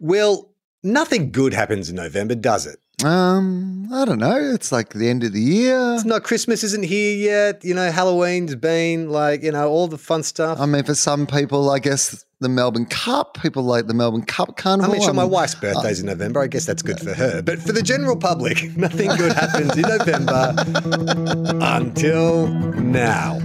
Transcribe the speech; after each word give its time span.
Wil, 0.00 0.50
nothing 0.82 1.30
good 1.30 1.52
happens 1.54 1.88
in 1.90 1.96
November, 1.96 2.34
does 2.34 2.66
it? 2.66 2.78
Um, 3.04 3.88
I 3.92 4.04
don't 4.04 4.18
know. 4.18 4.36
It's 4.36 4.72
like 4.72 4.90
the 4.94 5.08
end 5.08 5.24
of 5.24 5.32
the 5.32 5.40
year. 5.40 5.94
It's 5.94 6.04
not 6.04 6.22
Christmas 6.22 6.62
isn't 6.64 6.84
here 6.84 7.16
yet. 7.16 7.64
You 7.64 7.74
know, 7.74 7.90
Halloween's 7.90 8.54
been 8.54 9.08
like, 9.10 9.42
you 9.42 9.52
know, 9.52 9.68
all 9.68 9.88
the 9.88 9.96
fun 9.98 10.22
stuff. 10.22 10.60
I 10.60 10.66
mean, 10.66 10.84
for 10.84 10.94
some 10.94 11.26
people, 11.26 11.70
I 11.70 11.78
guess 11.78 12.24
the 12.40 12.48
Melbourne 12.48 12.86
Cup, 12.86 13.38
people 13.40 13.62
like 13.62 13.86
the 13.86 13.94
Melbourne 13.94 14.24
Cup 14.24 14.50
I 14.50 14.60
Carnival. 14.60 14.92
mean, 14.92 15.02
sure, 15.02 15.14
my 15.14 15.24
wife's 15.24 15.54
birthday's 15.54 16.00
in 16.00 16.06
November. 16.06 16.40
I 16.40 16.46
guess 16.46 16.66
that's 16.66 16.82
good 16.82 17.00
for 17.00 17.14
her. 17.14 17.40
But 17.42 17.60
for 17.60 17.72
the 17.72 17.82
general 17.82 18.16
public, 18.16 18.64
nothing 18.76 19.08
good 19.16 19.32
happens 19.32 19.76
in 19.76 19.82
November 19.82 20.54
until 21.62 22.48
now. 22.48 23.38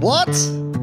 What? 0.00 0.28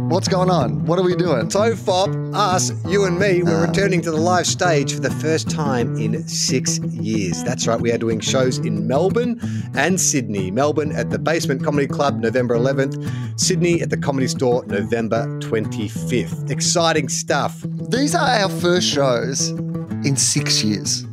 What's 0.09 0.27
going 0.27 0.49
on? 0.49 0.85
What 0.85 0.99
are 0.99 1.03
we 1.03 1.15
doing? 1.15 1.49
So, 1.49 1.75
Fop, 1.75 2.09
us, 2.33 2.71
you 2.85 3.05
and 3.05 3.17
me, 3.17 3.41
we're 3.41 3.63
uh. 3.63 3.67
returning 3.67 4.01
to 4.01 4.11
the 4.11 4.17
live 4.17 4.45
stage 4.45 4.93
for 4.93 4.99
the 4.99 5.09
first 5.09 5.49
time 5.49 5.95
in 5.97 6.27
six 6.27 6.79
years. 6.79 7.43
That's 7.43 7.67
right, 7.67 7.79
we 7.79 7.91
are 7.91 7.97
doing 7.97 8.19
shows 8.19 8.57
in 8.59 8.87
Melbourne 8.87 9.39
and 9.75 9.99
Sydney. 9.99 10.51
Melbourne 10.51 10.91
at 10.91 11.09
the 11.09 11.19
Basement 11.19 11.63
Comedy 11.63 11.87
Club, 11.87 12.19
November 12.19 12.55
11th. 12.55 13.39
Sydney 13.39 13.81
at 13.81 13.89
the 13.89 13.97
Comedy 13.97 14.27
Store, 14.27 14.65
November 14.65 15.25
25th. 15.39 16.49
Exciting 16.51 17.09
stuff. 17.09 17.61
These 17.89 18.13
are 18.13 18.27
our 18.27 18.49
first 18.49 18.87
shows 18.87 19.49
in 19.49 20.15
six 20.17 20.63
years. 20.63 21.05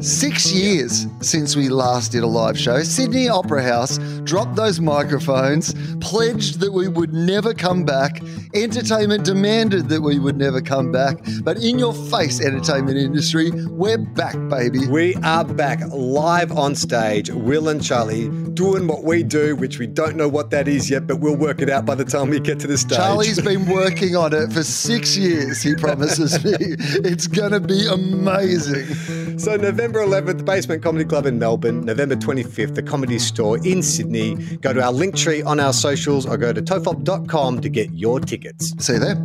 Six 0.00 0.52
years 0.52 1.08
since 1.20 1.56
we 1.56 1.68
last 1.68 2.12
did 2.12 2.22
a 2.22 2.26
live 2.26 2.56
show. 2.56 2.84
Sydney 2.84 3.28
Opera 3.28 3.64
House 3.64 3.98
dropped 4.22 4.54
those 4.54 4.78
microphones, 4.80 5.74
pledged 6.00 6.60
that 6.60 6.72
we 6.72 6.86
would 6.86 7.12
never 7.12 7.52
come 7.52 7.84
back. 7.84 8.22
Entertainment 8.54 9.24
demanded 9.24 9.88
that 9.88 10.00
we 10.00 10.20
would 10.20 10.36
never 10.36 10.60
come 10.60 10.92
back. 10.92 11.18
But 11.42 11.58
in 11.58 11.80
your 11.80 11.92
face, 11.92 12.40
entertainment 12.40 12.96
industry, 12.96 13.50
we're 13.66 13.98
back, 13.98 14.36
baby. 14.48 14.86
We 14.86 15.16
are 15.16 15.44
back 15.44 15.80
live 15.92 16.52
on 16.52 16.76
stage, 16.76 17.30
Wil 17.30 17.68
and 17.68 17.82
Charlie, 17.82 18.28
doing 18.54 18.86
what 18.86 19.02
we 19.02 19.24
do, 19.24 19.56
which 19.56 19.80
we 19.80 19.88
don't 19.88 20.14
know 20.14 20.28
what 20.28 20.50
that 20.50 20.68
is 20.68 20.88
yet, 20.88 21.08
but 21.08 21.16
we'll 21.16 21.36
work 21.36 21.60
it 21.60 21.70
out 21.70 21.86
by 21.86 21.96
the 21.96 22.04
time 22.04 22.30
we 22.30 22.38
get 22.38 22.60
to 22.60 22.68
the 22.68 22.78
stage. 22.78 22.98
Charlie's 22.98 23.40
been 23.40 23.66
working 23.70 24.14
on 24.14 24.32
it 24.32 24.52
for 24.52 24.62
six 24.62 25.16
years, 25.16 25.60
he 25.60 25.74
promises 25.74 26.44
me. 26.44 26.52
It's 27.08 27.26
going 27.26 27.52
to 27.52 27.60
be 27.60 27.86
amazing. 27.86 29.38
So 29.38 29.56
November 29.56 29.87
11th, 29.96 30.44
Basement 30.44 30.82
Comedy 30.82 31.04
Club 31.04 31.26
in 31.26 31.38
Melbourne. 31.38 31.84
November 31.84 32.16
25th, 32.16 32.74
the 32.74 32.82
Comedy 32.82 33.18
Store 33.18 33.58
in 33.66 33.82
Sydney. 33.82 34.34
Go 34.56 34.72
to 34.72 34.82
our 34.82 34.92
Linktree 34.92 35.44
on 35.46 35.60
our 35.60 35.72
socials 35.72 36.26
or 36.26 36.36
go 36.36 36.52
to 36.52 36.60
tofop.com 36.60 37.60
to 37.60 37.68
get 37.68 37.90
your 37.92 38.20
tickets. 38.20 38.74
See 38.84 38.94
you 38.94 38.98
there. 38.98 39.16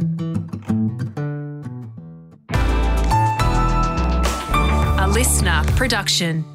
A 4.99 5.07
listener 5.07 5.63
production. 5.75 6.45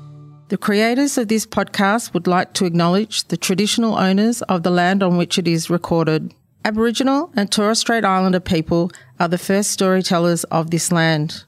The 0.49 0.57
creators 0.57 1.19
of 1.19 1.29
this 1.29 1.45
podcast 1.45 2.15
would 2.15 2.27
like 2.27 2.55
to 2.55 2.65
acknowledge 2.65 3.25
the 3.25 3.37
traditional 3.37 3.97
owners 3.97 4.41
of 4.43 4.63
the 4.63 4.71
land 4.71 5.03
on 5.03 5.19
which 5.19 5.39
it 5.39 5.47
is 5.47 5.69
recorded. 5.69 6.33
Aboriginal 6.65 7.31
and 7.37 7.53
Torres 7.53 7.81
Strait 7.81 8.05
Islander 8.05 8.41
people 8.41 8.91
are 9.21 9.29
the 9.29 9.39
first 9.39 9.71
storytellers 9.71 10.45
of 10.45 10.71
this 10.71 10.91
land. 10.91 11.45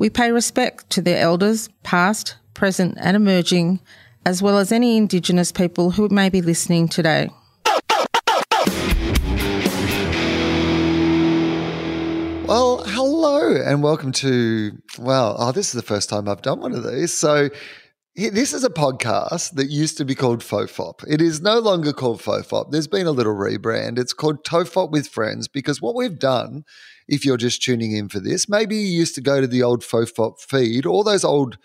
We 0.00 0.08
pay 0.08 0.32
respect 0.32 0.88
to 0.92 1.02
their 1.02 1.20
elders, 1.20 1.68
past, 1.82 2.36
present, 2.54 2.96
and 3.02 3.14
emerging, 3.14 3.80
as 4.24 4.40
well 4.40 4.56
as 4.56 4.72
any 4.72 4.96
Indigenous 4.96 5.52
people 5.52 5.90
who 5.90 6.08
may 6.08 6.30
be 6.30 6.40
listening 6.40 6.88
today. 6.88 7.28
Well, 12.46 12.82
hello 12.86 13.54
and 13.62 13.82
welcome 13.82 14.12
to, 14.12 14.72
well, 14.98 15.36
oh, 15.38 15.52
this 15.52 15.66
is 15.66 15.72
the 15.74 15.86
first 15.86 16.08
time 16.08 16.30
I've 16.30 16.40
done 16.40 16.60
one 16.60 16.72
of 16.72 16.82
these. 16.82 17.12
So, 17.12 17.50
this 18.16 18.54
is 18.54 18.64
a 18.64 18.70
podcast 18.70 19.52
that 19.56 19.68
used 19.68 19.98
to 19.98 20.06
be 20.06 20.14
called 20.14 20.40
Fofop. 20.40 21.04
It 21.08 21.20
is 21.20 21.42
no 21.42 21.58
longer 21.58 21.92
called 21.92 22.22
Fofop. 22.22 22.70
There's 22.70 22.88
been 22.88 23.06
a 23.06 23.12
little 23.12 23.34
rebrand. 23.34 23.98
It's 23.98 24.14
called 24.14 24.44
Tofop 24.44 24.92
with 24.92 25.08
Friends 25.08 25.46
because 25.46 25.82
what 25.82 25.94
we've 25.94 26.18
done, 26.18 26.64
if 27.10 27.24
you're 27.24 27.36
just 27.36 27.62
tuning 27.62 27.92
in 27.92 28.08
for 28.08 28.20
this, 28.20 28.48
maybe 28.48 28.76
you 28.76 28.98
used 28.98 29.16
to 29.16 29.20
go 29.20 29.40
to 29.40 29.46
the 29.46 29.62
old 29.62 29.82
Fofop 29.82 30.40
feed. 30.40 30.86
All 30.86 31.02
those 31.02 31.24
old 31.24 31.58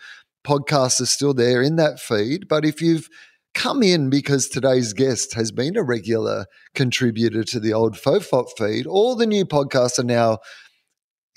podcasts 0.44 1.00
are 1.00 1.06
still 1.06 1.32
there 1.32 1.62
in 1.62 1.76
that 1.76 2.00
feed. 2.00 2.48
But 2.48 2.64
if 2.64 2.82
you've 2.82 3.08
come 3.54 3.82
in 3.82 4.10
because 4.10 4.48
today's 4.48 4.92
guest 4.92 5.34
has 5.34 5.52
been 5.52 5.76
a 5.76 5.82
regular 5.82 6.46
contributor 6.74 7.44
to 7.44 7.60
the 7.60 7.72
old 7.72 7.94
Fofop 7.94 8.48
feed, 8.58 8.86
all 8.86 9.14
the 9.14 9.24
new 9.24 9.46
podcasts 9.46 10.00
are 10.00 10.04
now 10.04 10.38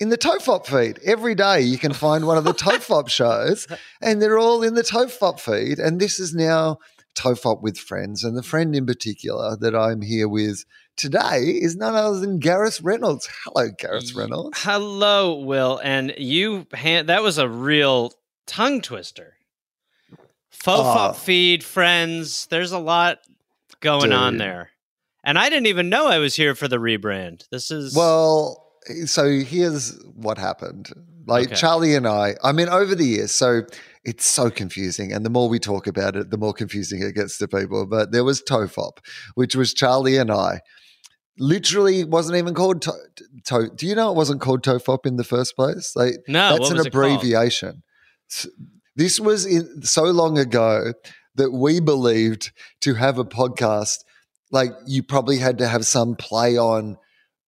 in 0.00 0.08
the 0.08 0.18
Tofop 0.18 0.66
feed. 0.66 0.98
Every 1.04 1.36
day 1.36 1.60
you 1.60 1.78
can 1.78 1.92
find 1.92 2.26
one 2.26 2.36
of 2.36 2.44
the 2.44 2.52
Tofop 2.52 3.08
shows, 3.10 3.68
and 4.02 4.20
they're 4.20 4.38
all 4.38 4.64
in 4.64 4.74
the 4.74 4.82
Tofop 4.82 5.38
feed. 5.38 5.78
And 5.78 6.00
this 6.00 6.18
is 6.18 6.34
now 6.34 6.78
Tofop 7.14 7.62
with 7.62 7.78
friends. 7.78 8.24
And 8.24 8.36
the 8.36 8.42
friend 8.42 8.74
in 8.74 8.86
particular 8.86 9.56
that 9.60 9.76
I'm 9.76 10.02
here 10.02 10.28
with 10.28 10.64
today 11.00 11.42
is 11.60 11.76
none 11.76 11.94
other 11.94 12.18
than 12.20 12.38
Gareth 12.38 12.80
Reynolds. 12.82 13.28
Hello, 13.44 13.68
Gareth 13.78 14.14
Reynolds. 14.14 14.58
Hello, 14.62 15.34
Wil. 15.38 15.80
And 15.82 16.14
you, 16.18 16.66
that 16.72 17.22
was 17.22 17.38
a 17.38 17.48
real 17.48 18.12
tongue 18.46 18.80
twister. 18.80 19.34
Fofop 20.52 20.78
Oh. 20.78 20.82
Ah. 20.84 21.12
feed, 21.12 21.64
friends. 21.64 22.46
There's 22.50 22.72
a 22.72 22.78
lot 22.78 23.18
going 23.80 24.12
on 24.12 24.36
there. 24.36 24.70
And 25.24 25.38
I 25.38 25.48
didn't 25.48 25.66
even 25.66 25.88
know 25.88 26.06
I 26.06 26.18
was 26.18 26.34
here 26.34 26.54
for 26.54 26.68
the 26.68 26.78
rebrand. 26.78 27.44
This 27.50 27.70
is. 27.70 27.94
Well, 27.94 28.66
so 29.06 29.28
here's 29.40 29.98
what 30.14 30.38
happened. 30.38 30.90
Like 31.26 31.46
Okay. 31.48 31.54
Charlie 31.56 31.94
and 31.94 32.06
I, 32.08 32.36
I 32.42 32.52
mean, 32.52 32.68
over 32.68 32.94
the 32.94 33.04
years, 33.04 33.30
so 33.30 33.62
it's 34.04 34.26
so 34.26 34.50
confusing. 34.50 35.12
And 35.12 35.24
the 35.24 35.30
more 35.30 35.48
we 35.48 35.58
talk 35.58 35.86
about 35.86 36.16
it, 36.16 36.30
the 36.30 36.38
more 36.38 36.52
confusing 36.54 37.02
it 37.02 37.14
gets 37.14 37.38
to 37.38 37.46
people. 37.48 37.86
But 37.86 38.12
there 38.12 38.24
was 38.24 38.42
Tofop, 38.42 38.98
which 39.34 39.54
was 39.54 39.72
Charlie 39.74 40.16
and 40.16 40.30
I. 40.30 40.60
Literally 41.40 42.04
wasn't 42.04 42.36
even 42.36 42.54
called 42.54 42.82
to, 42.82 42.92
to, 43.46 43.70
Do 43.74 43.86
you 43.86 43.94
know 43.94 44.10
it 44.10 44.16
wasn't 44.16 44.40
called 44.40 44.62
Tofop 44.62 45.06
in 45.06 45.16
the 45.16 45.24
first 45.24 45.56
place? 45.56 45.96
Like 45.96 46.14
no, 46.28 46.50
that's 46.50 46.70
an 46.70 46.76
was 46.76 46.86
it 46.86 46.92
called? 46.92 47.04
abbreviation. 47.04 47.82
This 48.94 49.18
was 49.18 49.46
in 49.46 49.82
so 49.82 50.04
long 50.04 50.38
ago 50.38 50.92
that 51.36 51.50
we 51.50 51.80
believed 51.80 52.52
to 52.82 52.94
have 52.94 53.18
a 53.18 53.24
podcast, 53.24 54.04
like 54.50 54.70
you 54.86 55.02
probably 55.02 55.38
had 55.38 55.58
to 55.58 55.66
have 55.66 55.86
some 55.86 56.14
play 56.14 56.58
on 56.58 56.98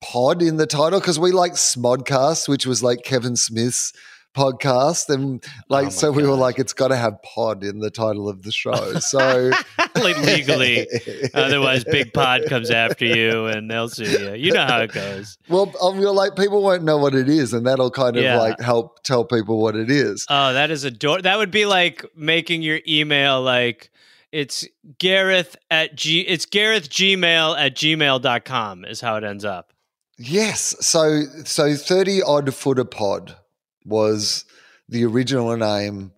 pod 0.02 0.42
in 0.42 0.56
the 0.56 0.66
title 0.66 0.98
because 0.98 1.19
we 1.19 1.31
like 1.31 1.52
Smodcast, 1.52 2.48
which 2.48 2.66
was 2.66 2.82
like 2.82 3.04
Kevin 3.04 3.36
Smith's 3.36 3.92
podcast, 4.34 5.09
and 5.09 5.43
like 5.69 5.87
Oh 5.87 5.91
so 5.91 6.12
we 6.12 6.22
were 6.26 6.34
like, 6.34 6.59
it's 6.59 6.72
got 6.72 6.88
to 6.88 6.97
have 6.97 7.20
pod 7.22 7.65
in 7.65 7.81
the 7.81 7.91
title 7.91 8.28
of 8.28 8.43
the 8.43 8.53
show. 8.53 8.94
So 9.00 9.50
legally. 10.03 10.87
Otherwise, 11.34 11.84
Big 11.84 12.12
Pod 12.12 12.43
comes 12.48 12.70
after 12.70 13.04
you 13.04 13.47
and 13.47 13.70
they'll 13.70 13.88
sue 13.88 14.04
you. 14.04 14.34
You 14.34 14.53
know 14.53 14.65
how 14.66 14.81
it 14.81 14.93
goes. 14.93 15.37
Well, 15.48 15.72
uh, 15.81 15.91
I 15.91 15.98
feel 15.98 16.15
like 16.15 16.37
people 16.37 16.62
won't 16.62 16.82
know 16.82 16.98
what 16.98 17.15
it 17.15 17.28
is, 17.28 17.53
and 17.53 17.66
that'll 17.66 17.91
kind 17.91 18.16
of 18.16 18.22
Yeah. 18.22 18.38
like 18.38 18.60
help 18.60 19.03
tell 19.03 19.25
people 19.25 19.60
what 19.60 19.76
it 19.76 19.91
is. 19.91 20.26
Oh, 20.28 20.53
that 20.53 20.70
is 20.70 20.84
a 20.84 20.91
door 20.91 21.20
That 21.22 21.38
would 21.38 21.50
be 21.50 21.66
like 21.66 22.04
making 22.16 22.62
your 22.62 22.81
email 22.88 23.43
like 23.43 23.91
it's 24.31 24.66
Gareth 24.99 25.56
at 25.70 25.94
G. 25.94 26.20
It's 26.20 26.47
Gareth 26.47 26.88
Gmail 26.88 27.59
at 27.59 27.76
gmail.com 27.76 28.84
is 28.87 29.00
how 29.00 29.16
it 29.16 29.25
ends 29.25 29.44
up. 29.44 29.72
Yes. 30.19 30.75
So 30.81 31.22
so 31.44 31.75
30 31.75 32.22
odd 32.22 32.54
foot 32.54 32.78
of 32.78 32.91
pod 32.91 33.37
was 33.84 34.44
the 34.88 35.04
original 35.04 35.56
name 35.56 36.12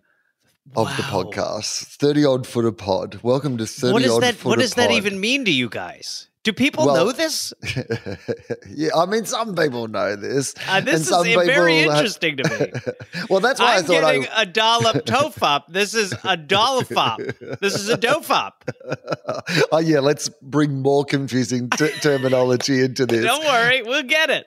of 0.77 0.89
the 0.97 1.03
podcast. 1.05 1.85
30 1.97 2.25
odd 2.25 2.47
foot 2.47 2.65
of 2.65 2.77
pod. 2.77 3.21
Welcome 3.23 3.59
to 3.59 3.67
30 3.67 3.93
what 3.93 4.09
odd 4.09 4.23
that? 4.23 4.35
footer 4.35 4.49
What 4.49 4.59
does 4.59 4.75
that 4.75 4.89
pod. 4.89 4.97
even 4.97 5.21
mean 5.21 5.45
to 5.45 5.51
you 5.51 5.69
guys? 5.69 6.29
Do 6.43 6.53
people 6.53 6.85
Well- 6.85 6.97
know 6.97 7.13
this? 7.13 7.55
yeah, 8.69 8.91
I 8.95 9.07
mean 9.07 9.25
some 9.25 9.55
people 9.55 9.89
know 9.89 10.15
this. 10.15 10.55
Uh, 10.69 10.81
this 10.83 11.09
is 11.09 11.09
very 11.09 11.37
people 11.81 11.95
have- 11.95 12.05
interesting 12.05 12.37
to 12.37 12.59
me. 12.61 12.93
well, 13.31 13.41
that's 13.41 13.59
why 13.61 13.75
i 13.75 13.77
I'm 13.79 13.85
thought 13.85 14.03
getting 14.03 14.27
I 14.27 14.43
a 14.43 14.47
dollop 14.47 14.97
tofop. 15.07 15.63
This 15.69 15.95
is 15.95 16.13
a 16.23 16.37
dollop. 16.37 16.89
This 17.61 17.75
is 17.75 17.89
a 17.89 17.97
dofop. 17.97 18.53
oh 19.73 19.79
yeah, 19.79 20.01
let's 20.01 20.29
bring 20.43 20.83
more 20.83 21.05
confusing 21.07 21.71
t- 21.71 21.89
terminology 22.03 22.83
into 22.83 23.07
this. 23.07 23.25
Don't 23.25 23.45
worry, 23.45 23.81
we'll 23.83 24.03
get 24.03 24.29
it. 24.29 24.47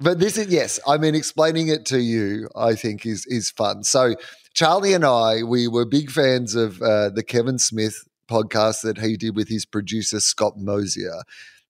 But 0.00 0.20
this 0.20 0.38
is 0.38 0.48
yes, 0.48 0.78
I 0.86 0.96
mean 0.96 1.14
explaining 1.14 1.68
it 1.68 1.84
to 1.86 2.00
you, 2.00 2.48
I 2.54 2.74
think 2.74 3.04
is 3.04 3.26
is 3.26 3.50
fun. 3.50 3.82
So 3.82 4.14
Charlie 4.54 4.94
and 4.94 5.04
I, 5.04 5.42
we 5.42 5.66
were 5.66 5.84
big 5.84 6.10
fans 6.10 6.54
of 6.54 6.80
uh, 6.80 7.10
the 7.10 7.24
Kevin 7.24 7.58
Smith 7.58 8.06
podcast 8.28 8.82
that 8.82 8.98
he 8.98 9.16
did 9.16 9.34
with 9.34 9.48
his 9.48 9.64
producer 9.64 10.20
Scott 10.20 10.54
Mosier. 10.56 11.22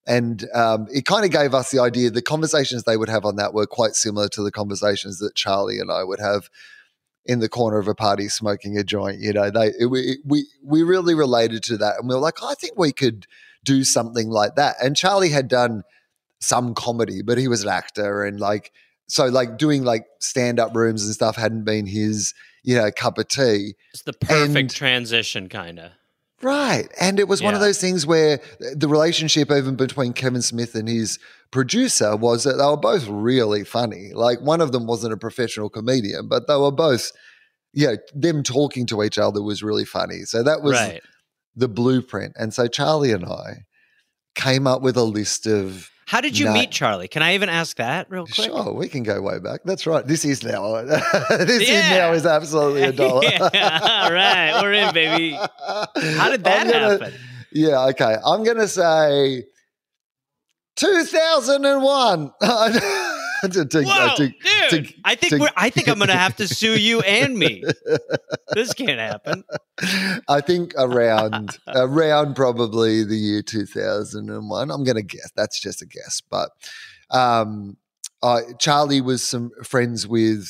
And 0.07 0.47
um, 0.55 0.87
it 0.91 1.05
kind 1.05 1.25
of 1.25 1.31
gave 1.31 1.55
us 1.55 1.71
the 1.71 1.81
idea 1.81 2.11
the 2.11 2.23
conversations 2.23 2.85
they 2.85 2.97
would 2.97 3.11
have 3.11 3.25
on 3.25 3.37
that 3.37 3.53
were 3.53 3.67
quite 3.67 3.95
similar 3.95 4.29
to 4.31 4.43
the 4.43 4.51
conversations 4.51 5.19
that 5.19 5.35
Charlie 5.35 5.79
and 5.79 5.91
I 5.91 6.03
would 6.03 6.21
have 6.21 6.49
in 7.27 7.41
the 7.41 7.49
corner 7.49 7.79
of 7.79 7.89
a 7.89 7.95
party 7.95 8.29
smoking 8.29 8.79
a 8.79 8.85
joint. 8.85 9.21
You 9.21 9.35
know, 9.35 9.51
they 9.51 9.69
it, 9.79 9.91
we 9.91 10.19
we 10.25 10.47
we 10.63 10.83
really 10.83 11.15
related 11.15 11.63
to 11.65 11.77
that, 11.79 11.99
and 11.99 12.09
we 12.09 12.15
were 12.15 12.21
like, 12.21 12.43
I 12.43 12.55
think 12.55 12.79
we 12.79 12.93
could 12.93 13.27
do 13.65 13.85
something 13.85 14.31
like 14.31 14.55
that. 14.57 14.77
And 14.83 14.97
Charlie 14.97 15.31
had 15.31 15.49
done 15.49 15.83
some 16.41 16.75
comedy, 16.75 17.23
but 17.23 17.39
he 17.39 17.49
was 17.49 17.63
an 17.63 17.69
actor 17.69 18.25
and 18.25 18.41
like 18.41 18.73
so 19.09 19.27
like 19.27 19.59
doing 19.59 19.85
like 19.85 20.07
stand 20.21 20.61
up 20.61 20.75
rooms 20.75 21.05
and 21.05 21.15
stuff 21.15 21.37
hadn't 21.37 21.65
been 21.65 21.87
his 21.87 22.35
you 22.63 22.77
know 22.77 22.91
cup 22.91 23.19
of 23.19 23.29
tea. 23.29 23.75
It's 23.93 24.03
the 24.03 24.13
perfect 24.13 24.57
And- 24.57 24.71
transition, 24.71 25.49
kind 25.49 25.79
of. 25.79 25.93
Right. 26.41 26.89
And 27.01 27.19
it 27.19 27.27
was 27.27 27.43
one 27.43 27.55
of 27.55 27.61
those 27.61 27.81
things 27.81 28.07
where 28.07 28.41
the 28.61 28.87
relationship, 28.87 29.51
even 29.51 29.75
between 29.75 30.13
Kevin 30.13 30.43
Smith 30.43 30.77
and 30.77 30.89
his 30.89 31.19
producer, 31.51 32.15
was 32.15 32.45
that 32.45 32.59
they 32.59 32.65
were 32.65 32.77
both 32.77 33.09
really 33.09 33.65
funny. 33.65 34.13
Like 34.15 34.41
one 34.41 34.61
of 34.61 34.71
them 34.71 34.87
wasn't 34.87 35.15
a 35.15 35.17
professional 35.17 35.69
comedian, 35.69 36.29
but 36.29 36.47
they 36.47 36.57
were 36.57 36.71
both, 36.71 37.11
yeah, 37.73 37.91
you 37.91 37.97
know, 37.97 38.03
them 38.15 38.43
talking 38.45 38.87
to 38.87 39.03
each 39.03 39.19
other 39.19 39.43
was 39.43 39.65
really 39.65 39.85
funny. 39.85 40.21
So 40.27 40.45
that 40.45 40.63
was 40.63 40.75
right. 40.75 41.03
the 41.57 41.67
blueprint. 41.67 42.35
And 42.39 42.55
so 42.55 42.69
Charlie 42.69 43.11
and 43.11 43.25
I 43.25 43.65
came 44.37 44.69
up 44.69 44.81
with 44.81 44.97
a 44.97 45.03
list 45.03 45.45
of. 45.47 45.91
How 46.09 46.23
did 46.23 46.39
you 46.39 46.47
No. 46.47 46.55
meet 46.55 46.71
Charlie? 46.71 47.07
Can 47.07 47.23
I 47.23 47.35
even 47.35 47.51
ask 47.51 47.77
that 47.77 48.09
real 48.09 48.25
quick? 48.25 48.47
Sure, 48.47 48.73
we 48.73 48.89
can 48.89 49.03
go 49.03 49.21
way 49.21 49.39
back. 49.41 49.61
That's 49.67 49.87
right. 49.87 50.07
This 50.07 50.25
is 50.25 50.43
now. 50.43 50.81
this 51.31 51.61
is 51.69 51.69
now 51.91 52.13
is 52.13 52.25
absolutely 52.25 52.83
a 52.85 52.93
dollar. 53.05 53.25
yeah, 53.53 54.01
all 54.05 54.11
right, 54.13 54.59
we're 54.63 54.73
in, 54.73 54.95
baby. 54.95 55.33
How 55.37 56.31
did 56.31 56.45
that 56.45 56.67
gonna- 56.73 56.91
happen? 56.99 57.13
Yeah, 57.53 57.87
okay. 57.89 58.17
I'm 58.25 58.43
going 58.43 58.57
to 58.57 58.69
say 58.69 59.45
2001. 60.77 62.33
to, 63.53 63.65
to, 63.67 63.83
Whoa, 63.85 64.15
to- 64.17 64.29
dude! 64.71 64.87
to- 64.87 64.95
I 65.05 65.15
think 65.15 65.33
to- 65.33 65.39
we're, 65.39 65.51
I 65.57 65.71
think 65.71 65.89
I'm 65.89 65.99
gonna 65.99 66.13
have 66.17 66.37
to 66.37 66.49
sue 66.49 66.79
you 66.79 67.01
and 67.07 67.37
me. 67.39 67.65
This 68.53 68.75
can't 68.75 68.99
happen. 69.01 69.45
I 70.29 70.41
think 70.41 70.75
around 70.77 71.59
around 71.69 72.35
probably 72.35 73.05
the 73.05 73.17
year 73.17 73.43
2001. 73.43 74.71
I'm 74.71 74.85
going 74.85 74.97
to 74.97 75.03
guess. 75.03 75.31
That's 75.37 75.61
just 75.61 75.83
a 75.83 75.87
guess, 75.87 76.21
but 76.21 76.51
um, 77.11 77.77
uh, 78.23 78.41
Charlie 78.59 79.01
was 79.01 79.23
some 79.23 79.51
friends 79.63 80.07
with 80.07 80.49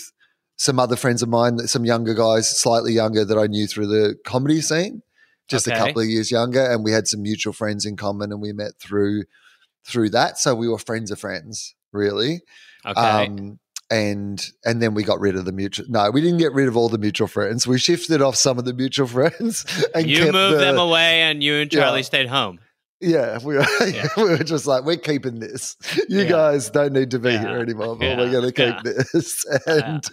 some 0.56 0.79
other 0.81 0.96
friends 0.96 1.23
of 1.23 1.29
mine, 1.29 1.58
some 1.69 1.85
younger 1.85 2.14
guys, 2.14 2.49
slightly 2.49 2.93
younger 2.93 3.25
that 3.25 3.38
I 3.38 3.46
knew 3.46 3.67
through 3.67 3.87
the 3.88 4.17
comedy 4.25 4.61
scene, 4.61 5.02
just 5.46 5.67
a 5.69 5.70
couple 5.73 6.02
of 6.02 6.08
years 6.08 6.31
younger, 6.31 6.64
and 6.64 6.82
we 6.82 6.90
had 6.93 7.06
some 7.06 7.23
mutual 7.23 7.52
friends 7.52 7.85
in 7.87 7.96
common, 7.96 8.32
and 8.32 8.40
we 8.40 8.52
met 8.52 8.73
through 8.81 9.25
through 9.85 10.11
that. 10.11 10.38
So 10.38 10.55
we 10.55 10.69
were 10.69 10.79
friends 10.79 11.11
of 11.11 11.20
friends, 11.20 11.75
really. 11.93 12.40
Okay. 12.87 13.01
Um, 13.27 13.59
and 13.91 14.45
and 14.65 14.83
then 14.83 14.93
we 14.95 15.03
got 15.03 15.19
rid 15.19 15.35
of 15.35 15.45
the 15.47 15.53
mutual. 15.53 15.87
No, 15.89 16.11
we 16.11 16.21
didn't 16.21 16.39
get 16.39 16.53
rid 16.53 16.69
of 16.69 16.77
all 16.77 16.89
the 16.91 16.99
mutual 16.99 17.27
friends. 17.27 17.67
We 17.67 17.79
shifted 17.79 18.21
off 18.21 18.37
some 18.37 18.59
of 18.59 18.65
the 18.67 18.75
mutual 18.75 19.07
friends 19.19 19.65
and 19.95 20.07
you 20.07 20.19
kept 20.19 20.33
moved 20.33 20.57
the- 20.57 20.61
them 20.61 20.79
away, 20.79 21.23
and 21.23 21.43
you 21.43 21.55
and 21.57 21.71
Charlie 21.71 22.01
Yeah. 22.01 22.05
stayed 22.05 22.29
home. 22.29 22.59
Yeah, 23.01 23.39
we 23.45 23.55
were, 23.55 23.65
Yeah. 23.87 24.09
we 24.17 24.25
were 24.25 24.39
just 24.43 24.67
like, 24.67 24.85
we're 24.85 24.97
keeping 24.97 25.39
this. 25.39 25.77
You 26.09 26.23
Yeah. 26.23 26.29
guys 26.29 26.69
don't 26.69 26.93
need 26.93 27.13
to 27.13 27.21
be 27.21 27.31
Yeah. 27.31 27.43
here 27.43 27.59
anymore, 27.61 27.95
but 27.97 28.19
we're 28.19 28.33
going 28.33 28.53
to 28.53 28.53
keep 28.53 28.83
this. 28.83 29.45
And 29.69 30.05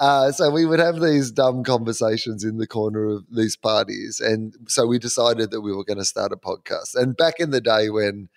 uh, 0.00 0.32
so 0.32 0.50
we 0.50 0.66
would 0.66 0.80
have 0.80 1.00
these 1.00 1.30
dumb 1.30 1.62
conversations 1.62 2.42
in 2.42 2.58
the 2.58 2.66
corner 2.66 3.04
of 3.06 3.22
these 3.32 3.56
parties. 3.56 4.18
And 4.20 4.52
so 4.66 4.84
we 4.84 4.98
decided 4.98 5.52
that 5.52 5.60
we 5.60 5.72
were 5.72 5.84
going 5.84 5.98
to 6.00 6.04
start 6.04 6.32
a 6.32 6.36
podcast. 6.36 6.96
And 6.96 7.16
back 7.16 7.34
in 7.38 7.50
the 7.52 7.60
day 7.60 7.88
when, 7.88 8.28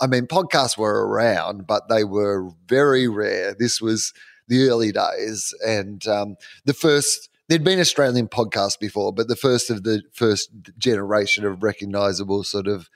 I 0.00 0.06
mean, 0.06 0.26
podcasts 0.26 0.76
were 0.76 1.06
around, 1.06 1.66
but 1.66 1.88
they 1.88 2.04
were 2.04 2.50
very 2.66 3.08
rare. 3.08 3.54
This 3.58 3.80
was 3.80 4.12
the 4.48 4.68
early 4.68 4.92
days. 4.92 5.54
And 5.64 6.06
um, 6.06 6.36
the 6.64 6.74
first, 6.74 7.28
there'd 7.48 7.64
been 7.64 7.80
Australian 7.80 8.28
podcasts 8.28 8.78
before, 8.78 9.12
but 9.12 9.28
the 9.28 9.36
first 9.36 9.70
of 9.70 9.84
the 9.84 10.02
first 10.12 10.50
generation 10.78 11.44
of 11.44 11.62
recognizable 11.62 12.44
sort 12.44 12.66
of 12.66 12.88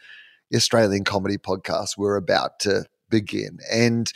Australian 0.55 1.05
comedy 1.05 1.39
podcasts 1.39 1.97
were 1.97 2.17
about 2.17 2.59
to 2.61 2.85
begin. 3.09 3.59
And 3.71 4.11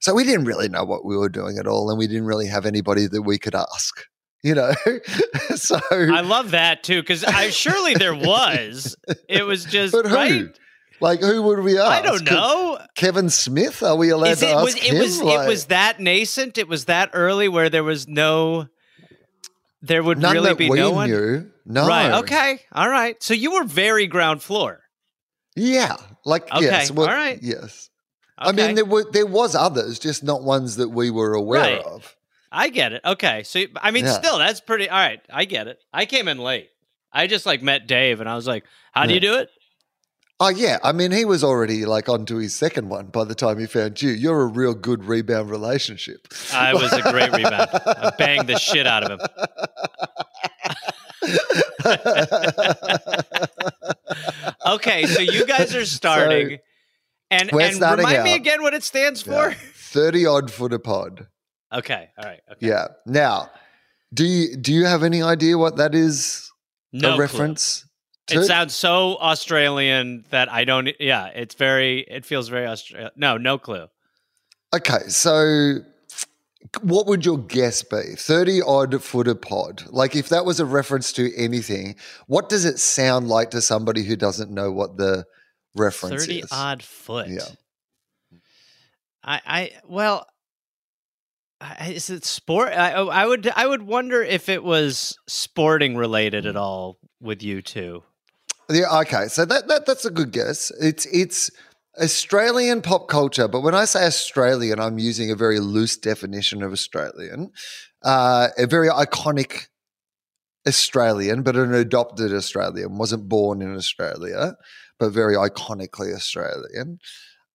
so 0.00 0.14
we 0.14 0.24
didn't 0.24 0.44
really 0.44 0.68
know 0.68 0.84
what 0.84 1.04
we 1.04 1.16
were 1.16 1.28
doing 1.28 1.58
at 1.58 1.66
all, 1.66 1.90
and 1.90 1.98
we 1.98 2.06
didn't 2.06 2.26
really 2.26 2.46
have 2.46 2.66
anybody 2.66 3.06
that 3.06 3.22
we 3.22 3.38
could 3.38 3.54
ask, 3.54 4.04
you 4.42 4.54
know? 4.54 4.72
so, 5.54 5.80
I 5.90 6.20
love 6.20 6.50
that 6.52 6.82
too, 6.82 7.00
because 7.00 7.24
I 7.24 7.50
surely 7.50 7.94
there 7.94 8.14
was. 8.14 8.96
It 9.28 9.44
was 9.44 9.64
just 9.64 9.92
but 9.92 10.06
who? 10.06 10.14
right. 10.14 10.58
Like, 11.00 11.20
who 11.20 11.42
would 11.42 11.60
we 11.60 11.78
ask? 11.78 11.90
I 11.90 12.02
don't 12.02 12.24
know. 12.24 12.78
Kevin 12.94 13.28
Smith? 13.30 13.82
Are 13.82 13.96
we 13.96 14.10
allowed 14.10 14.30
Is 14.30 14.40
to 14.40 14.48
ask 14.48 14.64
was 14.64 14.74
it 14.76 14.94
was 14.98 15.20
Like, 15.22 15.44
it 15.46 15.48
was 15.48 15.66
that 15.66 16.00
nascent? 16.00 16.58
It 16.58 16.68
was 16.68 16.86
that 16.86 17.10
early 17.12 17.48
where 17.48 17.68
there 17.68 17.84
was 17.84 18.08
no. 18.08 18.66
There 19.82 20.02
would 20.02 20.18
none 20.18 20.32
really 20.34 20.54
be 20.54 20.70
we 20.70 20.78
no 20.78 20.90
one. 20.92 21.10
knew. 21.10 21.50
No. 21.64 21.86
Right. 21.86 22.12
Okay. 22.20 22.60
All 22.72 22.88
right. 22.88 23.22
So 23.22 23.34
you 23.34 23.52
were 23.52 23.64
very 23.64 24.06
ground 24.06 24.42
floor. 24.42 24.80
Yeah. 25.54 25.96
Like, 26.24 26.50
Okay, 26.52 26.64
yes. 26.64 26.90
well, 26.90 27.08
all 27.08 27.14
right. 27.14 27.38
Yes. 27.42 27.88
Okay. 28.40 28.48
I 28.50 28.52
mean, 28.66 28.74
there 28.74 28.84
were 28.84 29.04
there 29.10 29.26
was 29.26 29.54
others, 29.54 29.98
just 29.98 30.22
not 30.24 30.42
ones 30.42 30.76
that 30.76 30.88
we 30.88 31.10
were 31.10 31.34
aware 31.34 31.60
Right. 31.60 31.82
of. 31.82 32.14
I 32.52 32.68
get 32.68 32.92
it. 32.92 33.02
Okay. 33.04 33.42
So 33.44 33.62
I 33.76 33.90
mean, 33.90 34.04
Yeah. 34.06 34.12
still, 34.12 34.38
that's 34.38 34.60
pretty. 34.60 34.88
All 34.88 34.98
right. 34.98 35.20
I 35.30 35.44
get 35.44 35.68
it. 35.68 35.78
I 35.92 36.06
came 36.06 36.26
in 36.28 36.38
late. 36.38 36.68
I 37.12 37.26
just 37.26 37.46
like 37.46 37.62
met 37.62 37.86
Dave, 37.86 38.20
and 38.20 38.28
I 38.28 38.34
was 38.34 38.46
like, 38.46 38.64
"How 38.92 39.06
do 39.06 39.14
you 39.14 39.20
do 39.20 39.34
it?" 39.38 39.48
Oh 40.38 40.48
yeah, 40.48 40.78
I 40.82 40.92
mean 40.92 41.12
he 41.12 41.24
was 41.24 41.42
already 41.42 41.86
like 41.86 42.10
onto 42.10 42.36
his 42.36 42.54
second 42.54 42.90
one 42.90 43.06
by 43.06 43.24
the 43.24 43.34
time 43.34 43.58
he 43.58 43.64
found 43.66 44.02
you. 44.02 44.10
You're 44.10 44.42
a 44.42 44.46
real 44.46 44.74
good 44.74 45.04
rebound 45.04 45.50
relationship. 45.50 46.28
I 46.52 46.74
was 46.74 46.92
a 46.92 47.00
great 47.10 47.32
rebound. 47.32 47.70
I 47.72 48.12
banged 48.18 48.46
the 48.46 48.58
shit 48.58 48.86
out 48.86 49.10
of 49.10 49.18
him. 49.18 49.26
Okay, 54.66 55.06
so 55.06 55.20
you 55.20 55.46
guys 55.46 55.74
are 55.76 55.86
starting, 55.86 56.58
and 57.30 57.50
We're 57.52 57.66
and 57.66 57.76
starting 57.76 58.04
remind 58.04 58.24
me 58.24 58.34
again 58.34 58.62
what 58.62 58.74
it 58.74 58.82
stands 58.82 59.22
for. 59.22 59.52
Thirty 59.74 60.26
odd 60.26 60.50
foot 60.50 60.72
of 60.72 60.82
pod. 60.82 61.28
Okay. 61.72 62.08
All 62.18 62.28
right. 62.28 62.40
Okay. 62.50 62.66
Yeah. 62.66 62.88
Now, 63.06 63.50
do 64.12 64.24
you 64.24 64.56
do 64.56 64.72
you 64.72 64.84
have 64.84 65.04
any 65.04 65.22
idea 65.22 65.56
what 65.56 65.76
that 65.76 65.94
is 65.94 66.50
No 66.92 67.14
a 67.14 67.18
reference 67.18 67.80
to? 67.80 67.86
It 68.30 68.44
sounds 68.44 68.74
so 68.74 69.16
Australian 69.18 70.24
that 70.30 70.50
I 70.50 70.64
don't. 70.64 70.90
Yeah, 70.98 71.26
it's 71.28 71.54
very. 71.54 72.00
It 72.00 72.24
feels 72.24 72.48
very 72.48 72.66
Australian. 72.66 73.10
No, 73.16 73.36
no 73.36 73.58
clue. 73.58 73.86
okay, 74.74 75.08
so 75.08 75.78
what 76.82 77.06
would 77.06 77.24
your 77.24 77.38
guess 77.38 77.82
be? 77.82 78.02
Thirty 78.16 78.60
odd 78.62 79.02
foot 79.02 79.28
of 79.28 79.40
pod. 79.40 79.84
Like 79.90 80.16
if 80.16 80.28
that 80.30 80.44
was 80.44 80.58
a 80.60 80.64
reference 80.64 81.12
to 81.14 81.34
anything, 81.36 81.96
what 82.26 82.48
does 82.48 82.64
it 82.64 82.78
sound 82.78 83.28
like 83.28 83.50
to 83.50 83.60
somebody 83.60 84.02
who 84.02 84.16
doesn't 84.16 84.50
know 84.50 84.72
what 84.72 84.96
the 84.96 85.24
reference 85.76 86.26
Thirty 86.26 86.40
is? 86.40 86.48
odd 86.50 86.82
foot. 86.82 87.28
Yeah. 87.28 87.46
I. 89.22 89.40
I. 89.46 89.70
Well. 89.86 90.26
I- 91.60 91.92
Is 91.92 92.10
it 92.10 92.24
sport? 92.24 92.72
I, 92.72 92.92
I 92.92 93.24
would. 93.24 93.50
I 93.54 93.66
would 93.66 93.82
wonder 93.82 94.22
if 94.22 94.48
it 94.48 94.62
was 94.64 95.16
sporting 95.26 95.96
related 95.96 96.44
at 96.44 96.54
mm. 96.54 96.60
all 96.60 96.98
with 97.20 97.42
you 97.42 97.62
two. 97.62 98.02
Yeah, 98.68 98.98
okay. 99.00 99.28
So 99.28 99.44
that, 99.44 99.68
that 99.68 99.86
that's 99.86 100.04
a 100.04 100.10
good 100.10 100.32
guess. 100.32 100.72
It's 100.80 101.06
it's 101.06 101.50
Australian 102.00 102.82
pop 102.82 103.08
culture, 103.08 103.48
but 103.48 103.60
when 103.60 103.74
I 103.74 103.84
say 103.84 104.06
Australian, 104.06 104.80
I'm 104.80 104.98
using 104.98 105.30
a 105.30 105.36
very 105.36 105.60
loose 105.60 105.96
definition 105.96 106.62
of 106.62 106.72
Australian. 106.72 107.52
Uh, 108.02 108.48
a 108.58 108.66
very 108.66 108.88
iconic 108.88 109.68
Australian, 110.66 111.42
but 111.42 111.56
an 111.56 111.74
adopted 111.74 112.32
Australian. 112.32 112.98
Wasn't 112.98 113.28
born 113.28 113.62
in 113.62 113.74
Australia, 113.74 114.56
but 114.98 115.10
very 115.10 115.34
iconically 115.34 116.14
Australian. 116.14 116.98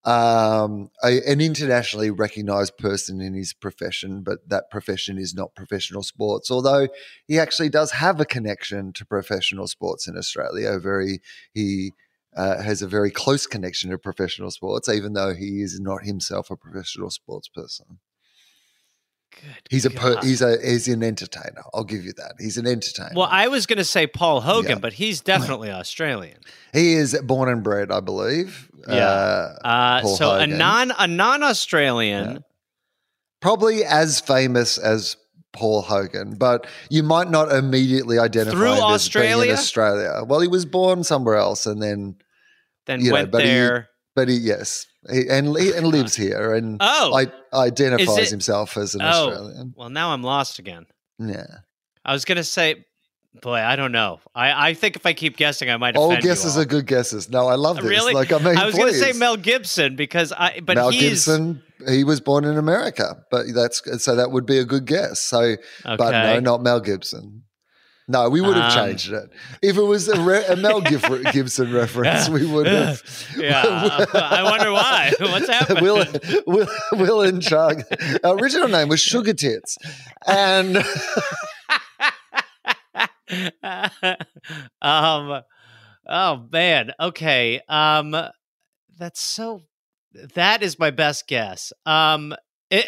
Um, 0.03 0.89
a, 1.03 1.21
an 1.29 1.41
internationally 1.41 2.09
recognized 2.09 2.77
person 2.77 3.21
in 3.21 3.35
his 3.35 3.53
profession, 3.53 4.23
but 4.23 4.49
that 4.49 4.71
profession 4.71 5.19
is 5.19 5.35
not 5.35 5.53
professional 5.53 6.01
sports. 6.01 6.49
Although 6.49 6.87
he 7.27 7.37
actually 7.37 7.69
does 7.69 7.91
have 7.91 8.19
a 8.19 8.25
connection 8.25 8.93
to 8.93 9.05
professional 9.05 9.67
sports 9.67 10.07
in 10.07 10.17
Australia. 10.17 10.79
Very 10.79 11.21
he 11.53 11.91
uh, 12.35 12.61
has 12.61 12.81
a 12.81 12.87
very 12.87 13.11
close 13.11 13.45
connection 13.45 13.91
to 13.91 13.97
professional 13.97 14.49
sports, 14.49 14.89
even 14.89 15.13
though 15.13 15.35
he 15.35 15.61
is 15.61 15.79
not 15.79 16.03
himself 16.03 16.49
a 16.49 16.55
professional 16.55 17.11
sports 17.11 17.47
person. 17.47 17.99
Good. 19.33 19.67
He's 19.69 19.85
a 19.85 19.89
per, 19.89 20.19
he's 20.21 20.41
a 20.41 20.57
he's 20.63 20.87
an 20.87 21.03
entertainer. 21.03 21.63
I'll 21.73 21.83
give 21.83 22.03
you 22.03 22.13
that. 22.13 22.33
He's 22.39 22.57
an 22.57 22.67
entertainer. 22.67 23.11
Well, 23.15 23.29
I 23.31 23.47
was 23.47 23.65
going 23.65 23.77
to 23.77 23.83
say 23.85 24.05
Paul 24.07 24.41
Hogan, 24.41 24.71
Yeah. 24.71 24.79
but 24.79 24.93
he's 24.93 25.21
definitely 25.33 25.71
Australian. 25.71 26.37
he 26.73 26.93
is 26.93 27.17
born 27.23 27.49
and 27.49 27.63
bred, 27.63 27.91
I 27.91 27.99
believe. 28.01 28.69
Yeah. 28.87 28.95
Uh, 29.07 29.57
Uh, 29.63 30.01
so 30.03 30.29
Hogan. 30.31 30.53
a 30.53 30.57
non 30.57 30.91
a 30.97 31.07
non 31.07 31.43
Australian. 31.43 32.31
Yeah. 32.33 32.37
probably 33.41 33.83
as 33.83 34.19
famous 34.19 34.77
as 34.77 35.15
Paul 35.53 35.81
Hogan, 35.81 36.35
but 36.35 36.67
you 36.89 37.03
might 37.03 37.29
not 37.29 37.51
immediately 37.51 38.17
identify 38.19 38.51
Through 38.57 38.67
him 38.67 38.71
as 38.73 38.79
being 38.79 38.93
Australia? 38.93 39.51
in 39.51 39.57
Australia. 39.57 40.23
Well, 40.25 40.39
he 40.39 40.47
was 40.47 40.65
born 40.65 41.03
somewhere 41.03 41.35
else, 41.35 41.65
and 41.65 41.81
then 41.81 42.15
Then 42.85 43.03
know, 43.03 43.11
went 43.13 43.33
he- 43.35 43.41
there. 43.43 43.89
But 44.15 44.27
he, 44.27 44.35
yes, 44.35 44.85
he, 45.11 45.29
and 45.29 45.57
he, 45.57 45.71
and 45.73 45.87
lives 45.97 46.15
here, 46.15 46.53
and 46.53 46.77
Oh. 46.81 47.15
I, 47.17 47.27
identifies 47.57 48.17
it- 48.17 48.29
himself 48.29 48.75
as 48.77 48.93
an 48.95 49.01
Oh. 49.01 49.05
Australian. 49.29 49.73
Well, 49.77 49.89
now 49.89 50.11
I'm 50.11 50.21
lost 50.23 50.59
again. 50.59 50.85
Yeah, 51.19 51.45
I 52.03 52.11
was 52.13 52.25
gonna 52.25 52.43
say, 52.43 52.83
boy, 53.41 53.59
I 53.59 53.75
don't 53.75 53.91
know. 53.91 54.19
I, 54.35 54.69
I 54.69 54.73
think 54.73 54.95
if 54.97 55.05
I 55.05 55.13
keep 55.13 55.37
guessing, 55.37 55.69
I 55.69 55.77
might. 55.77 55.95
all 55.95 56.15
guesses 56.17 56.57
are 56.57 56.65
good 56.65 56.87
guesses. 56.87 57.29
No, 57.29 57.47
I 57.47 57.55
love 57.55 57.77
uh, 57.77 57.81
this. 57.81 57.89
Really? 57.89 58.13
Like, 58.13 58.31
I 58.33 58.39
mean, 58.39 58.57
I 58.57 58.65
was 58.65 58.75
gonna 58.75 58.91
say. 58.93 59.13
Mel 59.13 59.37
Gibson 59.37 59.95
because 59.95 60.33
I, 60.33 60.59
but 60.61 60.75
Mel 60.75 60.91
Gibson, 60.91 61.61
he 61.87 62.03
was 62.03 62.19
born 62.19 62.43
in 62.43 62.57
America, 62.57 63.23
but 63.31 63.45
that's 63.53 63.81
so 64.03 64.15
that 64.15 64.31
would 64.31 64.45
be 64.45 64.57
a 64.57 64.65
good 64.65 64.85
guess. 64.85 65.19
So, 65.21 65.39
Okay. 65.41 65.57
but 65.97 66.11
no, 66.11 66.39
not 66.39 66.63
Mel 66.63 66.79
Gibson. 66.81 67.43
No, 68.07 68.29
we 68.29 68.41
would 68.41 68.57
have 68.57 68.71
Um, 68.77 68.87
changed 68.89 69.11
it 69.13 69.29
if 69.61 69.77
it 69.77 69.81
was 69.83 70.07
a, 70.09 70.19
re- 70.21 70.45
a 70.47 70.55
Mel 70.55 70.81
Gibson 70.81 71.71
reference. 71.73 72.27
We 72.27 72.45
would 72.45 72.67
have. 72.67 73.01
yeah. 73.37 74.05
I 74.13 74.43
wonder 74.43 74.71
why. 74.71 75.13
What's 75.19 75.47
happening? 75.47 75.83
Wil, 75.83 76.05
Wil, 76.47 76.67
Wil 76.93 77.21
and 77.21 77.41
Chug. 77.41 77.83
Our 78.23 78.35
original 78.35 78.67
name 78.67 78.89
was 78.89 78.99
Sugar 79.01 79.33
Tits, 79.33 79.77
and 80.27 80.77
um 84.81 85.41
oh 86.07 86.47
man 86.51 86.91
okay 86.99 87.61
um 87.69 88.15
that's 88.97 89.21
so 89.21 89.61
that 90.35 90.61
is 90.61 90.77
my 90.77 90.91
best 90.91 91.27
guess 91.27 91.71
um 91.85 92.35
it, 92.69 92.85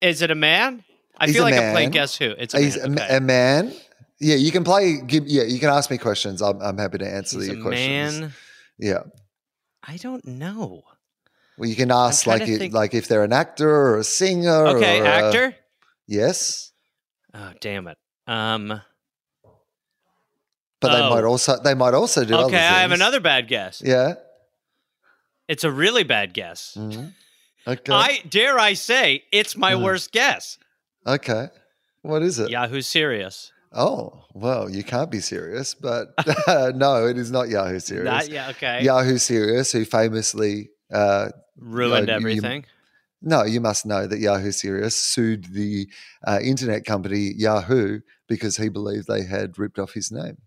is 0.00 0.22
it 0.22 0.30
a 0.30 0.34
man 0.34 0.82
i 1.18 1.26
He's 1.26 1.34
feel 1.34 1.44
like 1.44 1.54
i'm 1.54 1.72
playing 1.72 1.90
guess 1.90 2.16
who 2.16 2.30
it's 2.38 2.54
a 2.54 2.60
he's 2.60 2.76
man, 2.78 2.98
a, 2.98 3.02
okay. 3.02 3.16
a 3.16 3.20
man. 3.20 3.72
Yeah, 4.20 4.36
you 4.36 4.52
can 4.52 4.64
play. 4.64 5.00
Give, 5.06 5.26
yeah, 5.26 5.42
you 5.42 5.58
can 5.58 5.70
ask 5.70 5.90
me 5.90 5.98
questions. 5.98 6.40
I'm, 6.40 6.60
I'm 6.62 6.78
happy 6.78 6.98
to 6.98 7.06
answer 7.08 7.38
He's 7.38 7.48
your 7.48 7.58
a 7.58 7.62
questions. 7.62 8.20
man 8.20 8.32
Yeah. 8.78 9.02
i 9.86 9.96
don't 9.98 10.24
know 10.26 10.82
Well, 11.58 11.68
you 11.68 11.76
can 11.76 11.90
ask 11.90 12.26
like 12.26 12.42
it, 12.42 12.58
think- 12.58 12.74
like 12.74 12.94
if 12.94 13.06
they're 13.08 13.24
an 13.24 13.32
actor 13.32 13.68
or 13.68 13.98
a 13.98 14.04
singer. 14.04 14.66
okay 14.76 15.00
or 15.00 15.06
actor 15.06 15.54
yes, 16.06 16.72
oh 17.34 17.52
damn 17.60 17.86
it 17.88 17.98
um 18.26 18.80
but 20.80 20.92
they 20.92 21.02
Oh. 21.02 21.10
might 21.10 21.24
also 21.24 21.56
they 21.58 21.74
might 21.74 21.94
also 21.94 22.24
do. 22.24 22.34
other 22.34 22.46
okay 22.46 22.56
i 22.56 22.80
have 22.80 22.92
another 22.92 23.20
bad 23.20 23.48
guess 23.48 23.82
Yeah. 23.84 24.14
it's 25.48 25.64
a 25.64 25.70
really 25.70 26.04
bad 26.04 26.32
guess 26.34 26.74
Mhm. 26.78 27.12
Okay. 27.66 27.92
i 27.92 28.20
dare 28.28 28.58
i 28.58 28.74
say 28.74 29.24
it's 29.32 29.56
my 29.56 29.74
Uh. 29.74 29.80
worst 29.80 30.12
guess 30.12 30.58
okay. 31.06 31.48
What 32.02 32.22
is 32.22 32.38
it? 32.38 32.50
yahoo 32.50 32.80
serious 32.82 33.50
Oh 33.74 34.24
well, 34.34 34.70
you 34.70 34.82
can't 34.84 35.10
be 35.10 35.20
serious, 35.20 35.74
but 35.74 36.08
no, 36.76 37.06
it 37.06 37.18
is 37.18 37.30
not 37.30 37.48
Yahoo 37.48 37.80
Serious. 37.80 38.04
Not, 38.04 38.28
yeah 38.30 38.50
okay 38.50 38.82
Yahoo 38.82 39.18
Serious, 39.18 39.72
who 39.72 39.84
famously 39.84 40.70
uh, 40.92 41.30
ruined 41.58 42.08
you- 42.08 42.12
you- 42.14 42.16
everything 42.20 42.64
No, 43.20 43.42
you 43.44 43.60
must 43.60 43.84
know 43.86 44.06
that 44.06 44.18
Yahoo 44.20 44.52
Serious 44.52 44.96
sued 44.96 45.46
the 45.52 45.88
uh, 46.26 46.38
internet 46.42 46.84
company 46.84 47.32
Yahoo 47.36 48.00
because 48.28 48.56
he 48.58 48.68
believed 48.68 49.06
they 49.08 49.24
had 49.24 49.58
ripped 49.58 49.78
off 49.78 49.92
his 49.94 50.12
name. 50.12 50.38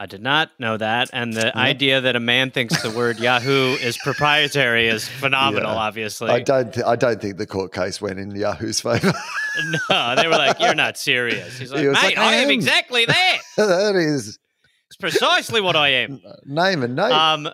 I 0.00 0.06
did 0.06 0.22
not 0.22 0.50
know 0.60 0.76
that. 0.76 1.10
And 1.12 1.32
the 1.34 1.56
idea 1.58 2.00
that 2.00 2.14
a 2.14 2.20
man 2.20 2.52
thinks 2.52 2.80
the 2.82 2.90
word 2.90 3.18
Yahoo 3.18 3.74
is 3.74 3.98
proprietary 3.98 4.86
is 4.86 5.08
phenomenal, 5.08 5.72
Yeah. 5.72 5.76
obviously. 5.78 6.30
I 6.30 6.38
don't. 6.40 6.72
Th- 6.72 6.86
I 6.86 6.94
don't 6.94 7.20
think 7.20 7.36
the 7.36 7.46
court 7.48 7.72
case 7.72 8.00
went 8.00 8.20
in 8.20 8.30
Yahoo's 8.36 8.80
favor. 8.80 9.12
no, 9.90 10.14
they 10.14 10.28
were 10.28 10.36
like, 10.36 10.60
You're 10.60 10.76
not 10.76 10.96
serious. 10.96 11.58
He's 11.58 11.72
like, 11.72 11.80
He 11.80 11.86
Mate, 11.88 11.94
like, 11.94 12.18
I 12.18 12.30
"I 12.30 12.34
am 12.36 12.44
am." 12.44 12.50
exactly 12.52 13.06
that. 13.06 13.38
that 13.56 13.96
is 13.96 14.38
It's 14.86 14.96
precisely 14.96 15.60
what 15.60 15.74
I 15.74 15.88
am. 15.88 16.22
name 16.44 16.84
and 16.84 16.94
name. 16.94 17.10
Um, 17.12 17.48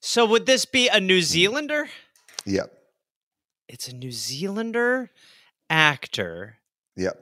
so 0.00 0.24
would 0.26 0.46
this 0.46 0.64
be 0.64 0.86
a 0.88 1.00
New 1.00 1.20
Zealander? 1.22 1.88
yep. 2.46 2.72
It's 3.68 3.88
a 3.88 3.94
New 3.96 4.12
Zealander 4.12 5.10
actor 5.68 6.58
Yep. 6.96 7.20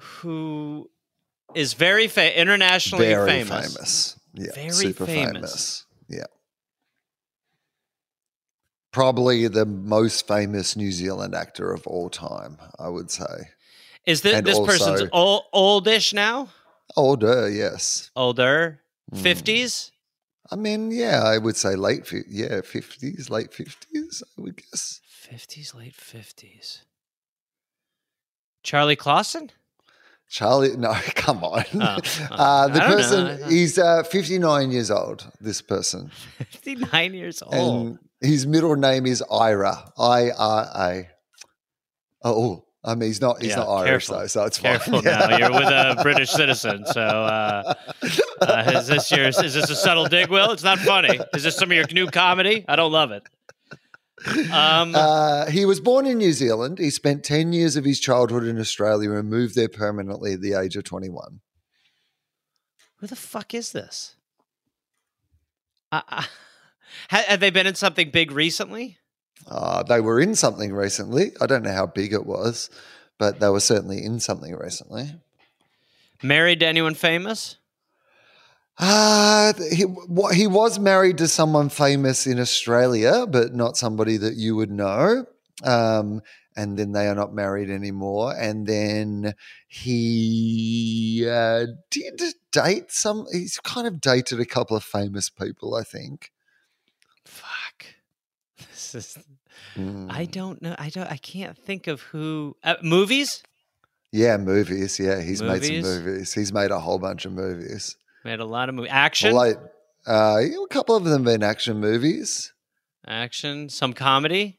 who 0.00 0.88
is 1.54 1.74
very 1.74 2.08
fa- 2.08 2.38
internationally 2.38 3.06
Very 3.06 3.28
famous. 3.44 3.74
famous. 3.74 4.20
Yeah. 4.34 4.52
Very 4.54 4.70
super 4.70 5.06
famous. 5.06 5.34
famous. 5.34 5.86
Yeah. 6.08 6.24
Probably 8.92 9.46
the 9.48 9.66
most 9.66 10.26
famous 10.26 10.76
New 10.76 10.90
Zealand 10.90 11.34
actor 11.34 11.72
of 11.72 11.86
all 11.86 12.10
time, 12.10 12.58
I 12.78 12.88
would 12.88 13.10
say. 13.10 13.50
Is 14.04 14.22
this 14.22 14.34
And 14.34 14.46
this 14.46 14.58
person's 14.58 15.08
old, 15.12 15.44
oldish 15.52 16.12
now? 16.12 16.48
Older, 16.96 17.48
yes. 17.48 18.10
Older, 18.16 18.80
Mm. 19.12 19.22
fifties. 19.22 19.92
I 20.50 20.56
mean, 20.56 20.90
yeah, 20.90 21.22
I 21.22 21.38
would 21.38 21.56
say 21.56 21.76
late, 21.76 22.10
yeah, 22.28 22.60
fifties, 22.62 23.30
late 23.30 23.52
fifties. 23.54 24.22
I 24.36 24.40
would 24.40 24.56
guess. 24.56 25.00
50s, 25.30 25.74
late 25.74 25.94
50s. 25.94 26.78
Charlie 28.64 28.96
Clausen? 28.96 29.52
Charlie, 30.30 30.76
no, 30.78 30.92
come 31.16 31.42
on. 31.44 31.64
Oh, 31.74 31.78
uh, 31.78 31.98
oh, 32.30 32.34
I 32.38 32.68
the 32.68 32.78
know. 32.78 32.86
person, 32.86 33.50
he's 33.50 33.78
uh, 33.78 34.02
fifty-nine 34.04 34.70
years 34.70 34.90
old. 34.90 35.28
This 35.40 35.60
person, 35.60 36.10
59 36.38 37.14
years 37.14 37.42
old. 37.42 37.54
and 37.54 37.98
his 38.20 38.46
middle 38.46 38.76
name 38.76 39.06
is 39.06 39.22
Ira. 39.30 39.92
I 39.98 40.30
R 40.30 40.68
A. 40.76 41.08
Oh, 42.22 42.64
I 42.84 42.94
mean, 42.94 43.08
he's 43.08 43.20
not. 43.20 43.40
He's 43.42 43.50
Yeah, 43.50 43.56
not 43.56 43.68
Irish 43.78 44.06
careful. 44.06 44.18
though, 44.20 44.26
so 44.28 44.44
it's 44.44 44.58
fine. 44.58 44.72
Careful 44.78 45.02
now. 45.02 45.36
You're 45.38 45.50
with 45.50 45.68
a 45.68 45.98
British 46.02 46.30
citizen. 46.30 46.86
So 46.86 47.00
uh, 47.02 47.74
uh, 48.40 48.72
is 48.74 48.86
this 48.86 49.10
your 49.10 49.26
is 49.28 49.36
this 49.36 49.68
a 49.68 49.74
subtle 49.74 50.06
dig, 50.06 50.28
Wil? 50.28 50.50
It's 50.52 50.62
not 50.62 50.78
funny. 50.78 51.18
Is 51.34 51.42
this 51.42 51.56
some 51.56 51.70
of 51.70 51.76
your 51.76 51.86
new 51.92 52.06
comedy? 52.06 52.64
I 52.68 52.76
don't 52.76 52.92
love 52.92 53.10
it. 53.10 53.24
Um, 54.52 54.94
Uh, 54.94 55.46
he 55.50 55.64
was 55.64 55.80
born 55.80 56.06
in 56.06 56.18
New 56.18 56.32
Zealand. 56.32 56.78
He 56.78 56.90
spent 56.90 57.24
10 57.24 57.52
years 57.52 57.76
of 57.76 57.84
his 57.84 57.98
childhood 58.00 58.44
in 58.44 58.58
Australia 58.58 59.12
and 59.12 59.30
moved 59.30 59.54
there 59.54 59.68
permanently 59.68 60.34
at 60.34 60.40
the 60.42 60.52
age 60.54 60.76
of 60.76 60.84
21. 60.84 61.40
who 62.96 63.06
the 63.06 63.16
fuck 63.16 63.54
is 63.54 63.72
this? 63.72 64.14
Uh, 65.90 66.02
uh, 66.08 66.22
have 67.08 67.40
they 67.40 67.50
been 67.50 67.66
in 67.66 67.74
something 67.74 68.10
big 68.10 68.30
recently? 68.30 68.98
Uh, 69.46 69.82
they 69.82 70.00
were 70.02 70.20
in 70.20 70.34
something 70.34 70.72
recently. 70.74 71.32
I 71.40 71.46
don't 71.46 71.62
know 71.62 71.72
how 71.72 71.86
big 71.86 72.12
it 72.12 72.26
was, 72.26 72.68
but 73.18 73.40
they 73.40 73.48
were 73.48 73.60
certainly 73.60 74.04
in 74.04 74.20
something 74.20 74.54
recently. 74.54 75.14
Married 76.22 76.60
to 76.60 76.66
anyone 76.66 76.94
famous? 76.94 77.56
Uh, 78.78 79.52
he, 79.70 79.84
he 80.32 80.46
was 80.46 80.78
married 80.78 81.18
to 81.18 81.28
someone 81.28 81.68
famous 81.68 82.26
in 82.26 82.40
Australia, 82.40 83.26
but 83.26 83.54
not 83.54 83.76
somebody 83.76 84.16
that 84.16 84.36
you 84.36 84.56
would 84.56 84.70
know. 84.70 85.26
Um, 85.64 86.22
and 86.56 86.78
then 86.78 86.92
they 86.92 87.06
are 87.06 87.14
not 87.14 87.34
married 87.34 87.70
anymore. 87.70 88.34
And 88.36 88.66
then 88.66 89.34
he 89.68 91.26
uh, 91.30 91.66
did 91.90 92.22
date 92.52 92.90
some, 92.90 93.26
he's 93.32 93.58
kind 93.58 93.86
of 93.86 94.00
dated 94.00 94.40
a 94.40 94.46
couple 94.46 94.76
of 94.76 94.84
famous 94.84 95.28
people, 95.28 95.74
I 95.74 95.84
think. 95.84 96.30
Fuck. 97.24 97.86
This 98.70 98.94
is. 98.94 99.18
Mm. 99.76 100.10
I 100.10 100.24
don't 100.24 100.60
know. 100.62 100.74
I 100.78 100.88
don't. 100.90 101.10
I 101.10 101.16
can't 101.16 101.56
think 101.56 101.86
of 101.86 102.00
who. 102.00 102.56
Uh, 102.64 102.74
movies 102.82 103.42
Yeah, 104.12 104.36
movies. 104.36 104.98
Yeah, 104.98 105.20
he's 105.20 105.42
made 105.42 105.62
some 105.62 105.82
movies. 105.82 106.32
He's 106.32 106.52
made 106.52 106.70
a 106.70 106.80
whole 106.80 106.98
bunch 106.98 107.24
of 107.24 107.32
movies. 107.32 107.96
Made 108.24 108.40
a 108.40 108.44
lot 108.44 108.68
of 108.68 108.74
movie 108.74 108.88
action. 108.88 109.32
Like, 109.34 109.56
uh, 110.06 110.38
a 110.40 110.66
couple 110.68 110.96
of 110.96 111.04
them 111.04 111.24
been 111.24 111.42
action 111.42 111.78
movies. 111.80 112.52
action. 113.06 113.68
Some 113.68 113.92
comedy. 113.92 114.58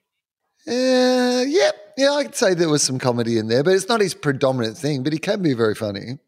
Uh, 0.67 1.43
yeah, 1.47 1.71
yeah, 1.97 2.11
I'd 2.13 2.35
say 2.35 2.53
there 2.53 2.69
was 2.69 2.83
some 2.83 2.99
comedy 2.99 3.37
in 3.39 3.47
there, 3.47 3.63
but 3.63 3.73
it's 3.73 3.87
not 3.89 3.99
his 3.99 4.13
predominant 4.13 4.77
thing. 4.77 5.01
But 5.03 5.11
he 5.13 5.19
can 5.19 5.41
be 5.41 5.53
very 5.53 5.73
funny. 5.73 6.19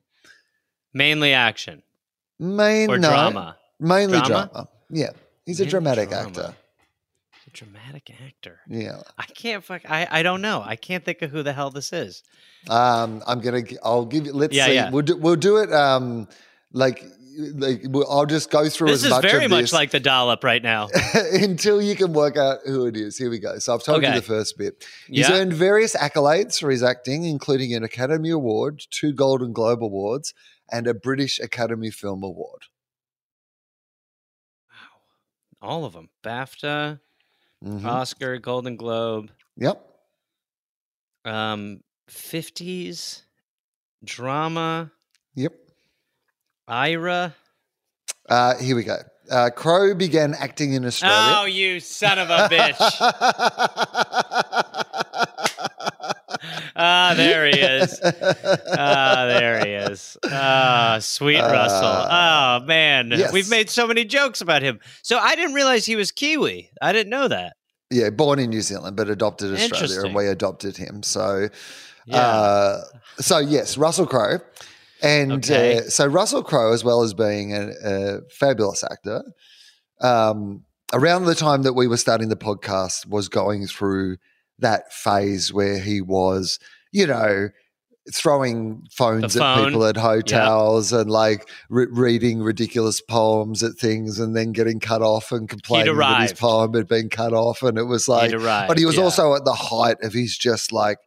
Mainly 0.94 1.34
action 1.34 1.84
Main 2.40 2.90
or 2.90 2.98
no, 2.98 3.10
drama. 3.10 3.58
mainly 3.80 4.18
Drama? 4.20 4.50
drama. 4.52 4.68
Yeah, 4.90 5.10
he's 5.46 5.60
a 5.60 5.66
dramatic 5.66 6.10
drama. 6.10 6.28
actor. 6.30 6.56
A 7.48 7.50
dramatic 7.52 8.12
actor. 8.25 8.60
Yeah, 8.68 9.02
I 9.18 9.25
can't 9.25 9.63
fuck. 9.63 9.84
I. 9.90 10.08
I 10.10 10.24
don't 10.24 10.42
know. 10.42 10.63
I 10.66 10.75
can't 10.75 11.06
think 11.06 11.22
of 11.22 11.30
who 11.32 11.44
the 11.44 11.54
hell 11.54 11.70
this 11.70 11.94
is. 11.94 12.24
um, 12.70 13.22
I'm 13.28 13.40
gonna. 13.40 13.62
I'll 13.84 14.06
give 14.06 14.25
you. 14.25 14.34
Let's 14.34 14.56
Yeah, 14.56 14.66
see. 14.66 14.74
yeah. 14.74 14.90
We'll 14.90 15.04
do. 15.04 15.16
We'll 15.18 15.36
do 15.36 15.58
it. 15.58 15.72
Um, 15.72 16.28
like, 16.72 17.04
like 17.38 17.84
I'll 18.10 18.25
just 18.25 18.50
go 18.52 18.70
through 18.70 18.88
This 18.90 19.02
as 19.02 19.06
is 19.06 19.10
much 19.12 19.22
very 19.24 19.46
of 19.46 19.52
much 19.52 19.74
like 19.74 19.92
the 19.92 20.00
dollop 20.00 20.44
right 20.44 20.62
now. 20.62 20.90
until 21.34 21.82
you 21.82 21.96
can 21.96 22.13
work 22.13 22.38
out 22.38 22.60
who 22.66 22.86
it 22.86 22.96
is. 22.98 23.18
Here 23.18 23.30
we 23.30 23.40
go. 23.40 23.58
So 23.60 23.74
I've 23.74 23.84
told 23.84 24.00
Okay. 24.04 24.13
you 24.13 24.20
the 24.20 24.25
first 24.25 24.58
bit. 24.58 24.86
He's 25.08 25.28
Yeah. 25.30 25.34
earned 25.36 25.54
various 25.54 25.96
accolades 25.96 26.60
for 26.60 26.70
his 26.70 26.84
acting, 26.84 27.25
including 27.25 27.74
an 27.74 27.84
Academy 27.84 28.30
Award, 28.30 28.84
two 28.90 29.13
Golden 29.13 29.54
Globe 29.54 29.84
Awards, 29.84 30.34
and 30.72 30.88
a 30.88 30.94
British 30.94 31.40
Academy 31.40 31.90
Film 31.92 32.24
Award. 32.24 32.63
Wow. 34.70 35.68
All 35.70 35.86
of 35.86 35.94
them. 35.94 36.10
BAFTA, 36.24 37.00
Mhm. 37.63 37.86
Oscar, 37.86 38.38
Golden 38.40 38.75
Globe. 38.75 39.32
Yep. 39.58 39.82
Um, 41.25 41.84
fifties 42.08 43.24
drama. 44.04 44.92
Yep. 45.36 45.54
Ira. 46.67 47.36
Uh, 48.29 48.55
here 48.58 48.75
we 48.75 48.84
go. 48.84 48.98
Uh, 49.29 49.50
Crowe 49.50 49.93
began 49.96 50.34
acting 50.34 50.74
in 50.74 50.86
Australia. 50.86 51.36
Oh, 51.39 51.46
you 51.46 51.79
son 51.79 52.20
of 52.20 52.29
a 52.29 52.48
bitch! 52.50 53.93
Ah, 56.75 57.13
there 57.15 57.46
he 57.48 57.60
is. 57.60 58.00
Ah, 58.03 59.25
there 59.27 59.60
he 59.65 59.72
is. 59.72 60.17
Ah, 60.25 60.98
sweet 61.00 61.39
Russell. 61.39 61.86
Uh, 61.86 62.60
Oh 62.62 62.65
man, 62.65 63.10
yes. 63.12 63.32
we've 63.32 63.50
made 63.50 63.70
so 63.70 63.88
many 63.88 64.03
jokes 64.05 64.41
about 64.41 64.62
him. 64.62 64.79
So 65.01 65.17
I 65.17 65.36
didn't 65.36 65.53
realize 65.53 65.86
he 65.86 65.96
was 65.96 66.12
Kiwi. 66.12 66.70
I 66.82 66.91
didn't 66.91 67.10
know 67.10 67.27
that. 67.27 67.53
Yeah, 67.89 68.10
born 68.10 68.39
in 68.39 68.50
New 68.50 68.62
Zealand, 68.62 68.98
but 68.98 69.10
adopted 69.10 69.53
Australia, 69.53 70.01
and 70.05 70.15
we 70.15 70.27
adopted 70.27 70.75
him. 70.77 71.03
So, 71.03 71.48
Yeah. 72.05 72.17
uh, 72.17 72.82
so 73.20 73.38
yes, 73.38 73.77
Russell 73.77 74.08
Crowe, 74.08 74.39
and 75.03 75.33
Okay. 75.33 75.77
uh, 75.77 75.81
so 75.81 76.07
Russell 76.07 76.43
Crowe, 76.43 76.74
as 76.74 76.83
well 76.83 77.03
as 77.03 77.13
being 77.13 77.53
a, 77.53 77.72
a 77.83 78.22
fabulous 78.31 78.83
actor, 78.83 79.24
um, 80.01 80.63
around 80.93 81.25
the 81.25 81.36
time 81.36 81.62
that 81.63 81.74
we 81.74 81.86
were 81.88 81.98
starting 81.98 82.29
the 82.29 82.36
podcast, 82.36 83.07
was 83.07 83.29
going 83.29 83.67
through 83.67 84.17
that 84.60 84.91
phase 84.91 85.53
where 85.53 85.77
he 85.79 86.01
was, 86.01 86.57
you 86.91 87.05
know. 87.05 87.50
Throwing 88.13 88.86
phones 88.91 89.33
The 89.33 89.41
at 89.41 89.63
people 89.63 89.86
at 89.86 89.95
hotels 89.95 90.91
and 90.91 91.10
like 91.10 91.48
re- 91.69 91.88
reading 91.89 92.41
ridiculous 92.43 93.00
poems 93.00 93.63
at 93.63 93.75
things 93.75 94.19
and 94.19 94.36
then 94.36 94.51
getting 94.51 94.81
cut 94.81 95.01
off 95.01 95.31
and 95.31 95.48
complaining 95.48 95.95
that 95.95 96.22
his 96.22 96.33
poem 96.33 96.74
had 96.74 96.89
been 96.89 97.07
cut 97.07 97.31
off. 97.31 97.63
And 97.63 97.77
it 97.77 97.86
was 97.86 98.10
like, 98.10 98.31
but 98.67 98.77
he 98.77 98.86
was 98.86 98.98
yeah. 98.98 99.03
also 99.03 99.36
at 99.36 99.45
the 99.45 99.53
height 99.53 100.03
of 100.03 100.12
his 100.12 100.38
just 100.38 100.74
like 100.74 100.98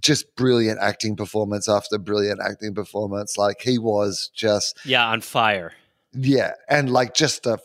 just 0.00 0.34
brilliant 0.36 0.78
acting 0.80 1.16
performance 1.16 1.68
after 1.68 1.98
brilliant 1.98 2.40
acting 2.42 2.74
performance. 2.74 3.36
Like 3.38 3.60
he 3.62 3.78
was 3.78 4.30
just 4.34 4.78
yeah 4.84 5.06
on 5.08 5.20
fire. 5.20 5.72
yeah, 6.12 6.52
and 6.68 6.90
like 6.90 7.14
just 7.14 7.46
a 7.46 7.58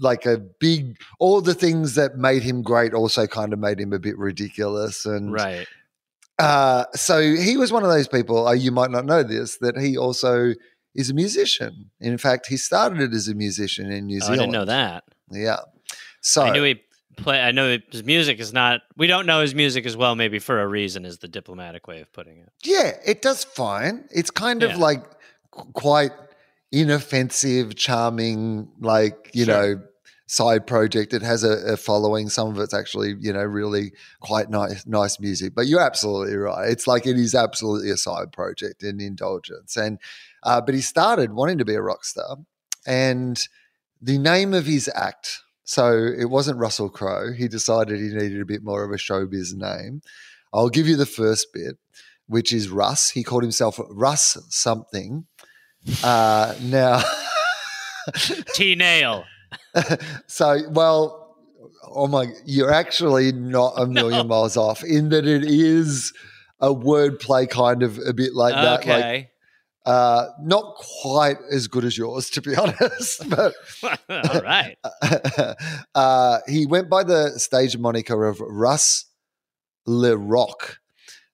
like 0.00 0.26
a 0.26 0.38
big 0.38 0.98
all 1.20 1.40
the 1.40 1.54
things 1.54 1.94
that 1.94 2.16
made 2.16 2.42
him 2.42 2.62
great 2.62 2.92
also 2.94 3.26
kind 3.26 3.52
of 3.52 3.58
made 3.58 3.78
him 3.80 3.92
a 3.92 3.98
bit 3.98 4.18
ridiculous 4.18 5.06
and 5.06 5.32
Right. 5.32 5.68
uh 6.40 6.86
so 6.94 7.20
he 7.20 7.56
was 7.56 7.70
one 7.70 7.84
of 7.84 7.90
those 7.90 8.08
people 8.08 8.48
uh, 8.48 8.52
you 8.52 8.72
might 8.72 8.90
not 8.90 9.04
know 9.06 9.22
this 9.22 9.58
that 9.58 9.78
he 9.78 9.96
also 9.96 10.52
is 10.96 11.10
a 11.10 11.14
musician 11.14 11.90
in 12.00 12.18
fact 12.18 12.48
he 12.48 12.56
started 12.56 13.14
as 13.14 13.28
a 13.28 13.34
musician 13.36 13.92
in 13.92 14.06
new 14.06 14.18
Oh, 14.20 14.24
I 14.24 14.34
zealand 14.34 14.40
didn't 14.40 14.52
know 14.52 14.64
that. 14.64 15.04
yeah 15.30 15.58
so 16.20 16.42
I 16.42 16.50
knew 16.50 16.64
he 16.64 16.80
play. 17.16 17.40
I 17.40 17.52
know 17.52 17.78
his 17.90 18.04
music 18.04 18.38
is 18.40 18.52
not. 18.52 18.82
We 18.96 19.06
don't 19.06 19.26
know 19.26 19.40
his 19.40 19.54
music 19.54 19.86
as 19.86 19.96
well. 19.96 20.14
Maybe 20.14 20.38
for 20.38 20.60
a 20.60 20.66
reason 20.66 21.04
is 21.04 21.18
the 21.18 21.28
diplomatic 21.28 21.86
way 21.86 22.00
of 22.00 22.12
putting 22.12 22.38
it. 22.38 22.50
Yeah, 22.62 22.92
it 23.06 23.22
does 23.22 23.44
fine. 23.44 24.06
It's 24.10 24.30
kind 24.30 24.62
Yeah. 24.62 24.68
of 24.72 24.78
like 24.78 25.04
quite 25.50 26.12
inoffensive, 26.72 27.76
charming, 27.76 28.68
like, 28.80 29.30
you 29.32 29.44
Sure. 29.44 29.76
know, 29.76 29.82
side 30.26 30.66
project. 30.66 31.12
It 31.12 31.22
has 31.22 31.44
a, 31.44 31.72
a 31.74 31.76
following. 31.76 32.28
Some 32.28 32.48
of 32.50 32.58
it's 32.58 32.74
actually, 32.74 33.14
you 33.20 33.32
know, 33.32 33.42
really 33.44 33.92
quite 34.20 34.50
nice, 34.50 34.84
nice 34.86 35.20
music. 35.20 35.54
But 35.54 35.66
you're 35.66 35.80
absolutely 35.82 36.36
right. 36.36 36.68
It's 36.68 36.86
like 36.86 37.06
it 37.06 37.16
is 37.16 37.34
absolutely 37.34 37.90
a 37.90 37.96
side 37.96 38.32
project 38.32 38.82
and 38.82 39.00
indulgence. 39.00 39.76
And 39.76 39.98
uh, 40.42 40.60
but 40.60 40.74
he 40.74 40.80
started 40.80 41.32
wanting 41.32 41.58
to 41.58 41.64
be 41.64 41.74
a 41.74 41.80
rock 41.80 42.04
star, 42.04 42.36
and 42.86 43.40
the 44.02 44.18
name 44.18 44.52
of 44.54 44.66
his 44.66 44.90
act. 44.94 45.40
So 45.64 45.92
it 46.18 46.26
wasn't 46.26 46.58
Russell 46.58 46.90
Crowe. 46.90 47.32
He 47.32 47.48
decided 47.48 47.98
he 47.98 48.08
needed 48.08 48.40
a 48.40 48.44
bit 48.44 48.62
more 48.62 48.84
of 48.84 48.90
a 48.90 48.96
showbiz 48.96 49.54
name. 49.54 50.02
I'll 50.52 50.68
give 50.68 50.86
you 50.86 50.96
the 50.96 51.06
first 51.06 51.48
bit, 51.52 51.76
which 52.26 52.52
is 52.52 52.68
Russ. 52.68 53.10
He 53.10 53.22
called 53.24 53.42
himself 53.42 53.80
Russ 53.90 54.36
something. 54.50 55.26
Uh, 56.02 56.54
now, 56.62 57.02
T 58.54 58.74
Nail. 58.74 59.24
so 60.26 60.60
well, 60.70 61.36
oh 61.88 62.06
my, 62.06 62.26
you're 62.44 62.72
actually 62.72 63.32
not 63.32 63.74
a 63.76 63.86
million 64.00 64.28
miles 64.28 64.56
off 64.56 64.84
in 64.84 65.08
that 65.10 65.26
it 65.26 65.44
is 65.44 66.12
a 66.60 66.68
wordplay 66.68 67.48
kind 67.48 67.82
of 67.82 67.98
a 68.06 68.12
bit 68.12 68.34
like 68.34 68.54
that. 68.54 68.86
Like, 68.86 68.98
Okay. 69.04 69.30
Uh, 69.86 70.26
not 70.42 70.74
quite 71.02 71.36
as 71.52 71.68
good 71.68 71.84
as 71.84 71.96
yours, 71.98 72.30
to 72.30 72.40
be 72.42 72.54
honest, 72.56 73.28
but 73.28 73.54
All 74.08 74.40
right. 74.42 74.76
uh, 75.94 76.38
he 76.48 76.66
went 76.66 76.88
by 76.88 77.04
the 77.04 77.38
stage 77.38 77.76
moniker 77.76 78.26
of 78.26 78.40
Russ 78.40 79.06
Le 79.86 80.16
Rock. 80.16 80.78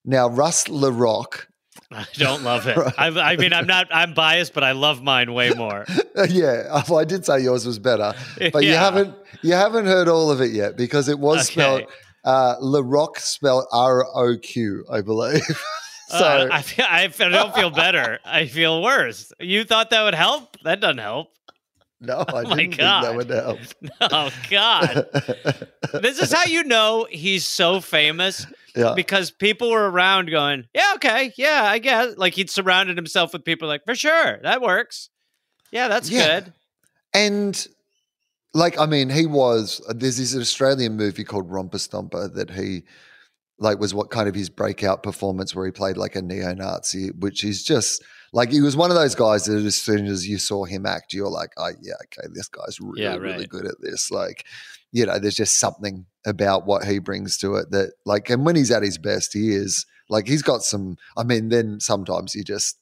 Now, 0.05 0.29
Russ 0.29 0.69
Le 0.69 0.91
Rock, 0.91 1.47
I 1.93 2.07
don't 2.15 2.43
love 2.43 2.67
it. 2.67 2.77
I, 2.99 3.09
I 3.09 3.37
mean, 3.37 3.53
I'm 3.53 3.67
not. 3.67 3.89
I'm 3.93 4.15
biased, 4.15 4.55
but 4.55 4.65
I 4.65 4.73
love 4.73 5.03
mine 5.03 5.33
way 5.35 5.51
more. 5.51 5.85
yeah, 6.29 6.83
well, 6.89 6.99
I 6.99 7.05
did 7.05 7.25
say 7.25 7.41
yours 7.41 7.67
was 7.67 7.79
better, 7.79 8.15
but 8.53 8.65
you 8.65 8.75
haven't 8.77 9.15
you 9.43 9.53
haven't 9.55 9.87
heard 9.87 10.09
all 10.09 10.31
of 10.31 10.41
it 10.41 10.53
yet 10.53 10.77
because 10.77 11.09
it 11.09 11.19
was 11.19 11.41
Okay. 11.41 11.53
spelled 11.53 11.83
uh, 12.25 12.57
Le 12.61 12.83
Rock 12.83 13.19
spelled 13.19 13.65
R 13.73 14.05
O 14.15 14.37
Q, 14.39 14.85
I 14.91 15.01
believe. 15.01 15.43
So 16.19 16.25
Uh, 16.25 16.49
I, 16.51 16.63
feel, 16.63 16.85
I 16.89 17.05
I 17.05 17.29
don't 17.29 17.55
feel 17.55 17.71
better. 17.71 18.19
I 18.25 18.47
feel 18.47 18.83
worse. 18.83 19.33
You 19.41 19.65
thought 19.65 19.91
that 19.91 20.03
would 20.03 20.15
help? 20.15 20.57
That 20.65 20.81
doesn't 20.81 20.99
help. 20.99 21.29
no, 22.01 22.25
I 22.29 22.33
my 22.33 22.41
didn't 22.43 22.57
think 22.57 22.77
God. 22.79 23.05
that 23.05 23.15
would 23.17 23.31
help. 23.31 23.59
Oh 24.01 24.31
God! 24.51 25.07
this 26.01 26.21
is 26.21 26.33
how 26.33 26.45
you 26.45 26.65
know 26.65 27.07
he's 27.11 27.45
so 27.45 27.81
famous 27.81 28.47
yeah. 28.75 28.95
because 28.97 29.31
people 29.31 29.71
were 29.71 29.91
around 29.91 30.31
going, 30.31 30.67
"Yeah, 30.75 30.93
okay, 30.97 31.33
yeah, 31.37 31.65
I 31.65 31.79
guess." 31.79 32.17
Like 32.17 32.35
he'd 32.35 32.51
surrounded 32.51 32.97
himself 32.97 33.33
with 33.33 33.45
people 33.45 33.69
like, 33.69 33.85
"For 33.85 33.95
sure, 33.95 34.39
that 34.43 34.63
works. 34.63 35.11
Yeah, 35.71 35.89
that's 35.89 36.11
Yeah. 36.11 36.41
good." 36.41 36.53
And 37.13 37.67
like, 38.55 38.79
I 38.79 38.87
mean, 38.87 39.11
he 39.11 39.27
was. 39.27 39.81
There's 39.95 40.17
this 40.17 40.35
Australian 40.37 40.97
movie 40.97 41.25
called 41.25 41.51
Romper 41.51 41.79
Stomper 41.79 42.33
that 42.35 42.51
he 42.51 42.83
like 43.61 43.79
was 43.79 43.95
what 43.95 44.11
kind 44.11 44.29
of 44.29 44.35
his 44.35 44.51
breakout 44.51 45.03
performance 45.03 45.55
where 45.55 45.67
he 45.67 45.71
played 45.73 45.97
like 45.97 46.17
a 46.17 46.23
neo-Nazi, 46.23 47.11
which 47.19 47.45
is 47.45 47.63
just 47.63 48.03
like 48.33 48.51
he 48.51 48.61
was 48.61 48.77
one 48.77 48.91
of 48.91 48.97
those 48.97 49.15
guys 49.15 49.45
that 49.45 49.65
as 49.65 49.77
soon 49.77 50.07
as 50.07 50.27
you 50.27 50.39
saw 50.39 50.65
him 50.65 50.87
act, 50.87 51.13
you're 51.13 51.29
like, 51.31 51.51
oh 51.59 51.71
yeah, 51.83 51.95
okay, 52.05 52.27
this 52.35 52.49
guy's 52.49 52.81
really, 52.81 53.03
Yeah, 53.03 53.17
really 53.17 53.47
good 53.47 53.67
at 53.67 53.81
this. 53.81 54.11
Like, 54.11 54.45
you 54.93 55.05
know, 55.07 55.19
there's 55.19 55.37
just 55.37 55.59
something 55.61 56.07
about 56.27 56.67
what 56.67 56.85
he 56.85 56.99
brings 56.99 57.39
to 57.39 57.55
it 57.57 57.71
that 57.71 57.93
like, 58.05 58.31
and 58.31 58.45
when 58.45 58.57
he's 58.57 58.71
at 58.71 58.83
his 58.83 58.99
best, 58.99 59.33
he 59.33 59.51
is 59.55 59.85
like 60.09 60.27
he's 60.27 60.43
got 60.43 60.63
some. 60.63 60.97
I 61.17 61.23
mean, 61.23 61.51
then 61.51 61.81
sometimes 61.81 62.33
he 62.33 62.43
just 62.43 62.79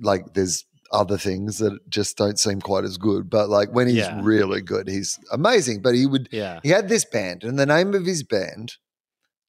like 0.00 0.34
there's 0.34 0.64
other 0.92 1.18
things 1.18 1.58
that 1.58 1.78
just 1.90 2.16
don't 2.16 2.38
seem 2.38 2.60
quite 2.60 2.84
as 2.84 2.96
good. 2.96 3.28
But 3.28 3.48
like 3.48 3.72
when 3.72 3.88
he's 3.88 3.96
Yeah. 3.98 4.20
really 4.22 4.62
good, 4.62 4.88
he's 4.88 5.18
amazing. 5.32 5.82
But 5.82 5.94
he 5.94 6.06
would 6.06 6.28
Yeah. 6.30 6.60
he 6.62 6.70
had 6.70 6.88
this 6.88 7.04
band, 7.04 7.44
and 7.44 7.58
the 7.58 7.66
name 7.66 7.92
of 7.94 8.06
his 8.06 8.22
band. 8.22 8.76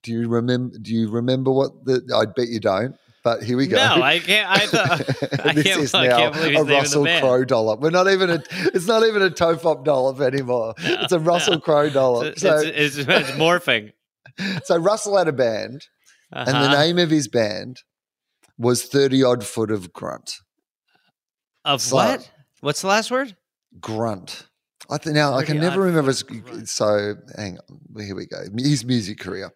Do 0.04 0.12
you 0.12 0.28
remember? 0.28 0.78
Do 0.80 0.94
you 0.94 1.10
remember 1.10 1.52
what 1.52 1.86
the? 1.86 2.02
I 2.16 2.26
bet 2.26 2.48
you 2.50 2.60
don't. 2.60 2.96
But 3.24 3.44
here 3.44 3.58
we 3.58 3.68
go. 3.68 3.76
No, 3.76 4.02
I 4.02 4.20
can't. 4.20 4.50
I, 4.50 4.60
thought, 4.68 5.46
I 5.46 5.54
this 5.54 5.64
can't. 5.66 5.82
is 5.82 5.94
I 5.94 6.08
now 6.08 6.18
can't 6.18 6.34
believe 6.34 6.56
a 6.60 6.64
Russell 6.64 7.02
of 7.02 7.06
the 7.06 7.10
band. 7.10 7.24
Crowe 7.26 7.44
dollop. 7.46 7.80
We're 7.82 7.90
not 7.90 8.08
even 8.08 8.30
a. 8.30 8.44
It's 8.74 8.88
not 8.88 9.04
even 9.06 9.22
a 9.22 9.30
Tofop 9.30 9.84
dollop 9.84 10.22
anymore. 10.22 10.76
It's 10.78 11.12
a 11.12 11.20
Russell 11.20 11.60
Crowe 11.60 11.90
dollop. 11.90 12.28
It's, 12.28 12.42
So, 12.42 12.58
it's, 12.60 12.98
it's, 12.98 13.08
it's 13.10 13.32
morphing. 13.32 13.92
so 14.64 14.78
Russell 14.78 15.18
had 15.18 15.28
a 15.28 15.34
band, 15.34 15.86
and 16.32 16.48
the 16.48 16.54
Uh-huh. 16.54 16.82
name 16.82 17.00
of 17.00 17.10
his 17.10 17.28
band 17.28 17.82
was 18.58 18.84
Thirty 18.84 19.24
Odd 19.24 19.44
Foot 19.44 19.72
of 19.72 19.92
Grunt. 19.92 20.32
of 21.66 21.82
so- 21.82 21.96
what? 21.98 22.32
What's 22.62 22.82
the 22.82 22.88
last 22.88 23.12
word? 23.12 23.36
Grunt. 23.80 24.48
I 24.90 24.98
th- 24.98 25.14
now 25.14 25.34
I 25.34 25.44
can 25.44 25.60
never 25.60 25.82
remember. 25.82 26.12
His- 26.12 26.24
Grunt. 26.24 26.70
So 26.70 27.16
hang 27.36 27.58
on, 27.70 28.04
here 28.04 28.16
we 28.16 28.26
go. 28.26 28.38
His 28.58 28.86
music 28.86 29.20
career. 29.20 29.52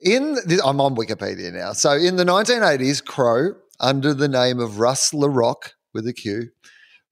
In 0.00 0.34
the, 0.34 0.60
I'm 0.64 0.80
on 0.80 0.96
Wikipedia 0.96 1.52
now. 1.52 1.72
So 1.72 1.92
in 1.92 2.16
the 2.16 2.24
1980s, 2.24 3.04
Crowe, 3.04 3.54
under 3.80 4.12
the 4.14 4.28
name 4.28 4.58
of 4.58 4.78
Russ 4.78 5.12
LaRock 5.12 5.70
with 5.94 6.06
a 6.06 6.12
Q, 6.12 6.48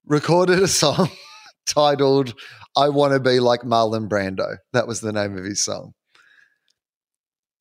recorded 0.07 0.61
a 0.61 0.69
song 0.69 1.09
titled 1.67 2.35
"I 2.77 2.89
Want 2.89 3.13
to 3.13 3.21
Be 3.21 3.41
Like 3.41 3.63
Marlon 3.63 4.09
Brando." 4.09 4.57
That 4.73 4.87
was 4.87 5.01
the 5.01 5.13
name 5.13 5.37
of 5.37 5.45
his 5.45 5.61
song. 5.65 5.93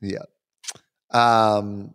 Yeah. 0.01 0.25
Um. 1.11 1.93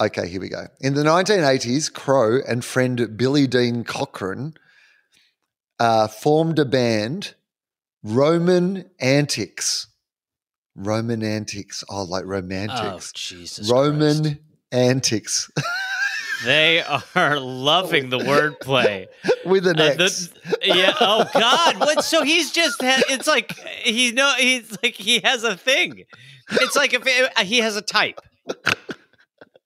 Okay, 0.00 0.28
here 0.28 0.40
we 0.40 0.48
go. 0.48 0.66
In 0.80 0.94
the 0.94 1.04
1980s, 1.04 1.92
Crowe 1.92 2.40
and 2.48 2.64
friend 2.64 3.16
Billy 3.16 3.46
Dean 3.46 3.84
Cochran 3.84 4.54
uh, 5.84 6.08
formed 6.08 6.58
a 6.58 6.64
band, 6.64 7.34
Roman 8.02 8.90
Antics. 9.00 9.86
Roman 10.76 11.22
Antics. 11.22 11.84
Oh, 11.88 12.02
like 12.04 12.24
romantics. 12.26 13.10
Oh. 13.10 13.12
Jesus! 13.14 13.70
Roman 13.70 14.22
Christ. 14.22 14.38
Antics 14.72 15.50
They 16.44 16.82
are 17.14 17.38
loving 17.38 18.10
the 18.10 18.18
wordplay. 18.18 19.06
with 19.46 19.66
an 19.68 19.78
Uh, 19.80 19.84
X. 19.84 20.28
the- 20.28 20.58
yeah. 20.64 20.92
Oh 21.00 21.24
God. 21.32 21.78
What? 21.78 22.04
So 22.04 22.22
he's 22.24 22.50
just. 22.50 22.82
Ha- 22.82 23.02
it's 23.08 23.26
like 23.28 23.52
he 23.82 24.10
know. 24.12 24.32
He's 24.36 24.76
like 24.82 24.94
he 24.94 25.20
has 25.20 25.44
a 25.44 25.56
thing. 25.56 26.04
It's 26.50 26.76
like 26.76 26.92
if 26.92 27.02
it, 27.06 27.38
he 27.46 27.58
has 27.60 27.76
a 27.76 27.82
type. 27.82 28.20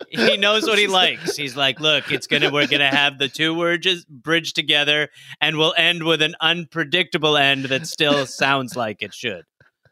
He 0.18 0.36
knows 0.36 0.64
what 0.64 0.78
he 0.78 0.86
likes. 0.86 1.36
He's 1.36 1.56
like, 1.56 1.80
look, 1.80 2.10
it's 2.10 2.26
gonna. 2.26 2.50
We're 2.50 2.66
gonna 2.66 2.88
have 2.88 3.18
the 3.18 3.28
two 3.28 3.54
words 3.54 4.06
bridged 4.06 4.54
together, 4.54 5.08
and 5.40 5.58
we'll 5.58 5.74
end 5.76 6.04
with 6.04 6.22
an 6.22 6.34
unpredictable 6.40 7.36
end 7.36 7.66
that 7.66 7.86
still 7.86 8.24
sounds 8.24 8.74
like 8.74 9.02
it 9.02 9.12
should. 9.12 9.44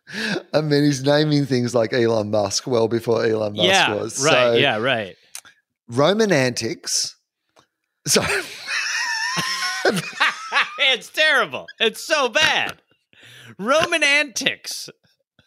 I 0.55 0.61
mean, 0.61 0.85
he's 0.85 1.03
naming 1.03 1.47
things 1.47 1.75
like 1.75 1.93
Elon 1.93 2.31
Musk 2.31 2.67
well 2.67 2.89
before 2.89 3.25
Elon 3.25 3.55
Musk 3.55 3.69
yeah. 3.69 3.95
was. 3.95 4.25
Right. 4.25 4.33
So, 4.33 4.55
yeah. 4.55 4.79
Right. 4.79 5.17
Roman 5.89 6.33
Antics. 6.33 7.17
So, 8.07 8.23
it's 10.79 11.09
terrible. 11.11 11.67
It's 11.81 12.01
so 12.01 12.29
bad. 12.29 12.81
Roman 13.59 14.03
antics. 14.03 14.89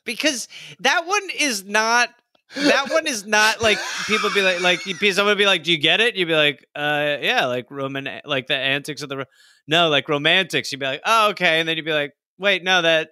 because 0.06 0.48
that 0.80 1.06
one 1.06 1.30
is 1.38 1.64
not. 1.64 2.10
That 2.56 2.90
one 2.90 3.06
is 3.06 3.26
not 3.26 3.62
like 3.62 3.78
people 4.08 4.30
be 4.34 4.42
like 4.42 4.62
like 4.62 4.80
someone 5.14 5.38
be 5.38 5.46
like, 5.46 5.64
"Do 5.64 5.72
you 5.72 5.78
get 5.78 6.02
it?" 6.02 6.16
You'd 6.16 6.28
be 6.28 6.36
like, 6.36 6.66
"Uh, 6.76 7.18
yeah, 7.22 7.46
like 7.46 7.70
Roman, 7.70 8.08
like 8.26 8.48
the 8.48 8.56
antics 8.56 9.04
of 9.04 9.10
the 9.10 9.26
no, 9.68 9.90
like 9.90 10.10
romantics." 10.10 10.72
You'd 10.72 10.80
be 10.80 10.88
like, 10.88 11.02
"Oh, 11.06 11.30
okay," 11.30 11.60
and 11.60 11.70
then 11.70 11.78
you'd 11.78 11.86
be 11.86 11.94
like, 11.94 12.14
"Wait, 12.40 12.64
no, 12.64 12.82
that 12.82 13.10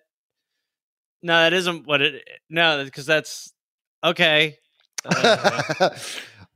no, 1.22 1.34
that 1.34 1.54
isn't 1.54 1.86
what 1.86 2.02
it. 2.02 2.24
No, 2.50 2.84
because 2.84 3.06
that's 3.06 3.54
okay." 4.04 4.58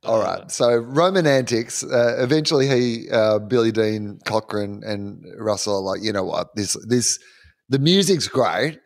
All 0.03 0.19
right. 0.19 0.49
So 0.49 0.77
Roman 0.77 1.27
antics. 1.27 1.83
Uh, 1.83 2.15
eventually, 2.17 2.67
he, 2.67 3.09
uh, 3.11 3.39
Billy 3.39 3.71
Dean, 3.71 4.19
Cochran, 4.25 4.81
and 4.83 5.23
Russell 5.37 5.75
are 5.77 5.81
like, 5.81 6.03
you 6.03 6.11
know 6.11 6.23
what? 6.23 6.55
This, 6.55 6.75
this, 6.87 7.19
the 7.69 7.77
music's 7.77 8.27
great, 8.27 8.79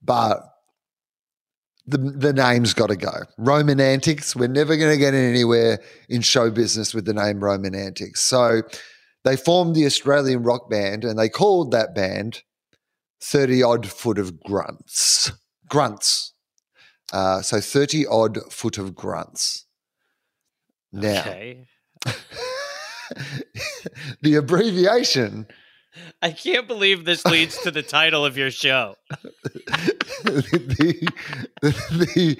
but 0.00 0.40
the 1.90 1.98
the 1.98 2.32
name's 2.32 2.74
got 2.74 2.88
to 2.88 2.96
go. 2.96 3.12
Roman 3.38 3.80
antics. 3.80 4.34
We're 4.36 4.48
never 4.48 4.76
going 4.76 4.92
to 4.92 4.98
get 4.98 5.14
anywhere 5.14 5.80
in 6.08 6.22
show 6.22 6.50
business 6.50 6.94
with 6.94 7.04
the 7.04 7.14
name 7.14 7.42
Roman 7.42 7.74
antics. 7.74 8.20
So 8.20 8.62
they 9.24 9.36
formed 9.36 9.74
the 9.74 9.86
Australian 9.86 10.42
rock 10.42 10.70
band, 10.70 11.04
and 11.04 11.18
they 11.18 11.28
called 11.28 11.72
that 11.72 11.94
band 11.94 12.42
Thirty 13.20 13.62
Odd 13.62 13.86
Foot 13.86 14.18
of 14.18 14.40
Grunts. 14.40 15.32
Grunts. 15.68 16.32
Uh, 17.12 17.42
so 17.42 17.60
thirty 17.60 18.06
odd 18.06 18.38
foot 18.52 18.78
of 18.78 18.94
grunts. 18.94 19.66
Now, 20.92 21.20
okay. 21.20 21.66
the 24.22 24.36
abbreviation, 24.36 25.46
I 26.22 26.30
can't 26.32 26.66
believe 26.68 27.04
this 27.04 27.24
leads 27.24 27.58
to 27.62 27.70
the 27.70 27.82
title 27.82 28.24
of 28.24 28.36
your 28.36 28.50
show. 28.50 28.96
the 30.24 31.12
the 31.62 32.38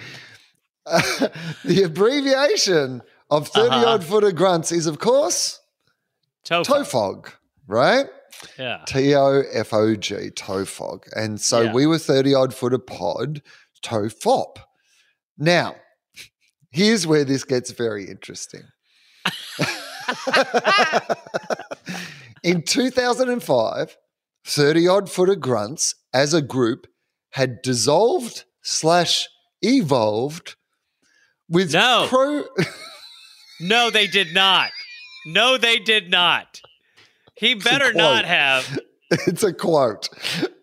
uh, 0.87 1.29
the 1.65 1.83
abbreviation 1.83 3.03
of 3.31 3.49
30 3.49 3.69
Uh-huh. 3.69 3.87
odd 3.89 4.05
foot 4.05 4.25
of 4.25 4.35
grunts 4.35 4.73
is, 4.73 4.87
of 4.87 4.99
course, 4.99 5.61
Tofog. 6.45 6.65
TOFOG, 6.67 7.33
right? 7.69 8.07
Yeah. 8.59 8.83
T 8.87 9.15
O 9.15 9.43
F 9.53 9.73
O 9.75 9.95
G, 9.95 10.31
TOFOG. 10.31 11.05
And 11.15 11.41
so 11.41 11.63
Yeah. 11.63 11.73
we 11.73 11.87
were 11.87 11.99
30 11.99 12.35
odd 12.35 12.55
foot 12.55 12.73
of 12.73 12.87
pod, 12.87 13.43
TOFOP. 13.83 14.57
Now, 15.39 15.77
here's 16.71 17.07
where 17.07 17.25
this 17.25 17.45
gets 17.45 17.71
very 17.73 18.09
interesting. 18.09 18.63
In 22.42 22.62
2005, 22.62 23.96
30 24.46 24.88
odd 24.88 25.11
foot 25.11 25.29
of 25.29 25.40
grunts 25.40 25.94
as 26.14 26.33
a 26.33 26.42
group 26.42 26.87
had 27.31 27.62
dissolved 27.62 28.44
slash 28.62 29.29
evolved 29.62 30.57
with 31.48 31.72
No. 31.72 32.07
Crowe. 32.09 32.44
No, 33.61 33.90
they 33.90 34.07
did 34.07 34.33
not. 34.33 34.70
No, 35.26 35.59
they 35.59 35.79
did 35.79 36.11
not. 36.11 36.61
He 37.37 37.55
better 37.55 37.92
not 37.92 38.24
have. 38.24 38.79
it's 39.11 39.42
a 39.42 39.53
quote. 39.53 40.09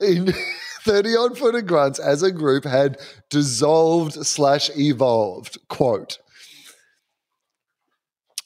In 0.01 0.33
30 0.81 1.15
odd 1.15 1.37
foot 1.37 1.55
of 1.55 1.67
grunts 1.67 1.99
as 1.99 2.23
a 2.23 2.31
group 2.31 2.63
had 2.63 2.97
dissolved 3.29 4.13
slash 4.25 4.69
evolved. 4.75 5.57
Quote. 5.69 6.17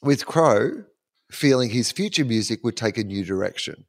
With 0.02 0.26
Crowe 0.26 0.84
feeling 1.32 1.70
his 1.70 1.92
future 1.92 2.26
music 2.26 2.64
would 2.64 2.78
take 2.78 2.98
a 2.98 3.04
new 3.04 3.24
direction. 3.24 3.86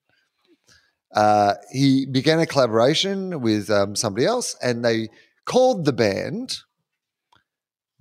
Uh, 1.15 1.55
he 1.73 2.07
began 2.07 2.39
a 2.41 2.47
collaboration 2.47 3.41
with 3.43 3.69
um, 3.71 3.95
somebody 3.95 4.25
else 4.25 4.57
and 4.63 4.85
they 4.85 5.09
called 5.45 5.85
the 5.85 5.93
band 5.93 6.59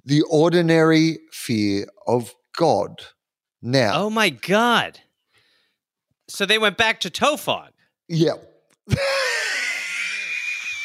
The 0.05 0.21
Ordinary 0.29 1.19
Fear 1.31 1.87
of 2.07 2.33
God. 2.57 3.01
Now, 3.61 4.03
Oh 4.03 4.09
my 4.09 4.29
god. 4.29 4.99
So 6.29 6.45
they 6.45 6.57
went 6.57 6.77
back 6.77 7.01
to 7.01 7.09
Tofog. 7.09 7.69
yeah. 8.07 8.33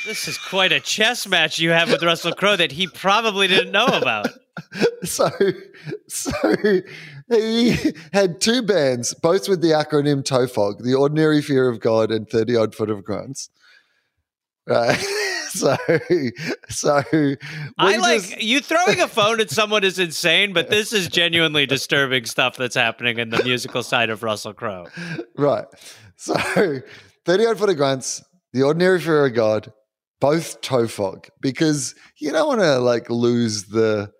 This 0.04 0.28
is 0.28 0.38
quite 0.38 0.70
a 0.70 0.78
chess 0.78 1.26
match 1.26 1.58
you 1.58 1.70
have 1.70 1.90
with 1.90 2.00
Russell 2.02 2.32
Crowe 2.32 2.54
that 2.56 2.70
he 2.70 2.86
probably 2.86 3.48
didn't 3.48 3.72
know 3.72 3.86
about. 3.86 4.28
so 5.02 5.28
so 6.06 6.30
he 7.28 7.76
had 8.12 8.40
two 8.40 8.62
bands, 8.62 9.14
both 9.14 9.48
with 9.48 9.60
the 9.60 9.70
acronym 9.70 10.22
TOFOG, 10.22 10.82
the 10.82 10.94
Ordinary 10.94 11.42
Fear 11.42 11.68
of 11.68 11.80
God 11.80 12.10
and 12.10 12.28
30 12.28 12.56
Odd 12.56 12.74
Foot 12.74 12.90
of 12.90 13.04
Grunts. 13.04 13.50
Right. 14.66 14.98
so 15.50 15.76
so 16.68 17.02
I 17.78 17.96
like 17.96 18.22
just- 18.22 18.42
you 18.42 18.60
throwing 18.60 19.00
a 19.00 19.08
phone 19.08 19.40
at 19.40 19.50
someone 19.50 19.84
is 19.84 19.98
insane, 19.98 20.52
but 20.52 20.70
this 20.70 20.92
is 20.92 21.08
genuinely 21.08 21.66
disturbing 21.66 22.24
stuff 22.26 22.56
that's 22.56 22.74
happening 22.74 23.18
in 23.18 23.30
the 23.30 23.42
musical 23.44 23.82
side 23.82 24.10
of 24.10 24.22
Russell 24.22 24.52
Crowe. 24.54 24.86
right. 25.36 25.66
So 26.16 26.34
30 27.24 27.46
Odd 27.46 27.58
Foot 27.58 27.70
of 27.70 27.76
Grunts, 27.76 28.22
the 28.52 28.62
Ordinary 28.62 29.00
Fear 29.00 29.26
of 29.26 29.34
God, 29.34 29.72
both 30.20 30.60
TOFOG, 30.62 31.28
because 31.40 31.94
you 32.18 32.32
don't 32.32 32.48
want 32.48 32.60
to 32.60 32.78
like 32.78 33.10
lose 33.10 33.64
the 33.66 34.10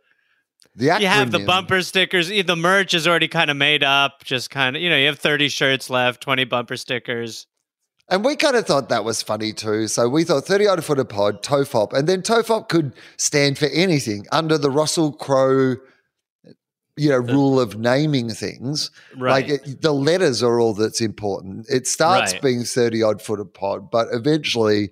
the 0.77 0.89
acronym. 0.89 1.01
You 1.01 1.07
have 1.09 1.31
the 1.33 1.39
bumper 1.41 1.83
stickers. 1.83 2.29
The 2.29 2.57
merch 2.57 2.95
is 2.95 3.07
already 3.09 3.29
kind 3.29 3.51
of 3.51 3.57
made 3.57 3.83
up. 3.83 4.23
Just 4.25 4.51
kind 4.51 4.77
of, 4.77 4.83
you 4.83 4.91
know, 4.91 4.97
you 4.97 5.07
have 5.07 5.19
30 5.19 5.49
shirts 5.49 5.91
left, 5.91 6.21
20 6.21 6.45
bumper 6.45 6.77
stickers. 6.77 7.47
And 8.09 8.25
we 8.25 8.37
kind 8.37 8.55
of 8.55 8.67
thought 8.67 8.89
that 8.91 9.05
was 9.05 9.21
funny 9.23 9.53
too. 9.53 9.89
So 9.89 10.09
we 10.09 10.23
thought 10.23 10.45
30 10.45 10.67
odd 10.69 10.85
foot 10.85 10.99
of 11.01 11.09
pod, 11.09 11.43
TOFOP. 11.43 11.93
And 11.93 12.09
then 12.09 12.23
TOFOP 12.23 12.69
could 12.69 12.93
stand 13.17 13.59
for 13.59 13.67
anything 13.67 14.27
under 14.31 14.57
the 14.59 14.71
Russell 14.71 15.13
Crowe, 15.13 15.77
you 16.97 17.11
know, 17.11 17.19
rule 17.19 17.59
of 17.59 17.77
naming 17.79 18.31
things. 18.31 18.91
Right. 19.17 19.31
Like 19.31 19.49
it, 19.49 19.83
the 19.83 19.93
letters 19.93 20.43
are 20.43 20.61
all 20.61 20.73
that's 20.75 21.01
important. 21.01 21.67
It 21.69 21.87
starts 21.89 22.35
Right. 22.35 22.43
being 22.43 22.63
30 22.65 23.03
odd 23.03 23.23
foot 23.23 23.41
of 23.41 23.53
pod, 23.53 23.91
but 23.91 24.07
eventually 24.13 24.91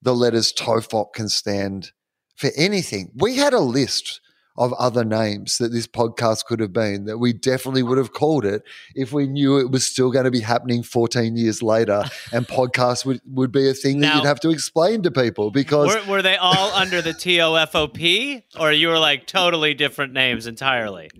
the 0.00 0.14
letters 0.14 0.52
TOFOP 0.52 1.12
can 1.12 1.28
stand 1.28 1.90
for 2.36 2.50
anything. 2.56 3.10
We 3.14 3.36
had 3.36 3.52
a 3.52 3.60
list 3.60 4.20
of 4.56 4.72
other 4.74 5.04
names 5.04 5.58
that 5.58 5.72
this 5.72 5.86
podcast 5.86 6.44
could 6.44 6.60
have 6.60 6.72
been 6.72 7.04
that 7.06 7.18
we 7.18 7.32
definitely 7.32 7.82
would 7.82 7.98
have 7.98 8.12
called 8.12 8.44
it 8.44 8.62
if 8.94 9.12
we 9.12 9.26
knew 9.26 9.58
it 9.58 9.70
was 9.70 9.84
still 9.84 10.10
going 10.10 10.24
to 10.24 10.30
be 10.30 10.40
happening 10.40 10.82
14 10.82 11.36
years 11.36 11.62
later 11.62 12.04
and 12.32 12.46
podcast 12.46 13.04
would, 13.04 13.20
would 13.26 13.50
be 13.50 13.68
a 13.68 13.74
thing 13.74 14.00
that 14.00 14.14
you'd 14.14 14.24
have 14.24 14.40
to 14.40 14.50
explain 14.50 15.02
to 15.02 15.10
people 15.10 15.50
because 15.50 15.94
were, 15.94 16.12
were 16.12 16.22
they 16.22 16.36
all 16.36 16.72
under 16.72 17.02
the 17.02 17.12
TOFOP 17.12 18.42
or 18.58 18.72
you 18.72 18.88
were 18.88 18.98
like 18.98 19.26
totally 19.26 19.74
different 19.74 20.12
names 20.12 20.46
entirely? 20.46 21.10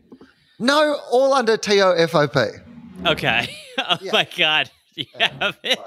no, 0.59 0.99
all 1.11 1.35
under 1.35 1.57
TOFOP. 1.57 2.63
Okay. 3.07 3.57
Oh 3.77 3.99
my 4.13 4.27
God. 4.37 4.71
You 4.95 5.07
have 5.19 5.59
it. 5.65 5.81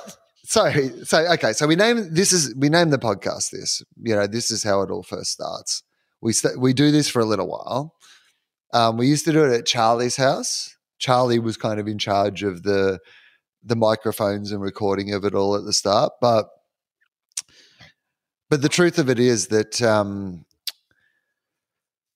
So, 0.43 0.69
so 1.03 1.33
okay, 1.33 1.53
so 1.53 1.67
we 1.67 1.75
name 1.75 2.13
this 2.13 2.31
is 2.33 2.53
we 2.55 2.67
name 2.69 2.89
the 2.89 2.97
podcast 2.97 3.51
this. 3.51 3.81
You 4.01 4.13
know, 4.15 4.27
this 4.27 4.51
is 4.51 4.63
how 4.63 4.81
it 4.81 4.91
all 4.91 5.03
first 5.03 5.31
starts. 5.31 5.83
We 6.21 6.33
st- 6.33 6.59
we 6.59 6.73
do 6.73 6.91
this 6.91 7.09
for 7.09 7.19
a 7.21 7.25
little 7.25 7.47
while. 7.47 7.93
Um, 8.73 8.97
we 8.97 9.07
used 9.07 9.25
to 9.25 9.31
do 9.31 9.43
it 9.45 9.57
at 9.57 9.65
Charlie's 9.65 10.15
house. 10.17 10.75
Charlie 10.99 11.39
was 11.39 11.57
kind 11.57 11.79
of 11.79 11.87
in 11.87 11.97
charge 11.99 12.43
of 12.43 12.63
the 12.63 12.99
the 13.63 13.75
microphones 13.75 14.51
and 14.51 14.61
recording 14.61 15.13
of 15.13 15.25
it 15.25 15.33
all 15.35 15.55
at 15.55 15.63
the 15.65 15.73
start, 15.73 16.13
but 16.21 16.47
but 18.49 18.61
the 18.61 18.69
truth 18.69 18.97
of 18.97 19.09
it 19.09 19.19
is 19.19 19.47
that 19.47 19.81
um, 19.81 20.45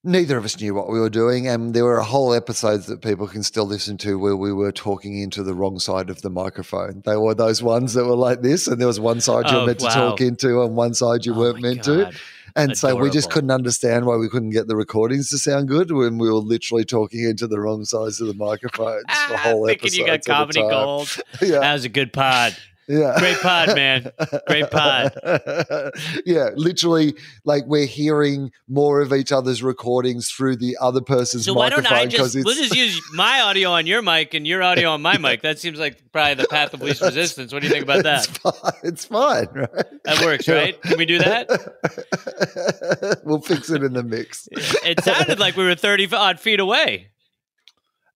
neither 0.03 0.37
of 0.37 0.45
us 0.45 0.59
knew 0.59 0.73
what 0.73 0.89
we 0.89 0.99
were 0.99 1.09
doing, 1.09 1.47
and 1.47 1.73
there 1.73 1.83
were 1.83 1.99
whole 1.99 2.33
episodes 2.33 2.85
that 2.87 3.01
people 3.01 3.27
can 3.27 3.43
still 3.43 3.65
listen 3.65 3.97
to 3.99 4.17
where 4.17 4.35
we 4.37 4.53
were 4.53 4.71
talking 4.71 5.19
into 5.21 5.43
the 5.43 5.53
wrong 5.53 5.77
side 5.77 6.09
of 6.09 6.21
the 6.21 6.29
microphone. 6.29 7.01
They 7.05 7.17
were 7.17 7.35
those 7.35 7.61
ones 7.61 7.93
that 7.93 8.05
were 8.05 8.15
like 8.15 8.41
this, 8.41 8.67
and 8.67 8.79
there 8.79 8.87
was 8.87 8.99
one 8.99 9.19
side 9.21 9.49
you 9.49 9.57
were 9.57 9.63
Oh, 9.63 9.65
meant 9.67 9.79
to 9.79 9.85
talk 9.93 10.21
into, 10.21 10.61
and 10.63 10.75
one 10.75 10.93
side 10.93 11.25
you 11.25 11.33
Oh 11.33 11.39
weren't 11.39 11.61
meant 11.61 11.83
to. 11.83 12.11
And 12.55 12.77
so 12.77 12.95
we 12.95 13.09
just 13.09 13.31
couldn't 13.31 13.51
understand 13.51 14.05
why 14.05 14.15
we 14.17 14.29
couldn't 14.29 14.51
get 14.51 14.67
the 14.67 14.75
recordings 14.75 15.29
to 15.29 15.37
sound 15.37 15.67
good 15.67 15.91
when 15.91 16.17
we 16.17 16.29
were 16.29 16.35
literally 16.35 16.85
talking 16.85 17.23
into 17.23 17.47
the 17.47 17.59
wrong 17.59 17.85
sides 17.85 18.19
of 18.21 18.27
the 18.27 18.33
microphones 18.33 19.03
for 19.03 19.33
ah, 19.35 19.41
whole 19.43 19.67
Thinking 19.67 19.87
episodes. 19.87 19.97
you 19.97 20.05
got 20.05 20.25
comedy 20.25 20.61
gold. 20.61 21.09
Yeah, 21.41 21.59
That 21.59 21.73
was 21.73 21.85
a 21.85 21.89
good 21.89 22.13
pod. 22.13 22.55
Yeah. 22.91 23.17
Great 23.19 23.37
pod, 23.37 23.75
man. 23.75 24.11
Great 24.47 24.69
pod. 24.69 25.13
yeah, 26.25 26.49
literally, 26.55 27.15
like 27.45 27.63
we're 27.65 27.85
hearing 27.85 28.51
more 28.67 29.01
of 29.01 29.13
each 29.13 29.31
other's 29.31 29.63
recordings 29.63 30.29
through 30.29 30.57
the 30.57 30.77
other 30.81 31.01
person's 31.01 31.45
So 31.45 31.53
why 31.53 31.69
don't 31.69 31.89
I 31.89 32.05
just 32.05 32.35
we'll 32.35 32.55
just 32.55 32.75
use 32.75 33.01
my 33.13 33.41
audio 33.41 33.71
on 33.71 33.87
your 33.87 34.01
mic 34.01 34.33
and 34.33 34.45
your 34.45 34.61
audio 34.61 34.89
on 34.89 35.01
my 35.01 35.17
mic? 35.25 35.41
That 35.41 35.59
seems 35.59 35.79
like 35.79 36.11
probably 36.11 36.35
the 36.35 36.47
path 36.47 36.73
of 36.73 36.81
least 36.81 37.01
resistance. 37.01 37.53
What 37.53 37.61
do 37.61 37.67
you 37.67 37.73
think 37.73 37.85
about 37.85 38.03
that? 38.11 38.27
it's 38.27 38.37
fine. 38.37 38.73
It's 38.83 39.05
fine, 39.05 39.47
right? 39.53 39.85
That 40.03 40.21
works, 40.25 40.47
right? 40.49 40.81
Can 40.81 40.97
we 40.97 41.05
do 41.05 41.19
that? 41.19 43.21
we'll 43.23 43.41
fix 43.41 43.69
it 43.69 43.83
in 43.83 43.93
the 43.93 44.03
mix. 44.03 44.47
It 44.51 45.03
sounded 45.03 45.39
like 45.39 45.55
we 45.55 45.63
were 45.63 45.75
thirty 45.75 46.07
odd 46.11 46.39
feet 46.39 46.59
away. 46.59 47.09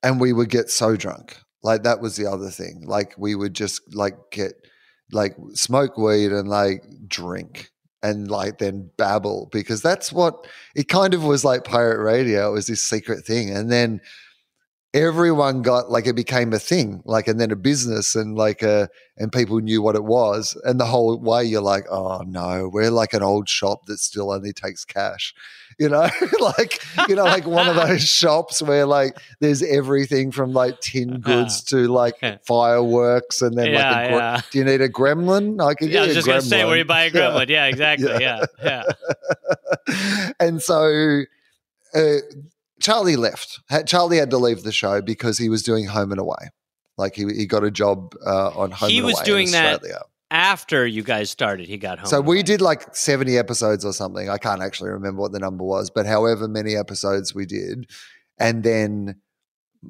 and 0.03 0.19
we 0.19 0.33
would 0.33 0.49
get 0.49 0.69
so 0.69 0.95
drunk. 0.95 1.38
Like 1.65 1.82
that 1.82 1.99
was 1.99 2.15
the 2.15 2.28
other 2.28 2.51
thing. 2.51 2.84
Like 2.86 3.15
we 3.17 3.34
would 3.34 3.56
just 3.56 3.82
like 3.95 4.15
get 4.30 4.54
like 5.12 5.36
smoke 5.56 5.97
weed 5.97 6.32
and 6.32 6.47
like 6.47 6.84
drink 7.08 7.71
and 8.04 8.30
like 8.30 8.60
then 8.60 8.91
babble 8.97 9.49
because 9.51 9.82
that's 9.82 10.13
what 10.13 10.45
it 10.75 10.88
kind 10.89 11.15
of 11.15 11.23
was 11.23 11.43
like 11.43 11.63
pirate 11.63 12.04
radio. 12.04 12.49
It 12.49 12.54
was 12.54 12.67
this 12.67 12.84
secret 12.84 13.25
thing. 13.25 13.49
And 13.49 13.71
then 13.71 13.99
everyone 14.93 15.63
got 15.63 15.89
like 15.89 16.06
it 16.06 16.15
became 16.15 16.54
a 16.54 16.60
thing, 16.60 17.01
like 17.04 17.28
and 17.28 17.39
then 17.39 17.49
a 17.49 17.56
business 17.56 18.13
and 18.13 18.38
like 18.38 18.62
a 18.62 18.88
and 19.17 19.32
people 19.32 19.60
knew 19.60 19.82
what 19.82 19.95
it 19.95 20.04
was. 20.04 20.56
And 20.65 20.80
the 20.80 20.86
whole 20.86 21.19
way 21.19 21.45
you're 21.45 21.62
like, 21.62 21.88
oh 21.89 22.21
no, 22.28 22.69
we're 22.71 22.91
like 22.91 23.15
an 23.15 23.23
old 23.23 23.49
shop 23.49 23.88
that 23.88 23.97
still 23.97 24.32
only 24.32 24.54
takes 24.54 24.86
cash. 24.86 25.34
You 25.77 25.89
know, 25.89 26.07
like 26.39 26.81
you 27.09 27.15
know, 27.15 27.23
like 27.25 27.45
one 27.45 27.67
of 27.67 27.75
those 27.75 28.01
shops 28.07 28.61
where 28.61 28.85
like 28.85 29.17
there's 29.39 29.61
everything 29.61 30.31
from 30.31 30.53
like 30.53 30.79
tin 30.79 31.19
goods 31.19 31.63
to 31.65 31.88
like 31.88 32.15
fireworks, 32.45 33.41
and 33.41 33.57
then 33.57 33.73
Yeah, 33.73 33.91
like 33.91 34.09
a 34.09 34.13
yeah. 34.13 34.41
do 34.51 34.57
you 34.59 34.63
need 34.63 34.81
a 34.81 34.89
gremlin? 34.89 35.61
I 35.61 35.73
can 35.73 35.89
Yeah, 35.89 36.03
I 36.03 36.05
was 36.07 36.15
just 36.15 36.27
gonna 36.27 36.41
say 36.41 36.63
where 36.65 36.77
you 36.77 36.85
buy 36.85 37.03
a 37.03 37.11
gremlin. 37.11 37.49
Yeah, 37.49 37.65
exactly. 37.65 38.07
Yeah. 38.07 38.45
Yeah, 38.63 38.83
yeah. 39.88 40.31
and 40.39 40.61
so 40.61 41.23
uh, 41.93 42.17
Charlie 42.81 43.15
left. 43.15 43.59
Charlie 43.85 44.17
had 44.17 44.29
to 44.31 44.38
leave 44.38 44.63
the 44.63 44.71
show 44.71 45.01
because 45.01 45.38
he 45.38 45.49
was 45.49 45.63
doing 45.63 45.88
Home 45.88 46.11
and 46.11 46.19
Away. 46.19 46.49
Like 46.97 47.15
he, 47.15 47.25
he 47.25 47.45
got 47.45 47.63
a 47.63 47.71
job 47.71 48.15
uh, 48.25 48.49
on 48.49 48.71
Home 48.71 48.89
He 48.89 48.97
and 48.99 49.07
was 49.07 49.19
doing 49.21 49.47
in 49.47 49.53
that. 49.53 49.81
After 50.31 50.88
you 50.88 51.03
guys 51.03 51.29
started, 51.29 51.67
he 51.67 51.77
got 51.77 51.99
home. 51.99 52.07
So 52.07 52.19
we 52.19 52.41
did 52.41 52.59
like 52.59 52.95
70 52.95 53.38
episodes 53.38 53.85
or 53.85 53.93
something. 53.93 54.29
I 54.29 54.38
can't 54.38 54.61
actually 54.61 54.89
remember 54.89 55.21
what 55.21 55.31
the 55.31 55.39
number 55.39 55.63
was, 55.63 55.89
but 55.89 56.05
however 56.05 56.47
many 56.47 56.75
episodes 56.75 57.35
we 57.35 57.45
did. 57.45 57.89
And 58.39 58.63
then 58.63 59.21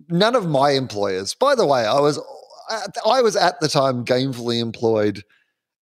none 0.09 0.35
of 0.35 0.47
my 0.47 0.71
employers, 0.71 1.33
by 1.33 1.55
the 1.55 1.65
way, 1.65 1.85
I 1.85 1.99
was 1.99 2.19
uh, 2.69 2.87
I 3.07 3.21
was 3.21 3.35
at 3.35 3.59
the 3.59 3.67
time 3.67 4.03
gainfully 4.03 4.59
employed 4.59 5.23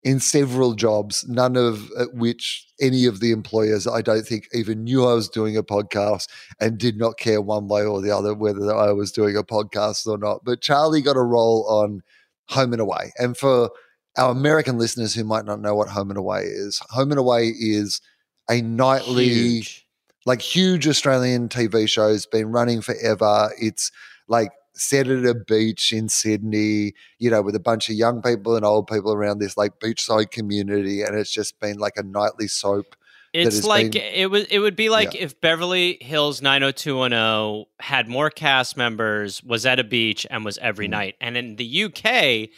in 0.03 0.19
several 0.19 0.73
jobs, 0.73 1.25
none 1.27 1.55
of 1.55 1.89
uh, 1.97 2.05
which 2.13 2.67
any 2.81 3.05
of 3.05 3.21
the 3.21 3.31
employers 3.31 3.87
I 3.87 4.01
don't 4.01 4.25
think 4.25 4.47
even 4.53 4.83
knew 4.83 5.05
I 5.05 5.13
was 5.13 5.29
doing 5.29 5.55
a 5.55 5.63
podcast 5.63 6.27
and 6.59 6.77
did 6.77 6.97
not 6.97 7.17
care 7.17 7.41
one 7.41 7.67
way 7.69 7.85
or 7.85 8.01
the 8.01 8.11
other 8.11 8.33
whether 8.33 8.75
I 8.75 8.91
was 8.91 9.11
doing 9.11 9.37
a 9.37 9.43
podcast 9.43 10.05
or 10.05 10.17
not. 10.17 10.43
But 10.43 10.61
Charlie 10.61 11.01
got 11.01 11.15
a 11.15 11.21
role 11.21 11.65
on 11.67 12.01
Home 12.49 12.73
and 12.73 12.81
Away. 12.81 13.13
And 13.17 13.37
for 13.37 13.71
our 14.17 14.31
American 14.31 14.77
listeners 14.77 15.13
who 15.13 15.23
might 15.23 15.45
not 15.45 15.59
know 15.59 15.75
what 15.75 15.89
Home 15.89 16.09
and 16.09 16.17
Away 16.17 16.41
is, 16.43 16.79
Home 16.91 17.11
and 17.11 17.19
Away 17.19 17.47
is 17.47 17.99
a 18.49 18.61
nightly 18.61 19.29
Huge. 19.29 19.87
like 20.25 20.41
huge 20.41 20.87
Australian 20.87 21.49
TV 21.49 21.87
show. 21.87 22.09
Has 22.09 22.25
been 22.25 22.51
running 22.51 22.81
forever. 22.81 23.51
It's 23.59 23.91
like 24.27 24.49
set 24.75 25.07
at 25.07 25.25
a 25.25 25.35
beach 25.35 25.93
in 25.93 26.09
Sydney, 26.09 26.93
you 27.19 27.29
know, 27.29 27.41
with 27.41 27.55
a 27.55 27.59
bunch 27.59 27.89
of 27.89 27.95
young 27.95 28.21
people 28.21 28.55
and 28.55 28.65
old 28.65 28.87
people 28.87 29.13
around 29.13 29.39
this 29.39 29.55
like 29.57 29.79
beachside 29.79 30.31
community. 30.31 31.01
And 31.03 31.15
it's 31.17 31.31
just 31.31 31.59
been 31.59 31.77
like 31.77 31.93
a 31.95 32.03
nightly 32.03 32.47
soap. 32.47 32.95
It's 33.33 33.63
like 33.63 33.93
been- 33.93 34.13
it 34.13 34.29
was. 34.29 34.43
It 34.45 34.59
would 34.59 34.75
be 34.75 34.89
like 34.89 35.13
Yeah. 35.15 35.21
if 35.23 35.41
Beverly 35.41 35.97
Hills 36.01 36.39
90210 36.41 37.65
had 37.79 38.07
more 38.07 38.29
cast 38.29 38.77
members, 38.77 39.43
was 39.43 39.65
at 39.65 39.79
a 39.79 39.83
beach, 39.83 40.25
and 40.29 40.45
was 40.45 40.57
every 40.59 40.87
Mm. 40.87 40.91
night. 40.91 41.15
And 41.21 41.35
in 41.37 41.55
the 41.55 41.65
UK, 41.65 42.49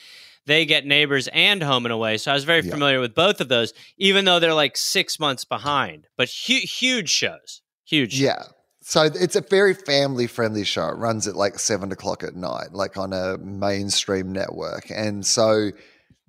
they 0.45 0.65
get 0.65 0.85
Neighbors 0.85 1.27
and 1.29 1.61
Home 1.63 1.85
and 1.85 1.93
Away. 1.93 2.17
So 2.17 2.31
I 2.31 2.33
was 2.33 2.43
very 2.43 2.61
Yeah. 2.63 2.71
familiar 2.71 2.99
with 2.99 3.15
both 3.15 3.41
of 3.41 3.47
those, 3.49 3.73
even 3.97 4.25
though 4.25 4.39
they're 4.39 4.53
like 4.53 4.77
six 4.77 5.19
months 5.19 5.45
behind. 5.45 6.07
But 6.17 6.29
hu- 6.47 6.53
huge 6.55 7.09
shows, 7.09 7.61
huge. 7.85 8.19
Yeah. 8.19 8.43
So 8.81 9.03
it's 9.03 9.35
a 9.35 9.41
very 9.41 9.73
family 9.73 10.27
friendly 10.27 10.63
show. 10.63 10.87
It 10.89 10.97
runs 10.97 11.27
at 11.27 11.35
like 11.35 11.57
seven 11.57 11.91
o'clock 11.91 12.23
at 12.23 12.35
night, 12.35 12.71
like 12.73 12.97
on 12.97 13.13
a 13.13 13.37
mainstream 13.39 14.31
network. 14.31 14.91
And 14.91 15.25
so 15.25 15.71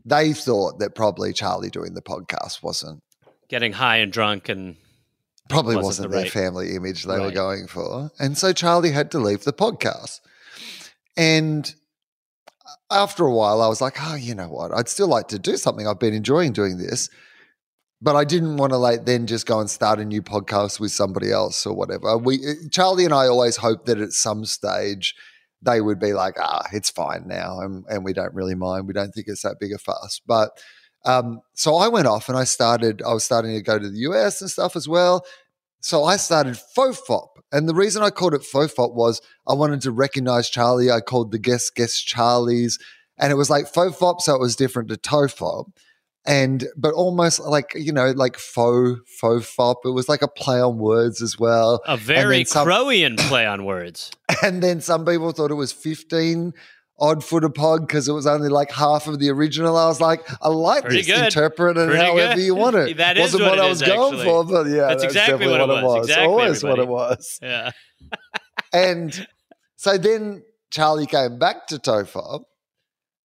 they 0.06 0.32
thought 0.32 0.78
that 0.78 0.94
probably 0.94 1.34
Charlie 1.34 1.68
doing 1.68 1.92
the 1.94 2.00
podcast 2.00 2.62
wasn't 2.62 3.02
getting 3.48 3.74
high 3.74 3.96
and 3.98 4.10
drunk 4.12 4.48
and 4.48 4.76
probably 5.50 5.76
Wasn't 5.76 5.84
wasn't, 5.86 6.10
the 6.10 6.16
their 6.16 6.24
right- 6.24 6.32
family 6.32 6.74
image 6.74 7.04
they 7.04 7.20
were 7.20 7.30
going 7.30 7.66
for. 7.66 8.10
And 8.18 8.38
so 8.38 8.52
Charlie 8.54 8.90
had 8.92 9.10
to 9.10 9.18
leave 9.18 9.44
the 9.44 9.52
podcast. 9.52 10.20
And 11.16 11.74
after 12.90 13.24
a 13.24 13.32
while, 13.32 13.60
I 13.60 13.68
was 13.68 13.80
like, 13.80 13.96
oh, 14.00 14.14
you 14.14 14.34
know 14.34 14.48
what? 14.48 14.72
I'd 14.72 14.88
still 14.88 15.08
like 15.08 15.28
to 15.28 15.38
do 15.38 15.56
something. 15.56 15.86
I've 15.86 15.98
been 15.98 16.14
enjoying 16.14 16.52
doing 16.52 16.78
this. 16.78 17.08
But 18.02 18.14
I 18.14 18.24
didn't 18.24 18.58
want 18.58 18.72
to 18.72 18.76
like 18.76 19.06
then 19.06 19.26
just 19.26 19.46
go 19.46 19.58
and 19.58 19.70
start 19.70 19.98
a 19.98 20.04
new 20.04 20.20
podcast 20.20 20.78
with 20.78 20.92
somebody 20.92 21.32
else 21.32 21.64
or 21.64 21.74
whatever. 21.74 22.18
We 22.18 22.38
Charlie 22.70 23.06
and 23.06 23.14
I 23.14 23.26
always 23.26 23.56
hoped 23.56 23.86
that 23.86 23.98
at 23.98 24.12
some 24.12 24.44
stage 24.44 25.14
they 25.62 25.80
would 25.80 25.98
be 25.98 26.12
like, 26.12 26.34
ah, 26.38 26.62
it's 26.72 26.90
fine 26.90 27.26
now, 27.26 27.60
and, 27.60 27.84
and 27.88 28.04
we 28.04 28.12
don't 28.12 28.34
really 28.34 28.54
mind. 28.54 28.86
We 28.86 28.92
don't 28.92 29.12
think 29.12 29.28
it's 29.28 29.42
that 29.42 29.56
big 29.58 29.72
a 29.72 29.78
fuss. 29.78 30.20
But 30.26 30.50
um, 31.06 31.40
so 31.54 31.76
I 31.76 31.88
went 31.88 32.06
off 32.06 32.28
and 32.28 32.36
I 32.36 32.44
started. 32.44 33.00
I 33.00 33.14
was 33.14 33.24
starting 33.24 33.54
to 33.54 33.62
go 33.62 33.78
to 33.78 33.88
the 33.88 33.98
US 34.00 34.42
and 34.42 34.50
stuff 34.50 34.76
as 34.76 34.86
well. 34.86 35.24
So 35.86 36.02
I 36.02 36.16
started 36.16 36.58
Fofop, 36.76 37.28
and 37.52 37.68
the 37.68 37.74
reason 37.74 38.02
I 38.02 38.10
called 38.10 38.34
it 38.34 38.40
Fofop 38.40 38.94
was 38.94 39.22
I 39.46 39.54
wanted 39.54 39.82
to 39.82 39.92
recognize 39.92 40.50
Charlie. 40.50 40.90
I 40.90 41.00
called 41.00 41.30
the 41.30 41.38
guest 41.38 41.76
guest 41.76 42.08
Charlies, 42.08 42.80
and 43.16 43.30
it 43.30 43.36
was 43.36 43.50
like 43.50 43.72
Fofop, 43.72 44.20
so 44.20 44.34
it 44.34 44.40
was 44.40 44.56
different 44.56 44.88
to 44.88 44.96
Tofop 44.96 45.66
and 46.26 46.66
but 46.76 46.92
almost 46.92 47.38
like 47.40 47.72
you 47.76 47.92
know 47.92 48.10
like 48.10 48.36
faux 48.36 49.00
faux 49.20 49.46
fop 49.46 49.76
it 49.84 49.90
was 49.90 50.08
like 50.08 50.22
a 50.22 50.28
play 50.28 50.60
on 50.60 50.76
words 50.76 51.22
as 51.22 51.38
well 51.38 51.80
a 51.86 51.96
very 51.96 52.44
some- 52.44 52.66
Crowian 52.66 53.16
play 53.16 53.46
on 53.46 53.64
words. 53.64 54.10
and 54.42 54.62
then 54.62 54.80
some 54.80 55.04
people 55.04 55.30
thought 55.30 55.52
it 55.52 55.54
was 55.54 55.72
15 55.72 56.52
odd 56.98 57.22
footer 57.22 57.48
pod 57.50 57.86
because 57.86 58.08
it 58.08 58.12
was 58.12 58.26
only 58.26 58.48
like 58.48 58.70
half 58.70 59.06
of 59.06 59.18
the 59.18 59.28
original 59.28 59.76
i 59.76 59.86
was 59.86 60.00
like 60.00 60.26
i 60.42 60.48
like 60.48 60.82
Pretty 60.84 60.98
this 61.02 61.06
good. 61.06 61.24
interpret 61.26 61.76
it 61.76 61.88
Pretty 61.88 62.02
however 62.04 62.34
good. 62.36 62.42
you 62.44 62.54
want 62.54 62.76
it 62.76 62.96
That 62.98 63.18
is 63.18 63.22
wasn't 63.34 63.42
what 63.42 63.50
what, 63.50 63.60
i 63.60 63.64
is, 63.66 63.80
was 63.80 63.82
going 63.82 64.14
actually. 64.14 64.24
for 64.24 64.44
but 64.44 64.66
yeah 64.68 64.86
That's 64.88 65.04
exactly 65.04 65.32
definitely 65.46 65.66
what 65.68 65.78
it 65.78 65.84
was. 65.84 66.06
Exactly, 66.06 66.26
always 66.26 66.64
what 66.64 66.78
it 66.78 66.88
was 66.88 67.38
Yeah. 67.42 67.70
and 68.72 69.26
so 69.76 69.98
then 69.98 70.42
Charlie 70.70 71.06
came 71.06 71.38
back 71.38 71.66
to 71.68 71.76
Tofop. 71.76 72.42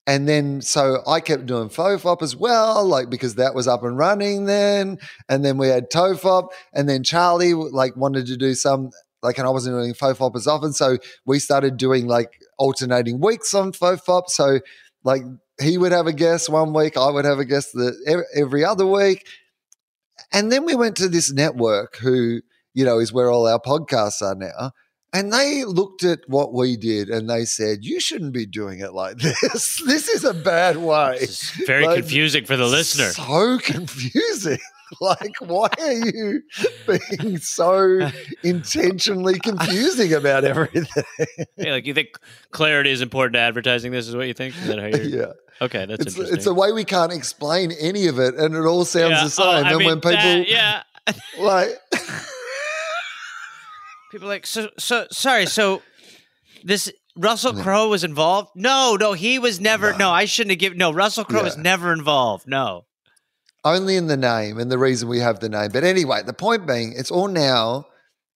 And 0.07 0.29
then 0.29 0.61
so 0.61 1.03
I 1.07 1.21
kept 1.21 1.47
doing 1.47 1.69
Fofop 1.69 2.23
as 2.23 2.35
well, 2.35 2.85
like 2.85 3.11
because 3.11 3.37
that 3.37 3.55
was 3.55 3.69
up 3.69 3.85
and 3.85 3.97
running 3.97 4.47
then. 4.47 4.99
And 5.29 5.45
then 5.45 5.57
we 5.57 5.69
had 5.69 5.91
Tofop. 5.91 6.49
And 6.75 6.89
then 6.89 7.05
Charlie 7.05 7.55
like 7.55 7.97
wanted 7.97 8.27
to 8.27 8.37
do 8.37 8.55
some 8.55 8.91
like 9.23 9.39
and 9.39 9.47
I 9.47 9.51
wasn't 9.51 9.77
doing 9.77 9.95
Fofop 9.95 10.35
as 10.37 10.47
often. 10.47 10.73
So 10.73 10.99
we 11.25 11.39
started 11.39 11.77
doing 11.77 12.07
like 12.07 12.41
alternating 12.59 13.21
weeks 13.21 13.55
on 13.55 13.73
Fofop. 13.73 14.29
So 14.29 14.61
like 15.05 15.23
he 15.61 15.77
would 15.79 15.93
have 15.93 16.07
a 16.07 16.13
guest 16.13 16.49
one 16.49 16.73
week, 16.73 16.97
I 16.97 17.11
would 17.11 17.25
have 17.25 17.39
a 17.39 17.45
guest 17.45 17.73
the, 17.75 18.25
every 18.35 18.65
other 18.65 18.87
week. 18.87 19.27
And 20.33 20.51
then 20.53 20.65
we 20.65 20.75
went 20.75 20.97
to 20.97 21.09
this 21.09 21.33
network 21.33 21.97
who, 21.97 22.41
you 22.75 22.85
know, 22.85 22.99
is 22.99 23.13
where 23.13 23.31
all 23.31 23.47
our 23.47 23.61
podcasts 23.61 24.23
are 24.23 24.35
now. 24.35 24.73
And 25.13 25.33
they 25.33 25.65
looked 25.65 26.05
at 26.05 26.21
what 26.29 26.53
we 26.55 26.77
did 26.77 27.09
and 27.09 27.29
they 27.29 27.45
said, 27.45 27.79
You 27.81 27.99
shouldn't 27.99 28.33
be 28.33 28.47
doing 28.47 28.79
it 28.79 28.93
like 28.93 29.17
this. 29.19 29.83
this 29.85 30.09
is 30.09 30.25
a 30.25 30.33
bad 30.35 30.77
way. 30.77 31.27
Very 31.67 31.85
Like, 31.85 31.97
confusing 31.97 32.45
for 32.45 32.57
the 32.57 32.67
listener. 32.67 33.11
So 33.11 33.59
confusing. 33.59 34.59
like, 35.01 35.35
why 35.41 35.69
are 35.79 35.93
you 35.93 36.43
being 36.87 37.39
so 37.39 38.11
intentionally 38.43 39.39
confusing 39.39 40.13
about 40.15 40.45
everything? 40.45 40.87
Hey, 41.57 41.71
like 41.73 41.87
you 41.87 41.95
think 41.95 42.09
clarity 42.51 42.91
is 42.91 43.01
important 43.03 43.35
to 43.35 43.41
advertising? 43.41 43.93
This 43.93 44.09
is 44.09 44.17
what 44.17 44.27
you 44.27 44.35
think? 44.35 44.57
Is 44.57 44.67
that 44.67 44.79
how 44.79 44.87
you're? 44.87 45.03
yeah. 45.03 45.33
Okay, 45.63 45.85
that's 45.87 46.07
It's, 46.07 46.15
interesting. 46.15 46.37
it's 46.37 46.47
a 46.47 46.55
way 46.55 46.73
we 46.73 46.85
can't 46.85 47.13
explain 47.13 47.71
any 47.73 48.07
of 48.07 48.19
it 48.19 48.35
and 48.35 48.55
it 48.55 48.61
all 48.65 48.85
sounds 48.85 49.11
Yeah, 49.11 49.25
the 49.25 49.31
same. 49.31 49.47
oh, 49.47 49.57
and 49.63 49.77
mean, 49.79 49.87
when 49.87 49.97
people 50.01 50.13
that- 50.13 50.49
yeah, 50.49 50.83
like 51.39 51.69
people 54.11 54.27
are 54.27 54.31
like 54.31 54.47
so 54.47 54.71
so 54.79 55.07
sorry. 55.11 55.47
So 55.47 55.83
this 56.65 56.91
Russell 57.17 57.53
Crowe 57.55 57.89
was 57.89 58.05
involved? 58.05 58.51
No, 58.55 58.97
no, 58.99 59.13
he 59.13 59.39
was 59.39 59.61
never. 59.61 59.95
No, 59.97 60.11
I 60.11 60.25
shouldn't 60.25 60.53
have 60.53 60.59
given. 60.59 60.79
No, 60.79 60.93
Russell 60.93 61.25
Crowe 61.25 61.43
was 61.43 61.57
never 61.57 61.93
involved. 61.93 62.47
No. 62.47 62.85
Only 63.65 63.97
in 63.97 64.07
the 64.07 64.17
name 64.17 64.59
and 64.59 64.71
the 64.71 64.79
reason 64.79 65.09
we 65.09 65.19
have 65.21 65.41
the 65.41 65.49
name. 65.49 65.71
But 65.73 65.85
anyway, 65.85 66.23
the 66.25 66.33
point 66.33 66.67
being, 66.67 66.95
it's 66.97 67.11
all 67.11 67.29
now 67.29 67.87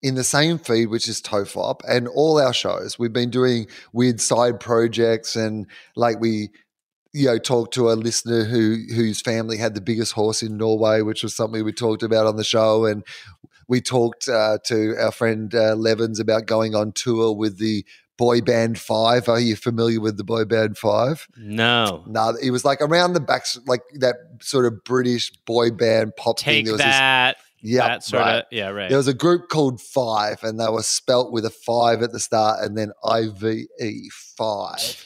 in 0.03 0.17
the 0.17 0.25
same 0.25 0.59
feed, 0.59 0.87
which 0.87 1.09
is 1.09 1.23
Tofop, 1.23 1.81
and 1.89 2.07
all 2.09 2.39
our 2.39 2.53
shows. 2.53 2.99
We've 2.99 3.13
been 3.13 3.31
doing 3.31 3.67
weird 3.95 4.21
side 4.21 4.61
projects, 4.61 5.35
and 5.35 5.67
like 5.97 6.21
we, 6.21 6.51
you 7.15 7.27
know, 7.27 7.39
talked 7.39 7.73
to 7.75 7.91
a 7.91 7.95
listener 7.95 8.45
who 8.45 8.83
whose 8.95 9.23
family 9.23 9.57
had 9.57 9.75
the 9.75 9.81
biggest 9.81 10.13
horse 10.13 10.43
in 10.43 10.59
Norway, 10.59 11.01
which 11.01 11.23
was 11.23 11.35
something 11.35 11.65
we 11.65 11.73
talked 11.73 12.03
about 12.03 12.27
on 12.27 12.37
the 12.37 12.45
show, 12.45 12.85
and 12.85 13.03
we 13.67 13.81
talked 13.81 14.29
uh, 14.29 14.59
to 14.67 14.95
our 15.01 15.11
friend 15.11 15.55
uh, 15.55 15.75
Levins 15.75 16.21
about 16.21 16.45
going 16.45 16.75
on 16.75 16.93
tour 16.93 17.33
with 17.33 17.59
the 17.59 17.87
boy 18.17 18.41
band 18.41 18.79
Five. 18.79 19.29
Are 19.29 19.41
you 19.41 19.57
familiar 19.57 20.01
with 20.01 20.17
the 20.17 20.25
boy 20.25 20.45
band 20.45 20.79
Five? 20.79 21.27
No. 21.37 22.05
No, 22.07 22.37
it 22.43 22.51
was 22.51 22.65
like 22.65 22.81
around 22.81 23.15
the 23.15 23.21
back, 23.21 23.47
like 23.67 23.83
that 23.95 24.17
sort 24.41 24.67
of 24.67 24.85
British 24.85 25.31
boy 25.47 25.71
band 25.71 26.17
pop 26.17 26.39
thing. 26.39 26.65
Take 26.65 26.65
There 26.67 26.75
was 26.75 26.81
that. 26.81 27.37
This, 27.37 27.73
yeah, 27.73 27.89
that 27.89 28.05
sort 28.05 28.23
right. 28.23 28.37
of. 28.37 28.45
Yeah, 28.51 28.69
right. 28.69 28.89
There 28.89 28.99
was 28.99 29.09
a 29.09 29.15
group 29.15 29.49
called 29.49 29.81
Five, 29.81 30.43
and 30.43 30.61
they 30.61 30.69
were 30.69 30.83
spelt 30.83 31.33
with 31.33 31.47
a 31.47 31.51
five 31.51 32.03
at 32.03 32.13
the 32.13 32.21
start, 32.21 32.63
and 32.63 32.77
then 32.77 32.93
I 33.03 33.29
V 33.35 33.67
E 33.81 34.11
five, 34.37 35.05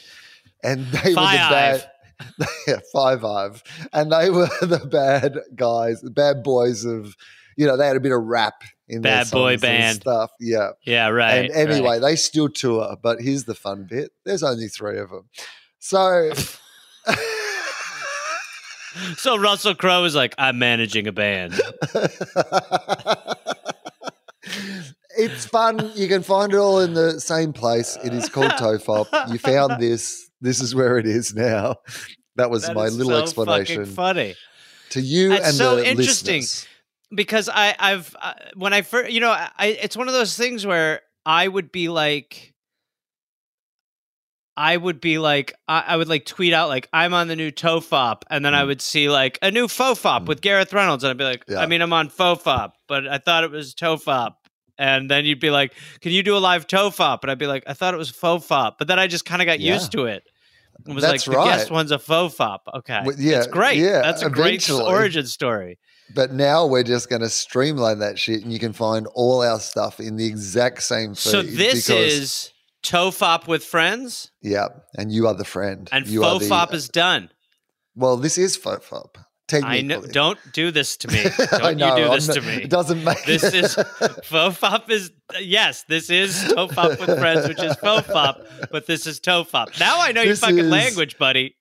and 0.62 0.85
they 0.87 1.11
were 1.11 1.21
the 1.21 1.49
bad. 1.51 1.90
yeah, 2.66 2.81
five 2.92 3.21
five, 3.21 3.62
and 3.92 4.11
they 4.11 4.31
were 4.31 4.49
the 4.61 4.85
bad 4.90 5.38
guys, 5.55 6.01
the 6.01 6.11
bad 6.11 6.42
boys 6.42 6.85
of, 6.85 7.14
you 7.57 7.64
know, 7.64 7.77
they 7.77 7.87
had 7.87 7.97
a 7.97 8.01
bit 8.01 8.11
of 8.11 8.25
rap 8.25 8.64
in 8.88 9.03
Bad 9.03 9.31
boy 9.31 9.57
band. 9.59 10.01
stuff. 10.01 10.31
Yeah. 10.40 10.70
Yeah, 10.85 11.09
right. 11.09 11.51
and 11.51 11.70
anyway, 11.70 11.88
right. 11.98 12.01
they 12.01 12.16
still 12.16 12.48
tour, 12.48 12.96
but 13.03 13.20
here's 13.20 13.44
the 13.44 13.55
fun 13.55 13.87
bit: 13.88 14.11
there's 14.24 14.42
only 14.42 14.68
three 14.68 14.98
of 14.98 15.11
them. 15.11 15.29
So. 15.79 16.33
so 19.16 19.38
Russell 19.38 19.74
Crowe 19.74 20.05
is 20.05 20.14
like, 20.14 20.35
I'm 20.38 20.59
managing 20.59 21.07
a 21.07 21.12
band. 21.12 21.61
it's 25.16 25.46
fun. 25.46 25.92
You 25.94 26.09
can 26.09 26.22
find 26.22 26.53
it 26.53 26.57
all 26.57 26.81
in 26.81 26.94
the 26.94 27.20
same 27.20 27.53
place. 27.53 27.98
It 28.05 28.12
is 28.12 28.29
called 28.29 28.51
Tofop. 28.53 29.31
You 29.33 29.38
found 29.38 29.81
this. 29.81 30.31
This 30.40 30.61
is 30.61 30.74
where 30.74 30.98
it 30.98 31.07
is 31.07 31.35
now. 31.35 31.77
That 32.37 32.51
was 32.51 32.66
That 32.66 32.77
my 32.77 32.87
little 32.88 33.12
so 33.12 33.22
explanation 33.22 33.85
funny. 33.87 34.37
to 34.90 35.01
you 35.01 35.31
That's 35.31 35.46
and 35.48 35.55
so 35.55 35.77
the 35.77 35.88
interesting. 35.88 36.40
listeners. 36.42 36.66
Because 37.14 37.49
I, 37.49 37.75
I've 37.79 38.14
uh, 38.21 38.35
when 38.55 38.73
I 38.73 38.83
first, 38.83 39.11
you 39.11 39.21
know, 39.21 39.31
I 39.31 39.79
it's 39.81 39.97
one 39.97 40.09
of 40.09 40.14
those 40.14 40.37
things 40.37 40.66
where 40.66 41.01
I 41.27 41.47
would 41.49 41.73
be 41.73 41.88
like, 41.88 42.55
I 44.57 44.77
would 44.77 45.01
be 45.01 45.18
like, 45.18 45.55
I, 45.68 45.85
I 45.88 45.97
would 45.97 46.09
like 46.09 46.25
tweet 46.25 46.53
out 46.53 46.68
like 46.68 46.88
I'm 46.92 47.14
on 47.14 47.29
the 47.29 47.37
new 47.37 47.51
Tofop, 47.53 48.23
and 48.29 48.44
then 48.44 48.55
I 48.55 48.64
would 48.64 48.81
see 48.81 49.09
like 49.09 49.38
a 49.40 49.51
new 49.51 49.66
Fofop 49.68 50.27
with 50.27 50.40
Gareth 50.40 50.73
Reynolds, 50.73 51.05
and 51.05 51.11
I'd 51.11 51.16
be 51.18 51.25
like, 51.25 51.44
Yeah. 51.49 51.61
I 51.61 51.66
mean, 51.66 51.81
I'm 51.81 51.92
on 51.92 52.09
Fofop, 52.11 52.73
but 52.88 53.07
I 53.07 53.18
thought 53.18 53.44
it 53.44 53.51
was 53.51 53.75
Tofop. 53.75 54.35
And 54.81 55.11
then 55.11 55.25
you'd 55.25 55.40
be 55.40 55.51
like, 55.51 55.75
"Can 56.01 56.12
you 56.12 56.23
do 56.23 56.37
a 56.37 56.38
live 56.38 56.68
Tofop?" 56.68 57.18
And 57.23 57.33
I'd 57.33 57.38
be 57.38 57.49
like, 57.49 57.64
"I 57.66 57.73
thought 57.73 57.94
it 57.94 57.97
was 57.97 58.12
Fofop," 58.12 58.75
but 58.79 58.87
then 58.87 58.97
I 58.97 59.09
just 59.09 59.25
kind 59.25 59.42
of 59.42 59.47
got 59.47 59.59
Yeah. 59.59 59.75
used 59.75 59.90
to 59.92 60.05
it. 60.05 60.23
It 60.87 60.94
was 60.94 61.03
That's 61.03 61.27
like 61.27 61.37
the 61.37 61.42
guest 61.44 61.71
one's 61.73 61.90
a 61.90 61.99
Fofop. 61.99 62.59
Okay, 62.73 63.01
Well, 63.05 63.16
yeah, 63.18 63.38
it's 63.38 63.49
great. 63.49 63.79
yeah, 63.79 64.03
That's 64.03 64.23
a 64.23 64.31
great 64.31 64.71
origin 64.71 65.27
story. 65.27 65.81
But 66.14 66.33
now 66.33 66.66
we're 66.66 66.83
just 66.85 67.09
going 67.11 67.23
to 67.23 67.29
streamline 67.29 67.99
that 67.99 68.18
shit, 68.18 68.42
and 68.42 68.53
you 68.53 68.59
can 68.59 68.73
find 68.73 69.07
all 69.14 69.42
our 69.42 69.61
stuff 69.61 70.01
in 70.01 70.16
the 70.16 70.27
exact 70.27 70.83
same 70.83 71.11
feed. 71.14 71.31
So 71.31 71.42
this 71.42 71.90
is 71.90 72.53
Tofop 72.83 73.47
with 73.47 73.64
friends, 73.64 74.31
yeah, 74.42 74.68
and 74.97 75.12
you 75.12 75.27
are 75.27 75.35
the 75.35 75.44
friend, 75.44 75.88
and 75.92 76.07
you 76.07 76.25
are 76.25 76.38
the- 76.38 76.55
uh, 76.55 76.66
is 76.73 76.88
done. 76.88 77.31
well. 77.94 78.16
This 78.16 78.38
is 78.38 78.57
Fofop. 78.57 79.16
I 79.64 79.81
know. 79.81 80.03
Don't 80.03 80.38
do 80.53 80.71
this 80.71 80.99
to 80.99 81.09
me. 81.09 81.25
Don't 81.59 81.79
know, 81.79 81.97
you 81.97 82.05
do 82.05 82.11
this 82.11 82.29
not- 82.29 82.35
to 82.35 82.42
me. 82.42 82.62
It 82.64 82.71
doesn't 82.71 83.03
make 83.03 83.25
This 83.25 83.42
is 83.42 83.75
Fofop 83.77 84.90
is 84.90 85.11
yes. 85.40 85.85
This 85.88 86.11
is 86.11 86.35
Tofop 86.44 87.01
with 87.01 87.18
friends, 87.18 87.49
which 87.49 87.62
is 87.62 87.75
Fofop, 87.77 88.68
but 88.71 88.87
this 88.87 89.07
is 89.07 89.21
Tofop. 89.21 89.79
Now 89.81 90.01
I 90.01 90.12
know 90.12 90.23
your 90.23 90.37
fucking 90.37 90.59
is- 90.59 90.66
language, 90.71 91.18
buddy. 91.18 91.57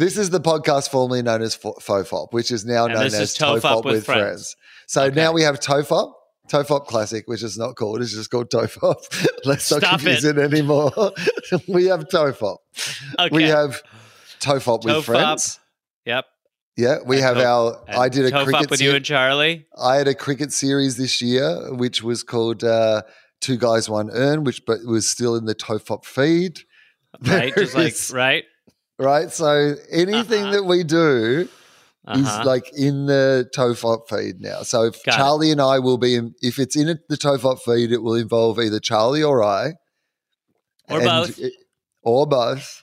This 0.00 0.16
is 0.16 0.30
the 0.30 0.40
podcast 0.40 0.88
formerly 0.88 1.20
known 1.20 1.42
as 1.42 1.54
Fo- 1.54 1.74
Fofop, 1.74 2.28
which 2.32 2.50
is 2.50 2.64
now 2.64 2.86
And 2.86 2.94
known 2.94 3.04
as 3.04 3.36
Tofop 3.36 3.84
with 3.84 4.06
Friends. 4.06 4.56
So 4.86 5.02
Okay. 5.04 5.14
now 5.14 5.30
we 5.32 5.42
have 5.42 5.60
Tofop, 5.60 6.14
Tofop 6.48 6.86
Classic, 6.86 7.28
which 7.28 7.42
is 7.42 7.58
not 7.58 7.76
called, 7.76 8.00
it's 8.00 8.14
just 8.14 8.30
called 8.30 8.48
Tofop. 8.50 8.96
Let's 9.44 9.70
not 9.70 9.82
confuse 9.82 10.24
it. 10.24 10.38
it, 10.38 10.52
anymore. 10.52 10.90
we 11.68 11.84
have 11.84 12.04
Tofop. 12.08 12.56
Okay. 13.18 13.28
We 13.30 13.42
have 13.44 13.82
Tofop 14.40 14.84
with 14.86 15.04
friends. 15.04 15.60
Yep. 16.06 16.24
Yeah, 16.78 16.96
we 17.04 17.16
And 17.16 17.24
have 17.26 17.36
our. 17.36 17.84
I 17.88 18.08
did 18.08 18.24
a 18.24 18.30
Tofop 18.30 18.44
cricket. 18.46 18.70
with 18.70 18.80
you 18.80 18.92
and 18.94 19.04
Charlie. 19.04 19.66
I 19.78 19.96
had 19.96 20.08
a 20.08 20.14
cricket 20.14 20.50
series 20.50 20.96
this 20.96 21.20
year, 21.20 21.74
which 21.74 22.02
was 22.02 22.22
called 22.22 22.64
uh, 22.64 23.02
Two 23.42 23.58
Guys 23.58 23.90
One 23.90 24.08
Urn, 24.10 24.44
which 24.44 24.64
but 24.64 24.78
was 24.86 25.10
still 25.10 25.36
in 25.36 25.44
the 25.44 25.54
Tofop 25.54 26.06
feed. 26.06 26.60
Right. 27.22 27.52
There 27.54 27.64
Just 27.64 27.74
like 27.74 28.16
right. 28.16 28.44
Right. 29.00 29.30
So 29.32 29.74
anything 29.90 30.42
Uh-huh. 30.44 30.52
that 30.52 30.64
we 30.64 30.84
do 30.84 31.48
Uh-huh. 32.06 32.18
is 32.40 32.46
like 32.46 32.70
in 32.76 33.06
the 33.06 33.48
Tofop 33.56 34.08
feed 34.08 34.40
now. 34.40 34.62
So 34.62 34.84
if 34.84 35.02
Got 35.04 35.14
it. 35.14 35.16
Charlie 35.18 35.50
and 35.52 35.60
I 35.60 35.78
will 35.78 35.98
be 35.98 36.14
in, 36.14 36.34
if 36.40 36.58
it's 36.58 36.76
in 36.76 36.98
the 37.08 37.16
Tofop 37.16 37.60
feed, 37.60 37.92
it 37.92 38.02
will 38.02 38.14
involve 38.14 38.58
either 38.60 38.80
Charlie 38.80 39.22
or 39.22 39.42
I, 39.44 39.74
Or 40.88 41.00
both. 41.00 41.38
it- 41.38 41.52
or 42.02 42.26
both, 42.26 42.82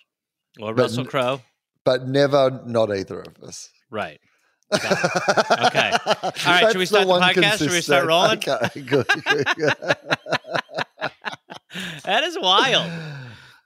or 0.60 0.74
but 0.74 0.84
Russell 0.84 1.06
Crowe. 1.06 1.42
but 1.84 2.08
never 2.08 2.62
not 2.66 2.92
either 2.96 3.20
of 3.22 3.36
us. 3.44 3.70
Right. 3.90 4.20
okay. 4.74 4.84
All 6.06 6.32
right, 6.46 6.68
should 6.68 6.78
we 6.78 6.86
start 6.86 7.08
the 7.08 7.14
podcast? 7.14 7.58
Should 7.60 7.72
we 7.72 7.82
start 7.82 8.06
rolling? 8.06 8.38
Okay, 8.38 8.82
good. 8.82 9.08
good, 9.08 9.46
good. 9.56 9.74
That 12.06 12.24
is 12.24 12.38
wild. 12.40 12.90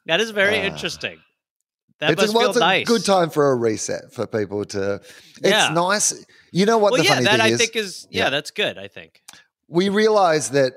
That 0.08 0.20
is 0.20 0.32
very 0.32 0.60
Ah. 0.60 0.64
interesting. 0.64 1.20
That 2.02 2.12
it's, 2.12 2.22
a, 2.24 2.26
must 2.26 2.34
well, 2.36 2.42
feel 2.44 2.50
it's 2.50 2.58
a 2.58 2.60
nice. 2.60 2.88
good 2.88 3.06
time 3.06 3.30
for 3.30 3.52
a 3.52 3.56
reset 3.56 4.12
for 4.12 4.28
people 4.28 4.66
to. 4.66 4.96
It's 4.96 5.40
Yeah. 5.44 5.70
nice. 5.74 6.26
You 6.52 6.66
know 6.66 6.78
what 6.78 6.92
Well, 6.92 7.02
the 7.02 7.06
yeah, 7.08 7.14
funny 7.14 7.26
that 7.26 7.32
thing 7.32 7.42
I 7.42 7.48
is? 7.50 7.60
think 7.60 7.76
is 7.78 8.08
yeah, 8.12 8.26
Yeah. 8.26 8.30
that's 8.32 8.52
good. 8.52 8.78
I 8.78 8.88
think. 8.90 9.22
we 9.70 9.88
realize 9.88 10.50
that 10.50 10.74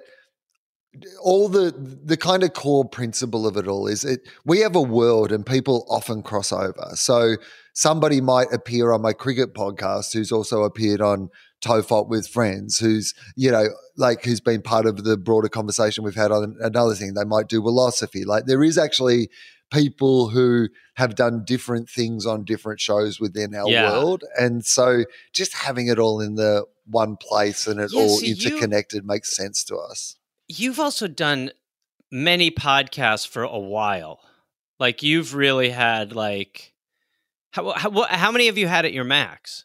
all 1.21 1.49
the 1.49 1.75
the 2.05 2.17
kind 2.17 2.45
of 2.45 2.53
core 2.53 2.89
principle 2.89 3.49
of 3.49 3.57
it 3.57 3.67
all 3.67 3.89
is 3.89 4.05
it 4.05 4.21
we 4.45 4.61
have 4.61 4.77
a 4.77 4.81
world 4.81 5.33
and 5.33 5.45
people 5.45 5.85
often 5.91 6.23
cross 6.23 6.53
over 6.53 6.91
so 6.95 7.35
somebody 7.73 8.21
might 8.21 8.47
appear 8.53 8.93
on 8.93 9.03
my 9.03 9.13
cricket 9.13 9.53
podcast 9.55 10.13
who's 10.13 10.31
also 10.31 10.63
appeared 10.63 11.01
on 11.01 11.29
tofop 11.61 12.09
with 12.09 12.29
friends 12.29 12.79
who's 12.79 13.13
you 13.35 13.51
know 13.51 13.67
like 13.97 14.23
who's 14.23 14.41
been 14.41 14.63
part 14.63 14.87
of 14.87 15.03
the 15.03 15.17
broader 15.17 15.49
conversation 15.49 16.05
we've 16.05 16.15
had 16.15 16.31
on 16.31 16.55
another 16.61 16.95
thing 16.95 17.15
they 17.15 17.25
might 17.25 17.49
do 17.49 17.61
Wilosophy 17.61 18.25
like 18.25 18.45
there 18.47 18.63
is 18.63 18.79
actually 18.79 19.29
people 19.75 20.29
who 20.29 20.69
have 20.95 21.15
done 21.17 21.45
different 21.45 21.89
things 21.91 22.25
on 22.27 22.45
different 22.45 22.81
shows 22.81 23.19
within 23.21 23.55
our 23.55 23.69
Yeah. 23.69 23.91
world 23.91 24.23
and 24.39 24.65
so 24.65 25.05
just 25.33 25.53
having 25.55 25.89
it 25.89 25.99
all 25.99 26.21
in 26.21 26.37
the 26.37 26.65
one 26.87 27.17
place 27.17 27.67
and 27.67 27.81
it 27.81 27.91
Yeah, 27.93 28.01
all 28.03 28.23
you- 28.23 28.35
interconnected 28.35 29.05
makes 29.05 29.35
sense 29.37 29.65
to 29.65 29.77
us 29.77 30.17
You've 30.49 30.79
also 30.79 31.09
done 31.09 31.51
many 32.13 32.51
podcasts 32.51 33.27
for 33.27 33.43
a 33.43 33.59
while. 33.59 34.21
Like 34.79 35.03
you've 35.03 35.35
really 35.35 35.71
had 35.71 36.15
like 36.15 36.75
how 37.53 37.73
how, 37.73 37.91
how 38.03 38.31
many 38.31 38.47
have 38.47 38.59
you 38.59 38.69
had 38.69 38.85
at 38.85 38.93
your 38.93 39.05
max? 39.05 39.65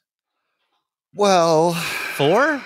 Well, 1.13 1.73
Four? 1.73 2.63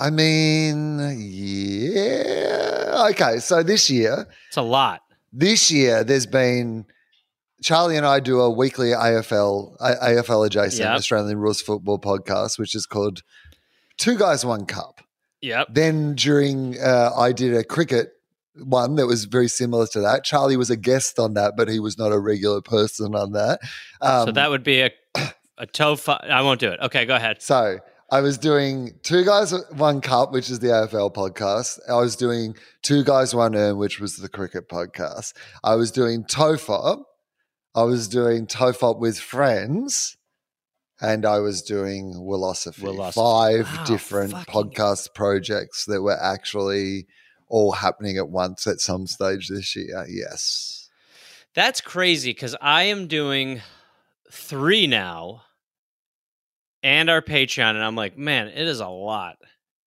I 0.00 0.10
mean, 0.10 0.98
yeah. 1.18 3.08
Okay, 3.10 3.38
so 3.38 3.62
this 3.62 3.88
year, 3.90 4.26
It's 4.48 4.56
a 4.56 4.62
lot. 4.62 5.02
This 5.32 5.70
year 5.70 6.04
there's 6.04 6.26
been 6.26 6.86
Charlie 7.62 7.96
and 7.96 8.06
I 8.06 8.20
do 8.20 8.40
a 8.40 8.50
weekly 8.50 8.90
AFL 8.90 9.78
AFL 9.80 10.46
adjacent 10.46 10.80
Yep. 10.80 10.96
Australian 10.96 11.38
rules 11.38 11.60
football 11.60 11.98
podcast, 11.98 12.58
which 12.58 12.74
is 12.74 12.86
called 12.86 13.22
Two 13.96 14.16
Guys 14.16 14.44
One 14.44 14.64
Cup. 14.64 15.00
Yep. 15.40 15.68
Then 15.70 16.14
during 16.14 16.78
uh, 16.80 17.10
I 17.16 17.32
did 17.32 17.54
a 17.54 17.64
cricket 17.64 18.12
one 18.54 18.96
that 18.96 19.06
was 19.06 19.24
very 19.24 19.48
similar 19.48 19.86
to 19.88 20.00
that. 20.00 20.24
Charlie 20.24 20.56
was 20.56 20.70
a 20.70 20.76
guest 20.76 21.18
on 21.18 21.34
that, 21.34 21.54
but 21.56 21.68
he 21.68 21.78
was 21.80 21.96
not 21.98 22.12
a 22.12 22.18
regular 22.18 22.60
person 22.60 23.14
on 23.14 23.32
that. 23.32 23.60
Um, 24.00 24.26
so 24.26 24.32
that 24.32 24.50
would 24.50 24.64
be 24.64 24.80
a 24.80 24.90
a 25.58 25.66
tofa. 25.72 26.24
I 26.28 26.42
won't 26.42 26.60
do 26.60 26.70
it. 26.70 26.80
Okay, 26.80 27.06
go 27.06 27.16
ahead. 27.16 27.42
So 27.42 27.78
I 28.10 28.20
was 28.22 28.38
doing 28.38 28.98
Two 29.02 29.22
Guys 29.22 29.52
One 29.72 30.00
Cup, 30.00 30.32
which 30.32 30.48
is 30.48 30.60
the 30.60 30.68
AFL 30.68 31.14
podcast. 31.14 31.78
I 31.90 31.96
was 31.96 32.16
doing 32.16 32.56
Two 32.80 33.04
Guys 33.04 33.34
One 33.34 33.54
Urn, 33.54 33.76
which 33.76 34.00
was 34.00 34.16
the 34.16 34.30
cricket 34.30 34.66
podcast. 34.66 35.34
I 35.62 35.74
was 35.74 35.90
doing 35.90 36.24
Tofop. 36.24 37.02
I 37.74 37.82
was 37.82 38.08
doing 38.08 38.46
Tofop 38.46 38.98
with 38.98 39.18
friends. 39.20 40.16
And 41.00 41.26
I 41.26 41.38
was 41.40 41.60
doing 41.62 42.14
Wilosophy. 42.14 42.80
Wilosophy. 42.80 43.14
Five 43.14 43.76
Wow, 43.76 43.84
different 43.84 44.32
podcast 44.32 45.14
projects 45.14 45.84
that 45.84 46.00
were 46.02 46.20
actually 46.20 47.06
all 47.48 47.72
happening 47.72 48.16
at 48.16 48.30
once 48.30 48.66
at 48.66 48.80
some 48.80 49.06
stage 49.06 49.48
this 49.48 49.76
year. 49.76 50.06
Yes. 50.08 50.88
That's 51.54 51.80
crazy 51.82 52.30
because 52.30 52.56
I 52.60 52.84
am 52.84 53.06
doing 53.06 53.60
three 54.30 54.86
now 54.86 55.42
and 56.88 57.10
our 57.10 57.20
Patreon, 57.20 57.74
and 57.74 57.84
I'm 57.84 57.96
like, 57.96 58.16
man, 58.16 58.48
it 58.48 58.66
is 58.66 58.80
a 58.80 58.88
lot. 58.88 59.36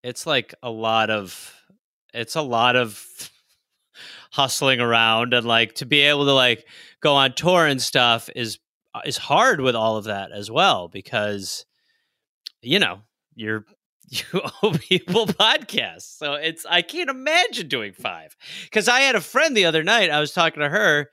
It's 0.04 0.28
like 0.28 0.54
a 0.62 0.70
lot 0.70 1.10
of 1.10 1.52
it's 2.14 2.36
a 2.36 2.44
lot 2.44 2.76
of 2.76 3.04
hustling 4.32 4.80
around 4.80 5.34
and 5.34 5.46
like 5.46 5.74
to 5.76 5.86
be 5.88 6.02
able 6.02 6.26
to 6.26 6.34
like 6.34 6.66
go 7.02 7.16
on 7.16 7.34
tour 7.34 7.66
and 7.66 7.82
stuff 7.82 8.30
is 8.36 8.60
uh, 8.94 9.02
is 9.04 9.18
hard 9.18 9.62
with 9.62 9.76
all 9.76 9.98
of 9.98 10.06
that 10.06 10.32
as 10.32 10.52
well 10.52 10.90
because 10.90 11.66
you 12.62 12.78
know 12.78 13.00
you're 13.34 13.66
you 14.10 14.24
owe 14.62 14.72
people 14.72 15.26
podcasts 15.26 16.18
so 16.18 16.34
it's 16.34 16.66
i 16.70 16.82
can't 16.82 17.10
imagine 17.10 17.70
doing 17.70 17.94
five 17.94 18.36
because 18.64 18.90
i 18.90 19.00
had 19.00 19.16
a 19.16 19.22
friend 19.22 19.56
the 19.56 19.64
other 19.64 19.84
night 19.84 20.10
i 20.10 20.20
was 20.20 20.34
talking 20.34 20.62
to 20.62 20.68
her 20.68 21.10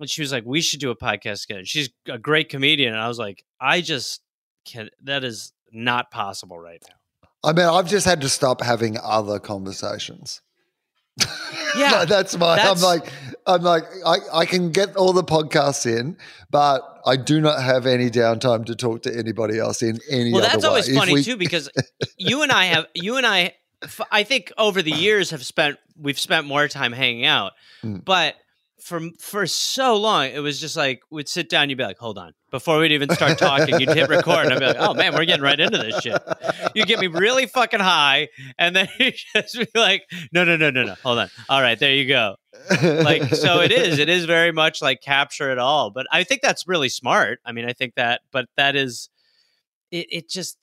and 0.00 0.10
she 0.10 0.22
was 0.22 0.32
like 0.32 0.44
we 0.44 0.60
should 0.60 0.80
do 0.80 0.90
a 0.90 0.96
podcast 0.96 1.42
together 1.42 1.64
she's 1.64 1.90
a 2.08 2.18
great 2.18 2.48
comedian 2.48 2.92
and 2.92 3.00
i 3.00 3.06
was 3.06 3.18
like 3.18 3.44
i 3.60 3.80
just 3.80 4.21
can 4.64 4.90
that 5.02 5.24
is 5.24 5.52
not 5.72 6.10
possible 6.10 6.58
right 6.58 6.82
now 6.88 6.94
I 7.44 7.52
mean, 7.52 7.66
I've 7.66 7.88
just 7.88 8.06
had 8.06 8.20
to 8.20 8.28
stop 8.28 8.60
having 8.62 8.98
other 9.02 9.40
conversations. 9.40 10.40
Yeah, 11.76 12.04
that's 12.04 12.36
my. 12.36 12.56
that's- 12.56 12.82
I'm 12.82 12.86
like, 12.86 13.10
I'm 13.46 13.62
like, 13.62 13.84
I, 14.04 14.16
I 14.32 14.46
can 14.46 14.70
get 14.72 14.94
all 14.94 15.12
the 15.14 15.24
podcasts 15.24 15.86
in, 15.86 16.18
but 16.50 16.82
I 17.06 17.16
do 17.16 17.40
not 17.40 17.62
have 17.62 17.86
any 17.86 18.10
downtime 18.10 18.66
to 18.66 18.76
talk 18.76 19.02
to 19.02 19.16
anybody 19.16 19.58
else 19.58 19.82
in 19.82 19.98
any 20.10 20.32
well, 20.32 20.42
other 20.42 20.50
that's 20.52 20.62
way. 20.64 20.68
always 20.68 20.94
funny 20.96 21.14
we- 21.14 21.24
too 21.24 21.36
because 21.38 21.70
you 22.18 22.42
and 22.42 22.52
I 22.52 22.66
have 22.66 22.86
you 22.94 23.16
and 23.16 23.26
I. 23.26 23.54
I 24.12 24.22
think 24.22 24.52
over 24.58 24.80
the 24.80 24.92
years 24.92 25.30
have 25.30 25.44
spent 25.44 25.76
we've 25.98 26.18
spent 26.18 26.46
more 26.46 26.68
time 26.68 26.92
hanging 26.92 27.24
out, 27.26 27.52
Mm. 27.82 28.04
but 28.04 28.36
for 28.82 29.00
for 29.20 29.46
so 29.46 29.96
long 29.96 30.26
it 30.26 30.40
was 30.40 30.60
just 30.60 30.76
like 30.76 31.02
we'd 31.10 31.28
sit 31.28 31.48
down, 31.48 31.70
you'd 31.70 31.78
be 31.78 31.84
like, 31.84 31.98
hold 31.98 32.18
on, 32.18 32.32
before 32.50 32.78
we'd 32.78 32.92
even 32.92 33.08
start 33.10 33.38
talking, 33.38 33.78
you'd 33.80 33.90
hit 33.90 34.08
record, 34.08 34.46
and 34.46 34.52
I'd 34.52 34.58
be 34.58 34.66
like, 34.66 34.76
oh 34.78 34.92
man, 34.92 35.14
we're 35.14 35.24
getting 35.24 35.42
right 35.42 35.58
into 35.58 35.78
this 35.78 36.00
shit. 36.02 36.20
You 36.74 36.84
get 36.84 36.98
me 36.98 37.06
really 37.06 37.46
fucking 37.46 37.80
high, 37.80 38.28
and 38.58 38.74
then 38.74 38.88
you 38.98 39.12
just 39.34 39.56
be 39.56 39.66
like, 39.74 40.02
no, 40.32 40.44
no, 40.44 40.56
no, 40.56 40.70
no, 40.70 40.82
no, 40.82 40.94
hold 41.02 41.18
on, 41.18 41.30
all 41.48 41.62
right, 41.62 41.78
there 41.78 41.94
you 41.94 42.08
go. 42.08 42.36
like 42.80 43.34
so 43.34 43.60
it 43.60 43.72
is 43.72 43.98
it 43.98 44.10
is 44.10 44.26
very 44.26 44.52
much 44.52 44.82
like 44.82 45.00
capture 45.00 45.50
it 45.50 45.58
all 45.58 45.90
but 45.90 46.06
i 46.12 46.22
think 46.22 46.42
that's 46.42 46.68
really 46.68 46.90
smart 46.90 47.38
i 47.46 47.50
mean 47.50 47.64
i 47.64 47.72
think 47.72 47.94
that 47.94 48.20
but 48.30 48.44
that 48.58 48.76
is 48.76 49.08
it, 49.90 50.06
it 50.10 50.28
just 50.28 50.58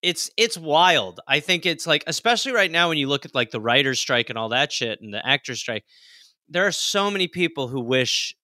it's 0.00 0.30
it's 0.38 0.56
wild 0.56 1.20
i 1.28 1.40
think 1.40 1.66
it's 1.66 1.86
like 1.86 2.04
especially 2.06 2.52
right 2.52 2.70
now 2.70 2.88
when 2.88 2.96
you 2.96 3.06
look 3.06 3.26
at 3.26 3.34
like 3.34 3.50
the 3.50 3.60
writers 3.60 4.00
strike 4.00 4.30
and 4.30 4.38
all 4.38 4.48
that 4.48 4.72
shit 4.72 4.98
and 5.02 5.12
the 5.12 5.24
actors 5.26 5.60
strike 5.60 5.84
there 6.48 6.66
are 6.66 6.72
so 6.72 7.10
many 7.10 7.26
people 7.26 7.68
who 7.68 7.80
wish 7.80 8.34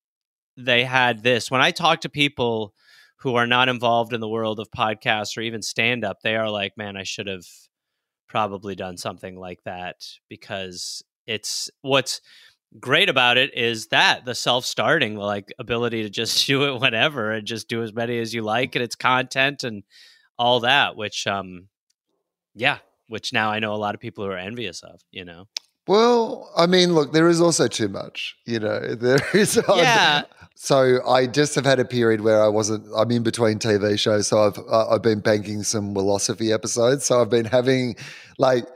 they 0.56 0.84
had 0.84 1.22
this. 1.22 1.50
When 1.50 1.60
i 1.60 1.70
talk 1.70 2.00
to 2.02 2.08
people 2.08 2.74
who 3.20 3.34
are 3.34 3.46
not 3.46 3.68
involved 3.68 4.12
in 4.12 4.20
the 4.20 4.28
world 4.28 4.58
of 4.58 4.70
podcasts 4.70 5.36
or 5.36 5.42
even 5.42 5.62
stand 5.62 6.04
up 6.04 6.20
they 6.22 6.36
are 6.36 6.50
like 6.50 6.76
man 6.76 6.96
i 6.96 7.02
should 7.02 7.26
have 7.26 7.44
probably 8.28 8.74
done 8.74 8.96
something 8.96 9.36
like 9.36 9.62
that 9.64 9.96
because 10.28 11.02
it's 11.26 11.70
what's 11.82 12.20
great 12.78 13.08
about 13.08 13.36
it 13.36 13.52
is 13.56 13.88
that 13.88 14.24
the 14.24 14.34
self-starting 14.34 15.16
like 15.16 15.52
ability 15.58 16.02
to 16.02 16.10
just 16.10 16.46
do 16.46 16.64
it 16.64 16.80
whenever 16.80 17.32
and 17.32 17.46
just 17.46 17.68
do 17.68 17.82
as 17.82 17.92
many 17.92 18.18
as 18.18 18.32
you 18.32 18.42
like 18.42 18.74
and 18.74 18.82
it's 18.82 18.96
content 18.96 19.64
and 19.64 19.82
all 20.38 20.60
that 20.60 20.96
which 20.96 21.26
um 21.26 21.68
yeah 22.54 22.78
which 23.08 23.32
now 23.32 23.50
i 23.50 23.58
know 23.58 23.74
a 23.74 23.76
lot 23.76 23.94
of 23.94 24.00
people 24.00 24.24
who 24.24 24.30
are 24.30 24.38
envious 24.38 24.82
of 24.82 25.00
you 25.10 25.24
know 25.24 25.46
Well, 25.90 26.48
I 26.56 26.68
mean, 26.68 26.94
look, 26.94 27.12
there 27.12 27.28
is 27.28 27.40
also 27.40 27.66
too 27.66 27.88
much. 27.88 28.36
You 28.46 28.60
know, 28.60 28.78
there 28.94 29.18
is. 29.34 29.60
Yeah. 29.74 30.22
So 30.54 31.04
I 31.04 31.26
just 31.26 31.56
have 31.56 31.64
had 31.64 31.80
a 31.80 31.84
period 31.84 32.20
where 32.20 32.40
I 32.40 32.46
wasn't. 32.46 32.86
I'm 32.96 33.10
in 33.10 33.24
between 33.24 33.58
TV 33.58 33.98
shows, 33.98 34.28
so 34.28 34.38
I've 34.38 34.58
uh, 34.70 34.88
I've 34.88 35.02
been 35.02 35.18
banking 35.18 35.64
some 35.64 35.92
Wilosophy 35.92 36.54
episodes. 36.54 37.06
So 37.06 37.20
I've 37.20 37.28
been 37.28 37.46
having 37.46 37.96
like 38.38 38.66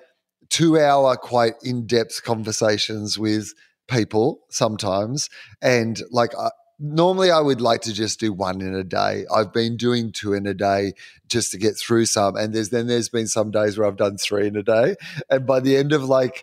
two 0.51 0.77
hour, 0.77 1.15
quite 1.15 1.55
in 1.63 1.87
depth 1.87 2.25
conversations 2.25 3.17
with 3.17 3.55
people 3.89 4.41
sometimes, 4.51 5.31
and 5.63 6.03
like. 6.11 6.37
I, 6.37 6.51
Normally, 6.81 7.31
I 7.31 7.39
would 7.39 7.61
like 7.61 7.83
to 7.83 7.93
just 7.93 8.19
do 8.19 8.33
one 8.33 8.61
in 8.61 8.75
a 8.75 8.83
day. 8.83 9.25
I've 9.33 9.53
been 9.53 9.77
doing 9.77 10.11
two 10.11 10.33
in 10.33 10.45
a 10.45 10.53
day 10.53 10.95
just 11.29 11.53
to 11.53 11.57
get 11.57 11.79
through 11.79 12.07
some, 12.07 12.35
and 12.35 12.53
there's 12.53 12.71
then 12.71 12.89
there's 12.89 13.09
been 13.09 13.29
some 13.29 13.53
days 13.53 13.79
where 13.79 13.87
I've 13.87 13.97
done 13.97 14.19
three 14.19 14.49
in 14.49 14.57
a 14.57 14.63
day, 14.63 14.97
and 15.31 15.47
by 15.47 15.61
the 15.61 15.77
end 15.77 15.93
of 15.93 16.03
like 16.03 16.43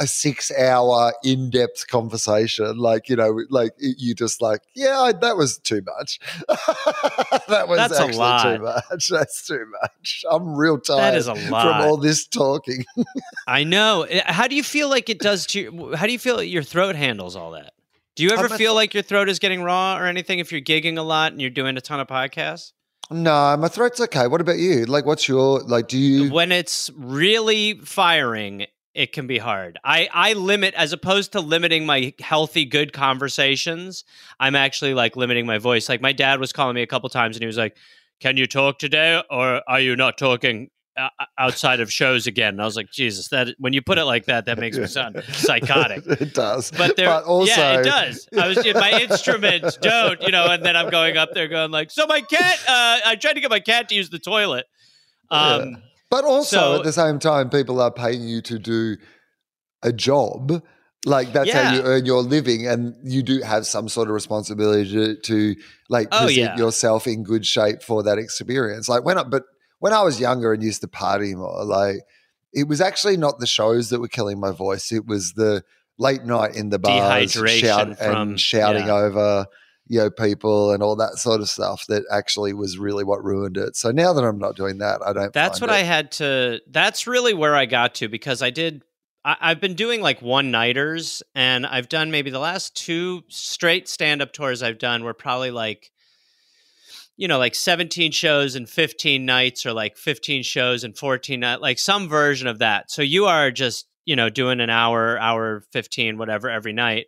a 0.00 0.06
six 0.06 0.50
hour 0.52 1.12
in 1.24 1.50
depth 1.50 1.86
conversation. 1.88 2.78
Like, 2.78 3.08
you 3.08 3.16
know, 3.16 3.40
like 3.50 3.72
you 3.78 4.14
just 4.14 4.40
like, 4.42 4.60
yeah, 4.74 4.98
I, 5.00 5.12
that 5.12 5.36
was 5.36 5.58
too 5.58 5.82
much. 5.98 6.20
that 7.48 7.66
was 7.68 7.78
That's 7.78 7.98
a 7.98 8.02
actually 8.02 8.18
lot. 8.18 8.56
too 8.56 8.62
much. 8.62 9.08
That's 9.10 9.46
too 9.46 9.64
much. 9.82 10.24
I'm 10.30 10.54
real 10.54 10.78
tired 10.78 10.98
That 11.00 11.16
is 11.16 11.28
a 11.28 11.34
from 11.34 11.54
all 11.82 11.96
this 11.96 12.26
talking. 12.26 12.84
i 13.46 13.64
know 13.64 14.02
Eh, 14.02 14.22
how 14.26 14.46
do 14.48 14.54
you 14.54 14.62
feel 14.62 14.88
like 14.88 15.08
it 15.08 15.18
does 15.18 15.46
to 15.46 15.94
how 15.94 16.06
do 16.06 16.12
you 16.12 16.18
feel 16.18 16.42
your 16.42 16.62
throat 16.62 16.94
handles 16.96 17.36
all 17.36 17.52
that 17.52 17.72
do 18.14 18.22
you 18.22 18.30
ever 18.30 18.44
I'm 18.44 18.50
feel 18.50 18.72
th- 18.72 18.74
like 18.74 18.94
your 18.94 19.02
throat 19.02 19.28
is 19.28 19.38
getting 19.38 19.62
raw 19.62 19.96
or 19.98 20.06
anything 20.06 20.38
if 20.38 20.52
you're 20.52 20.60
gigging 20.60 20.98
a 20.98 21.02
lot 21.02 21.32
and 21.32 21.40
you're 21.40 21.50
doing 21.50 21.76
a 21.76 21.80
ton 21.80 22.00
of 22.00 22.06
podcasts 22.08 22.72
no, 23.10 23.56
my 23.58 23.68
throat's 23.68 24.00
okay. 24.00 24.26
What 24.26 24.40
about 24.40 24.56
you? 24.56 24.86
Like, 24.86 25.04
what's 25.04 25.28
your, 25.28 25.60
like, 25.64 25.88
do 25.88 25.98
you, 25.98 26.32
when 26.32 26.50
it's 26.50 26.88
really 26.96 27.74
firing 27.84 28.66
it 28.94 29.12
can 29.12 29.26
be 29.26 29.38
hard 29.38 29.78
i 29.84 30.08
i 30.12 30.32
limit 30.34 30.74
as 30.74 30.92
opposed 30.92 31.32
to 31.32 31.40
limiting 31.40 31.86
my 31.86 32.12
healthy 32.20 32.64
good 32.64 32.92
conversations 32.92 34.04
i'm 34.40 34.54
actually 34.54 34.94
like 34.94 35.16
limiting 35.16 35.46
my 35.46 35.58
voice 35.58 35.88
like 35.88 36.00
my 36.00 36.12
dad 36.12 36.40
was 36.40 36.52
calling 36.52 36.74
me 36.74 36.82
a 36.82 36.86
couple 36.86 37.08
times 37.08 37.36
and 37.36 37.42
he 37.42 37.46
was 37.46 37.56
like 37.56 37.76
can 38.20 38.36
you 38.36 38.46
talk 38.46 38.78
today 38.78 39.22
or 39.30 39.62
are 39.66 39.80
you 39.80 39.96
not 39.96 40.18
talking 40.18 40.68
uh, 40.96 41.08
outside 41.38 41.80
of 41.80 41.90
shows 41.90 42.26
again 42.26 42.54
and 42.54 42.60
i 42.60 42.64
was 42.64 42.76
like 42.76 42.90
jesus 42.90 43.28
that 43.28 43.48
when 43.58 43.72
you 43.72 43.80
put 43.80 43.96
it 43.96 44.04
like 44.04 44.26
that 44.26 44.44
that 44.44 44.58
makes 44.58 44.76
me 44.76 44.86
sound 44.86 45.22
psychotic 45.32 46.02
it 46.06 46.34
does. 46.34 46.70
but 46.72 46.96
there, 46.96 47.10
also, 47.10 47.50
yeah, 47.50 47.80
it 47.80 47.84
does. 47.84 48.28
I 48.38 48.48
was 48.48 48.62
my 48.74 49.00
instruments 49.10 49.76
don't, 49.76 50.20
you 50.22 50.30
know, 50.30 50.46
and 50.46 50.64
then 50.64 50.76
I'm 50.76 50.90
going 50.90 51.16
up 51.16 51.30
there 51.32 51.48
going 51.48 51.70
like, 51.70 51.90
so 51.90 52.06
my 52.06 52.20
cat. 52.20 52.58
Uh, 52.68 53.00
I 53.06 53.16
tried 53.16 53.34
to 53.34 53.40
get 53.40 53.50
my 53.50 53.60
cat 53.60 53.88
to 53.88 53.94
use 53.94 54.10
the 54.10 54.18
toilet. 54.18 54.66
Um, 55.30 55.82
But 56.12 56.24
also 56.26 56.56
So- 56.56 56.76
at 56.76 56.84
the 56.84 56.92
same 56.92 57.18
time, 57.18 57.48
people 57.48 57.80
are 57.80 57.90
paying 57.90 58.28
you 58.28 58.42
to 58.42 58.58
do 58.58 58.98
a 59.82 59.92
job. 59.94 60.62
Like 61.06 61.32
that's 61.32 61.50
how 61.50 61.72
you 61.74 61.80
earn 61.82 62.04
your 62.04 62.20
living, 62.20 62.68
and 62.68 62.94
you 63.02 63.22
do 63.22 63.40
have 63.40 63.66
some 63.66 63.88
sort 63.88 64.08
of 64.08 64.14
responsibility 64.14 64.88
to, 64.92 65.16
to 65.16 65.56
like 65.88 66.08
Oh, 66.12 66.26
present 66.26 66.36
yeah. 66.36 66.56
yourself 66.56 67.06
in 67.06 67.24
good 67.24 67.46
shape 67.46 67.82
for 67.82 68.02
that 68.04 68.18
experience. 68.18 68.90
Like 68.90 69.04
when, 69.04 69.16
I, 69.18 69.24
but 69.24 69.44
when 69.80 69.94
I 69.94 70.02
was 70.02 70.20
younger 70.20 70.52
and 70.52 70.62
used 70.62 70.82
to 70.82 70.88
party 70.88 71.34
more, 71.34 71.64
like 71.64 71.96
it 72.52 72.68
was 72.68 72.82
actually 72.82 73.16
not 73.16 73.38
the 73.40 73.46
shows 73.46 73.88
that 73.88 73.98
were 74.00 74.06
killing 74.06 74.38
my 74.38 74.52
voice. 74.52 74.92
It 74.92 75.06
was 75.06 75.32
the 75.32 75.64
late 75.98 76.24
night 76.24 76.54
in 76.54 76.68
the 76.68 76.78
bars, 76.78 77.32
shout, 77.32 77.98
and 78.00 78.38
shouting 78.38 78.86
yeah. 78.86 78.94
over 78.94 79.46
you 79.88 79.98
know 79.98 80.10
people 80.10 80.72
and 80.72 80.82
all 80.82 80.96
that 80.96 81.18
sort 81.18 81.40
of 81.40 81.48
stuff 81.48 81.86
that 81.88 82.04
actually 82.10 82.52
was 82.52 82.78
really 82.78 83.04
what 83.04 83.24
ruined 83.24 83.56
it. 83.56 83.76
So 83.76 83.90
now 83.90 84.12
that 84.12 84.24
I'm 84.24 84.38
not 84.38 84.56
doing 84.56 84.78
that, 84.78 85.00
I 85.04 85.12
don't. 85.12 85.32
That's 85.32 85.60
what 85.60 85.70
it. 85.70 85.74
I 85.74 85.82
had 85.82 86.12
to. 86.12 86.60
That's 86.70 87.06
really 87.06 87.34
where 87.34 87.54
I 87.56 87.66
got 87.66 87.96
to 87.96 88.08
because 88.08 88.42
I 88.42 88.50
did. 88.50 88.82
I, 89.24 89.36
I've 89.40 89.60
been 89.60 89.74
doing 89.74 90.00
like 90.00 90.22
one 90.22 90.50
nighters, 90.50 91.22
and 91.34 91.66
I've 91.66 91.88
done 91.88 92.10
maybe 92.10 92.30
the 92.30 92.38
last 92.38 92.76
two 92.76 93.22
straight 93.28 93.88
stand 93.88 94.22
up 94.22 94.32
tours 94.32 94.62
I've 94.62 94.78
done 94.78 95.04
were 95.04 95.14
probably 95.14 95.50
like, 95.50 95.90
you 97.16 97.28
know, 97.28 97.38
like 97.38 97.54
seventeen 97.54 98.12
shows 98.12 98.54
and 98.54 98.68
fifteen 98.68 99.26
nights, 99.26 99.66
or 99.66 99.72
like 99.72 99.96
fifteen 99.96 100.42
shows 100.42 100.84
and 100.84 100.96
fourteen 100.96 101.40
nights, 101.40 101.60
like 101.60 101.78
some 101.78 102.08
version 102.08 102.46
of 102.46 102.60
that. 102.60 102.90
So 102.90 103.02
you 103.02 103.26
are 103.26 103.50
just 103.50 103.88
you 104.04 104.14
know 104.14 104.30
doing 104.30 104.60
an 104.60 104.70
hour, 104.70 105.18
hour 105.18 105.64
fifteen, 105.72 106.18
whatever 106.18 106.48
every 106.48 106.72
night, 106.72 107.06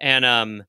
and 0.00 0.24
um, 0.24 0.64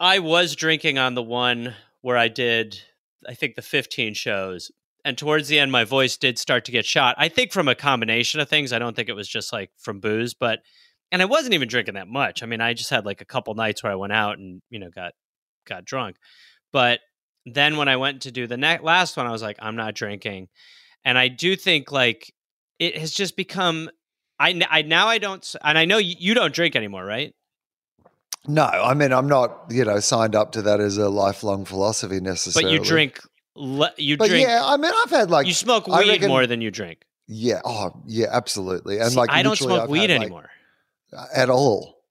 I 0.00 0.18
was 0.18 0.56
drinking 0.56 0.98
on 0.98 1.14
the 1.14 1.22
one 1.22 1.74
where 2.00 2.16
I 2.16 2.28
did, 2.28 2.80
I 3.28 3.34
think 3.34 3.54
the 3.54 3.62
fifteen 3.62 4.14
shows 4.14 4.70
and 5.04 5.18
towards 5.18 5.48
the 5.48 5.58
end 5.58 5.72
my 5.72 5.84
voice 5.84 6.16
did 6.16 6.38
start 6.38 6.64
to 6.64 6.72
get 6.72 6.84
shot 6.84 7.14
i 7.18 7.28
think 7.28 7.52
from 7.52 7.68
a 7.68 7.74
combination 7.74 8.40
of 8.40 8.48
things 8.48 8.72
i 8.72 8.78
don't 8.78 8.96
think 8.96 9.08
it 9.08 9.16
was 9.16 9.28
just 9.28 9.52
like 9.52 9.70
from 9.78 10.00
booze 10.00 10.34
but 10.34 10.60
and 11.10 11.22
i 11.22 11.24
wasn't 11.24 11.54
even 11.54 11.68
drinking 11.68 11.94
that 11.94 12.08
much 12.08 12.42
i 12.42 12.46
mean 12.46 12.60
i 12.60 12.72
just 12.72 12.90
had 12.90 13.04
like 13.04 13.20
a 13.20 13.26
couple 13.26 13.54
nights 13.54 13.82
where 13.82 13.92
i 13.92 13.96
went 13.96 14.12
out 14.12 14.38
and 14.38 14.62
you 14.70 14.78
know 14.78 14.90
got 14.90 15.12
got 15.66 15.84
drunk 15.84 16.16
but 16.72 17.00
then 17.46 17.76
when 17.76 17.88
i 17.88 17.96
went 17.96 18.22
to 18.22 18.30
do 18.30 18.46
the 18.46 18.56
ne- 18.56 18.80
last 18.80 19.16
one 19.16 19.26
i 19.26 19.32
was 19.32 19.42
like 19.42 19.56
i'm 19.60 19.76
not 19.76 19.94
drinking 19.94 20.48
and 21.04 21.18
i 21.18 21.28
do 21.28 21.56
think 21.56 21.90
like 21.90 22.32
it 22.78 22.96
has 22.96 23.12
just 23.12 23.36
become 23.36 23.90
I, 24.38 24.60
I 24.70 24.82
now 24.82 25.08
i 25.08 25.18
don't 25.18 25.54
and 25.62 25.78
i 25.78 25.84
know 25.84 25.98
you 25.98 26.34
don't 26.34 26.54
drink 26.54 26.76
anymore 26.76 27.04
right 27.04 27.34
No, 28.46 28.64
I 28.64 28.94
mean 28.94 29.12
I'm 29.12 29.28
not, 29.28 29.64
you 29.70 29.84
know, 29.84 30.00
signed 30.00 30.34
up 30.34 30.52
to 30.52 30.62
that 30.62 30.80
as 30.80 30.96
a 30.98 31.08
lifelong 31.08 31.64
philosophy 31.64 32.20
necessarily. 32.20 32.72
but 32.76 32.82
you 32.82 32.84
drink 32.88 33.20
le- 33.54 33.92
you 33.96 34.16
But 34.16 34.28
drink 34.30 34.46
yeah, 34.48 34.62
I 34.64 34.76
mean 34.76 34.92
I've 35.04 35.10
had 35.10 35.30
like 35.30 35.46
you 35.46 35.54
smoke 35.54 35.86
weed 35.86 36.08
reckon- 36.08 36.28
more 36.28 36.46
than 36.46 36.60
you 36.60 36.70
drink 36.70 37.04
yeah, 37.28 37.60
oh 37.64 37.92
yeah, 38.06 38.26
absolutely. 38.30 38.98
And 38.98 39.12
See, 39.12 39.16
like 39.16 39.30
i 39.30 39.42
don't 39.42 39.56
smoke 39.56 39.82
I've 39.82 39.88
weed 39.88 40.10
had, 40.10 40.18
like, 40.18 40.20
anymore 40.26 40.50
at 41.34 41.48
all. 41.50 42.02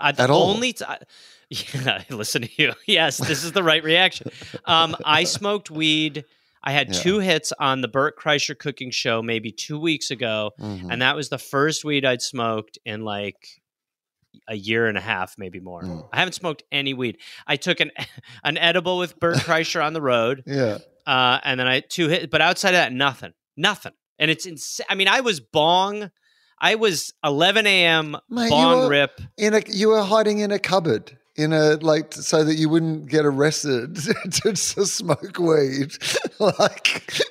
uh, 0.00 0.12
the 0.12 0.22
At 0.24 0.30
all? 0.30 0.50
only 0.50 0.72
t- 0.72 0.84
I- 0.86 0.98
yeah, 1.50 2.02
listen 2.10 2.42
to 2.42 2.48
you. 2.56 2.72
Yes, 2.86 3.16
this 3.18 3.44
is 3.44 3.52
the 3.52 3.62
right 3.62 3.82
reaction. 3.84 4.30
Um, 4.66 4.96
I 5.04 5.24
smoked 5.24 5.70
weed. 5.70 6.24
I 6.62 6.72
had 6.72 6.92
Yeah. 6.94 7.00
two 7.00 7.18
hits 7.20 7.52
on 7.58 7.80
the 7.80 7.88
Bert 7.88 8.18
Kreischer 8.18 8.58
cooking 8.58 8.90
show 8.90 9.22
maybe 9.22 9.50
two 9.52 9.78
weeks 9.78 10.10
ago, 10.10 10.50
Mhm. 10.60 10.88
and 10.90 11.00
that 11.02 11.16
was 11.16 11.28
the 11.28 11.38
first 11.38 11.84
weed 11.84 12.04
I'd 12.04 12.20
smoked 12.20 12.78
in 12.84 13.04
like 13.04 13.59
a 14.48 14.56
year 14.56 14.86
and 14.86 14.96
a 14.96 15.00
half, 15.00 15.36
maybe 15.38 15.60
more. 15.60 15.82
Mm. 15.82 16.08
I 16.12 16.18
haven't 16.18 16.34
smoked 16.34 16.62
any 16.70 16.94
weed. 16.94 17.18
I 17.46 17.56
took 17.56 17.80
an 17.80 17.90
an 18.44 18.58
edible 18.58 18.98
with 18.98 19.18
Bert 19.18 19.38
Kreischer 19.38 19.84
on 19.84 19.92
the 19.92 20.02
road, 20.02 20.42
yeah. 20.46 20.78
uh, 21.06 21.40
and 21.44 21.58
then 21.58 21.66
I 21.66 21.80
two 21.80 22.08
hit, 22.08 22.30
but 22.30 22.40
outside 22.40 22.70
of 22.70 22.74
that, 22.74 22.92
nothing, 22.92 23.32
nothing. 23.56 23.92
And 24.18 24.30
it's 24.30 24.46
insane. 24.46 24.86
I 24.88 24.94
mean, 24.94 25.08
I 25.08 25.20
was 25.20 25.40
bong. 25.40 26.10
I 26.58 26.74
was 26.74 27.14
11 27.24 27.66
a.m. 27.66 28.16
Mate, 28.28 28.50
bong 28.50 28.88
rip. 28.88 29.20
In 29.38 29.54
a 29.54 29.62
you 29.66 29.88
were 29.88 30.02
hiding 30.02 30.40
in 30.40 30.50
a 30.50 30.58
cupboard 30.58 31.16
in 31.36 31.52
a 31.52 31.76
like 31.76 32.12
so 32.12 32.44
that 32.44 32.56
you 32.56 32.68
wouldn't 32.68 33.08
get 33.08 33.24
arrested 33.24 33.96
to, 34.32 34.52
to 34.52 34.56
smoke 34.56 35.38
weed. 35.38 35.92
like 36.38 37.22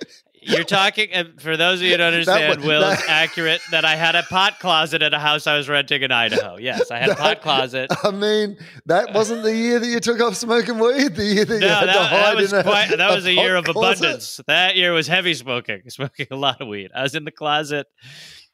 you're 0.42 0.64
talking 0.64 1.10
for 1.40 1.56
those 1.58 1.80
of 1.80 1.86
you 1.86 1.92
who 1.92 1.98
don't 1.98 2.14
understand. 2.14 2.62
wa- 2.62 2.68
Wil 2.68 2.84
is 2.84 3.02
accurate 3.08 3.62
that 3.72 3.86
I 3.86 3.96
had 3.96 4.16
a 4.16 4.24
pot 4.24 4.60
closet 4.60 5.02
at 5.02 5.14
a 5.14 5.20
house 5.20 5.48
I 5.48 5.56
was 5.58 5.68
renting 5.70 6.02
in 6.02 6.12
Idaho. 6.12 6.58
Yes, 6.58 6.92
I 6.92 6.98
had 6.98 7.10
a 7.10 7.16
pot 7.16 7.42
closet. 7.42 7.92
I 8.04 8.12
mean, 8.12 8.58
that 8.86 9.14
wasn't 9.14 9.44
the 9.44 9.56
year 9.56 9.80
that 9.80 9.88
you 9.88 10.00
took 10.00 10.20
off 10.22 10.36
smoking 10.36 10.80
weed. 10.80 11.16
The 11.16 11.26
year 11.26 11.46
that 11.46 11.54
you 11.56 11.60
No, 11.62 11.68
had 11.68 11.80
to 11.82 11.86
that, 11.88 12.10
hide 12.10 12.24
that 12.24 12.36
was 12.36 12.54
in 12.54 12.60
a, 12.60 12.64
quite. 12.64 12.98
That 12.98 13.12
was 13.16 13.26
a 13.26 13.34
year 13.34 13.56
pot 13.62 13.70
of 13.70 13.76
closet. 13.76 14.00
abundance. 14.00 14.42
That 14.48 14.76
year 14.76 14.94
was 14.94 15.08
heavy 15.08 15.34
smoking, 15.34 15.82
smoking 15.90 16.28
a 16.32 16.36
lot 16.36 16.62
of 16.62 16.68
weed. 16.68 16.92
I 16.96 17.04
was 17.04 17.16
in 17.16 17.26
the 17.26 17.32
closet. 17.32 17.88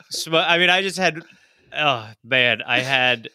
Sm- 0.09 0.35
I 0.35 0.57
mean, 0.57 0.69
I 0.69 0.81
just 0.81 0.97
had. 0.97 1.21
Oh 1.75 2.09
man, 2.23 2.61
I 2.61 2.79
had. 2.79 3.29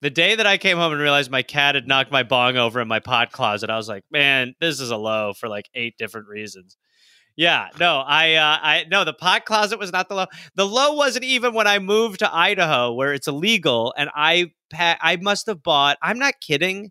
The 0.00 0.10
day 0.10 0.36
that 0.36 0.46
I 0.46 0.58
came 0.58 0.76
home 0.76 0.92
and 0.92 1.00
realized 1.00 1.28
my 1.28 1.42
cat 1.42 1.74
had 1.74 1.88
knocked 1.88 2.12
my 2.12 2.22
bong 2.22 2.56
over 2.56 2.80
in 2.80 2.86
my 2.86 3.00
pot 3.00 3.32
closet, 3.32 3.68
I 3.68 3.76
was 3.76 3.88
like, 3.88 4.04
"Man, 4.12 4.54
this 4.60 4.78
is 4.80 4.90
a 4.90 4.96
low 4.96 5.32
for 5.32 5.48
like 5.48 5.68
eight 5.74 5.94
different 5.98 6.28
reasons." 6.28 6.76
Yeah, 7.38 7.68
no, 7.78 8.00
I, 8.04 8.34
uh, 8.34 8.58
I, 8.60 8.84
no, 8.90 9.04
the 9.04 9.12
pot 9.12 9.44
closet 9.44 9.78
was 9.78 9.92
not 9.92 10.08
the 10.08 10.16
low. 10.16 10.26
The 10.56 10.66
low 10.66 10.94
wasn't 10.94 11.24
even 11.24 11.54
when 11.54 11.68
I 11.68 11.78
moved 11.78 12.18
to 12.18 12.34
Idaho, 12.34 12.92
where 12.92 13.14
it's 13.14 13.28
illegal, 13.28 13.94
and 13.96 14.10
I, 14.12 14.50
I 14.74 15.18
must 15.22 15.46
have 15.46 15.62
bought. 15.62 15.98
I'm 16.02 16.18
not 16.18 16.34
kidding 16.40 16.90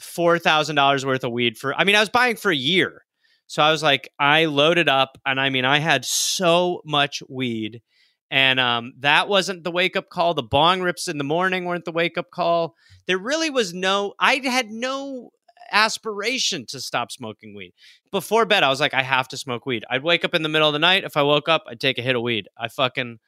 four 0.00 0.38
thousand 0.38 0.76
dollars 0.76 1.04
worth 1.04 1.22
of 1.22 1.32
weed 1.32 1.58
for. 1.58 1.74
I 1.74 1.84
mean, 1.84 1.96
I 1.96 2.00
was 2.00 2.08
buying 2.08 2.36
for 2.36 2.50
a 2.50 2.56
year, 2.56 3.04
so 3.46 3.62
I 3.62 3.70
was 3.70 3.82
like, 3.82 4.08
I 4.18 4.46
loaded 4.46 4.88
up, 4.88 5.18
and 5.26 5.38
I 5.38 5.50
mean, 5.50 5.66
I 5.66 5.80
had 5.80 6.06
so 6.06 6.80
much 6.86 7.22
weed, 7.28 7.82
and 8.30 8.58
um, 8.58 8.94
that 9.00 9.28
wasn't 9.28 9.64
the 9.64 9.70
wake 9.70 9.96
up 9.96 10.08
call. 10.08 10.32
The 10.32 10.42
bong 10.42 10.80
rips 10.80 11.08
in 11.08 11.18
the 11.18 11.24
morning 11.24 11.66
weren't 11.66 11.84
the 11.84 11.92
wake 11.92 12.16
up 12.16 12.30
call. 12.30 12.74
There 13.06 13.18
really 13.18 13.50
was 13.50 13.74
no. 13.74 14.14
I 14.18 14.36
had 14.36 14.70
no 14.70 15.28
aspiration 15.70 16.66
to 16.66 16.80
stop 16.80 17.10
smoking 17.12 17.54
weed 17.54 17.72
before 18.10 18.46
bed. 18.46 18.62
I 18.62 18.68
was 18.68 18.80
like, 18.80 18.94
I 18.94 19.02
have 19.02 19.28
to 19.28 19.36
smoke 19.36 19.66
weed. 19.66 19.84
I'd 19.90 20.02
wake 20.02 20.24
up 20.24 20.34
in 20.34 20.42
the 20.42 20.48
middle 20.48 20.68
of 20.68 20.72
the 20.72 20.78
night. 20.78 21.04
If 21.04 21.16
I 21.16 21.22
woke 21.22 21.48
up, 21.48 21.64
I'd 21.66 21.80
take 21.80 21.98
a 21.98 22.02
hit 22.02 22.16
of 22.16 22.22
weed. 22.22 22.48
I 22.56 22.68
fucking, 22.68 23.18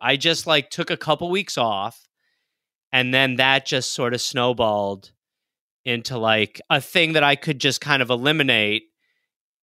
I 0.00 0.16
just 0.16 0.46
like 0.46 0.70
took 0.70 0.90
a 0.90 0.96
couple 0.96 1.30
weeks 1.30 1.58
off, 1.58 2.08
and 2.92 3.12
then 3.12 3.36
that 3.36 3.66
just 3.66 3.92
sort 3.92 4.14
of 4.14 4.20
snowballed 4.20 5.12
into 5.84 6.18
like 6.18 6.60
a 6.70 6.80
thing 6.80 7.14
that 7.14 7.24
I 7.24 7.36
could 7.36 7.58
just 7.58 7.80
kind 7.80 8.02
of 8.02 8.10
eliminate. 8.10 8.84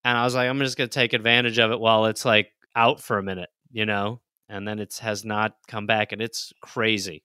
And 0.03 0.17
I 0.17 0.23
was 0.23 0.35
like, 0.35 0.49
I'm 0.49 0.59
just 0.59 0.77
going 0.77 0.89
to 0.89 0.93
take 0.93 1.13
advantage 1.13 1.59
of 1.59 1.71
it 1.71 1.79
while 1.79 2.05
it's 2.05 2.25
like 2.25 2.51
out 2.75 3.01
for 3.01 3.17
a 3.17 3.23
minute, 3.23 3.49
you 3.71 3.85
know? 3.85 4.21
And 4.49 4.67
then 4.67 4.79
it 4.79 4.97
has 5.01 5.25
not 5.25 5.57
come 5.67 5.85
back 5.85 6.13
and 6.13 6.21
it's 6.21 6.53
crazy. 6.61 7.23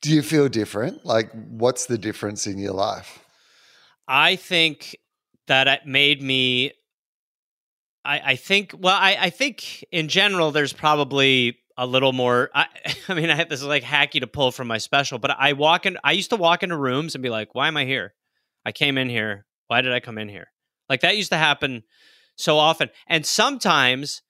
Do 0.00 0.10
you 0.10 0.22
feel 0.22 0.48
different? 0.48 1.06
Like, 1.06 1.30
what's 1.32 1.86
the 1.86 1.96
difference 1.96 2.48
in 2.48 2.58
your 2.58 2.72
life? 2.72 3.21
I 4.12 4.36
think 4.36 4.94
that 5.46 5.68
it 5.68 5.86
made 5.86 6.22
me. 6.22 6.72
I, 8.04 8.32
I 8.32 8.36
think, 8.36 8.74
well, 8.78 8.94
I, 8.94 9.16
I 9.18 9.30
think 9.30 9.86
in 9.90 10.08
general, 10.08 10.50
there's 10.50 10.74
probably 10.74 11.56
a 11.78 11.86
little 11.86 12.12
more. 12.12 12.50
I, 12.54 12.66
I 13.08 13.14
mean, 13.14 13.30
I 13.30 13.34
have 13.36 13.48
this 13.48 13.62
is 13.62 13.66
like 13.66 13.82
hacky 13.82 14.20
to 14.20 14.26
pull 14.26 14.52
from 14.52 14.68
my 14.68 14.76
special, 14.76 15.18
but 15.18 15.30
I 15.30 15.54
walk 15.54 15.86
in, 15.86 15.96
I 16.04 16.12
used 16.12 16.28
to 16.28 16.36
walk 16.36 16.62
into 16.62 16.76
rooms 16.76 17.14
and 17.14 17.22
be 17.22 17.30
like, 17.30 17.54
why 17.54 17.68
am 17.68 17.78
I 17.78 17.86
here? 17.86 18.12
I 18.66 18.72
came 18.72 18.98
in 18.98 19.08
here. 19.08 19.46
Why 19.68 19.80
did 19.80 19.94
I 19.94 20.00
come 20.00 20.18
in 20.18 20.28
here? 20.28 20.48
Like 20.90 21.00
that 21.00 21.16
used 21.16 21.30
to 21.30 21.38
happen 21.38 21.82
so 22.36 22.58
often. 22.58 22.90
And 23.06 23.24
sometimes 23.24 24.20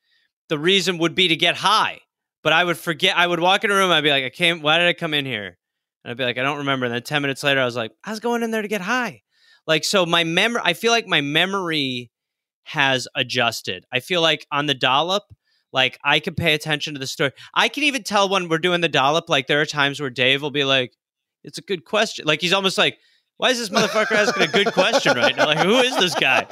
the 0.48 0.60
reason 0.60 0.98
would 0.98 1.16
be 1.16 1.26
to 1.26 1.34
get 1.34 1.56
high, 1.56 2.02
but 2.44 2.52
I 2.52 2.62
would 2.62 2.78
forget. 2.78 3.16
I 3.16 3.26
would 3.26 3.40
walk 3.40 3.64
in 3.64 3.72
a 3.72 3.74
room. 3.74 3.90
I'd 3.90 4.04
be 4.04 4.10
like, 4.10 4.22
I 4.22 4.30
came, 4.30 4.62
why 4.62 4.78
did 4.78 4.86
I 4.86 4.92
come 4.92 5.12
in 5.12 5.26
here? 5.26 5.58
And 6.04 6.12
I'd 6.12 6.16
be 6.16 6.24
like, 6.24 6.38
I 6.38 6.42
don't 6.42 6.58
remember. 6.58 6.86
And 6.86 6.94
then 6.94 7.02
10 7.02 7.20
minutes 7.20 7.42
later, 7.42 7.60
I 7.60 7.64
was 7.64 7.74
like, 7.74 7.90
I 8.04 8.10
was 8.10 8.20
going 8.20 8.44
in 8.44 8.52
there 8.52 8.62
to 8.62 8.68
get 8.68 8.80
high. 8.80 9.22
Like, 9.66 9.84
so 9.84 10.04
my 10.06 10.24
memory, 10.24 10.62
I 10.64 10.72
feel 10.72 10.92
like 10.92 11.06
my 11.06 11.20
memory 11.20 12.10
has 12.64 13.08
adjusted. 13.14 13.84
I 13.92 14.00
feel 14.00 14.20
like 14.20 14.46
on 14.52 14.66
the 14.66 14.74
dollop, 14.74 15.24
like 15.72 15.98
I 16.04 16.20
can 16.20 16.34
pay 16.34 16.54
attention 16.54 16.94
to 16.94 17.00
the 17.00 17.06
story. 17.06 17.32
I 17.54 17.68
can 17.68 17.82
even 17.84 18.02
tell 18.02 18.28
when 18.28 18.48
we're 18.48 18.58
doing 18.58 18.80
the 18.80 18.88
dollop, 18.88 19.28
like 19.28 19.46
there 19.46 19.60
are 19.60 19.66
times 19.66 20.00
where 20.00 20.10
Dave 20.10 20.42
will 20.42 20.50
be 20.50 20.64
like, 20.64 20.94
it's 21.44 21.58
a 21.58 21.62
good 21.62 21.84
question. 21.84 22.24
Like 22.26 22.40
he's 22.40 22.52
almost 22.52 22.78
like, 22.78 22.98
why 23.38 23.50
is 23.50 23.58
this 23.58 23.70
motherfucker 23.70 24.12
asking 24.12 24.42
a 24.44 24.46
good 24.46 24.72
question 24.72 25.16
right 25.16 25.34
now? 25.36 25.46
Like, 25.46 25.58
who 25.58 25.78
is 25.78 25.96
this 25.96 26.14
guy? 26.14 26.46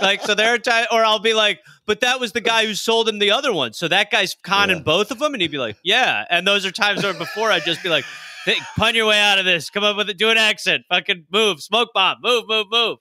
Like, 0.00 0.22
so 0.22 0.34
there 0.34 0.54
are 0.54 0.58
times, 0.58 0.86
or 0.92 1.04
I'll 1.04 1.18
be 1.18 1.34
like, 1.34 1.58
but 1.86 2.00
that 2.02 2.20
was 2.20 2.32
the 2.32 2.40
guy 2.40 2.66
who 2.66 2.74
sold 2.74 3.08
him 3.08 3.18
the 3.18 3.32
other 3.32 3.52
one. 3.52 3.72
So 3.72 3.88
that 3.88 4.12
guy's 4.12 4.36
conning 4.44 4.76
Yeah. 4.76 4.82
both 4.84 5.10
of 5.10 5.18
them. 5.18 5.32
And 5.34 5.40
he'd 5.40 5.50
be 5.50 5.58
like, 5.58 5.76
yeah. 5.82 6.24
And 6.30 6.46
those 6.46 6.64
are 6.64 6.70
times 6.70 7.02
where 7.02 7.14
before 7.14 7.50
I'd 7.50 7.64
just 7.64 7.82
be 7.82 7.88
like, 7.88 8.04
"Hey, 8.46 8.56
pun 8.76 8.94
your 8.94 9.06
way 9.06 9.20
out 9.20 9.38
of 9.38 9.44
this. 9.44 9.68
Come 9.68 9.84
up 9.84 9.96
with 9.96 10.08
it. 10.08 10.16
Do 10.16 10.30
an 10.30 10.38
accent. 10.38 10.84
Fucking 10.88 11.26
move. 11.30 11.60
Smoke 11.62 11.90
bomb. 11.92 12.18
Move, 12.22 12.44
move, 12.48 12.66
move. 12.70 12.98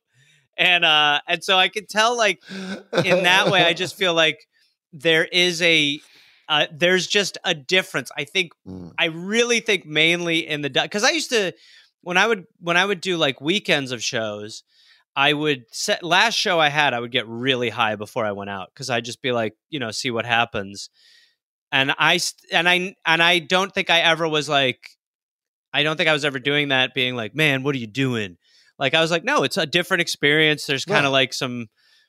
And, 0.58 0.84
uh, 0.84 1.20
and 1.28 1.44
so 1.44 1.58
I 1.58 1.68
can 1.70 1.86
tell 1.86 2.18
like 2.18 2.42
in 3.04 3.24
that 3.24 3.50
way, 3.52 3.64
I 3.64 3.74
just 3.74 3.96
feel 3.96 4.14
like 4.14 4.48
there 4.92 5.26
is 5.26 5.62
a, 5.62 6.00
uh, 6.48 6.68
there's 6.72 7.08
just 7.08 7.38
a 7.44 7.54
difference. 7.54 8.12
I 8.18 8.24
think 8.26 8.52
Mm. 8.68 8.94
I 8.98 9.06
really 9.06 9.60
think 9.60 9.86
mainly 9.86 10.48
in 10.48 10.62
the 10.62 10.70
because 10.70 11.04
I 11.04 11.12
used 11.12 11.30
to 11.30 11.54
when 12.02 12.18
I 12.18 12.26
would 12.26 12.46
when 12.60 12.78
I 12.78 12.86
would 12.86 13.00
do 13.00 13.16
like 13.18 13.40
weekends 13.42 13.92
of 13.92 14.04
shows, 14.04 14.64
I 15.16 15.34
would 15.34 15.66
set 15.72 16.04
last 16.04 16.36
show 16.36 16.60
I 16.60 16.70
had 16.70 16.94
I 16.94 17.00
would 17.00 17.12
get 17.12 17.28
really 17.28 17.70
high 17.70 17.96
before 17.96 18.26
I 18.26 18.32
went 18.32 18.50
out 18.50 18.70
because 18.74 18.90
I'd 18.90 19.06
just 19.06 19.22
be 19.22 19.32
like 19.32 19.56
you 19.70 19.80
know 19.80 19.92
see 19.92 20.10
what 20.10 20.26
happens, 20.26 20.90
and 21.72 21.94
I 22.00 22.20
and 22.52 22.68
I 22.68 22.96
and 23.06 23.22
I 23.22 23.40
don't 23.40 23.72
think 23.72 23.90
I 23.92 24.00
ever 24.02 24.28
was 24.28 24.50
like 24.50 24.90
I 25.76 25.84
don't 25.84 25.98
think 25.98 26.10
I 26.10 26.14
was 26.14 26.26
ever 26.26 26.40
doing 26.40 26.70
that 26.70 26.94
being 26.94 27.16
like 27.16 27.36
man 27.36 27.64
what 27.64 27.76
are 27.76 27.80
you 27.80 27.88
doing 27.88 28.38
like 28.80 28.94
I 28.94 29.02
was 29.02 29.12
like 29.12 29.24
no 29.24 29.44
it's 29.44 29.58
a 29.58 29.66
different 29.66 30.02
experience 30.02 30.66
there's 30.66 30.86
kind 30.86 31.04
Yeah. 31.04 31.08
of 31.08 31.12
like 31.14 31.34
some 31.34 31.68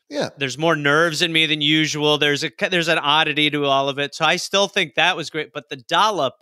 Yeah. 0.08 0.28
there's 0.38 0.56
more 0.58 0.76
nerves 0.76 1.20
in 1.22 1.32
me 1.32 1.46
than 1.46 1.60
usual. 1.60 2.16
There's 2.18 2.44
a 2.44 2.50
there's 2.70 2.88
an 2.88 2.98
oddity 2.98 3.50
to 3.50 3.64
all 3.66 3.88
of 3.88 3.98
it. 3.98 4.14
So 4.14 4.24
I 4.24 4.36
still 4.36 4.68
think 4.68 4.94
that 4.94 5.16
was 5.16 5.30
great. 5.30 5.50
But 5.52 5.68
the 5.68 5.76
dollop, 5.76 6.34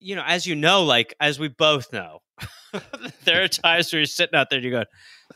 you 0.00 0.14
know, 0.16 0.22
as 0.26 0.46
you 0.46 0.54
know, 0.54 0.84
like 0.84 1.14
as 1.20 1.38
we 1.40 1.48
both 1.48 1.92
know, 1.92 2.20
there 3.24 3.42
are 3.42 3.48
times 3.48 3.92
where 3.92 4.00
you're 4.00 4.06
sitting 4.06 4.36
out 4.38 4.48
there 4.50 4.58
and 4.58 4.64
you 4.64 4.70
go, 4.70 4.84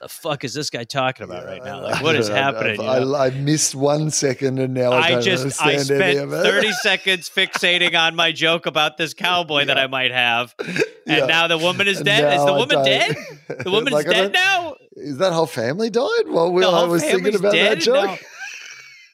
"The 0.01 0.09
fuck 0.09 0.45
is 0.45 0.55
this 0.55 0.71
guy 0.71 0.85
talking 0.85 1.25
about 1.25 1.45
right 1.45 1.63
now? 1.65 1.83
Like, 1.83 2.03
what 2.03 2.17
is 2.17 2.29
I- 2.31 2.35
I- 2.35 2.43
happening?" 2.43 2.81
you 2.81 2.87
I, 2.89 2.99
know? 3.01 3.15
I, 3.15 3.31
missed 3.31 3.75
one 3.75 4.11
second 4.11 4.59
and 4.59 4.75
now 4.75 4.93
I, 4.93 5.21
just 5.21 5.61
I 5.63 5.77
spent. 5.79 6.31
30 6.31 6.73
seconds 6.83 7.29
fixating 7.31 7.99
on 7.99 8.15
my 8.15 8.33
joke 8.33 8.67
about 8.67 8.97
this 8.97 9.15
cowboy 9.15 9.65
that 9.67 9.79
I 9.79 9.87
might 9.87 10.11
have. 10.13 10.55
And 10.59 10.85
Yeah. 11.07 11.27
now 11.27 11.47
the 11.47 11.59
woman 11.59 11.87
is 11.89 12.01
dead. 12.01 12.33
Is 12.39 12.45
the 12.45 12.53
woman 12.53 12.85
dead? 12.85 13.17
The 13.49 13.71
woman's 13.71 13.93
Like, 13.95 14.09
I 14.09 14.13
dead 14.13 14.33
now? 14.33 14.77
Is 14.97 15.19
that 15.19 15.33
whole 15.33 15.47
family 15.47 15.91
died 15.91 16.25
while 16.27 16.51
we, 16.53 16.65
I 16.65 16.85
was 16.85 17.03
thinking 17.03 17.35
about 17.35 17.53
that 17.53 17.79
joke? 17.79 18.07
No. 18.07 18.17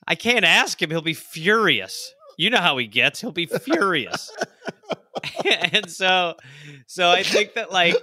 I 0.07 0.15
can't 0.15 0.45
ask 0.45 0.81
him. 0.81 0.91
He'll 0.91 1.01
be 1.03 1.15
furious. 1.15 2.15
You 2.37 2.51
know 2.51 2.59
how 2.61 2.77
he 2.79 2.87
gets. 2.87 3.21
He'll 3.21 3.31
be 3.33 3.47
furious. 3.47 4.31
and 5.73 5.91
so 5.91 6.35
so 6.87 7.11
I 7.11 7.23
think 7.23 7.55
that 7.55 7.71
like 7.73 7.97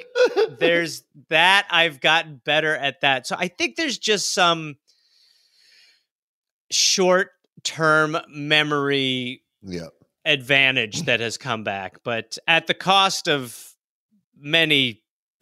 there's 0.59 1.03
that 1.29 1.67
I've 1.69 1.99
gotten 2.01 2.41
better 2.43 2.75
at 2.75 3.01
that. 3.01 3.25
So 3.27 3.35
I 3.37 3.47
think 3.47 3.75
there's 3.75 3.97
just 3.97 4.33
some 4.33 4.75
short 6.71 7.31
term 7.63 8.17
memory 8.29 9.43
Yeah. 9.61 9.87
advantage 10.25 11.03
that 11.03 11.19
has 11.19 11.37
come 11.37 11.63
back, 11.63 12.03
but 12.03 12.37
at 12.47 12.67
the 12.67 12.73
cost 12.73 13.27
of 13.27 13.57
many, 14.37 15.01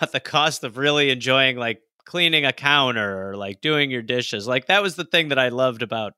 at 0.00 0.12
the 0.12 0.20
cost 0.20 0.64
of 0.64 0.76
really 0.76 1.10
enjoying 1.10 1.56
like 1.56 1.80
cleaning 2.04 2.44
a 2.44 2.52
counter 2.52 3.30
or 3.30 3.36
like 3.36 3.60
doing 3.60 3.90
your 3.90 4.02
dishes. 4.02 4.46
Like 4.46 4.66
that 4.66 4.82
was 4.82 4.96
the 4.96 5.04
thing 5.04 5.28
that 5.28 5.38
I 5.38 5.48
loved 5.48 5.82
about 5.82 6.12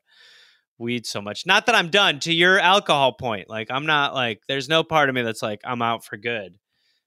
weed 0.79 1.07
so 1.07 1.21
much. 1.21 1.45
Not 1.47 1.67
that 1.67 1.75
I'm 1.75 1.91
done 1.91 2.21
to 2.21 2.33
your 2.33 2.59
alcohol 2.59 3.13
point. 3.13 3.49
Like 3.51 3.69
I'm 3.71 3.87
not 3.87 4.15
like, 4.15 4.43
there's 4.49 4.69
no 4.69 4.83
part 4.85 5.09
of 5.09 5.15
me 5.15 5.23
that's 5.23 5.43
like, 5.43 5.61
I'm 5.65 5.83
out 5.83 6.05
for 6.05 6.17
good. 6.17 6.57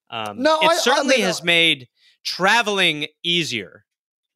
Um, 0.10 0.42
No, 0.44 0.60
it 0.60 0.66
I- 0.66 0.74
I 0.74 0.78
certainly 0.78 1.18
mean, 1.18 1.26
has 1.26 1.42
uh, 1.42 1.46
made 1.46 1.88
traveling 2.24 3.08
easier. 3.24 3.86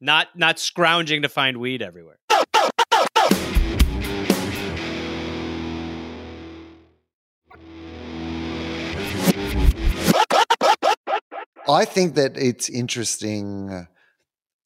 Not 0.00 0.36
not 0.36 0.58
scrounging 0.58 1.22
to 1.22 1.28
find 1.28 1.56
weed 1.58 1.80
everywhere. 1.80 2.18
I 11.68 11.84
think 11.84 12.14
that 12.14 12.36
it's 12.36 12.68
interesting 12.68 13.86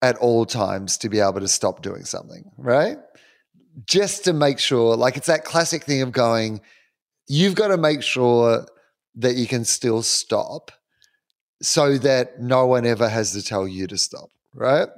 at 0.02 0.16
all 0.16 0.44
times 0.46 0.98
to 0.98 1.08
be 1.08 1.20
able 1.20 1.40
to 1.40 1.48
stop 1.48 1.82
doing 1.82 2.04
something, 2.04 2.50
right? 2.58 2.98
Just 3.86 4.24
to 4.24 4.32
make 4.32 4.58
sure, 4.58 4.96
like 4.96 5.16
it's 5.16 5.26
that 5.26 5.44
classic 5.44 5.84
thing 5.84 6.02
of 6.02 6.12
going, 6.12 6.60
you've 7.28 7.54
got 7.54 7.68
to 7.68 7.76
make 7.76 8.02
sure 8.02 8.66
that 9.16 9.36
you 9.36 9.46
can 9.46 9.64
still 9.64 10.02
stop 10.02 10.70
so 11.62 11.98
that 11.98 12.40
no 12.40 12.66
one 12.66 12.86
ever 12.86 13.08
has 13.08 13.32
to 13.32 13.42
tell 13.42 13.68
you 13.68 13.86
to 13.86 13.98
stop, 13.98 14.28
right? 14.54 14.88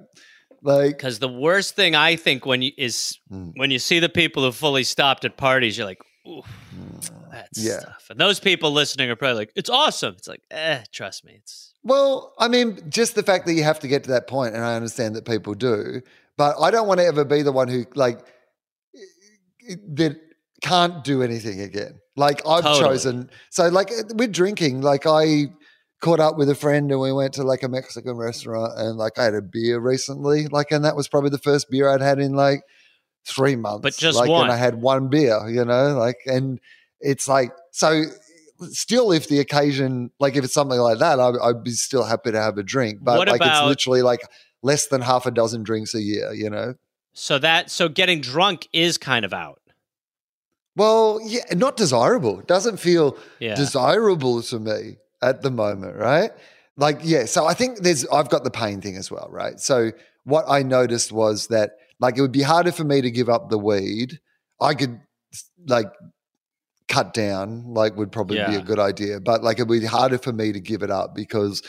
Like, 0.63 0.97
Because 0.97 1.19
the 1.19 1.29
worst 1.29 1.75
thing 1.75 1.95
I 1.95 2.17
think 2.17 2.47
when 2.47 2.63
you 2.63 2.73
is 2.79 3.19
Mm. 3.31 3.53
when 3.57 3.71
you 3.71 3.79
see 3.79 3.99
the 3.99 4.09
people 4.09 4.45
who 4.45 4.53
fully 4.53 4.85
stopped 4.85 5.25
at 5.25 5.37
parties, 5.37 5.77
you're 5.77 5.87
like, 5.87 6.01
ooh, 6.27 6.43
that 7.33 7.49
Yeah. 7.57 7.79
stuff. 7.81 8.07
And 8.11 8.21
those 8.21 8.39
people 8.41 8.71
listening 8.73 9.11
are 9.11 9.17
probably 9.17 9.39
like, 9.39 9.53
it's 9.57 9.71
awesome. 9.71 10.15
It's 10.17 10.29
like, 10.29 10.43
eh, 10.51 10.85
trust 10.93 11.25
me, 11.25 11.35
it's 11.39 11.75
Well, 11.83 12.33
I 12.39 12.47
mean, 12.49 12.79
just 12.89 13.17
the 13.17 13.23
fact 13.25 13.47
that 13.47 13.55
you 13.55 13.65
have 13.65 13.81
to 13.81 13.89
get 13.89 14.05
to 14.05 14.11
that 14.11 14.29
point, 14.29 14.55
and 14.55 14.65
I 14.65 14.77
understand 14.77 15.17
that 15.17 15.25
people 15.25 15.55
do, 15.55 16.01
but 16.37 16.55
I 16.61 16.71
don't 16.71 16.87
want 16.87 17.01
to 17.01 17.07
ever 17.07 17.25
be 17.25 17.43
the 17.43 17.51
one 17.53 17.67
who 17.69 17.85
like 17.97 18.21
that 19.95 20.21
can't 20.63 21.05
do 21.05 21.23
anything 21.23 21.61
again. 21.61 22.01
Like 22.17 22.47
I've 22.47 22.63
Totally. 22.63 22.81
chosen. 22.81 23.31
So 23.51 23.69
like 23.69 23.91
uh, 23.91 24.15
with 24.15 24.33
drinking, 24.33 24.81
like 24.83 25.07
I 25.07 25.47
caught 26.01 26.21
up 26.21 26.37
with 26.37 26.51
a 26.51 26.55
friend 26.55 26.91
and 26.91 27.01
we 27.01 27.13
went 27.13 27.35
to 27.35 27.43
like 27.43 27.63
a 27.63 27.69
Mexican 27.69 28.17
restaurant 28.17 28.73
and 28.77 28.97
like 28.97 29.19
I 29.19 29.25
had 29.25 29.35
a 29.35 29.43
beer 29.43 29.79
recently. 29.79 30.47
Like 30.49 30.71
and 30.71 30.85
that 30.85 30.97
was 30.97 31.09
probably 31.09 31.31
the 31.31 31.39
first 31.39 31.71
beer 31.71 31.89
I'd 31.89 32.01
had 32.01 32.19
in 32.19 32.35
like 32.35 32.63
three 33.25 33.57
months. 33.57 33.83
But 33.83 33.97
just 33.97 34.19
like, 34.19 34.29
one. 34.29 34.45
And 34.45 34.53
I 34.53 34.57
had 34.57 34.81
one 34.81 35.09
beer, 35.09 35.49
you 35.49 35.65
know, 35.65 35.97
like 35.97 36.19
and 36.27 36.61
it's 37.01 37.29
like 37.29 37.53
so 37.71 38.05
still 38.71 39.11
if 39.11 39.29
the 39.29 39.41
occasion 39.41 40.11
like 40.21 40.37
if 40.37 40.45
it's 40.45 40.55
something 40.55 40.79
like 40.79 40.99
that, 40.99 41.19
I, 41.19 41.31
I'd 41.43 41.65
be 41.65 41.71
still 41.73 42.05
happy 42.05 42.31
to 42.33 42.41
have 42.41 42.59
a 42.59 42.63
drink. 42.63 42.99
But 43.03 43.19
What 43.19 43.29
like 43.29 43.41
about- 43.41 43.63
it's 43.63 43.69
literally 43.69 44.03
like 44.03 44.21
less 44.63 44.87
than 44.87 45.01
half 45.01 45.27
a 45.27 45.31
dozen 45.31 45.63
drinks 45.63 45.95
a 45.95 46.01
year, 46.01 46.33
you 46.33 46.49
know? 46.49 46.75
So 47.13 47.39
that 47.39 47.71
so 47.71 47.89
getting 47.89 48.21
drunk 48.21 48.69
is 48.73 48.99
kind 48.99 49.25
of 49.25 49.33
out. 49.33 49.61
Well, 50.75 51.21
yeah, 51.23 51.43
not 51.53 51.77
desirable. 51.77 52.41
It 52.41 52.47
doesn't 52.47 52.79
feel 52.79 53.19
Yeah. 53.41 53.55
desirable 53.55 54.43
to 54.45 54.59
me 54.59 54.97
at 55.21 55.43
the 55.43 55.51
moment, 55.51 55.97
right? 55.97 56.31
Like, 56.79 57.01
yeah. 57.03 57.27
So 57.27 57.45
I 57.47 57.53
think 57.53 57.81
there's, 57.81 58.07
I've 58.07 58.31
got 58.31 58.45
the 58.45 58.51
pain 58.51 58.81
thing 58.81 58.97
as 58.97 59.11
well, 59.11 59.29
right? 59.31 59.61
So 59.61 59.93
what 60.25 60.47
I 60.49 60.63
noticed 60.63 61.13
was 61.13 61.49
that, 61.49 61.73
like, 62.01 62.17
it 62.17 62.23
would 62.23 62.33
be 62.33 62.43
harder 62.43 62.73
for 62.73 62.85
me 62.85 63.03
to 63.03 63.11
give 63.11 63.29
up 63.29 63.51
the 63.51 63.59
weed. 63.59 64.19
I 64.61 64.73
could, 64.75 64.99
like, 65.67 65.93
cut 66.89 67.13
down, 67.13 67.75
like, 67.75 67.97
would 67.97 68.11
probably 68.11 68.39
be 68.39 68.57
a 68.57 68.63
good 68.63 68.79
idea, 68.79 69.21
but 69.21 69.43
like, 69.43 69.59
it 69.59 69.69
would 69.69 69.81
be 69.81 69.87
harder 69.87 70.19
for 70.19 70.33
me 70.33 70.53
to 70.53 70.61
give 70.61 70.83
it 70.83 70.91
up 70.91 71.15
because 71.15 71.63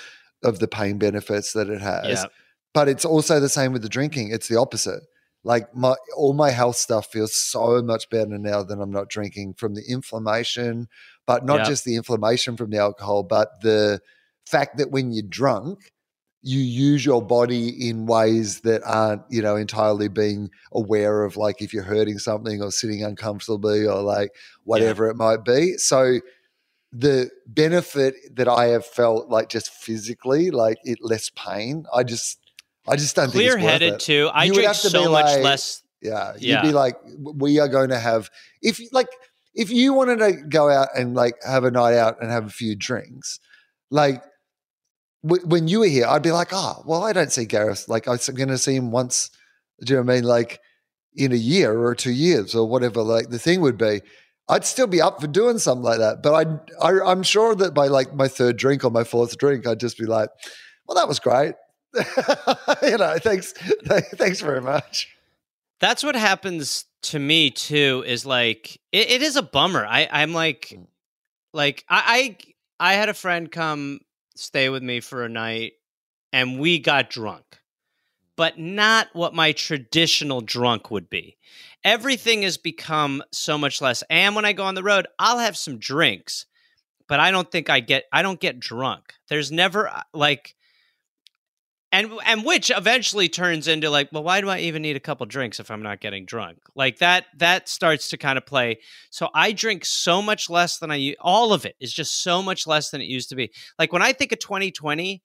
of 0.43 0.59
the 0.59 0.67
pain 0.67 0.97
benefits 0.97 1.53
that 1.53 1.69
it 1.69 1.81
has. 1.81 2.07
Yeah. 2.07 2.25
But 2.73 2.87
it's 2.87 3.05
also 3.05 3.39
the 3.39 3.49
same 3.49 3.71
with 3.73 3.81
the 3.81 3.89
drinking. 3.89 4.31
It's 4.31 4.47
the 4.47 4.57
opposite. 4.57 5.01
Like 5.43 5.73
my 5.75 5.95
all 6.15 6.33
my 6.33 6.51
health 6.51 6.77
stuff 6.77 7.07
feels 7.11 7.35
so 7.35 7.81
much 7.81 8.09
better 8.09 8.37
now 8.37 8.63
that 8.63 8.79
I'm 8.79 8.91
not 8.91 9.09
drinking 9.09 9.55
from 9.55 9.75
the 9.75 9.83
inflammation, 9.87 10.87
but 11.25 11.45
not 11.45 11.57
Yeah. 11.59 11.65
just 11.65 11.85
the 11.85 11.95
inflammation 11.95 12.55
from 12.57 12.69
the 12.69 12.77
alcohol, 12.77 13.23
but 13.23 13.61
the 13.61 13.99
fact 14.45 14.77
that 14.77 14.91
when 14.91 15.11
you're 15.11 15.27
drunk, 15.27 15.91
you 16.41 16.59
use 16.59 17.05
your 17.05 17.21
body 17.21 17.69
in 17.89 18.05
ways 18.05 18.61
that 18.61 18.81
aren't, 18.85 19.21
you 19.29 19.41
know, 19.41 19.55
entirely 19.55 20.09
being 20.09 20.49
aware 20.73 21.23
of 21.23 21.37
like 21.37 21.61
if 21.61 21.73
you're 21.73 21.83
hurting 21.83 22.19
something 22.19 22.61
or 22.61 22.71
sitting 22.71 23.03
uncomfortably 23.03 23.85
or 23.87 24.01
like 24.01 24.31
whatever 24.65 25.09
it 25.09 25.15
might 25.15 25.45
be. 25.45 25.77
So 25.77 26.19
the 26.91 27.31
benefit 27.47 28.15
that 28.35 28.47
I 28.47 28.65
have 28.67 28.85
felt 28.85 29.29
like 29.29 29.49
just 29.49 29.69
physically, 29.71 30.51
like 30.51 30.77
it 30.83 30.99
less 31.01 31.29
pain, 31.35 31.85
I 31.93 32.03
just 32.03 32.39
I 32.87 32.95
just 32.95 33.15
don't 33.15 33.31
clear 33.31 33.57
headed 33.57 33.99
too. 33.99 34.29
I 34.33 34.45
You 34.45 34.53
drink 34.53 34.73
so 34.73 35.09
much 35.11 35.25
like- 35.25 35.43
less. 35.43 35.81
Yeah, 36.01 36.33
you'd 36.33 36.41
Yeah. 36.43 36.61
be 36.61 36.71
like, 36.73 36.97
we 37.17 37.59
are 37.59 37.69
going 37.69 37.89
to 37.89 37.97
have 37.99 38.29
if 38.61 38.81
like 38.91 39.07
if 39.55 39.69
you 39.71 39.93
wanted 39.93 40.17
to 40.19 40.33
go 40.49 40.69
out 40.69 40.89
and 40.97 41.15
like 41.15 41.35
have 41.45 41.63
a 41.63 41.71
night 41.71 41.95
out 41.95 42.21
and 42.21 42.29
have 42.29 42.45
a 42.45 42.49
few 42.49 42.75
drinks, 42.75 43.39
like 43.89 44.21
w- 45.25 45.45
when 45.45 45.69
you 45.69 45.79
were 45.79 45.85
here, 45.87 46.05
I'd 46.05 46.21
be 46.21 46.31
like, 46.31 46.49
oh, 46.51 46.83
well, 46.85 47.03
I 47.05 47.13
don't 47.13 47.31
see 47.31 47.45
Gareth. 47.45 47.87
Like 47.87 48.07
I'm 48.07 48.17
going 48.35 48.49
to 48.49 48.57
see 48.57 48.75
him 48.75 48.91
once. 48.91 49.29
Do 49.81 49.93
you 49.93 49.99
know 49.99 50.05
what 50.05 50.11
I 50.11 50.15
mean? 50.15 50.23
Like 50.25 50.59
in 51.15 51.31
a 51.31 51.35
year 51.37 51.81
or 51.81 51.95
two 51.95 52.11
years 52.11 52.53
or 52.53 52.67
whatever. 52.67 53.01
Like 53.01 53.29
the 53.29 53.39
thing 53.39 53.61
would 53.61 53.77
be. 53.77 54.01
I'd 54.49 54.65
still 54.65 54.87
be 54.87 55.01
up 55.01 55.21
for 55.21 55.27
doing 55.27 55.57
something 55.57 55.83
like 55.85 55.99
that, 55.99 56.21
but 56.21 56.33
I'd, 56.33 56.59
I, 56.81 56.99
I'm 57.09 57.23
sure 57.23 57.55
that 57.55 57.73
by 57.73 57.87
like 57.87 58.13
my 58.13 58.27
third 58.27 58.57
drink 58.57 58.83
or 58.83 58.91
my 58.91 59.05
fourth 59.05 59.37
drink, 59.37 59.65
I'd 59.65 59.79
just 59.79 59.97
be 59.97 60.05
like, 60.05 60.27
"Well, 60.85 60.95
that 60.95 61.07
was 61.07 61.19
great." 61.19 61.53
you 62.83 62.97
know, 62.97 63.15
thanks, 63.19 63.51
thanks 64.15 64.41
very 64.41 64.61
much. 64.61 65.09
That's 65.79 66.03
what 66.03 66.15
happens 66.15 66.85
to 67.03 67.19
me 67.19 67.51
too. 67.51 68.03
Is 68.07 68.25
like 68.25 68.79
it, 68.91 69.09
it 69.11 69.21
is 69.21 69.35
a 69.35 69.41
bummer. 69.43 69.85
I 69.85 70.07
I'm 70.11 70.33
like 70.33 70.69
Mm. 70.73 70.87
like 71.53 71.83
I, 71.89 72.37
I 72.79 72.91
I 72.91 72.93
had 72.95 73.09
a 73.09 73.13
friend 73.13 73.51
come 73.51 73.99
stay 74.35 74.69
with 74.69 74.81
me 74.83 74.99
for 75.01 75.23
a 75.23 75.29
night, 75.29 75.73
and 76.31 76.59
we 76.59 76.79
got 76.79 77.09
drunk, 77.09 77.43
but 78.35 78.57
not 78.57 79.07
what 79.13 79.33
my 79.35 79.51
traditional 79.51 80.41
drunk 80.41 80.89
would 80.89 81.09
be. 81.09 81.37
Everything 81.83 82.43
has 82.43 82.57
become 82.57 83.21
so 83.31 83.57
much 83.57 83.81
less. 83.81 84.03
And 84.09 84.35
when 84.35 84.45
I 84.45 84.53
go 84.53 84.63
on 84.63 84.75
the 84.75 84.83
road, 84.83 85.05
I'll 85.19 85.39
have 85.39 85.57
some 85.57 85.77
drinks, 85.79 86.45
but 87.09 87.19
I 87.19 87.29
don't 87.29 87.51
think 87.51 87.69
I 87.69 87.81
get 87.81 88.05
I 88.13 88.21
don't 88.21 88.39
get 88.39 88.59
drunk. 88.59 89.13
There's 89.27 89.51
never 89.51 89.89
uh, 89.89 90.03
like 90.13 90.55
and 91.93 92.11
and 92.25 92.43
which 92.43 92.71
eventually 92.75 93.29
turns 93.29 93.67
into 93.67 93.89
like 93.89 94.09
well 94.11 94.23
why 94.23 94.41
do 94.41 94.49
i 94.49 94.57
even 94.57 94.81
need 94.81 94.95
a 94.95 94.99
couple 94.99 95.25
drinks 95.27 95.59
if 95.59 95.71
i'm 95.71 95.83
not 95.83 96.01
getting 96.01 96.25
drunk? 96.25 96.57
Like 96.75 96.97
that 96.97 97.25
that 97.37 97.69
starts 97.69 98.09
to 98.09 98.17
kind 98.17 98.37
of 98.37 98.45
play. 98.45 98.79
So 99.11 99.29
i 99.33 99.53
drink 99.53 99.85
so 99.85 100.21
much 100.21 100.49
less 100.49 100.79
than 100.79 100.91
i 100.91 101.15
all 101.21 101.53
of 101.53 101.65
it 101.65 101.75
is 101.79 101.93
just 101.93 102.21
so 102.21 102.41
much 102.41 102.67
less 102.67 102.89
than 102.89 102.99
it 102.99 103.05
used 103.05 103.29
to 103.29 103.35
be. 103.35 103.53
Like 103.79 103.93
when 103.93 104.01
i 104.01 104.11
think 104.11 104.33
of 104.33 104.39
2020 104.39 105.23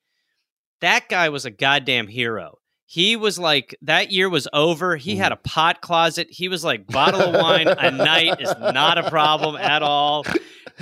that 0.81 1.09
guy 1.09 1.31
was 1.31 1.45
a 1.45 1.51
goddamn 1.51 2.07
hero 2.07 2.59
he 2.91 3.17
was 3.17 3.39
like 3.39 3.77
that 3.83 4.11
year 4.11 4.31
was 4.31 4.49
over 4.55 4.97
he 4.97 5.17
had 5.17 5.31
a 5.31 5.37
pot 5.37 5.83
closet 5.83 6.27
he 6.31 6.49
was 6.49 6.65
like 6.65 6.87
bottle 6.87 7.21
of 7.21 7.35
wine 7.35 7.69
a 7.69 7.91
night 7.91 8.41
is 8.41 8.51
not 8.59 8.97
a 8.97 9.11
problem 9.11 9.57
at 9.57 9.83
all 9.83 10.25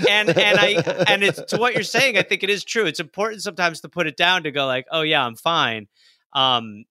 and 0.09 0.29
and 0.29 0.59
I 0.59 1.05
and 1.09 1.25
it's 1.25 1.43
to 1.51 1.57
what 1.57 1.73
you're 1.75 1.83
saying. 1.83 2.19
I 2.19 2.23
think 2.23 2.43
it 2.43 2.51
is 2.51 2.65
true. 2.65 2.85
It's 2.85 3.01
important 3.01 3.43
sometimes 3.43 3.81
to 3.81 3.89
put 3.89 4.07
it 4.07 4.17
down 4.17 4.43
to 4.43 4.51
go 4.51 4.67
like, 4.67 4.87
oh 4.93 5.01
yeah, 5.01 5.25
I'm 5.25 5.37
fine. 5.37 5.89
Um, 6.35 6.85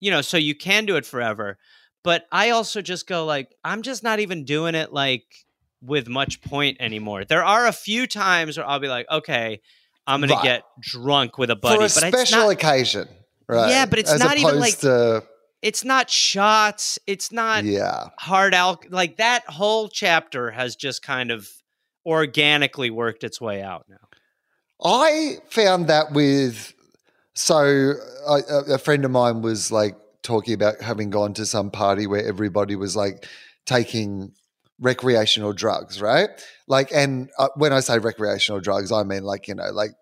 you 0.00 0.10
know, 0.10 0.20
so 0.20 0.36
you 0.36 0.54
can 0.54 0.84
do 0.84 0.96
it 0.96 1.06
forever. 1.06 1.56
But 2.04 2.26
I 2.30 2.50
also 2.50 2.82
just 2.82 3.06
go 3.06 3.24
like, 3.24 3.54
I'm 3.64 3.80
just 3.80 4.02
not 4.02 4.20
even 4.20 4.44
doing 4.44 4.74
it 4.74 4.92
like 4.92 5.24
with 5.80 6.08
much 6.08 6.42
point 6.42 6.76
anymore. 6.78 7.24
There 7.24 7.42
are 7.44 7.66
a 7.66 7.72
few 7.72 8.06
times 8.06 8.58
where 8.58 8.66
I'll 8.68 8.80
be 8.80 8.88
like, 8.88 9.06
okay, 9.10 9.60
I'm 10.06 10.20
gonna 10.20 10.34
Right. 10.34 10.42
get 10.42 10.62
drunk 10.80 11.38
with 11.38 11.48
a 11.50 11.56
buddy, 11.56 11.76
for 11.78 11.98
a 11.98 12.02
but 12.02 12.12
special 12.14 12.38
not. 12.40 12.50
occasion, 12.50 13.08
right? 13.48 13.70
Yeah, 13.70 13.86
but 13.86 13.98
it's 13.98 14.10
As 14.12 14.20
not 14.20 14.38
even 14.38 14.58
like- 14.58 14.78
to, 14.80 15.24
It's 15.62 15.84
not 15.84 16.10
shots. 16.10 16.98
It's 17.06 17.30
not 17.30 17.64
yeah. 17.64 18.08
hard 18.18 18.54
alc. 18.54 18.86
Like 18.90 19.16
that 19.18 19.44
whole 19.46 19.88
chapter 19.88 20.50
has 20.50 20.74
just 20.76 21.02
kind 21.02 21.30
of 21.30 21.48
organically 22.04 22.90
worked 22.90 23.22
its 23.24 23.40
way 23.40 23.62
out 23.62 23.86
now. 23.88 23.96
I 24.84 25.36
found 25.50 25.86
that 25.86 26.12
with 26.12 26.74
so 27.34 27.94
I, 28.28 28.40
a, 28.50 28.74
a 28.74 28.78
friend 28.78 29.04
of 29.04 29.10
mine 29.10 29.42
was 29.42 29.70
like 29.70 29.96
talking 30.22 30.54
about 30.54 30.80
having 30.80 31.10
gone 31.10 31.34
to 31.34 31.46
some 31.46 31.70
party 31.70 32.06
where 32.06 32.26
everybody 32.26 32.76
was 32.76 32.96
like 32.96 33.26
taking 33.64 34.32
recreational 34.80 35.52
drugs, 35.52 36.02
right? 36.02 36.28
Like, 36.66 36.90
and 36.92 37.30
uh, 37.38 37.48
when 37.54 37.72
I 37.72 37.80
say 37.80 37.98
recreational 37.98 38.60
drugs, 38.60 38.90
I 38.90 39.04
mean 39.04 39.22
like 39.22 39.46
you 39.48 39.54
know, 39.54 39.70
like 39.72 39.92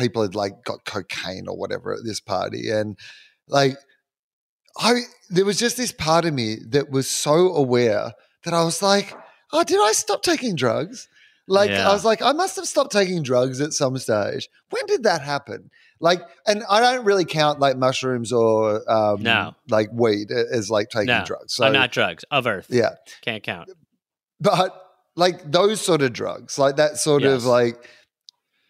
people 0.00 0.22
had 0.22 0.34
like 0.34 0.64
got 0.64 0.84
cocaine 0.84 1.46
or 1.46 1.56
whatever 1.56 1.92
at 1.92 2.00
this 2.04 2.20
party, 2.20 2.70
and 2.70 2.98
like 3.46 3.76
I 4.78 5.00
there 5.28 5.44
was 5.44 5.58
just 5.58 5.76
this 5.76 5.92
part 5.92 6.24
of 6.24 6.34
me 6.34 6.56
that 6.70 6.90
was 6.90 7.08
so 7.10 7.54
aware 7.54 8.12
that 8.44 8.54
I 8.54 8.64
was 8.64 8.82
like, 8.82 9.14
oh, 9.52 9.62
did 9.64 9.78
I 9.80 9.92
stop 9.92 10.22
taking 10.22 10.56
drugs? 10.56 11.08
Like 11.46 11.70
Yeah. 11.70 11.88
I 11.88 11.92
was 11.92 12.04
like, 12.04 12.22
I 12.22 12.32
must 12.32 12.56
have 12.56 12.66
stopped 12.66 12.92
taking 12.92 13.22
drugs 13.22 13.60
at 13.60 13.72
some 13.72 13.98
stage. 13.98 14.48
When 14.70 14.86
did 14.86 15.02
that 15.02 15.20
happen? 15.22 15.70
Like, 16.00 16.22
and 16.46 16.62
I 16.70 16.80
don't 16.80 17.04
really 17.04 17.24
count 17.24 17.58
like 17.60 17.76
mushrooms 17.76 18.32
or 18.32 18.88
um, 18.90 19.22
No. 19.22 19.54
like 19.68 19.88
weed 19.92 20.30
as 20.30 20.70
like 20.70 20.88
taking 20.88 21.08
No, 21.08 21.24
drugs. 21.26 21.54
So 21.54 21.66
Uh, 21.66 21.70
not 21.70 21.92
drugs 21.92 22.24
of 22.30 22.46
Earth. 22.46 22.66
yeah, 22.70 22.94
Can't 23.22 23.42
count. 23.42 23.68
but 24.40 24.74
like 25.16 25.50
those 25.50 25.80
sort 25.80 26.00
of 26.02 26.12
drugs, 26.12 26.58
like 26.58 26.76
that 26.76 26.96
sort 26.96 27.22
Yes. 27.22 27.32
of 27.32 27.44
like, 27.44 27.76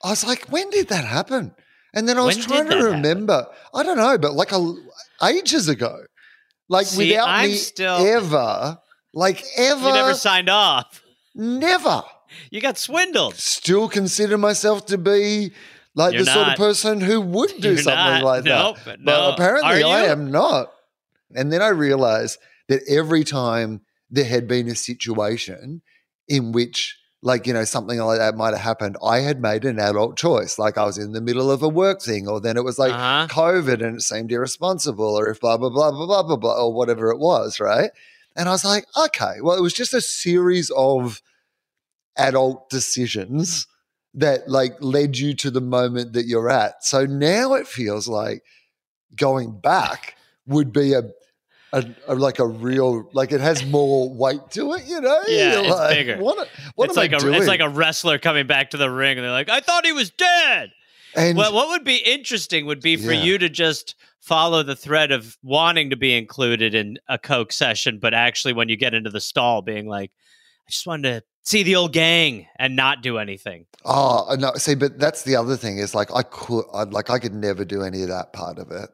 I 0.03 0.11
was 0.11 0.25
like, 0.25 0.47
when 0.51 0.71
did 0.71 0.89
that 0.89 1.05
happen? 1.05 1.55
And 1.93 2.09
then 2.09 2.17
I 2.19 2.23
was 2.23 2.37
When 2.37 2.47
trying 2.47 2.65
to 2.65 2.69
that 2.71 2.77
happen? 2.79 2.93
remember. 3.03 3.47
I 3.75 3.83
don't 3.83 3.97
know, 3.97 4.17
but 4.19 4.33
like 4.35 4.53
a, 4.53 4.75
ages 5.25 5.69
ago, 5.69 6.05
like 6.69 6.87
See, 6.87 7.09
without 7.11 7.29
I'm 7.29 7.51
me 7.51 7.57
still- 7.57 8.07
ever, 8.07 8.79
like 9.13 9.45
ever, 9.57 9.89
You 9.89 9.95
never 9.95 10.15
signed 10.15 10.49
off. 10.49 11.03
never. 11.35 12.03
You 12.51 12.61
got 12.61 12.79
swindled. 12.79 13.35
Still 13.35 13.89
consider 13.89 14.39
myself 14.39 14.87
to 14.87 14.97
be 14.99 15.51
like 15.97 16.15
You're 16.15 16.25
the 16.25 16.31
sort 16.33 16.49
of 16.49 16.55
person 16.57 17.01
who 17.01 17.21
would 17.21 17.51
do 17.61 17.71
You're 17.71 17.79
something 17.79 18.23
not. 18.23 18.23
like 18.23 18.45
Nope, 18.45 18.77
that. 18.85 19.01
no. 19.01 19.05
But 19.05 19.35
apparently, 19.35 19.83
Are 19.83 19.89
I 19.97 20.05
am 20.07 20.31
not. 20.31 20.73
And 21.35 21.53
then 21.53 21.61
I 21.61 21.69
realized 21.69 22.39
that 22.69 22.83
every 22.89 23.25
time 23.25 23.81
there 24.11 24.25
had 24.25 24.47
been 24.47 24.69
a 24.69 24.77
situation 24.77 25.83
in 26.29 26.53
which, 26.53 27.00
like, 27.23 27.47
you 27.47 27.53
know, 27.53 27.65
something 27.65 27.99
like 27.99 28.19
that 28.19 28.37
might 28.37 28.55
have 28.55 28.61
happened, 28.63 28.97
I 29.05 29.19
had 29.21 29.43
made 29.43 29.65
an 29.65 29.79
adult 29.79 30.17
choice. 30.17 30.59
Like, 30.59 30.79
I 30.79 30.85
was 30.85 30.97
in 30.97 31.13
the 31.13 31.21
middle 31.21 31.51
of 31.51 31.63
a 31.63 31.69
work 31.69 32.01
thing, 32.01 32.27
or 32.27 32.41
then 32.41 32.57
it 32.57 32.65
was 32.65 32.79
like 32.79 32.93
Uh-huh. 32.93 33.27
COVID 33.29 33.85
and 33.85 33.97
it 33.97 34.03
seemed 34.03 34.33
irresponsible, 34.33 35.19
or 35.19 35.29
if 35.29 35.41
blah, 35.41 35.57
blah, 35.59 35.69
blah, 35.69 35.91
blah, 35.91 36.07
blah, 36.07 36.23
blah, 36.23 36.37
blah, 36.37 36.65
or 36.65 36.73
whatever 36.73 37.11
it 37.11 37.19
was, 37.19 37.61
right? 37.61 37.91
And 38.37 38.49
I 38.49 38.53
was 38.53 38.65
like, 38.65 38.87
okay, 38.97 39.35
well, 39.43 39.59
it 39.59 39.63
was 39.63 39.75
just 39.75 39.93
a 39.93 40.01
series 40.01 40.71
of 40.71 41.21
adult 42.17 42.71
decisions 42.71 43.67
that 44.15 44.49
like 44.49 44.75
led 44.81 45.19
you 45.19 45.35
to 45.35 45.51
the 45.51 45.61
moment 45.61 46.15
that 46.15 46.27
you're 46.27 46.51
at. 46.51 46.85
So 46.85 47.07
now 47.07 47.55
it 47.55 47.67
feels 47.67 48.09
like 48.09 48.43
going 49.15 49.59
back 49.61 50.17
would 50.47 50.73
be 50.73 50.95
a 50.95 51.03
a, 51.73 51.85
a- 52.09 52.15
like 52.15 52.39
a 52.39 52.47
real 52.47 53.09
like 53.13 53.33
it 53.33 53.41
has 53.41 53.65
more 53.67 54.13
weight 54.13 54.41
to 54.51 54.73
it, 54.75 54.85
you 54.87 55.01
know? 55.01 55.21
Yeah, 55.29 55.53
You're 55.55 55.61
it's 55.63 55.71
like, 55.71 55.97
bigger. 55.97 56.17
What, 56.19 56.49
what 56.75 56.89
it's 56.91 56.97
am 56.99 57.03
like 57.03 57.13
I 57.13 57.17
a 57.17 57.21
doing? 57.21 57.35
it's 57.35 57.47
like 57.47 57.61
a 57.61 57.69
wrestler 57.69 58.19
coming 58.19 58.47
back 58.47 58.71
to 58.71 58.77
the 58.77 58.91
ring, 58.91 59.19
and 59.19 59.25
they're 59.25 59.31
like, 59.33 59.49
"I 59.49 59.61
thought 59.61 59.85
he 59.87 59.93
was 59.93 60.11
dead." 60.11 60.71
and 61.17 61.37
Well, 61.37 61.53
what 61.53 61.69
would 61.69 61.85
be 61.85 61.97
interesting 61.97 62.67
would 62.67 62.81
be 62.81 62.97
for 62.97 63.13
Yeah. 63.13 63.23
you 63.23 63.39
to 63.39 63.49
just 63.49 63.95
follow 64.21 64.63
the 64.63 64.77
thread 64.77 65.11
of 65.13 65.37
wanting 65.43 65.91
to 65.91 65.97
be 65.97 66.17
included 66.17 66.75
in 66.75 66.99
a 67.09 67.19
coke 67.19 67.53
session, 67.53 67.99
but 67.99 68.15
actually, 68.15 68.53
when 68.53 68.69
you 68.69 68.77
get 68.77 68.95
into 68.95 69.11
the 69.11 69.21
stall, 69.21 69.63
being 69.63 69.87
like, 69.89 70.11
"I 70.67 70.71
just 70.71 70.87
wanted 70.87 71.21
to 71.21 71.25
see 71.43 71.63
the 71.63 71.77
old 71.77 71.93
gang" 71.93 72.47
and 72.59 72.77
not 72.77 73.03
do 73.03 73.19
anything. 73.19 73.67
oh 73.85 74.37
no, 74.39 74.53
see, 74.57 74.75
but 74.75 74.99
that's 74.99 75.23
the 75.23 75.37
other 75.37 75.57
thing 75.57 75.79
is 75.79 75.95
like 75.95 76.13
I 76.15 76.23
could 76.23 76.65
I'd, 76.75 76.93
like 76.93 77.11
I 77.11 77.19
could 77.19 77.35
never 77.35 77.65
do 77.65 77.83
any 77.83 78.03
of 78.03 78.09
that 78.09 78.33
part 78.33 78.59
of 78.59 78.71
it. 78.71 78.91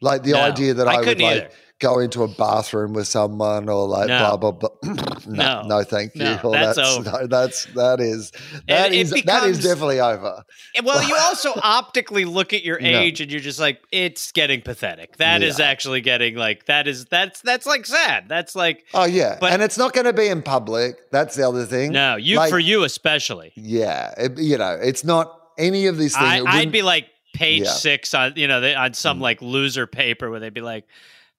Like 0.00 0.22
the 0.22 0.32
No, 0.32 0.42
idea 0.42 0.74
that 0.74 0.86
I 0.86 0.94
I, 0.94 0.98
would 0.98 1.06
like 1.20 1.20
either. 1.20 1.50
Go 1.80 2.00
into 2.00 2.24
a 2.24 2.28
bathroom 2.28 2.92
with 2.92 3.06
someone 3.06 3.68
or 3.68 3.86
like 3.86 4.08
No. 4.08 4.36
blah 4.36 4.50
blah 4.50 4.68
blah. 4.68 4.70
no, 5.26 5.62
No. 5.62 5.62
no, 5.66 5.82
thank 5.84 6.14
you. 6.16 6.24
No, 6.24 6.40
Or 6.42 6.52
that's 6.52 6.78
over. 6.78 7.10
no, 7.10 7.26
that's 7.28 7.66
that 7.74 8.00
is 8.00 8.32
that 8.66 8.92
is 8.92 9.10
that 9.10 9.24
becomes- 9.24 9.58
is 9.58 9.62
definitely 9.64 10.00
over. 10.00 10.42
Well, 10.82 11.02
you 11.08 11.14
also 11.26 11.52
optically 11.62 12.24
look 12.24 12.52
at 12.52 12.64
your 12.64 12.78
age, 12.80 13.20
and 13.20 13.30
you're 13.30 13.40
just 13.40 13.60
like, 13.60 13.80
"It's 13.92 14.32
getting 14.32 14.60
pathetic." 14.60 15.16
That 15.18 15.42
is 15.42 15.58
Yeah. 15.58 15.66
actually 15.66 16.00
getting 16.00 16.34
like 16.36 16.66
that 16.66 16.88
is 16.88 17.04
that's 17.06 17.40
that's 17.42 17.66
like 17.66 17.86
sad. 17.86 18.28
That's 18.28 18.56
like 18.56 18.84
Oh 18.94 19.04
yeah, 19.04 19.36
But- 19.40 19.52
and 19.52 19.62
it's 19.62 19.78
not 19.78 19.92
going 19.92 20.06
to 20.06 20.12
be 20.12 20.26
in 20.26 20.42
public. 20.42 21.10
That's 21.12 21.36
the 21.36 21.46
other 21.46 21.64
thing. 21.64 21.92
no, 21.92 22.16
you 22.16 22.36
Like, 22.38 22.50
for 22.50 22.58
you 22.58 22.82
especially. 22.84 23.52
Yeah, 23.56 24.14
it- 24.16 24.38
you 24.38 24.58
know, 24.58 24.76
it's 24.82 25.04
not 25.04 25.32
any 25.58 25.86
of 25.86 25.96
these 25.96 26.14
things. 26.16 26.44
I, 26.46 26.58
I'd 26.58 26.72
be 26.72 26.82
like 26.82 27.06
page 27.34 27.62
Yeah. 27.62 27.70
six 27.70 28.14
on 28.14 28.32
you 28.36 28.48
know 28.48 28.60
they, 28.60 28.74
on 28.74 28.94
some 28.94 29.18
Mm. 29.18 29.22
like 29.22 29.42
loser 29.42 29.86
paper 29.86 30.28
where 30.30 30.40
they'd 30.40 30.54
be 30.54 30.60
like 30.60 30.84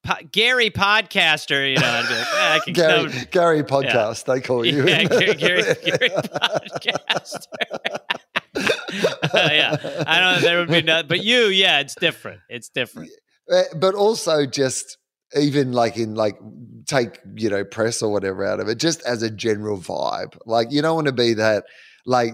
"Po- 0.03 0.25
Gary 0.31 0.69
podcaster, 0.69 1.69
you 1.69 1.79
know, 1.79 1.87
I'd 1.87 2.07
be 2.07 2.13
like, 2.15 2.27
eh, 2.27 2.55
I 2.55 2.59
can 2.59 2.73
Gary, 2.73 3.03
no, 3.03 3.23
Gary 3.31 3.63
podcast. 3.63 4.25
They 4.25 4.41
call 4.41 4.65
you. 4.65 4.87
yeah, 4.87 5.03
Gary, 5.03 5.35
Gary, 5.35 5.63
Gary 5.83 6.09
podcaster. 6.09 7.45
yeah, 9.33 10.03
I 10.07 10.19
don't. 10.19 10.35
know. 10.35 10.39
There 10.41 10.57
would 10.59 10.69
be 10.69 10.81
no, 10.81 11.03
but 11.03 11.23
you, 11.23 11.45
yeah, 11.47 11.79
it's 11.79 11.95
different. 11.95 12.41
It's 12.49 12.69
different. 12.69 13.11
Uh, 13.51 13.63
but 13.75 13.95
also 13.95 14.45
just 14.45 14.97
even 15.35 15.73
like 15.73 15.97
in 15.97 16.15
like 16.15 16.37
take 16.85 17.19
you 17.35 17.49
know 17.49 17.63
press 17.63 18.01
or 18.01 18.11
whatever 18.11 18.43
out 18.45 18.59
of 18.59 18.67
it 18.67 18.79
just 18.79 19.01
as 19.03 19.21
a 19.21 19.29
general 19.29 19.77
vibe 19.77 20.35
like 20.45 20.71
you 20.71 20.81
don't 20.81 20.95
want 20.95 21.07
to 21.07 21.13
be 21.13 21.33
that 21.33 21.65
like 22.05 22.33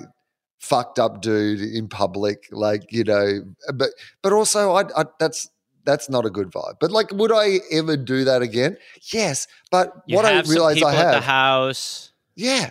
fucked 0.61 0.97
up 0.97 1.21
dude 1.21 1.59
in 1.59 1.87
public 1.89 2.47
like 2.51 2.83
you 2.91 3.03
know 3.03 3.41
but 3.73 3.89
but 4.21 4.31
also 4.31 4.73
I, 4.73 4.83
I 4.95 5.05
that's 5.19 5.49
that's 5.85 6.09
not 6.09 6.25
a 6.25 6.29
good 6.29 6.51
vibe 6.51 6.75
but 6.79 6.91
like 6.91 7.11
would 7.11 7.31
i 7.31 7.59
ever 7.71 7.95
do 7.95 8.23
that 8.25 8.41
again 8.41 8.75
yes 9.13 9.47
but 9.71 9.93
You 10.07 10.15
what 10.15 10.25
i 10.25 10.31
have 10.31 10.49
realize 10.49 10.81
i 10.83 10.89
at 10.95 11.11
the 11.11 11.13
have 11.13 11.23
house. 11.23 12.11
yeah. 12.35 12.69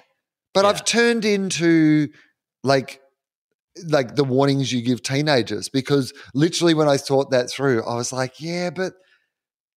But 0.53 0.65
Yeah. 0.65 0.71
I've 0.71 0.85
turned 0.85 1.25
into 1.25 2.09
like 2.63 3.01
like 3.89 4.15
the 4.15 4.23
warnings 4.25 4.73
you 4.73 4.83
give 4.83 5.03
teenagers 5.03 5.69
because 5.69 6.13
literally 6.33 6.75
when 6.75 6.89
I 6.89 6.97
thought 6.97 7.33
that 7.33 7.51
through, 7.51 7.83
I 7.85 7.97
was 7.97 8.13
like, 8.13 8.41
yeah, 8.41 8.71
but 8.71 8.93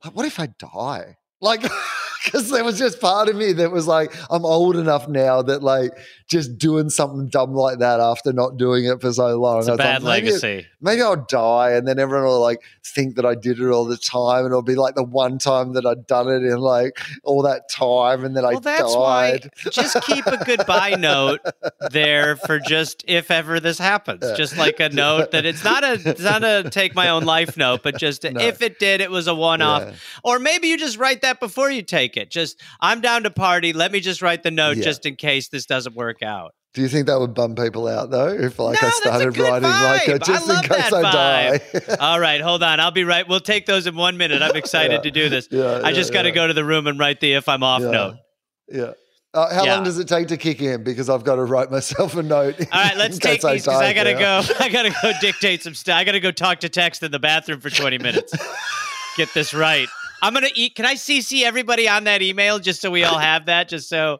like, 0.04 0.16
what 0.16 0.26
if 0.28 0.40
I 0.40 0.50
die? 0.60 1.18
Like 1.42 1.62
because 2.26 2.49
there 2.51 2.63
was 2.63 2.78
just 2.78 2.99
part 2.99 3.30
of 3.30 3.36
me 3.36 3.53
that 3.53 3.72
was 3.72 3.88
like, 3.88 4.13
I'm 4.30 4.45
old 4.45 4.76
enough 4.76 5.07
now 5.07 5.41
that 5.43 5.63
like 5.63 5.91
just 6.28 6.57
doing 6.57 6.89
something 6.89 7.28
dumb 7.30 7.53
like 7.53 7.80
that 7.80 7.99
after 7.99 8.34
not 8.34 8.57
doing 8.57 8.86
it 8.86 8.99
for 9.01 9.13
so 9.13 9.38
long. 9.39 9.59
It's 9.59 9.68
I 9.70 9.72
a 9.72 9.74
was 9.74 9.80
like, 9.80 9.88
bad 9.88 10.03
maybe- 10.03 10.28
legacy. 10.32 10.68
maybe 10.82 11.01
I'll 11.01 11.15
die 11.26 11.72
and 11.72 11.88
then 11.88 11.99
everyone 11.99 12.26
will 12.28 12.41
like 12.41 12.61
think 12.84 13.15
that 13.15 13.26
I 13.26 13.36
did 13.36 13.59
it 13.59 13.70
all 13.70 13.86
the 13.86 13.97
time 13.97 14.39
and 14.45 14.47
it'll 14.47 14.61
be 14.61 14.76
like 14.76 14.95
the 14.95 15.03
one 15.03 15.38
time 15.38 15.74
that 15.74 15.86
I'd 15.86 16.05
done 16.07 16.28
it 16.28 16.43
in 16.43 16.57
like 16.59 16.99
all 17.24 17.43
that 17.43 17.70
time 17.70 18.26
and 18.26 18.36
then 18.36 18.43
I 18.45 18.51
Well, 18.51 18.59
that's 18.59 18.95
why 18.95 19.32
died. 19.38 19.49
just 19.72 20.01
keep 20.03 20.26
a 20.28 20.43
goodbye 20.43 20.95
note 20.95 21.39
there 21.91 22.36
for 22.36 22.59
just 22.59 23.03
if 23.07 23.32
ever 23.32 23.59
this 23.59 23.78
happens. 23.78 24.20
Yeah. 24.24 24.36
Just 24.36 24.57
like 24.57 24.80
a 24.80 24.89
note 24.93 25.32
that 25.32 25.45
it's 25.45 25.63
not 25.63 25.84
a 25.84 25.93
it's 26.09 26.22
not 26.22 26.43
a 26.43 26.70
take 26.70 26.95
my 26.95 27.09
own 27.09 27.24
life 27.24 27.57
note, 27.57 27.84
but 27.84 27.97
just 27.97 28.24
No. 28.24 28.39
if 28.41 28.61
it 28.61 28.80
did, 28.80 29.01
it 29.01 29.11
was 29.11 29.28
a 29.28 29.36
one 29.36 29.61
off. 29.61 29.84
Yeah. 29.84 29.93
Or 30.24 30.39
maybe 30.39 30.68
you 30.68 30.78
just 30.78 30.97
write 30.97 31.22
that 31.22 31.39
before 31.39 31.70
you 31.72 31.82
take 31.82 32.07
it. 32.16 32.30
Just 32.32 32.62
I'm 32.80 33.01
down 33.01 33.24
to 33.24 33.30
party. 33.32 33.74
Let 33.74 33.91
me 33.91 33.99
just 33.99 34.22
write 34.22 34.43
the 34.43 34.51
note 34.51 34.78
Yeah. 34.78 34.84
just 34.86 35.05
in 35.05 35.16
case 35.18 35.49
this 35.49 35.66
doesn't 35.66 35.95
work 35.95 36.22
out. 36.24 36.53
Do 36.74 36.82
you 36.84 36.89
think 36.89 37.08
that 37.08 37.20
would 37.20 37.34
bum 37.34 37.55
people 37.55 37.88
out 37.88 38.12
though? 38.12 38.28
If 38.28 38.60
like 38.60 38.80
No, 38.82 38.88
I 38.88 38.91
started 38.91 39.36
writing 39.38 39.64
like 39.70 40.08
a, 40.08 40.12
vibe. 40.12 40.14
I 40.14 40.18
just 40.20 40.49
in 40.49 40.62
case 40.70 40.93
I 40.93 41.01
die. 41.01 41.60
All 41.99 42.20
right, 42.20 42.39
hold 42.39 42.62
on. 42.62 42.80
I'll 42.80 42.91
be 42.91 43.03
right. 43.03 43.28
We'll 43.28 43.39
take 43.39 43.66
those 43.66 43.88
in 43.88 43.95
one 43.95 44.16
minute. 44.18 44.43
I'm 44.43 44.55
excited 44.55 44.91
Yeah. 44.91 45.01
to 45.01 45.12
do 45.12 45.28
this. 45.30 45.47
yeah, 45.49 45.82
I 45.84 45.91
just 45.91 46.14
got 46.14 46.22
to 46.24 46.32
go 46.32 46.45
to 46.45 46.53
the 46.53 46.64
room 46.64 46.86
and 46.86 46.99
write 46.99 47.20
the 47.20 47.34
if 47.34 47.49
I'm 47.49 47.64
off 47.64 47.82
note. 47.82 48.16
Yeah. 48.72 48.91
Uh, 49.34 49.53
how 49.53 49.66
Yeah. 49.66 49.76
long 49.76 49.84
does 49.84 49.97
it 49.99 50.08
take 50.08 50.28
to 50.30 50.38
kick 50.38 50.62
in? 50.62 50.84
Because 50.84 51.10
I've 51.10 51.24
got 51.24 51.36
to 51.36 51.43
write 51.43 51.70
myself 51.72 52.16
a 52.16 52.24
note. 52.24 52.60
All 52.72 52.84
right, 52.84 52.95
let's 52.97 53.18
take 53.20 53.41
these 53.41 53.64
because 53.66 53.82
I 53.82 53.93
gotta 53.93 54.14
now. 54.14 54.41
go. 54.41 54.53
I 54.60 54.70
gotta 54.70 54.95
go 55.01 55.12
dictate 55.20 55.64
some 55.64 55.74
stuff. 55.74 55.95
I 55.95 56.03
gotta 56.03 56.20
go 56.20 56.32
talk 56.32 56.60
to 56.62 56.70
text 56.70 57.01
in 57.03 57.12
the 57.12 57.20
bathroom 57.20 57.60
for 57.60 57.70
20 57.70 57.97
minutes. 57.97 58.34
Get 59.18 59.34
this 59.34 59.53
right. 59.53 59.88
I'm 60.22 60.34
gonna 60.34 60.47
eat. 60.55 60.76
Can 60.76 60.86
I 60.86 60.95
CC 60.95 61.43
everybody 61.43 61.88
on 61.88 62.05
that 62.05 62.22
email 62.22 62.59
just 62.59 62.82
so 62.82 62.89
we 62.91 63.03
all 63.03 63.20
have 63.20 63.45
that? 63.47 63.70
Just 63.70 63.89
so. 63.89 64.20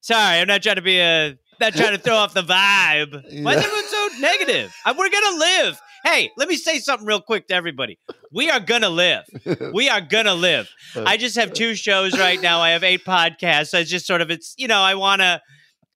Sorry, 0.00 0.38
I'm 0.40 0.46
not 0.48 0.62
trying 0.62 0.76
to 0.76 0.82
be 0.82 0.98
a. 1.00 1.36
Not 1.58 1.72
trying 1.74 1.92
to 1.92 1.98
throw 1.98 2.16
off 2.16 2.34
the 2.34 2.42
vibe. 2.42 3.12
Why 3.42 3.54
is 3.54 3.64
everyone 3.64 3.88
so 3.88 4.08
negative? 4.20 4.74
Uh, 4.84 4.92
We're 4.96 5.08
gonna 5.08 5.38
live. 5.38 5.80
Hey, 6.04 6.30
let 6.36 6.48
me 6.48 6.56
say 6.56 6.78
something 6.78 7.06
real 7.06 7.20
quick 7.22 7.48
to 7.48 7.54
everybody. 7.54 7.98
We 8.30 8.50
are 8.50 8.60
gonna 8.60 8.90
live. 8.90 9.24
We 9.72 9.88
are 9.88 10.02
gonna 10.02 10.34
live. 10.34 10.68
I 10.94 11.16
just 11.16 11.34
have 11.36 11.52
two 11.54 11.74
shows 11.74 12.18
right 12.18 12.40
now. 12.40 12.60
I 12.60 12.70
have 12.70 12.84
eight 12.84 13.04
podcasts. 13.04 13.76
I 13.76 13.84
just 13.84 14.06
sort 14.06 14.20
of 14.20 14.30
it's 14.30 14.54
you 14.58 14.68
know 14.68 14.80
I 14.80 14.94
want 14.96 15.22
to. 15.22 15.40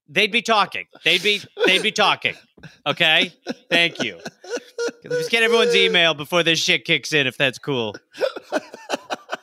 They'd 0.08 0.32
be 0.32 0.42
talking. 0.42 0.86
They'd 1.04 1.22
be 1.22 1.42
they'd 1.66 1.82
be 1.82 1.92
talking. 1.92 2.34
Okay. 2.86 3.32
Thank 3.70 4.02
you. 4.02 4.18
Let's 5.04 5.28
get 5.28 5.42
everyone's 5.42 5.76
email 5.76 6.14
before 6.14 6.42
this 6.42 6.58
shit 6.58 6.84
kicks 6.84 7.12
in. 7.12 7.26
If 7.26 7.36
that's 7.36 7.58
cool. 7.58 7.94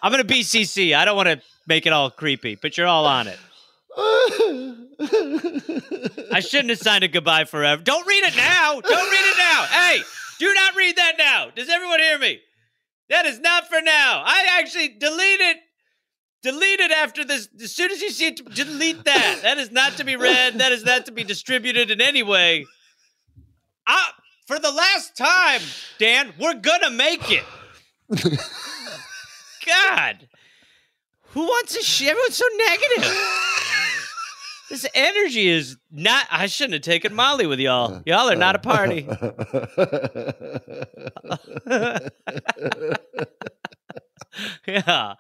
I'm 0.08 0.12
gonna 0.12 0.24
BCC. 0.24 0.96
I 0.96 1.04
don't 1.04 1.18
want 1.18 1.28
to 1.28 1.42
make 1.68 1.86
it 1.86 1.92
all 1.92 2.10
creepy, 2.10 2.56
but 2.56 2.78
you're 2.78 2.88
all 2.88 3.06
on 3.06 3.28
it. 3.28 3.38
I 6.32 6.40
shouldn't 6.40 6.70
have 6.70 6.80
signed 6.80 7.04
a 7.04 7.10
goodbye 7.10 7.44
forever. 7.44 7.82
Don't 7.84 8.08
read 8.08 8.24
it 8.24 8.38
now. 8.38 8.80
Don't 8.80 9.12
read 9.12 9.32
it 9.32 9.38
now. 9.38 9.66
Hey, 9.66 10.00
do 10.40 10.54
not 10.54 10.78
read 10.78 10.96
that 10.96 11.16
now. 11.18 11.50
Does 11.54 11.68
everyone 11.68 12.00
hear 12.00 12.18
me? 12.18 12.40
That 13.10 13.26
is 13.26 13.42
not 13.42 13.68
for 13.68 13.82
now. 13.82 14.24
I 14.26 14.60
actually 14.62 14.96
delete 14.98 15.42
it. 15.42 15.58
Delete 16.42 16.80
it 16.80 16.92
after 16.92 17.26
this. 17.26 17.50
As 17.62 17.76
soon 17.76 17.92
as 17.92 18.02
you 18.02 18.10
see 18.10 18.28
it, 18.28 18.56
delete 18.56 19.04
that. 19.04 19.40
That 19.42 19.58
is 19.58 19.72
not 19.72 19.98
to 19.98 20.06
be 20.06 20.16
read. 20.16 20.60
That 20.60 20.72
is 20.72 20.86
not 20.86 21.08
to 21.08 21.12
be 21.12 21.26
distributed 21.26 21.92
in 21.92 22.00
any 22.00 22.24
way. 22.24 22.66
Ah, 23.86 24.14
for 24.46 24.58
the 24.58 24.72
last 24.72 25.18
time, 25.18 25.60
Dan, 26.00 26.34
we're 26.40 26.54
gonna 26.54 26.92
make 26.92 27.30
it. 27.30 27.44
God, 29.68 30.28
who 31.32 31.42
wants 31.42 31.76
to 31.76 31.84
shit? 31.84 32.10
Everyone's 32.10 32.36
so 32.36 32.46
negative. 32.58 33.14
This 34.70 34.86
energy 34.94 35.48
is 35.48 35.78
not. 35.92 36.28
I 36.30 36.48
shouldn't 36.48 36.74
have 36.74 36.82
taken 36.82 37.16
Molly 37.16 37.48
with 37.48 37.60
y'all. 37.60 37.94
Uh, 37.96 38.02
y'all 38.06 38.30
are 38.30 38.36
not 38.36 38.56
a 38.56 38.60
uh, 38.60 38.62
party. 38.62 39.08
Uh, 41.66 42.00
yeah. 44.68 45.14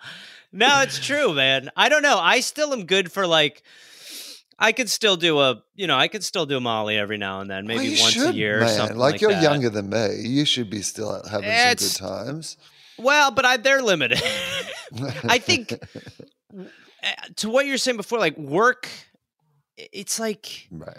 No, 0.51 0.81
it's 0.81 0.99
true, 0.99 1.33
man. 1.33 1.69
I 1.77 1.87
don't 1.87 2.01
know. 2.01 2.17
I 2.17 2.41
still 2.41 2.73
am 2.73 2.85
good 2.85 3.11
for 3.11 3.25
like. 3.25 3.63
I 4.59 4.71
could 4.71 4.89
still 4.89 5.17
do 5.17 5.39
a, 5.39 5.61
you 5.75 5.85
know, 5.85 5.95
I 5.95 6.07
could 6.07 6.23
still 6.23 6.47
do 6.47 6.59
Molly 6.59 6.97
every 6.97 7.19
now 7.19 7.41
and 7.41 7.49
then, 7.49 7.67
maybe 7.67 7.85
you 7.85 8.01
once 8.01 8.15
a 8.15 8.19
should, 8.19 8.35
year 8.35 8.57
or 8.57 8.61
man. 8.61 8.75
something 8.75 8.97
like, 8.97 9.11
like, 9.13 9.21
you're 9.21 9.29
that. 9.31 9.43
younger 9.43 9.69
than 9.69 9.87
me. 9.87 10.27
You 10.27 10.45
should 10.45 10.71
be 10.71 10.81
still 10.81 11.21
having 11.29 11.47
It's- 11.47 11.91
some 11.91 12.07
good 12.07 12.25
times. 12.25 12.57
Well, 12.97 13.31
but 13.31 13.45
I, 13.45 13.57
they're 13.57 13.81
limited. 13.81 14.21
I 15.23 15.37
think 15.39 15.73
uh, 16.53 17.09
to 17.37 17.49
what 17.49 17.65
you're 17.65 17.77
saying 17.77 17.97
before, 17.97 18.19
like 18.19 18.37
work, 18.37 18.89
it's 19.77 20.19
like 20.19 20.67
right. 20.71 20.97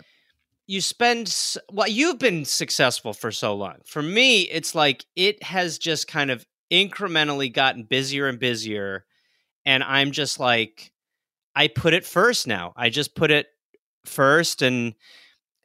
you 0.67 0.81
spend. 0.81 1.35
Well, 1.73 1.89
you've 1.89 2.19
been 2.19 2.45
successful 2.45 3.13
for 3.13 3.31
so 3.33 3.55
long. 3.55 3.77
For 3.85 4.03
me, 4.03 4.43
it's 4.43 4.75
like 4.75 5.05
it 5.17 5.43
has 5.43 5.79
just 5.79 6.07
kind 6.09 6.31
of 6.31 6.47
incrementally 6.71 7.53
gotten 7.53 7.85
busier 7.85 8.29
and 8.29 8.39
busier, 8.39 9.05
and 9.67 9.83
I'm 9.83 10.13
just 10.13 10.39
like, 10.39 10.93
I 11.55 11.69
put 11.69 11.95
it 11.95 12.05
first 12.05 12.47
now. 12.47 12.73
I 12.77 12.91
just 12.91 13.15
put 13.15 13.31
it 13.31 13.47
first, 14.05 14.63
and 14.63 14.95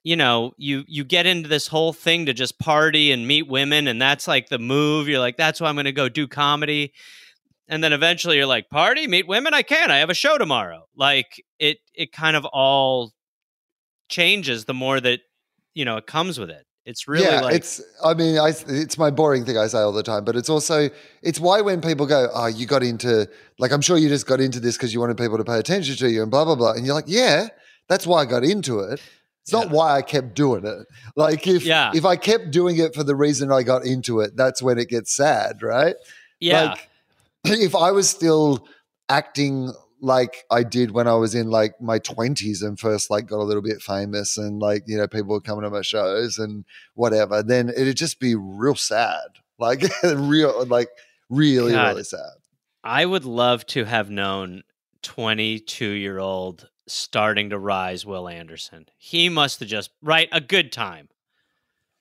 you 0.03 0.17
know, 0.17 0.53
you 0.57 0.83
you 0.87 1.03
get 1.05 1.25
into 1.25 1.47
this 1.47 1.67
whole 1.67 1.93
thing 1.93 2.25
to 2.25 2.33
just 2.33 2.59
party 2.59 3.11
and 3.11 3.25
meet 3.25 3.47
women, 3.47 3.87
and 3.87 4.01
that's 4.01 4.27
like 4.27 4.49
the 4.49 4.59
move. 4.59 5.07
You're 5.07 5.19
like, 5.19 5.37
that's 5.37 5.61
why 5.61 5.69
I'm 5.69 5.75
going 5.75 5.85
to 5.85 5.93
go 5.93 6.09
do 6.09 6.27
comedy, 6.27 6.93
and 7.69 7.83
then 7.83 7.93
eventually 7.93 8.37
you're 8.37 8.45
like, 8.45 8.69
party, 8.69 9.07
meet 9.07 9.27
women. 9.27 9.53
I 9.53 9.61
can't 9.61 9.91
I 9.91 9.99
have 9.99 10.09
a 10.09 10.13
show 10.13 10.37
tomorrow. 10.37 10.87
Like 10.95 11.43
it, 11.57 11.77
it 11.95 12.11
kind 12.11 12.35
of 12.35 12.45
all 12.45 13.13
changes 14.09 14.65
the 14.65 14.73
more 14.73 14.99
that 14.99 15.21
you 15.73 15.85
know 15.85 15.97
it 15.97 16.05
comes 16.05 16.37
with 16.37 16.49
it. 16.49 16.65
It's 16.85 17.07
really 17.07 17.25
yeah, 17.25 17.39
like 17.39 17.55
it's. 17.55 17.81
I 18.03 18.13
mean, 18.13 18.37
I, 18.37 18.51
it's 18.67 18.97
my 18.97 19.09
boring 19.09 19.45
thing 19.45 19.57
I 19.57 19.67
say 19.67 19.77
all 19.77 19.93
the 19.93 20.03
time, 20.03 20.25
but 20.25 20.35
it's 20.35 20.49
also 20.49 20.89
it's 21.21 21.39
why 21.39 21.61
when 21.61 21.79
people 21.79 22.05
go, 22.05 22.27
"Oh, 22.33 22.47
you 22.47 22.65
got 22.65 22.83
into 22.83 23.29
like," 23.57 23.71
I'm 23.71 23.79
sure 23.79 23.97
you 23.97 24.09
just 24.09 24.27
got 24.27 24.41
into 24.41 24.59
this 24.59 24.75
because 24.75 24.93
you 24.93 24.99
wanted 24.99 25.17
people 25.17 25.37
to 25.37 25.45
pay 25.45 25.57
attention 25.59 25.95
to 25.95 26.11
you 26.11 26.21
and 26.21 26.29
blah 26.29 26.43
blah 26.43 26.55
blah, 26.55 26.73
and 26.73 26.85
you're 26.85 26.93
like, 26.93 27.05
"Yeah, 27.07 27.47
that's 27.87 28.05
why 28.05 28.23
I 28.23 28.25
got 28.25 28.43
into 28.43 28.79
it." 28.79 29.01
It's 29.43 29.51
not 29.51 29.69
why 29.69 29.95
I 29.97 30.01
kept 30.01 30.33
doing 30.35 30.65
it. 30.65 30.87
Like 31.15 31.45
if 31.47 31.63
Yeah. 31.65 31.91
if 31.93 32.05
I 32.05 32.15
kept 32.15 32.51
doing 32.51 32.77
it 32.79 32.95
for 32.95 33.03
the 33.03 33.15
reason 33.15 33.51
I 33.51 33.63
got 33.63 33.85
into 33.85 34.19
it, 34.21 34.35
that's 34.35 34.61
when 34.61 34.77
it 34.77 34.89
gets 34.89 35.15
sad, 35.15 35.61
right? 35.61 35.95
yeah. 36.39 36.71
Like, 36.71 36.89
if 37.45 37.75
I 37.75 37.91
was 37.91 38.09
still 38.09 38.65
acting 39.09 39.71
like 40.01 40.43
I 40.51 40.63
did 40.63 40.91
when 40.91 41.07
I 41.07 41.13
was 41.15 41.33
in 41.35 41.49
like 41.49 41.79
my 41.81 41.99
twenties 41.99 42.61
and 42.61 42.79
first 42.79 43.09
like 43.09 43.27
got 43.27 43.39
a 43.39 43.43
little 43.43 43.61
bit 43.61 43.81
famous 43.81 44.37
and 44.37 44.59
like 44.59 44.83
you 44.85 44.97
know 44.97 45.07
people 45.07 45.29
were 45.31 45.41
coming 45.41 45.63
to 45.63 45.69
my 45.69 45.81
shows 45.81 46.37
and 46.37 46.65
whatever, 46.95 47.43
then 47.43 47.69
it'd 47.69 47.97
just 47.97 48.19
be 48.19 48.35
real 48.35 48.75
sad, 48.75 49.27
like 49.59 49.83
real 50.03 50.65
like 50.65 50.89
really 51.29 51.71
God. 51.73 51.89
really 51.89 52.03
sad. 52.03 52.31
I 52.83 53.05
would 53.05 53.23
love 53.25 53.65
to 53.67 53.85
have 53.85 54.09
known 54.09 54.63
22 55.03 55.85
year 55.85 56.19
old 56.19 56.69
starting 56.87 57.49
to 57.51 57.57
rise 57.59 58.05
Wil 58.05 58.27
Anderson. 58.27 58.87
He 58.97 59.29
must 59.29 59.59
have 59.59 59.69
just 59.69 59.91
right 60.01 60.29
a 60.31 60.41
good 60.41 60.71
time. 60.71 61.09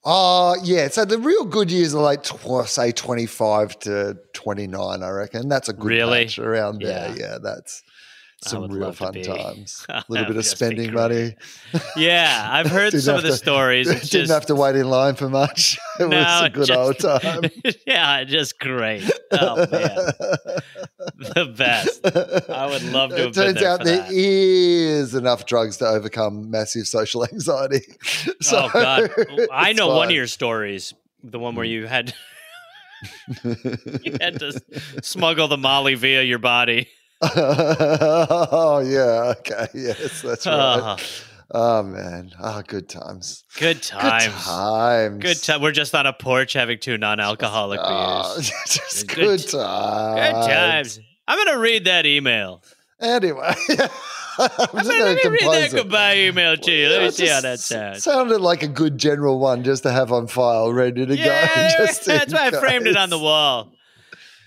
Oh 0.05 0.57
yeah, 0.65 0.89
so 0.89 1.05
the 1.05 1.19
real 1.19 1.45
good 1.45 1.71
years 1.71 1.95
are 1.95 2.03
like 2.03 2.25
tw- 2.25 2.67
say 2.67 2.91
twenty 2.91 3.27
five 3.27 3.79
to 3.81 4.19
twenty 4.33 4.67
nine. 4.67 5.03
I 5.03 5.11
reckon 5.11 5.49
that's 5.49 5.69
a 5.69 5.73
good 5.73 5.87
Really? 5.87 6.25
patch 6.25 6.39
around 6.41 6.83
there. 6.83 7.11
Yeah. 7.11 7.15
Yeah, 7.19 7.39
that's 7.41 7.83
some 8.45 8.67
real 8.73 8.91
fun 8.91 9.13
times. 9.23 9.87
A 9.89 10.03
little 10.09 10.27
bit 10.27 10.37
of 10.37 10.45
spending 10.45 10.93
money. 10.93 11.37
Yeah, 11.97 12.49
I've 12.51 12.67
heard 12.73 12.93
some 13.01 13.15
of 13.15 13.23
the 13.23 13.29
to- 13.29 13.37
stories. 13.37 13.87
Didn't 13.87 14.03
just, 14.09 14.33
have 14.33 14.47
to 14.47 14.57
wait 14.57 14.75
in 14.75 14.91
line 14.91 15.15
for 15.15 15.29
much. 15.29 15.79
It 16.01 16.09
No, 16.09 16.17
was 16.19 16.43
a 16.43 16.51
good 16.51 16.67
just- 16.67 16.79
old 16.81 16.99
time. 16.99 17.43
yeah, 17.87 18.25
just 18.25 18.59
great. 18.59 19.09
Oh 19.31 19.67
man, 19.71 20.59
the 21.35 21.47
best. 21.47 22.01
I 22.51 22.67
would 22.67 22.83
love 22.85 23.11
to 23.11 23.17
have 23.17 23.27
It 23.29 23.35
been 23.35 23.45
turns 23.55 23.63
out 23.63 23.85
there 23.85 23.99
that. 23.99 24.13
is 24.13 25.15
enough 25.15 25.47
drugs 25.47 25.77
to 25.79 25.87
overcome 25.87 26.51
massive 26.51 26.87
social 26.87 27.25
anxiety. 27.33 27.83
So 28.41 28.65
oh 28.65 28.71
god, 28.73 29.11
I 29.53 29.73
know 29.73 29.89
one 29.89 30.09
of 30.09 30.15
your 30.15 30.27
stories. 30.27 30.93
The 31.23 31.39
one 31.39 31.55
where 31.55 31.65
hmm. 31.65 31.73
you 31.73 31.87
had 31.87 32.15
you 33.45 34.17
had 34.21 34.41
to 34.41 34.61
smuggle 35.03 35.49
the 35.49 35.57
Molly 35.57 35.95
via 35.95 36.23
your 36.23 36.39
body. 36.39 36.89
oh 37.23 38.83
yeah, 38.85 39.35
okay, 39.39 39.67
yes, 39.75 40.23
that's 40.23 40.47
right. 40.47 40.81
Oh, 40.81 40.97
Oh 41.55 41.83
man, 41.83 42.31
oh 42.43 42.63
good 42.67 42.89
times. 42.89 43.45
good 43.59 43.83
times, 43.83 44.25
Good 44.25 44.33
times. 44.33 45.19
Good 45.23 45.43
time. 45.43 45.61
We're 45.61 45.73
just 45.73 45.95
on 45.95 46.07
a 46.07 46.13
porch 46.15 46.55
having 46.55 46.79
two 46.79 46.97
non-alcoholic 46.97 47.79
Oh, 47.83 48.33
beers. 48.37 48.51
just 48.67 49.07
Good 49.07 49.17
good, 49.17 49.49
times. 49.51 50.33
Good 50.33 50.51
times. 50.51 51.01
I'm 51.27 51.45
gonna 51.45 51.59
read 51.59 51.85
that 51.85 52.07
email. 52.07 52.63
Anyway, 53.01 53.55
I'm 54.39 54.49
just 54.49 54.73
going 54.73 54.85
gonna 54.85 55.21
to 55.21 55.29
read 55.29 55.43
that 55.43 55.71
goodbye 55.73 56.17
email 56.19 56.57
to 56.57 56.73
you. 56.73 56.89
Let 56.89 57.03
me 57.03 57.11
see 57.11 57.27
how 57.27 57.41
that 57.41 57.61
sounds. 57.61 58.05
Sounded 58.05 58.41
like 58.41 58.63
a 58.63 58.69
good 58.69 58.97
general 58.97 59.39
one 59.39 59.65
just 59.65 59.83
to 59.83 59.93
have 59.93 60.13
on 60.13 60.27
file, 60.27 60.73
ready 60.73 61.05
to 61.05 61.17
Yeah, 61.17 61.75
go. 61.79 61.85
Just 61.85 62.05
that's 62.07 62.33
why 62.33 62.47
I 62.47 62.51
framed 62.53 62.87
it 62.87 62.97
on 62.97 63.11
the 63.11 63.19
wall. 63.19 63.73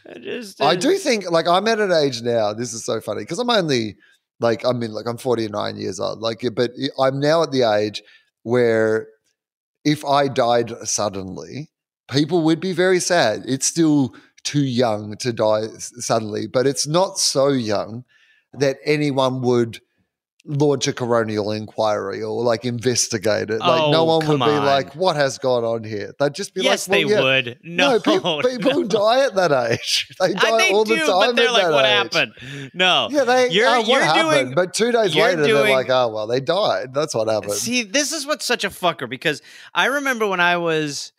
I 0.07 0.19
just, 0.19 0.61
I 0.61 0.73
uh, 0.73 0.75
do 0.75 0.97
think, 0.97 1.29
like, 1.31 1.47
I'm 1.47 1.67
at 1.67 1.79
an 1.79 1.91
age 1.91 2.21
now. 2.21 2.53
This 2.53 2.73
is 2.73 2.85
so 2.85 3.01
funny 3.01 3.23
because 3.23 3.39
I'm 3.39 3.49
only 3.49 3.97
like, 4.39 4.65
I 4.65 4.71
mean, 4.71 4.91
like, 4.91 5.07
I'm 5.07 5.17
49 5.17 5.77
years 5.77 5.99
old. 5.99 6.19
Like, 6.19 6.45
but 6.53 6.71
I'm 6.99 7.19
now 7.19 7.43
at 7.43 7.51
the 7.51 7.63
age 7.63 8.03
where 8.43 9.07
if 9.83 10.05
I 10.05 10.27
died 10.27 10.71
suddenly, 10.83 11.71
people 12.09 12.43
would 12.43 12.59
be 12.59 12.71
very 12.71 12.99
sad. 12.99 13.43
It's 13.47 13.65
still 13.65 14.15
too 14.45 14.63
young 14.63 15.17
to 15.17 15.33
die 15.33 15.63
suddenly, 15.77 16.47
but 16.47 16.65
it's 16.65 16.87
not 16.87 17.19
so 17.19 17.49
young 17.49 18.05
that 18.53 18.77
anyone 18.85 19.41
would 19.41 19.81
launch 20.47 20.87
a 20.87 20.93
coronial 20.93 21.57
inquiry 21.57 22.21
or 22.21 22.43
like 22.43 22.63
investigate 22.65 23.49
it. 23.49 23.57
Like, 23.59 23.89
no 23.91 24.01
oh, 24.01 24.19
one 24.19 24.27
would 24.27 24.37
be 24.37 24.43
on. 24.51 24.63
like, 24.63 24.93
what 24.95 25.15
has 25.15 25.39
gone 25.39 25.63
on 25.63 25.83
here? 25.83 26.13
They'd 26.19 26.35
just 26.35 26.53
be 26.53 26.61
Yes, 26.61 26.87
like, 26.87 26.99
they 26.99 27.05
well, 27.05 27.15
yeah, 27.15 27.23
would. 27.23 27.59
No, 27.63 27.91
no, 27.93 27.99
people, 28.13 28.41
people 28.43 28.81
no. 28.81 28.87
die 28.87 29.25
at 29.25 29.33
that 29.33 29.51
age. 29.71 30.07
They 30.19 30.33
die 30.33 30.57
they 30.59 30.71
all 30.71 30.83
do, 30.83 30.95
the 30.99 31.01
time. 31.07 31.29
but 31.29 31.35
they're 31.35 31.51
like, 31.51 31.71
"What 31.71 31.85
age. 31.85 31.91
happened?" 32.13 32.69
No, 32.75 33.07
Yeah, 33.11 33.23
they. 33.23 33.47
Uh, 33.47 33.51
you're- 33.51 33.67
oh, 33.67 33.77
what 33.79 33.87
you're 33.87 34.01
happened? 34.03 34.29
doing- 34.29 34.53
but 34.55 34.73
two 34.75 34.91
days 34.91 35.15
later, 35.15 35.43
doing- 35.47 35.63
they're 35.63 35.75
like, 35.75 35.89
"Oh 35.89 36.09
well, 36.09 36.27
they 36.27 36.39
died. 36.41 36.93
That's 36.93 37.15
what 37.15 37.27
happened." 37.27 37.53
See, 37.53 37.81
this 37.81 38.11
is 38.11 38.27
what's 38.27 38.45
such 38.45 38.63
a 38.63 38.69
fucker 38.69 39.09
because 39.09 39.41
I 39.73 39.85
remember 39.87 40.27
when 40.27 40.39
I 40.39 40.57
was. 40.57 41.11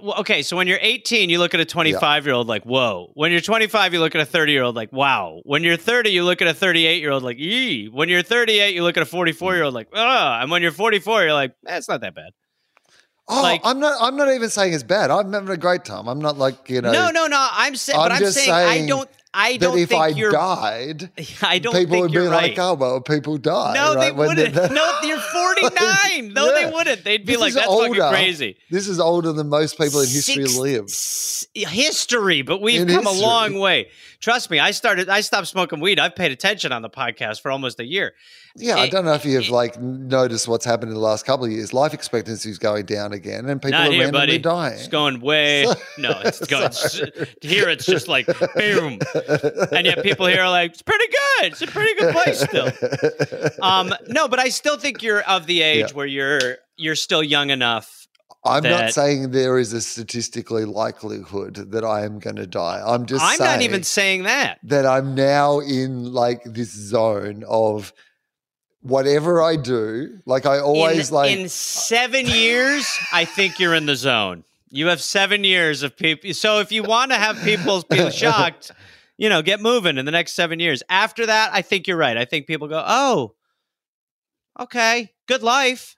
Well, 0.00 0.20
okay, 0.20 0.42
so 0.42 0.56
when 0.56 0.68
you're 0.68 0.78
18, 0.80 1.30
you 1.30 1.38
look 1.38 1.52
at 1.52 1.60
a 1.60 1.64
25 1.64 2.24
year 2.26 2.34
old 2.34 2.46
like, 2.46 2.64
whoa. 2.64 3.10
When 3.14 3.32
you're 3.32 3.40
25, 3.40 3.92
you 3.92 4.00
look 4.00 4.14
at 4.14 4.20
a 4.20 4.24
30 4.26 4.52
year 4.52 4.62
old 4.62 4.76
like, 4.76 4.92
wow. 4.92 5.40
When 5.44 5.64
you're 5.64 5.76
30, 5.76 6.10
you 6.10 6.22
look 6.24 6.40
at 6.40 6.48
a 6.48 6.54
38 6.54 7.00
year 7.00 7.10
old 7.10 7.22
like, 7.24 7.38
yee. 7.38 7.86
When 7.88 8.08
you're 8.08 8.22
38, 8.22 8.74
you 8.74 8.82
look 8.84 8.96
at 8.96 9.02
a 9.02 9.06
44 9.06 9.54
year 9.54 9.64
old 9.64 9.74
like, 9.74 9.88
ah. 9.94 10.40
And 10.40 10.50
when 10.50 10.62
you're 10.62 10.70
44, 10.70 11.22
you're 11.24 11.32
like, 11.34 11.54
eh, 11.66 11.80
not 11.88 12.00
that 12.02 12.14
bad. 12.14 12.30
oh, 13.28 13.42
like- 13.42 13.60
I'm 13.64 13.80
not. 13.80 13.96
I'm 14.00 14.16
not 14.16 14.28
even 14.32 14.48
saying 14.50 14.72
it's 14.74 14.82
bad. 14.82 15.10
I'm 15.10 15.32
having 15.32 15.48
a 15.50 15.56
great 15.56 15.84
time. 15.84 16.08
I'm 16.08 16.20
not 16.20 16.38
like 16.38 16.68
you 16.70 16.80
know. 16.82 16.92
No, 16.92 17.10
no, 17.10 17.26
no. 17.26 17.48
I'm 17.52 17.74
saying, 17.76 17.96
but 17.98 18.12
I'm 18.12 18.18
just 18.18 18.36
saying, 18.38 18.50
I 18.50 18.86
don't. 18.88 19.08
I 19.32 19.52
That 19.52 19.60
don't 19.60 19.78
if 19.78 19.88
think 19.90 20.02
I 20.02 20.08
you're. 20.08 20.32
died, 20.32 21.10
I 21.42 21.58
don't 21.60 21.72
people 21.72 21.92
think 21.92 22.02
would 22.02 22.12
be 22.12 22.18
right. 22.18 22.50
like, 22.50 22.58
"Oh 22.58 22.74
well, 22.74 23.00
people 23.00 23.38
die." 23.38 23.74
no, 23.74 23.94
they 23.94 23.96
right? 24.08 24.16
When 24.16 24.28
wouldn't. 24.30 24.54
the- 24.54 24.68
no, 24.70 24.98
you're 25.02 25.18
49. 25.64 26.32
No, 26.32 26.46
Yeah. 26.52 26.64
they 26.66 26.72
wouldn't. 26.72 27.04
They'd 27.04 27.24
be 27.24 27.32
This 27.34 27.40
like, 27.40 27.52
that's 27.54 27.66
fucking 27.66 27.94
crazy. 27.94 28.56
This 28.70 28.88
is 28.88 28.98
older 28.98 29.32
than 29.32 29.48
most 29.48 29.78
people 29.78 30.00
in 30.00 30.08
history 30.08 30.46
Six- 30.46 30.56
live. 30.56 30.84
s- 30.84 31.46
history, 31.54 32.42
but 32.42 32.60
we've 32.60 32.82
In 32.82 32.88
come 32.88 33.04
history. 33.04 33.20
a 33.22 33.26
long 33.26 33.54
way. 33.58 33.88
Trust 34.20 34.50
me, 34.50 34.58
I 34.58 34.72
started. 34.72 35.08
I 35.08 35.20
stopped 35.22 35.46
smoking 35.46 35.80
weed. 35.80 35.98
I've 35.98 36.14
paid 36.14 36.30
attention 36.32 36.72
on 36.72 36.82
the 36.82 36.90
podcast 36.90 37.40
for 37.40 37.50
almost 37.50 37.80
a 37.80 37.84
year. 37.84 38.12
Yeah, 38.56 38.74
I 38.76 38.86
eh, 38.86 38.90
don't 38.90 39.04
know 39.04 39.14
if 39.14 39.24
you've 39.24 39.44
it- 39.44 39.48
eh, 39.50 39.54
like 39.54 39.80
noticed 39.80 40.46
what's 40.48 40.64
happened 40.64 40.90
in 40.90 40.94
the 40.94 41.00
last 41.00 41.24
couple 41.24 41.46
of 41.46 41.52
years. 41.52 41.72
Life 41.72 41.94
expectancy 41.94 42.50
is 42.50 42.58
going 42.58 42.84
down 42.84 43.12
again, 43.12 43.48
and 43.48 43.62
people 43.62 43.78
are 43.78 43.84
here, 43.84 44.00
randomly 44.02 44.26
buddy. 44.26 44.38
dying. 44.38 44.74
It's 44.74 44.88
going 44.88 45.20
way. 45.20 45.64
no, 45.98 46.10
it's 46.24 46.44
going. 46.46 46.70
here, 47.40 47.68
it's 47.70 47.86
just 47.86 48.08
like 48.08 48.26
boom, 48.56 48.98
and 49.72 49.86
yet 49.86 50.02
people 50.02 50.26
here 50.26 50.42
are 50.42 50.50
like, 50.50 50.72
it's 50.72 50.82
pretty 50.82 51.06
good. 51.06 51.52
It's 51.52 51.62
a 51.62 51.66
pretty 51.66 51.94
good 51.98 52.12
place 52.14 52.40
still. 52.40 52.70
Um, 53.62 53.94
no, 54.08 54.28
but 54.28 54.38
I 54.38 54.48
still 54.48 54.76
think 54.78 55.02
you're 55.02 55.22
of 55.22 55.46
the 55.46 55.62
age 55.62 55.86
Yeah. 55.90 55.96
where 55.96 56.06
you're 56.06 56.56
you're 56.76 56.96
still 56.96 57.22
young 57.22 57.50
enough. 57.50 58.06
I'm 58.44 58.62
not 58.62 58.92
saying 58.92 59.32
there 59.32 59.58
is 59.58 59.74
a 59.74 59.82
statistically 59.82 60.64
likelihood 60.64 61.72
that 61.72 61.84
I 61.84 62.04
am 62.06 62.18
going 62.18 62.36
to 62.36 62.46
die. 62.46 62.82
I'm 62.84 63.04
just 63.04 63.22
I'm 63.22 63.36
saying 63.36 63.50
not 63.50 63.62
even 63.62 63.82
saying 63.82 64.22
that. 64.22 64.58
that 64.62 64.86
I'm 64.86 65.14
now 65.14 65.58
in 65.60 66.12
like 66.14 66.42
this 66.44 66.70
zone 66.70 67.44
of 67.46 67.92
whatever 68.80 69.42
I 69.42 69.56
do. 69.56 70.20
Like 70.24 70.46
I 70.46 70.58
always 70.58 71.10
in, 71.10 71.14
like 71.14 71.36
in 71.36 71.48
seven 71.50 72.26
years, 72.26 72.98
I 73.12 73.26
think 73.26 73.58
you're 73.60 73.74
in 73.74 73.84
the 73.86 73.96
zone. 73.96 74.44
You 74.70 74.86
have 74.86 75.02
seven 75.02 75.44
years 75.44 75.82
of 75.82 75.96
people. 75.96 76.32
So 76.32 76.60
if 76.60 76.72
you 76.72 76.82
want 76.82 77.10
to 77.10 77.18
have 77.18 77.36
people 77.42 77.84
be 77.90 78.10
shocked, 78.10 78.70
you 79.20 79.28
know, 79.28 79.42
get 79.42 79.60
moving 79.60 79.98
in 79.98 80.06
the 80.06 80.10
next 80.10 80.32
seven 80.32 80.58
years. 80.58 80.82
After 80.88 81.26
that, 81.26 81.50
I 81.52 81.60
think 81.62 81.86
you're 81.86 81.98
right. 81.98 82.16
I 82.16 82.24
think 82.24 82.46
people 82.46 82.68
go, 82.68 82.82
oh, 82.84 83.34
okay, 84.58 85.10
good 85.28 85.42
life. 85.42 85.96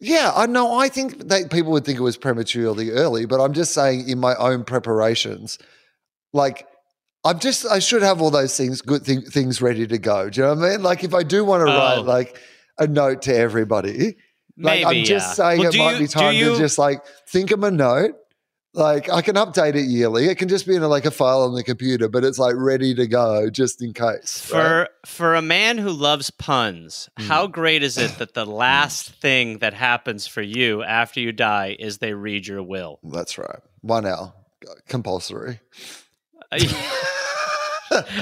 Yeah, 0.00 0.32
I 0.34 0.46
know. 0.46 0.78
I 0.78 0.88
think 0.88 1.28
that 1.28 1.50
people 1.50 1.72
would 1.72 1.84
think 1.84 1.98
it 1.98 2.02
was 2.02 2.16
prematurely 2.18 2.90
early, 2.90 3.26
but 3.26 3.40
I'm 3.40 3.54
just 3.54 3.72
saying 3.72 4.08
in 4.08 4.18
my 4.18 4.34
own 4.36 4.64
preparations, 4.64 5.58
like 6.34 6.66
I'm 7.24 7.38
just 7.38 7.64
I 7.66 7.78
should 7.78 8.02
have 8.02 8.20
all 8.20 8.30
those 8.30 8.54
things, 8.56 8.82
good 8.82 9.02
thing, 9.02 9.22
things 9.22 9.62
ready 9.62 9.86
to 9.86 9.96
go. 9.98 10.28
Do 10.28 10.40
you 10.40 10.46
know 10.46 10.54
what 10.56 10.64
I 10.66 10.70
mean? 10.72 10.82
Like 10.82 11.04
if 11.04 11.14
I 11.14 11.22
do 11.22 11.42
want 11.44 11.66
to 11.66 11.72
Oh. 11.72 11.76
write 11.78 11.98
like 12.04 12.38
a 12.78 12.86
note 12.86 13.22
to 13.22 13.34
everybody, 13.34 14.16
like 14.58 14.84
Maybe 14.84 14.84
I'm 14.84 15.04
just 15.04 15.28
yeah. 15.28 15.32
saying 15.44 15.60
Well, 15.60 15.74
it 15.74 15.78
might 15.78 15.92
you- 15.94 15.98
be 16.00 16.06
time 16.08 16.34
you- 16.34 16.52
to 16.52 16.58
just 16.58 16.76
like 16.76 17.02
think 17.28 17.50
of 17.50 17.62
a 17.64 17.70
note. 17.70 18.12
Like 18.76 19.08
I 19.08 19.22
can 19.22 19.36
update 19.36 19.76
it 19.76 19.86
yearly. 19.86 20.26
It 20.26 20.34
can 20.36 20.48
just 20.48 20.66
be 20.66 20.74
in 20.74 20.82
a, 20.82 20.88
like 20.88 21.04
a 21.04 21.12
file 21.12 21.42
on 21.42 21.54
the 21.54 21.62
computer, 21.62 22.08
but 22.08 22.24
it's 22.24 22.40
like 22.40 22.54
ready 22.56 22.92
to 22.96 23.06
go 23.06 23.48
just 23.48 23.80
in 23.80 23.92
case. 23.92 24.50
right? 24.52 24.88
For 24.88 24.88
for 25.06 25.34
a 25.36 25.42
man 25.42 25.78
who 25.78 25.90
loves 25.90 26.30
puns, 26.30 27.08
Hmm. 27.18 27.24
how 27.26 27.46
great 27.46 27.84
is 27.84 27.96
it 27.98 28.18
that 28.18 28.34
the 28.34 28.44
last 28.64 29.10
thing 29.20 29.58
that 29.58 29.74
happens 29.74 30.26
for 30.26 30.42
you 30.42 30.82
after 30.82 31.20
you 31.20 31.30
die 31.30 31.76
is 31.78 31.98
they 31.98 32.14
read 32.14 32.48
your 32.48 32.64
will? 32.64 32.98
That's 33.04 33.38
right. 33.38 33.60
One 33.82 34.06
hour 34.06 34.32
compulsory. 34.88 35.60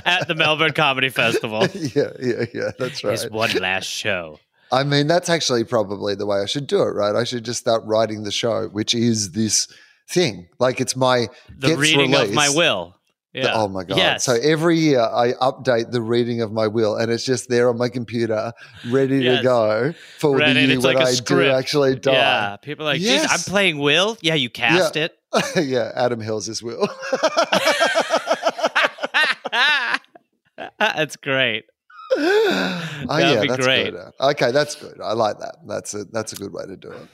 At 0.05 0.29
the 0.29 0.35
Melbourne 0.35 0.73
Comedy 0.75 1.09
Festival. 1.23 1.67
yeah, 1.75 2.11
yeah, 2.21 2.45
yeah. 2.53 2.71
That's 2.79 3.03
right. 3.05 3.13
His 3.13 3.31
one 3.31 3.53
last 3.55 3.87
show. 3.87 4.39
I 4.71 4.85
mean, 4.85 5.07
that's 5.07 5.29
actually 5.31 5.65
probably 5.65 6.15
the 6.15 6.27
way 6.27 6.41
I 6.41 6.47
should 6.47 6.67
do 6.67 6.83
it, 6.83 6.91
right? 6.95 7.15
I 7.15 7.25
should 7.25 7.45
just 7.45 7.61
start 7.61 7.83
writing 7.85 8.25
the 8.25 8.31
show, 8.33 8.69
which 8.69 8.95
is 8.95 9.33
this 9.33 9.69
thing. 10.09 10.49
Like 10.59 10.81
it's 10.81 10.97
my 10.97 11.29
The 11.59 11.69
gets 11.69 11.81
reading 11.81 12.15
of 12.15 12.33
my 12.33 12.49
will. 12.49 12.97
Oh 13.35 13.39
yeah. 13.39 13.53
Oh 13.55 13.67
my 13.67 13.83
god! 13.83 13.97
Yes. 13.97 14.25
So 14.25 14.35
every 14.43 14.79
year 14.79 15.01
I 15.01 15.33
update 15.41 15.91
the 15.91 16.03
reading 16.03 16.43
of 16.43 16.53
my 16.53 16.67
will, 16.67 16.97
and 16.97 17.11
it's 17.11 17.25
just 17.25 17.49
there 17.49 17.71
on 17.71 17.79
my 17.79 17.89
computer, 17.89 18.53
ready 18.91 19.21
Yes. 19.21 19.39
to 19.39 19.43
go 19.43 19.95
for 20.19 20.37
Ready, 20.37 20.53
the 20.53 20.61
year 20.73 20.81
when 20.81 20.97
like 20.97 21.07
I 21.07 21.15
do 21.15 21.51
actually 21.51 21.97
die. 21.97 22.13
Yeah. 22.13 22.57
People 22.59 22.85
are 22.87 22.93
like, 22.93 23.01
"Geez, 23.01 23.27
I'm 23.31 23.41
playing 23.41 23.79
Will. 23.79 24.19
Yeah, 24.21 24.35
you 24.35 24.51
cast 24.51 24.97
it. 24.97 25.17
Yeah, 25.57 25.93
Adam 25.95 26.21
Hills' 26.21 26.45
his 26.45 26.63
will. 26.63 26.87
That's 30.79 31.17
great. 31.17 31.65
oh 32.17 33.05
That'd 33.09 33.35
yeah, 33.35 33.41
be 33.41 33.49
that's 33.49 33.65
great. 33.65 33.93
good. 33.93 34.13
Okay, 34.21 34.53
that's 34.53 34.75
good. 34.75 35.01
I 35.03 35.15
like 35.15 35.39
that. 35.39 35.57
That's 35.67 35.95
a 35.95 36.05
that's 36.05 36.35
a 36.35 36.37
good 36.37 36.53
way 36.53 36.67
to 36.67 36.77
do 36.77 36.91
it. 36.91 37.09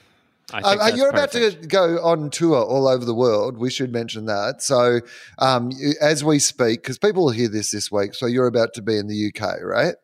I 0.53 0.61
think 0.61 0.81
uh, 0.81 0.95
you're 0.95 1.09
about 1.09 1.31
perfect. 1.31 1.63
to 1.63 1.67
go 1.67 2.03
on 2.03 2.29
tour 2.29 2.63
all 2.63 2.87
over 2.87 3.05
the 3.05 3.13
world. 3.13 3.57
We 3.57 3.69
should 3.69 3.91
mention 3.91 4.25
that. 4.25 4.61
So, 4.61 5.01
um, 5.37 5.71
as 6.01 6.23
we 6.23 6.39
speak, 6.39 6.81
because 6.81 6.97
people 6.97 7.25
will 7.25 7.31
hear 7.31 7.49
this 7.49 7.71
this 7.71 7.91
week, 7.91 8.13
so 8.15 8.25
you're 8.25 8.47
about 8.47 8.73
to 8.75 8.81
be 8.81 8.97
in 8.97 9.07
the 9.07 9.31
UK, 9.33 9.61
right? 9.61 9.95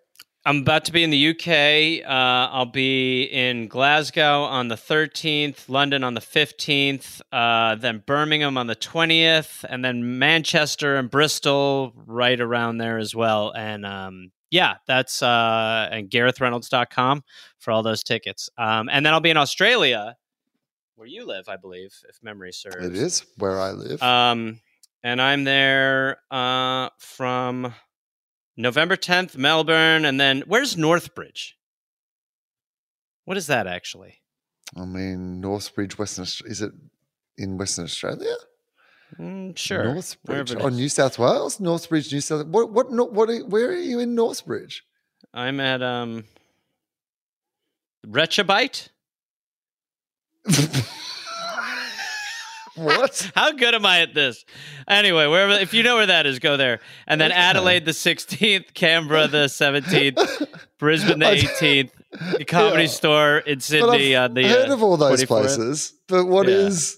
I'm 0.48 0.60
about 0.60 0.86
to 0.86 0.91
be 0.91 1.04
in 1.04 1.10
the 1.10 1.30
UK. 1.30 2.08
Uh, 2.08 2.54
I'll 2.54 2.68
be 2.68 3.24
in 3.24 3.68
Glasgow 3.68 4.43
on 4.43 4.68
the 4.68 4.76
13th, 4.76 5.68
London 5.68 6.04
on 6.04 6.14
the 6.14 6.22
15th, 6.22 7.20
uh, 7.32 7.74
then 7.74 8.04
Birmingham 8.06 8.56
on 8.56 8.68
the 8.68 8.76
20th, 8.76 9.66
and 9.68 9.84
then 9.84 10.20
Manchester 10.20 10.98
and 10.98 11.10
Bristol 11.10 11.93
right 12.06 12.39
around 12.39 12.78
there 12.78 13.00
as 13.00 13.16
well. 13.16 13.54
And 13.56 13.88
um, 13.88 14.32
yeah, 14.52 14.76
that's 14.86 15.24
uh, 15.24 15.89
and 15.91 16.12
GarethReynolds.com 16.12 17.24
for 17.58 17.72
all 17.72 17.82
those 17.82 18.04
tickets. 18.04 18.48
Um, 18.56 18.88
and 18.91 19.04
then 19.04 19.14
I'll 19.14 19.22
be 19.22 19.32
in 19.32 19.38
Australia, 19.38 20.16
where 20.96 21.08
you 21.08 21.26
live, 21.26 21.48
I 21.48 21.58
believe, 21.58 21.93
if 22.10 22.22
memory 22.24 22.54
serves. 22.54 22.86
It 22.86 22.96
is 22.96 23.26
where 23.38 23.60
I 23.60 23.72
live. 23.72 24.02
Um, 24.02 24.60
and 25.04 25.22
I'm 25.22 25.43
there 25.43 26.18
uh, 26.32 26.89
from 26.98 27.74
November 28.58 28.96
10th, 28.96 29.38
Melbourne, 29.38 30.06
and 30.06 30.20
then 30.20 30.43
where's 30.48 30.76
Northbridge? 30.76 31.54
What 33.26 33.38
is 33.38 33.48
that 33.48 33.68
actually? 33.68 34.22
I 34.76 34.86
mean, 34.86 35.41
Northbridge, 35.41 35.98
Western. 35.98 36.26
Is 36.50 36.62
it 36.62 36.72
in 37.38 37.58
Western 37.58 37.86
Australia? 37.86 38.36
Mm, 39.20 39.58
sure. 39.58 39.86
Northbridge. 39.86 40.52
it 40.52 40.62
Oh. 40.62 40.70
New 40.70 40.89
South 40.89 41.20
Wales, 41.20 41.60
Northbridge, 41.60 42.12
New 42.12 42.22
South. 42.22 42.46
What? 42.48 42.72
What? 42.72 42.91
What? 42.91 43.30
Are, 43.30 43.46
where 43.46 43.70
are 43.70 43.76
you 43.76 44.00
in 44.00 44.16
Northbridge? 44.16 44.82
I'm 45.34 45.60
at 45.60 45.82
um 45.82 46.26
Rechabite. 48.06 48.89
What? 52.76 53.32
How 53.36 53.52
good 53.54 53.74
am 53.74 53.86
I 53.86 54.02
at 54.02 54.14
this? 54.14 54.43
Anyway, 54.88 55.28
wherever 55.28 55.54
if 55.54 55.74
you 55.74 55.82
know 55.84 55.96
where 55.96 56.08
that 56.08 56.26
is, 56.26 56.39
go 56.39 56.58
there. 56.58 56.80
And 57.08 57.20
then 57.22 57.32
Okay. 57.32 57.39
Adelaide 57.39 57.86
the 57.86 57.91
16th, 57.91 58.74
Canberra 58.74 59.28
the 59.28 59.46
17th, 59.46 60.48
Brisbane 60.80 61.20
the 61.20 61.26
18th, 61.26 61.91
the 62.38 62.46
Comedy 62.46 62.84
Yeah. 62.84 62.89
Store 62.89 63.38
in 63.39 63.60
Sydney 63.62 64.16
I've 64.16 64.32
on 64.32 64.34
the 64.36 64.48
heard 64.48 64.70
uh, 64.70 64.74
of 64.74 64.84
all 64.84 64.98
those 64.98 65.24
24th. 65.24 65.28
places, 65.28 65.93
but 66.08 66.26
what 66.26 66.48
Yeah. 66.48 66.56
is 66.56 66.98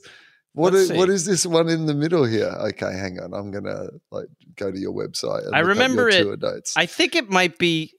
what 0.54 0.74
Let's 0.74 0.89
is, 0.89 0.98
see. 0.98 1.14
is 1.14 1.26
this 1.26 1.45
one 1.45 1.70
in 1.70 1.86
the 1.86 1.93
middle 1.93 2.26
here? 2.26 2.48
Okay, 2.50 2.91
hang 2.91 3.20
on. 3.20 3.32
I'm 3.36 3.52
gonna 3.52 3.89
like 4.12 4.26
go 4.56 4.72
to 4.72 4.80
your 4.80 4.91
website. 4.93 5.45
And 5.45 5.56
I 5.56 5.60
remember 5.60 6.10
it- 6.10 6.24
tour 6.24 6.36
dates. 6.36 6.74
I 6.76 6.88
think 6.88 7.16
it 7.16 7.30
might 7.30 7.60
be 7.60 7.93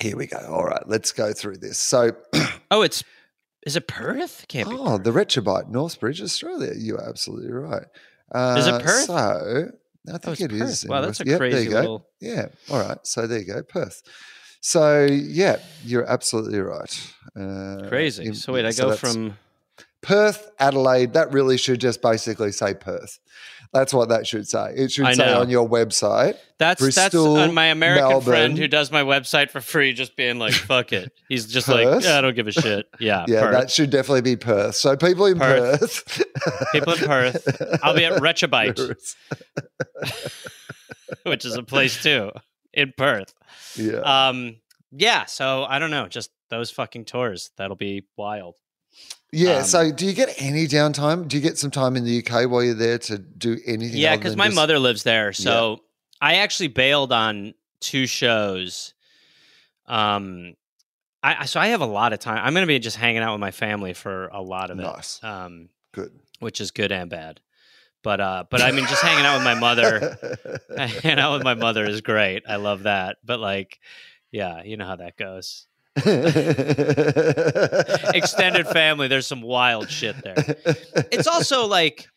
Here 0.00 0.16
we 0.16 0.26
go. 0.26 0.38
All 0.38 0.64
right, 0.64 0.82
let's 0.88 1.12
go 1.12 1.32
through 1.32 1.58
this. 1.58 1.78
So, 1.78 2.10
Oh, 2.72 2.82
it's 2.82 3.04
is 3.66 3.76
it 3.76 3.86
Perth? 3.88 4.44
Can't 4.48 4.68
be. 4.68 4.76
oh, 4.78 4.98
the 4.98 5.10
Rechabite, 5.10 5.70
Northbridge, 5.70 6.20
Australia. 6.22 6.72
You 6.76 6.96
are 6.96 7.08
absolutely 7.08 7.52
right. 7.52 7.86
Uh, 8.32 8.56
Is 8.58 8.66
it 8.66 8.82
Perth? 8.82 9.04
So, 9.06 9.14
I 9.14 10.12
Oh, 10.12 10.18
think 10.18 10.40
it 10.40 10.52
is. 10.52 10.60
Perth. 10.60 10.84
in 10.84 10.90
Wow, 10.90 11.00
that's 11.02 11.20
a 11.20 11.22
West- 11.22 11.26
Yep, 11.26 11.26
there 11.26 11.38
crazy 11.38 11.68
little. 11.70 12.06
Yeah. 12.20 12.46
All 12.70 12.80
right. 12.80 12.98
So 13.04 13.26
there 13.26 13.38
you 13.38 13.46
go, 13.46 13.62
Perth. 13.62 14.02
So 14.60 15.04
yeah, 15.04 15.56
you're 15.84 16.06
absolutely 16.10 16.58
right. 16.60 17.12
Uh, 17.38 17.86
Crazy. 17.88 18.32
so 18.34 18.52
wait, 18.54 18.64
I 18.64 18.70
so 18.70 18.90
go 18.90 18.96
from 18.96 19.36
Perth, 20.00 20.50
Adelaide. 20.58 21.12
That 21.14 21.32
really 21.32 21.56
should 21.58 21.80
just 21.80 22.00
basically 22.02 22.50
say 22.52 22.74
Perth. 22.74 23.18
That's 23.74 23.92
what 23.92 24.08
that 24.10 24.26
should 24.26 24.48
say. 24.48 24.72
It 24.76 24.92
should 24.92 25.04
I 25.04 25.12
say 25.14 25.26
know. 25.26 25.40
on 25.40 25.50
your 25.50 25.68
website. 25.68 26.36
that's 26.58 26.80
that's 26.80 26.94
Bristol, 27.12 27.36
uh, 27.36 27.52
my 27.52 27.66
American 27.66 28.08
Melbourne. 28.08 28.24
friend 28.24 28.56
who 28.58 28.68
does 28.68 28.90
my 28.92 29.02
website 29.02 29.50
for 29.50 29.60
free, 29.60 29.92
just 29.92 30.16
being 30.16 30.38
like, 30.38 30.54
"Fuck 30.54 30.92
it." 30.92 31.12
He's 31.28 31.46
just 31.46 31.66
like, 31.68 32.02
yeah, 32.04 32.16
"I 32.16 32.20
don't 32.20 32.36
give 32.36 32.46
a 32.46 32.52
shit." 32.52 32.86
Yeah, 33.00 33.24
Yeah, 33.28 33.40
Perth. 33.42 33.52
that 33.52 33.70
should 33.72 33.90
definitely 33.90 34.22
be 34.22 34.36
Perth. 34.36 34.76
So 34.76 34.96
people 34.96 35.26
in 35.26 35.38
Perth. 35.38 35.80
Perth. 36.06 36.24
People 36.72 36.92
in 36.94 36.98
Perth. 37.00 37.78
I'll 37.82 37.94
be 37.94 38.04
at 38.04 38.22
Rechabite, 38.22 38.78
which 41.24 41.44
is 41.44 41.56
a 41.56 41.62
place 41.62 42.02
too 42.02 42.30
in 42.72 42.92
Perth. 42.96 43.34
yeah. 43.76 44.28
Um, 44.28 44.56
yeah. 44.92 45.24
So 45.26 45.64
I 45.64 45.78
don't 45.78 45.90
know, 45.90 46.06
just 46.08 46.30
those 46.50 46.70
fucking 46.70 47.06
tours. 47.06 47.50
That'll 47.56 47.76
be 47.76 48.06
wild. 48.16 48.54
Yeah. 49.34 49.58
um, 49.58 49.64
so 49.64 49.92
do 49.92 50.06
you 50.06 50.12
get 50.12 50.34
any 50.38 50.66
downtime? 50.66 51.28
Do 51.28 51.36
you 51.36 51.42
get 51.42 51.58
some 51.58 51.70
time 51.70 51.96
in 51.96 52.04
the 52.04 52.18
UK 52.24 52.48
while 52.50 52.62
you're 52.62 52.74
there 52.74 52.98
to 52.98 53.18
do 53.18 53.58
anything? 53.66 53.98
Yeah, 53.98 54.16
because 54.16 54.36
my 54.36 54.46
just- 54.46 54.56
mother 54.56 54.78
lives 54.78 55.02
there, 55.02 55.32
so 55.32 55.80
I 56.20 56.36
actually 56.36 56.68
bailed 56.68 57.12
on 57.12 57.54
two 57.80 58.06
shows. 58.06 58.94
Um, 59.86 60.54
I 61.22 61.36
I- 61.40 61.44
so 61.46 61.60
I 61.60 61.68
have 61.68 61.80
a 61.80 61.86
lot 61.86 62.12
of 62.12 62.18
time. 62.18 62.38
I'm 62.42 62.52
going 62.54 62.62
to 62.62 62.66
be 62.66 62.78
just 62.78 62.96
hanging 62.96 63.22
out 63.22 63.32
with 63.32 63.40
my 63.40 63.50
family 63.50 63.92
for 63.92 64.28
a 64.28 64.40
lot 64.40 64.70
of 64.70 64.78
it. 64.78 64.82
Nice. 64.82 65.22
Um, 65.22 65.68
Good. 65.92 66.12
which 66.40 66.60
is 66.60 66.70
good 66.70 66.92
and 66.92 67.10
bad. 67.10 67.40
But 68.02 68.20
uh, 68.20 68.44
but 68.50 68.60
I 68.60 68.70
mean, 68.70 68.86
just 68.86 69.02
hanging 69.02 69.24
out 69.24 69.36
with 69.36 69.44
my 69.44 69.54
mother, 69.54 70.18
hanging 70.76 71.18
out 71.18 71.32
with 71.34 71.42
my 71.42 71.54
mother 71.54 71.86
is 71.86 72.02
great. 72.02 72.42
I 72.46 72.56
love 72.56 72.82
that. 72.82 73.16
But 73.24 73.40
like, 73.40 73.80
yeah, 74.30 74.62
you 74.62 74.76
know 74.76 74.84
how 74.84 74.96
that 74.96 75.16
goes. 75.16 75.66
Extended 78.14 78.66
family, 78.68 79.08
there's 79.08 79.26
some 79.26 79.42
wild 79.42 79.90
shit 79.90 80.16
there. 80.22 80.34
It's 81.12 81.26
also 81.26 81.66
like, 81.66 82.08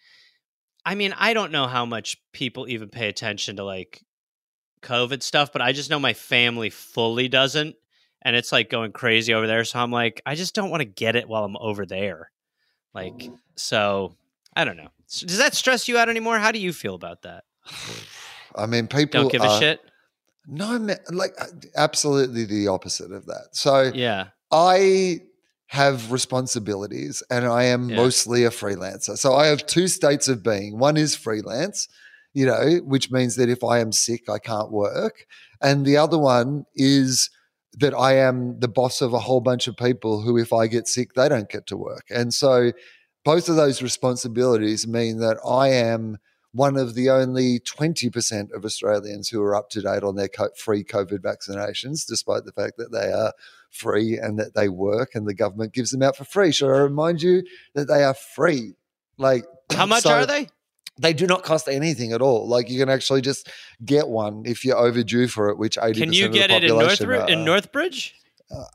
I 0.86 0.95
mean, 0.95 1.13
I 1.17 1.34
don't 1.34 1.51
know 1.51 1.67
how 1.67 1.86
much 1.86 2.17
people 2.34 2.67
even 2.67 2.89
pay 2.89 3.09
attention 3.09 3.57
to 3.57 3.63
like 3.63 4.01
COVID 4.82 5.21
stuff, 5.21 5.51
but 5.51 5.61
I 5.61 5.73
just 5.73 5.89
know 5.89 5.99
my 5.99 6.13
family 6.13 6.69
fully 6.69 7.28
doesn't. 7.28 7.75
And 8.23 8.36
it's 8.36 8.51
like 8.51 8.69
going 8.69 8.91
crazy 8.91 9.34
over 9.34 9.47
there. 9.47 9.63
So 9.63 9.80
I'm 9.80 9.91
like, 9.91 10.21
I 10.25 10.36
just 10.36 10.55
don't 10.55 10.69
want 10.69 10.82
to 10.82 10.86
get 10.86 11.15
it 11.15 11.30
while 11.30 11.43
I'm 11.43 11.57
over 11.57 11.86
there. 11.86 12.32
Like, 12.93 13.30
so 13.55 14.15
I 14.55 14.65
don't 14.65 14.78
know. 14.78 14.89
Does 15.07 15.38
that 15.38 15.53
stress 15.53 15.88
you 15.88 15.97
out 15.97 16.09
anymore? 16.09 16.39
How 16.39 16.51
do 16.51 16.59
you 16.59 16.73
feel 16.73 16.95
about 16.95 17.21
that? 17.21 17.43
I 18.55 18.65
mean, 18.65 18.88
people 18.88 19.21
Don't 19.21 19.32
give 19.32 19.43
a 19.43 19.47
are- 19.47 19.59
shit? 19.59 19.80
No, 20.47 20.79
ma- 20.79 20.93
like 21.11 21.33
uh, 21.39 21.45
absolutely 21.75 22.45
the 22.45 22.67
opposite 22.69 23.11
of 23.11 23.25
that. 23.25 23.49
So 23.51 23.91
Yeah. 23.93 24.27
I 24.51 25.19
have 25.67 26.11
responsibilities 26.11 27.21
and 27.29 27.45
I 27.45 27.63
am 27.65 27.89
Yeah. 27.89 27.97
mostly 27.97 28.45
a 28.45 28.49
freelancer. 28.49 29.17
So 29.17 29.33
I 29.33 29.47
have 29.47 29.65
two 29.65 29.87
states 29.89 30.27
of 30.29 30.41
being. 30.43 30.79
One 30.79 30.95
is 30.95 31.15
freelance, 31.15 31.89
you 32.33 32.45
know, 32.45 32.77
which 32.85 33.11
means 33.11 33.35
that 33.35 33.49
if 33.49 33.63
I 33.63 33.79
am 33.79 33.91
sick, 33.91 34.29
I 34.29 34.39
can't 34.39 34.71
work. 34.71 35.25
And 35.61 35.85
the 35.85 35.97
other 35.97 36.17
one 36.17 36.65
is 36.75 37.29
that 37.79 37.93
I 37.93 38.13
am 38.13 38.59
the 38.59 38.69
boss 38.69 39.01
of 39.01 39.13
a 39.13 39.19
whole 39.19 39.41
bunch 39.41 39.67
of 39.67 39.75
people 39.75 40.21
who, 40.21 40.37
if 40.37 40.53
I 40.53 40.67
get 40.67 40.87
sick, 40.87 41.13
they 41.15 41.27
don't 41.27 41.49
get 41.49 41.67
to 41.67 41.77
work. 41.77 42.05
And 42.09 42.33
so 42.33 42.71
both 43.25 43.49
of 43.49 43.57
those 43.57 43.81
responsibilities 43.81 44.87
mean 44.87 45.19
that 45.19 45.37
I 45.45 45.67
am 45.69 46.17
one 46.57 46.75
of 46.75 46.95
the 46.95 47.07
only 47.07 47.59
20% 47.59 48.51
of 48.51 48.65
Australians 48.65 49.29
who 49.29 49.39
are 49.43 49.55
up 49.55 49.69
to 49.69 49.79
date 49.79 50.01
on 50.01 50.15
their 50.15 50.27
co- 50.27 50.49
free 50.57 50.83
COVID 50.83 51.19
vaccinations, 51.19 52.07
despite 52.07 52.45
the 52.45 52.51
fact 52.51 52.77
that 52.77 52.91
they 52.91 53.11
are 53.11 53.31
free 53.69 54.17
and 54.17 54.39
that 54.39 54.55
they 54.55 54.67
work 54.67 55.13
and 55.13 55.27
the 55.27 55.35
government 55.35 55.71
gives 55.71 55.91
them 55.91 56.01
out 56.01 56.15
for 56.15 56.25
free. 56.25 56.51
Should 56.51 56.73
I 56.73 56.79
remind 56.79 57.21
you 57.21 57.43
that 57.75 57.87
they 57.87 58.03
are 58.03 58.15
free? 58.15 58.73
Like, 59.19 59.45
How 59.71 59.85
much 59.85 60.01
so 60.01 60.15
are 60.15 60.25
they? 60.25 60.49
They 60.99 61.13
do 61.13 61.27
not 61.27 61.43
cost 61.43 61.67
anything 61.67 62.11
at 62.11 62.23
all. 62.23 62.47
Like, 62.47 62.71
you 62.71 62.79
can 62.79 62.89
actually 62.89 63.21
just 63.21 63.51
get 63.85 64.07
one 64.07 64.41
if 64.47 64.65
you're 64.65 64.77
overdue 64.77 65.27
for 65.27 65.49
it, 65.49 65.59
which 65.59 65.77
80% 65.77 65.93
Can 65.93 66.13
you 66.13 66.27
get 66.27 66.49
it 66.49 66.63
in 66.63 66.71
Northbridge? 66.71 67.29
In. 67.29 67.45
Northbridge? 67.45 68.13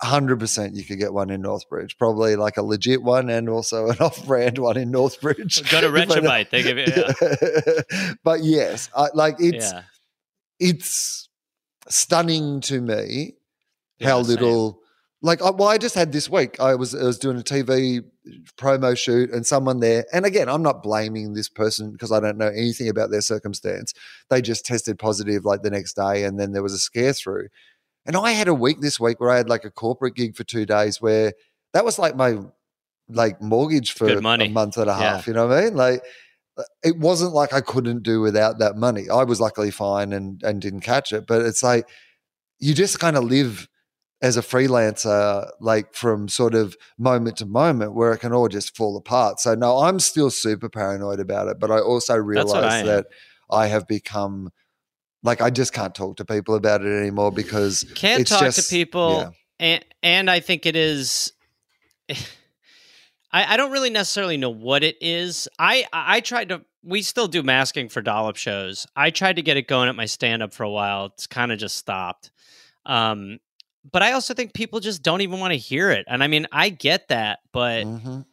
Hundred 0.03 0.39
percent, 0.39 0.75
you 0.75 0.85
could 0.85 0.99
get 0.99 1.15
one 1.15 1.31
in 1.31 1.43
Northbridge. 1.43 1.97
Probably 1.97 2.37
like 2.37 2.59
a 2.59 2.63
legit 2.63 3.03
one, 3.03 3.31
and 3.31 3.49
also 3.49 3.89
an 3.89 3.97
off-brand 4.01 4.59
one 4.59 4.77
in 4.77 4.93
Northbridge. 4.93 5.71
Go 5.71 5.81
to 5.81 5.89
If 5.97 6.11
I 6.11 6.15
know- 6.21 6.29
Rechabite. 6.29 6.51
They 6.51 6.63
give 6.63 6.77
you. 6.77 7.83
Yeah. 7.99 8.13
but 8.25 8.43
yes, 8.43 8.91
I, 8.95 9.09
like 9.15 9.37
it's 9.39 9.73
yeah. 9.73 9.83
it's 10.61 11.29
stunning 11.89 12.61
to 12.63 12.81
me 12.83 13.35
Yeah, 13.99 14.09
how 14.09 14.23
same. 14.23 14.35
little. 14.37 14.79
Like, 15.25 15.41
I, 15.41 15.51
well, 15.51 15.69
I 15.69 15.79
just 15.79 15.95
had 15.95 16.11
this 16.13 16.29
week. 16.29 16.59
I 16.61 16.75
was 16.75 16.95
I 16.95 17.05
was 17.05 17.19
doing 17.19 17.39
a 17.39 17.43
TV 17.43 18.05
promo 18.57 18.99
shoot, 18.99 19.31
and 19.31 19.47
someone 19.47 19.81
there. 19.81 20.05
And 20.13 20.27
again, 20.27 20.49
I'm 20.51 20.63
not 20.63 20.83
blaming 20.83 21.33
this 21.33 21.49
person 21.49 21.93
because 21.93 22.13
I 22.13 22.21
don't 22.21 22.37
know 22.37 22.49
anything 22.49 22.89
about 22.89 23.11
their 23.11 23.21
circumstance. 23.23 23.95
They 24.29 24.43
just 24.43 24.67
tested 24.67 24.99
positive 24.99 25.45
like 25.47 25.63
the 25.63 25.71
next 25.71 25.95
day, 25.95 26.25
and 26.25 26.39
then 26.39 26.53
there 26.53 26.63
was 26.63 26.75
a 26.75 26.79
scare 26.79 27.13
through. 27.15 27.49
And 28.07 28.17
I 28.17 28.33
had 28.33 28.49
a 28.49 28.55
week 28.55 28.81
this 28.81 28.99
week 28.99 29.21
where 29.21 29.31
I 29.31 29.37
had 29.37 29.49
like 29.49 29.65
a 29.65 29.71
corporate 29.71 30.15
gig 30.17 30.37
for 30.37 30.45
two 30.45 30.67
days 30.67 31.01
where 31.01 31.33
that 31.73 31.85
was 31.85 31.99
like 31.99 32.17
my 32.17 32.39
like 33.09 33.41
mortgage 33.41 33.93
for 33.93 34.07
a 34.17 34.49
month 34.51 34.77
and 34.77 34.89
a 34.89 34.93
Yeah. 34.93 34.97
half. 34.99 35.27
You 35.27 35.35
know 35.35 35.47
what 35.47 35.59
I 35.59 35.65
mean? 35.65 35.75
Like, 35.75 36.03
uh, 36.59 36.63
it 36.83 36.99
wasn't 36.99 37.33
like 37.33 37.53
I 37.53 37.61
couldn't 37.61 38.03
do 38.03 38.21
without 38.21 38.59
that 38.59 38.77
money. 38.77 39.09
I 39.09 39.25
was 39.25 39.41
luckily 39.41 39.71
fine 39.71 40.13
and 40.13 40.43
and 40.43 40.61
didn't 40.61 40.81
catch 40.81 41.13
it, 41.13 41.27
but 41.27 41.43
it's 41.43 41.63
like 41.63 41.89
you 42.59 42.75
just 42.75 42.99
kind 43.01 43.17
of 43.17 43.25
live 43.25 43.69
as 44.21 44.37
a 44.37 44.41
freelancer, 44.43 45.51
like 45.61 45.95
from 45.95 46.29
sort 46.29 46.55
of 46.55 46.77
moment 46.97 47.37
to 47.39 47.47
moment, 47.47 47.93
where 47.95 48.13
it 48.13 48.19
can 48.19 48.33
all 48.33 48.47
just 48.49 48.77
fall 48.77 48.97
apart. 48.97 49.41
So 49.41 49.55
no, 49.55 49.79
I'm 49.79 49.99
still 49.99 50.31
super 50.31 50.69
paranoid 50.69 51.19
about 51.19 51.49
it, 51.49 51.59
but 51.59 51.71
I 51.73 51.81
also 51.81 52.17
realize 52.17 52.81
am. 52.81 52.87
that 52.87 53.07
I 53.51 53.67
have 53.67 53.89
become 53.89 54.51
like 55.23 55.41
I 55.41 55.51
just 55.51 55.73
can't 55.73 55.95
talk 55.95 56.17
to 56.17 56.25
people 56.25 56.55
about 56.55 56.83
it 56.83 56.93
anymore 57.01 57.31
because 57.33 57.85
Can't 57.95 58.27
talk 58.27 58.41
just- 58.41 58.69
to 58.69 58.75
people, 58.75 59.19
yeah. 59.19 59.31
and 59.61 59.85
and 60.03 60.31
I 60.31 60.41
think 60.41 60.67
it 60.67 60.77
is. 60.77 61.33
I, 63.35 63.55
I 63.55 63.57
don't 63.57 63.71
really 63.73 63.91
necessarily 63.91 64.37
know 64.37 64.51
what 64.51 64.83
it 64.85 64.97
is. 65.01 65.49
I 65.59 65.87
I 65.93 66.21
tried 66.21 66.49
to. 66.51 66.63
We 66.85 67.03
still 67.03 67.29
do 67.29 67.43
masking 67.43 67.89
for 67.89 68.03
dollop 68.03 68.37
shows. 68.37 68.87
I 68.97 69.11
tried 69.11 69.37
to 69.37 69.43
get 69.43 69.57
it 69.57 69.69
going 69.69 69.89
at 69.89 69.95
my 69.95 70.07
stand 70.07 70.43
up 70.43 70.53
for 70.53 70.65
a 70.65 70.71
while. 70.71 71.07
It's 71.07 71.27
kind 71.29 71.53
of 71.53 71.59
just 71.59 71.77
stopped. 71.77 72.31
Um, 72.85 73.39
but 73.91 74.03
I 74.03 74.13
also 74.13 74.35
think 74.35 74.53
people 74.53 74.81
just 74.81 75.03
don't 75.03 75.21
even 75.21 75.39
want 75.39 75.53
to 75.53 75.59
hear 75.59 75.91
it. 75.91 76.05
And 76.09 76.23
I 76.23 76.27
mean, 76.27 76.47
I 76.53 76.69
get 76.71 77.09
that, 77.09 77.39
but 77.53 77.85
Mhm. 77.87 78.27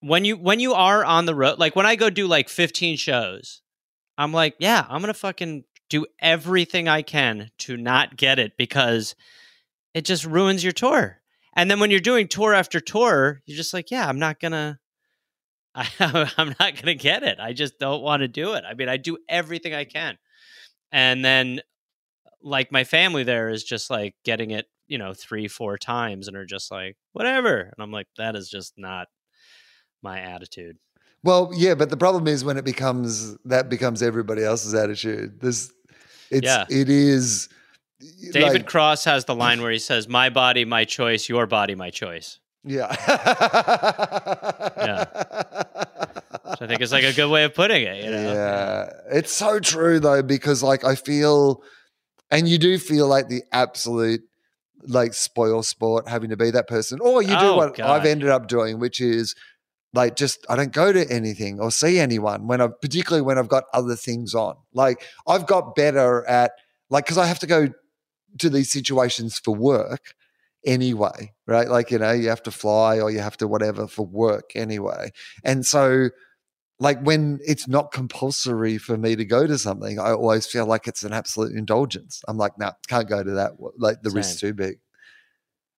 when 0.00 0.24
you 0.26 0.36
when 0.36 0.60
you 0.60 0.74
are 0.74 1.04
on 1.04 1.24
the 1.26 1.34
road 1.34 1.58
like 1.58 1.74
when 1.74 1.84
i 1.86 1.96
go 1.96 2.08
do 2.08 2.28
like 2.28 2.48
15 2.48 2.96
shows 2.96 3.62
i'm 4.16 4.32
like 4.32 4.54
yeah 4.60 4.86
i'm 4.88 5.00
gonna 5.00 5.12
fucking 5.12 5.64
do 5.88 6.06
everything 6.20 6.88
i 6.88 7.02
can 7.02 7.50
to 7.58 7.76
not 7.76 8.16
get 8.16 8.38
it 8.38 8.56
because 8.56 9.14
it 9.94 10.04
just 10.04 10.24
ruins 10.24 10.62
your 10.62 10.72
tour. 10.72 11.20
And 11.54 11.70
then 11.70 11.80
when 11.80 11.90
you're 11.90 12.00
doing 12.00 12.28
tour 12.28 12.54
after 12.54 12.80
tour 12.80 13.40
you're 13.46 13.56
just 13.56 13.74
like 13.74 13.90
yeah 13.90 14.08
i'm 14.08 14.18
not 14.18 14.40
gonna 14.40 14.78
I, 15.74 15.88
i'm 16.36 16.54
not 16.60 16.76
gonna 16.80 16.94
get 16.94 17.22
it. 17.22 17.38
I 17.40 17.52
just 17.52 17.78
don't 17.78 18.02
want 18.02 18.20
to 18.20 18.28
do 18.28 18.54
it. 18.54 18.64
I 18.68 18.74
mean 18.74 18.88
i 18.88 18.96
do 18.96 19.18
everything 19.28 19.74
i 19.74 19.84
can. 19.84 20.18
And 20.92 21.24
then 21.24 21.60
like 22.42 22.72
my 22.72 22.84
family 22.84 23.24
there 23.24 23.48
is 23.48 23.64
just 23.64 23.90
like 23.90 24.14
getting 24.24 24.50
it 24.50 24.66
you 24.86 24.98
know 24.98 25.12
three 25.12 25.48
four 25.48 25.76
times 25.76 26.28
and 26.28 26.36
are 26.36 26.46
just 26.46 26.70
like 26.70 26.96
whatever. 27.12 27.60
And 27.60 27.74
i'm 27.78 27.92
like 27.92 28.08
that 28.16 28.36
is 28.36 28.48
just 28.48 28.74
not 28.76 29.08
my 30.02 30.20
attitude. 30.20 30.78
Well, 31.24 31.50
yeah, 31.54 31.74
but 31.74 31.90
the 31.90 31.96
problem 31.96 32.28
is 32.28 32.44
when 32.44 32.56
it 32.56 32.64
becomes 32.64 33.36
that 33.44 33.68
becomes 33.68 34.02
everybody 34.02 34.44
else's 34.44 34.74
attitude. 34.74 35.40
This, 35.40 35.72
it's 36.30 36.44
Yeah. 36.44 36.64
it 36.68 36.88
is. 36.88 37.48
David 38.32 38.52
like- 38.62 38.66
Cross 38.66 39.04
has 39.04 39.24
the 39.24 39.34
line 39.34 39.60
where 39.62 39.70
he 39.72 39.78
says, 39.78 40.08
"My 40.08 40.28
body, 40.30 40.64
my 40.64 40.84
choice. 40.84 41.28
Your 41.28 41.46
body, 41.46 41.74
my 41.74 41.90
choice." 41.90 42.38
yeah, 42.64 42.88
Which 46.50 46.60
I 46.62 46.66
think 46.66 46.80
it's 46.80 46.92
like 46.92 47.04
a 47.04 47.12
good 47.12 47.30
way 47.30 47.44
of 47.44 47.54
putting 47.54 47.82
it. 47.86 48.04
You 48.04 48.10
know? 48.10 48.32
Yeah, 48.32 48.90
it's 49.10 49.32
so 49.32 49.60
true 49.60 50.00
though 50.00 50.22
because 50.22 50.62
like 50.62 50.84
I 50.84 50.94
feel, 50.94 51.62
and 52.30 52.48
you 52.48 52.58
do 52.58 52.78
feel 52.78 53.06
like 53.06 53.28
the 53.28 53.42
absolute 53.52 54.22
like 54.86 55.14
spoil 55.14 55.62
sport 55.62 56.08
having 56.08 56.30
to 56.30 56.36
be 56.36 56.50
that 56.50 56.68
person, 56.68 57.00
or 57.00 57.22
you 57.22 57.28
do 57.28 57.36
Oh, 57.38 57.56
what 57.56 57.74
God. 57.76 57.88
I've 57.90 58.06
ended 58.06 58.28
up 58.28 58.48
doing, 58.48 58.78
which 58.78 59.00
is 59.00 59.34
like 59.94 60.16
just 60.16 60.44
I 60.48 60.56
don't 60.56 60.72
go 60.72 60.92
to 60.92 61.10
anything 61.10 61.60
or 61.60 61.70
see 61.70 61.98
anyone 61.98 62.46
when 62.46 62.60
I, 62.60 62.68
particularly 62.68 63.22
when 63.22 63.38
I've 63.38 63.48
got 63.48 63.64
other 63.72 63.96
things 63.96 64.34
on. 64.34 64.56
Like 64.72 65.02
I've 65.26 65.46
got 65.46 65.74
better 65.74 66.26
at 66.28 66.52
like 66.90 67.04
because 67.04 67.18
I 67.18 67.26
have 67.26 67.38
to 67.40 67.46
go 67.46 67.68
to 68.38 68.50
these 68.50 68.70
situations 68.70 69.38
for 69.38 69.54
work 69.54 70.14
anyway, 70.64 71.32
right? 71.46 71.68
Like 71.68 71.90
you 71.90 71.98
know 71.98 72.12
you 72.12 72.28
have 72.28 72.42
to 72.44 72.50
fly 72.50 73.00
or 73.00 73.10
you 73.10 73.20
have 73.20 73.36
to 73.38 73.48
whatever 73.48 73.86
for 73.86 74.06
work 74.06 74.50
anyway, 74.54 75.10
and 75.44 75.64
so 75.64 76.10
like 76.80 77.00
when 77.02 77.40
it's 77.44 77.66
not 77.66 77.90
compulsory 77.90 78.78
for 78.78 78.96
me 78.96 79.16
to 79.16 79.24
go 79.24 79.46
to 79.46 79.58
something, 79.58 79.98
I 79.98 80.12
always 80.12 80.46
feel 80.46 80.66
like 80.66 80.86
it's 80.86 81.02
an 81.02 81.12
absolute 81.12 81.56
indulgence. 81.56 82.22
I'm 82.28 82.36
like, 82.36 82.56
no, 82.58 82.66
nah, 82.66 82.72
can't 82.86 83.08
go 83.08 83.22
to 83.22 83.32
that. 83.32 83.52
Like 83.78 84.02
the 84.02 84.10
risk's 84.10 84.36
too 84.40 84.54
big. 84.54 84.78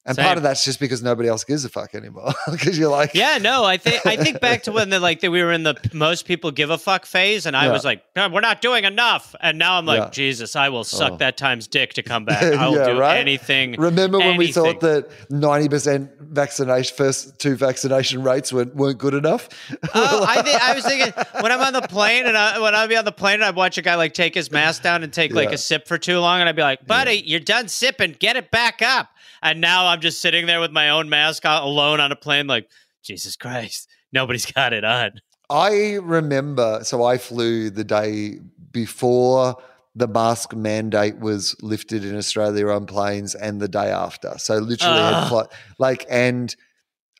And 0.06 0.16
part 0.16 0.38
of 0.38 0.42
that's 0.42 0.64
just 0.64 0.80
because 0.80 1.02
nobody 1.02 1.28
else 1.28 1.44
gives 1.44 1.62
a 1.64 1.68
fuck 1.68 1.94
anymore. 1.94 2.32
Because 2.50 2.78
you're 2.78 2.90
like, 2.90 3.12
Yeah, 3.14 3.36
no, 3.38 3.64
I 3.64 3.76
think 3.76 4.04
I 4.06 4.16
think 4.16 4.40
back 4.48 4.62
to 4.62 4.72
when 4.72 4.88
the 4.88 4.98
like 4.98 5.20
that 5.20 5.30
we 5.30 5.42
were 5.42 5.52
in 5.52 5.62
the 5.62 5.76
most 5.92 6.24
people 6.24 6.50
give 6.50 6.70
a 6.70 6.78
fuck 6.78 7.04
phase, 7.04 7.44
and 7.46 7.54
I 7.56 7.66
Yeah. 7.66 7.72
was 7.72 7.84
like, 7.84 8.02
"God, 8.14 8.32
we're 8.32 8.40
not 8.40 8.60
doing 8.62 8.84
enough, 8.84 9.34
and 9.40 9.58
now 9.58 9.76
I'm 9.76 9.84
like, 9.84 10.00
Yeah. 10.00 10.10
Jesus, 10.10 10.56
I 10.56 10.70
will 10.70 10.84
suck 10.84 11.12
Oh. 11.12 11.16
that 11.18 11.36
time's 11.36 11.68
dick 11.68 11.92
to 11.94 12.02
come 12.02 12.24
back. 12.32 12.42
I 12.42 12.66
will 12.68 12.76
Yeah, 12.76 12.94
do 12.94 12.98
right? 12.98 13.18
anything. 13.18 13.74
Remember 13.78 14.18
when 14.18 14.36
we 14.38 14.50
thought 14.52 14.80
that 14.80 15.10
ninety 15.30 15.68
percent 15.68 16.10
vaccination, 16.18 16.96
first 16.96 17.38
two 17.38 17.54
vaccination 17.56 18.22
rates 18.22 18.52
weren't, 18.52 18.74
weren't 18.74 18.98
good 18.98 19.14
enough? 19.14 19.48
Oh, 19.94 20.24
I 20.26 20.40
think 20.42 20.60
I 20.62 20.74
was 20.74 20.84
thinking 20.84 21.12
when 21.40 21.52
I'm 21.52 21.60
on 21.60 21.72
the 21.74 21.82
plane 21.82 22.24
and 22.26 22.36
I, 22.38 22.58
when 22.58 22.74
I'd 22.74 22.88
be 22.88 22.96
on 22.96 23.04
the 23.04 23.12
plane 23.12 23.34
and 23.34 23.44
I'd 23.44 23.54
watch 23.56 23.76
a 23.76 23.82
guy 23.82 23.96
like 23.96 24.14
take 24.14 24.34
his 24.34 24.50
mask 24.50 24.82
down 24.82 25.02
and 25.02 25.12
take 25.12 25.32
like 25.34 25.52
a 25.52 25.58
sip 25.58 25.86
for 25.86 25.98
too 25.98 26.18
long, 26.20 26.40
and 26.40 26.48
I'd 26.48 26.56
be 26.56 26.62
like, 26.62 26.86
"Buddy, 26.86 27.22
you're 27.26 27.38
done 27.40 27.68
sipping. 27.68 28.16
Get 28.18 28.36
it 28.36 28.50
back 28.50 28.80
up." 28.82 29.08
And 29.42 29.60
now 29.60 29.86
I'm 29.86 30.00
just 30.00 30.20
sitting 30.20 30.46
there 30.46 30.60
with 30.60 30.70
my 30.70 30.90
own 30.90 31.08
mask 31.08 31.44
on, 31.46 31.62
alone 31.62 32.00
on 32.00 32.12
a 32.12 32.16
plane, 32.16 32.46
like 32.46 32.68
Jesus 33.02 33.36
Christ, 33.36 33.88
nobody's 34.12 34.46
got 34.52 34.72
it 34.72 34.84
on. 34.84 35.20
I 35.48 35.98
remember, 36.02 36.80
so 36.84 37.04
I 37.04 37.18
flew 37.18 37.70
the 37.70 37.84
day 37.84 38.38
before 38.70 39.56
the 39.96 40.06
mask 40.06 40.54
mandate 40.54 41.18
was 41.18 41.56
lifted 41.60 42.04
in 42.04 42.16
Australia 42.16 42.68
on 42.68 42.86
planes 42.86 43.34
and 43.34 43.60
the 43.60 43.68
day 43.68 43.90
after. 43.90 44.34
So 44.38 44.54
literally 44.58 45.00
had 45.00 45.14
ah. 45.14 45.34
Ugh. 45.34 45.52
like, 45.78 46.06
and 46.08 46.54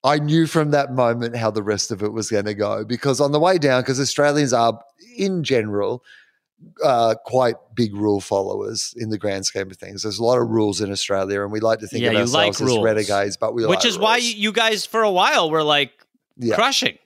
I 0.04 0.18
knew 0.18 0.46
from 0.46 0.70
that 0.70 0.92
moment 0.92 1.36
how 1.36 1.50
the 1.50 1.62
rest 1.62 1.90
of 1.90 2.02
it 2.02 2.12
was 2.12 2.30
going 2.30 2.44
to 2.44 2.54
go 2.54 2.84
because 2.84 3.20
on 3.20 3.32
the 3.32 3.40
way 3.40 3.58
down, 3.58 3.82
because 3.82 4.00
Australians 4.00 4.52
are 4.52 4.80
in 5.16 5.42
general 5.42 6.04
uh, 6.84 7.14
quite 7.24 7.56
big 7.74 7.94
rule 7.94 8.20
followers 8.20 8.94
in 8.96 9.10
the 9.10 9.18
grand 9.18 9.46
scheme 9.46 9.70
of 9.70 9.76
things. 9.76 10.02
There's 10.02 10.18
a 10.18 10.24
lot 10.24 10.40
of 10.40 10.48
rules 10.48 10.80
in 10.80 10.90
Australia, 10.92 11.42
and 11.42 11.52
we 11.52 11.60
like 11.60 11.78
to 11.80 11.86
think 11.86 12.02
Yeah, 12.02 12.10
of 12.10 12.16
ourselves 12.16 12.60
like 12.60 12.68
as 12.70 12.78
renegades, 12.78 13.36
but 13.36 13.54
we 13.54 13.66
Which 13.66 13.78
like 13.78 13.86
is 13.86 13.98
why 13.98 14.14
rules. 14.16 14.24
you 14.24 14.40
you 14.40 14.52
guys 14.52 14.84
for 14.86 15.02
a 15.02 15.10
while 15.10 15.50
were 15.50 15.62
like 15.62 15.92
Yeah. 16.36 16.54
crushing. 16.54 16.98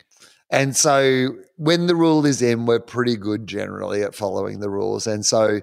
And 0.50 0.76
so 0.76 1.34
when 1.56 1.86
the 1.86 1.96
rule 1.96 2.24
is 2.26 2.42
in, 2.42 2.66
we're 2.66 2.78
pretty 2.80 3.16
good 3.16 3.46
generally 3.46 4.02
at 4.02 4.14
following 4.14 4.60
the 4.60 4.70
rules. 4.70 5.06
And 5.06 5.24
so 5.26 5.60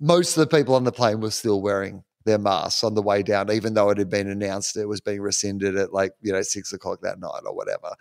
most 0.00 0.36
of 0.36 0.48
the 0.48 0.56
people 0.56 0.74
on 0.74 0.84
the 0.84 0.92
plane 0.92 1.20
were 1.20 1.30
still 1.30 1.60
wearing 1.60 2.04
their 2.24 2.38
masks 2.38 2.84
on 2.84 2.94
the 2.94 3.02
way 3.02 3.22
down, 3.22 3.50
even 3.50 3.74
though 3.74 3.88
it 3.90 3.98
had 3.98 4.10
been 4.10 4.28
announced 4.28 4.76
it 4.76 4.86
was 4.86 5.00
being 5.00 5.20
rescinded 5.22 5.76
at 5.76 5.92
like, 5.92 6.12
you 6.20 6.32
know, 6.32 6.42
six 6.42 6.72
o'clock 6.72 7.00
that 7.02 7.18
night 7.18 7.40
or 7.46 7.54
whatever. 7.54 7.94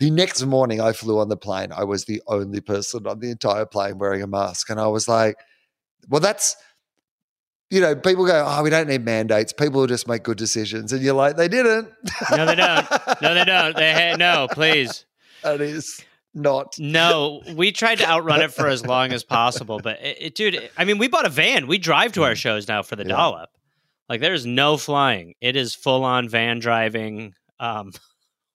The 0.00 0.10
next 0.10 0.44
morning 0.44 0.80
I 0.80 0.92
flew 0.92 1.18
on 1.18 1.28
the 1.28 1.36
plane. 1.36 1.72
I 1.72 1.84
was 1.84 2.04
the 2.04 2.22
only 2.28 2.60
person 2.60 3.06
on 3.06 3.18
the 3.18 3.30
entire 3.30 3.66
plane 3.66 3.98
wearing 3.98 4.22
a 4.22 4.26
mask. 4.28 4.70
And 4.70 4.78
I 4.80 4.86
was 4.86 5.08
like, 5.08 5.36
well, 6.08 6.20
that's, 6.20 6.56
you 7.70 7.80
know, 7.80 7.96
people 7.96 8.24
go, 8.24 8.44
oh, 8.46 8.62
we 8.62 8.70
don't 8.70 8.88
need 8.88 9.04
mandates. 9.04 9.52
People 9.52 9.80
will 9.80 9.86
just 9.88 10.06
make 10.06 10.22
good 10.22 10.38
decisions. 10.38 10.92
And 10.92 11.02
you're 11.02 11.14
like, 11.14 11.36
they 11.36 11.48
didn't. 11.48 11.88
No, 12.30 12.46
they 12.46 12.54
don't. 12.54 12.86
No, 13.20 13.34
they 13.34 13.44
don't. 13.44 13.76
They 13.76 13.92
ha- 13.92 14.16
no, 14.16 14.46
please. 14.52 15.04
that 15.42 15.60
is 15.60 16.00
not. 16.32 16.78
No, 16.78 17.42
we 17.56 17.72
tried 17.72 17.98
to 17.98 18.08
outrun 18.08 18.40
it 18.40 18.52
for 18.52 18.68
as 18.68 18.86
long 18.86 19.12
as 19.12 19.24
possible, 19.24 19.80
but 19.82 20.00
it, 20.00 20.16
it- 20.20 20.34
dude, 20.36 20.70
I 20.78 20.84
mean, 20.84 20.98
we 20.98 21.08
bought 21.08 21.26
a 21.26 21.30
van. 21.30 21.66
We 21.66 21.78
drive 21.78 22.12
to 22.12 22.22
our 22.22 22.36
shows 22.36 22.68
now 22.68 22.82
for 22.82 22.94
the 22.94 23.02
Mm. 23.04 23.08
Yeah. 23.10 23.16
dollop. 23.16 23.50
Like, 24.08 24.20
there's 24.20 24.46
no 24.46 24.76
flying. 24.76 25.34
It 25.40 25.56
is 25.56 25.74
full 25.74 26.04
on 26.04 26.28
van 26.28 26.60
driving, 26.60 27.34
um, 27.60 27.92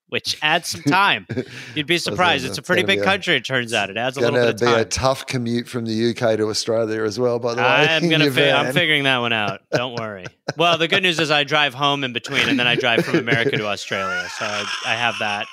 which 0.10 0.38
adds 0.42 0.70
some 0.70 0.82
time. 0.84 1.26
You'd 1.76 1.88
be 1.88 1.98
surprised. 1.98 2.46
It's 2.46 2.58
a 2.58 2.62
pretty 2.62 2.84
big 2.84 3.00
a- 3.00 3.04
country. 3.04 3.36
It 3.36 3.46
turns 3.46 3.74
out 3.74 3.90
it 3.90 3.98
adds 3.98 4.16
a 4.18 4.22
little 4.22 4.36
bit. 4.40 4.60
Going 4.60 4.72
to 4.74 4.78
be 4.78 4.82
a 4.82 4.86
tough 4.86 5.26
commute 5.26 5.68
from 5.68 5.86
the 5.86 6.10
UK 6.12 6.38
to 6.38 6.50
Australia 6.50 7.04
as 7.04 7.20
well. 7.20 7.40
By 7.40 7.56
the 7.56 7.62
way, 7.62 7.68
I'm 7.68 8.10
gonna. 8.10 8.30
Fi- 8.32 8.52
I'm 8.52 8.74
figuring 8.74 9.04
that 9.06 9.18
one 9.18 9.34
out. 9.34 9.62
Don't 9.72 9.96
worry. 10.00 10.26
Well, 10.58 10.78
the 10.78 10.88
good 10.88 11.04
news 11.04 11.20
is 11.20 11.32
I 11.32 11.44
drive 11.44 11.74
home 11.74 12.04
in 12.04 12.14
between, 12.14 12.48
and 12.48 12.60
then 12.60 12.68
I 12.68 12.76
drive 12.76 13.06
from 13.06 13.16
America 13.18 13.58
to 13.58 13.66
Australia. 13.68 14.28
So 14.38 14.46
I, 14.46 14.66
I 14.86 14.94
have 14.96 15.16
that. 15.20 15.48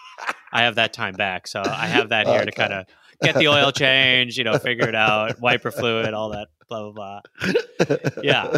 I 0.53 0.63
have 0.63 0.75
that 0.75 0.93
time 0.93 1.15
back. 1.15 1.47
So 1.47 1.63
I 1.65 1.87
have 1.87 2.11
that 2.11 2.27
here 2.27 2.45
to 2.45 2.53
kind 2.53 2.73
of 2.73 2.87
get 3.23 3.37
the 3.37 3.49
oil 3.49 3.73
change. 3.73 4.37
You 4.37 4.45
know, 4.45 4.59
figure 4.59 4.89
it 4.89 4.95
out, 4.95 5.41
wiper 5.41 5.71
fluid, 5.71 6.13
all 6.13 6.31
that. 6.31 6.49
Blah 6.69 6.91
blah 6.91 7.21
blah. 7.39 7.97
Yeah. 8.23 8.57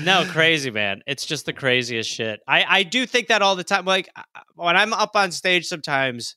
No, 0.00 0.24
crazy 0.26 0.70
man. 0.70 1.00
It's 1.06 1.24
just 1.24 1.46
the 1.46 1.52
craziest 1.52 2.10
shit. 2.10 2.40
I 2.46 2.64
I 2.68 2.82
do 2.82 3.06
think 3.06 3.28
that 3.28 3.40
all 3.42 3.56
the 3.56 3.64
time. 3.64 3.84
Like 3.84 4.08
when 4.54 4.76
I'm 4.76 4.92
up 4.92 5.12
on 5.14 5.32
stage, 5.32 5.66
sometimes 5.66 6.36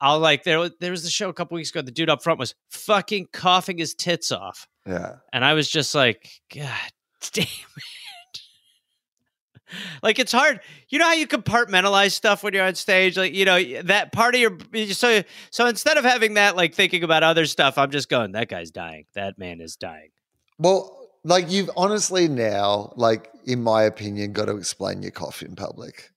I'll 0.00 0.18
like 0.18 0.42
there. 0.44 0.68
There 0.80 0.90
was 0.90 1.04
the 1.04 1.10
show 1.10 1.28
a 1.28 1.32
couple 1.32 1.54
weeks 1.54 1.70
ago. 1.70 1.82
The 1.82 1.92
dude 1.92 2.10
up 2.10 2.22
front 2.22 2.38
was 2.38 2.54
fucking 2.70 3.28
coughing 3.32 3.78
his 3.78 3.94
tits 3.94 4.32
off. 4.32 4.66
yeah, 4.86 5.16
And 5.32 5.44
I 5.44 5.54
was 5.54 5.68
just 5.70 5.94
like, 5.94 6.28
God 6.54 6.68
damn 7.32 7.44
it. 7.44 8.40
like 10.02 10.18
it's 10.18 10.32
hard. 10.32 10.60
You 10.88 10.98
know 10.98 11.06
how 11.06 11.14
you 11.14 11.26
compartmentalize 11.26 12.10
stuff 12.12 12.42
when 12.42 12.54
you're 12.54 12.66
on 12.66 12.74
stage? 12.74 13.16
Like, 13.16 13.34
you 13.34 13.44
know, 13.44 13.82
that 13.82 14.12
part 14.12 14.34
of 14.34 14.40
your 14.40 14.58
so 14.92 15.22
so 15.50 15.66
instead 15.66 15.96
of 15.96 16.04
having 16.04 16.34
that 16.34 16.56
like 16.56 16.74
thinking 16.74 17.04
about 17.04 17.22
other 17.22 17.46
stuff, 17.46 17.78
I'm 17.78 17.90
just 17.90 18.08
going, 18.08 18.32
that 18.32 18.48
guy's 18.48 18.70
dying. 18.72 19.04
That 19.14 19.38
man 19.38 19.60
is 19.60 19.76
dying. 19.76 20.10
well, 20.58 21.02
like 21.24 21.50
you've 21.50 21.70
honestly 21.76 22.28
now, 22.28 22.92
like 22.96 23.30
in 23.46 23.62
my 23.62 23.82
opinion, 23.82 24.32
got 24.32 24.46
to 24.46 24.56
explain 24.56 25.02
your 25.02 25.10
cough 25.10 25.42
in 25.42 25.56
public. 25.56 26.10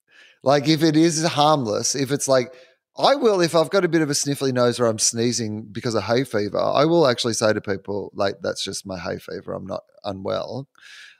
Like 0.43 0.67
if 0.67 0.83
it 0.83 0.95
is 0.95 1.23
harmless, 1.25 1.95
if 1.95 2.11
it's 2.11 2.27
like 2.27 2.53
I 2.97 3.15
will 3.15 3.41
if 3.41 3.55
I've 3.55 3.69
got 3.69 3.85
a 3.85 3.89
bit 3.89 4.01
of 4.01 4.09
a 4.09 4.13
sniffly 4.13 4.51
nose 4.51 4.79
or 4.79 4.85
I'm 4.85 4.99
sneezing 4.99 5.63
because 5.71 5.95
of 5.95 6.03
hay 6.03 6.23
fever. 6.23 6.59
I 6.59 6.85
will 6.85 7.07
actually 7.07 7.33
say 7.33 7.53
to 7.53 7.61
people 7.61 8.11
like, 8.15 8.35
"That's 8.41 8.63
just 8.63 8.85
my 8.85 8.97
hay 8.97 9.17
fever. 9.19 9.53
I'm 9.53 9.67
not 9.67 9.83
unwell." 10.03 10.67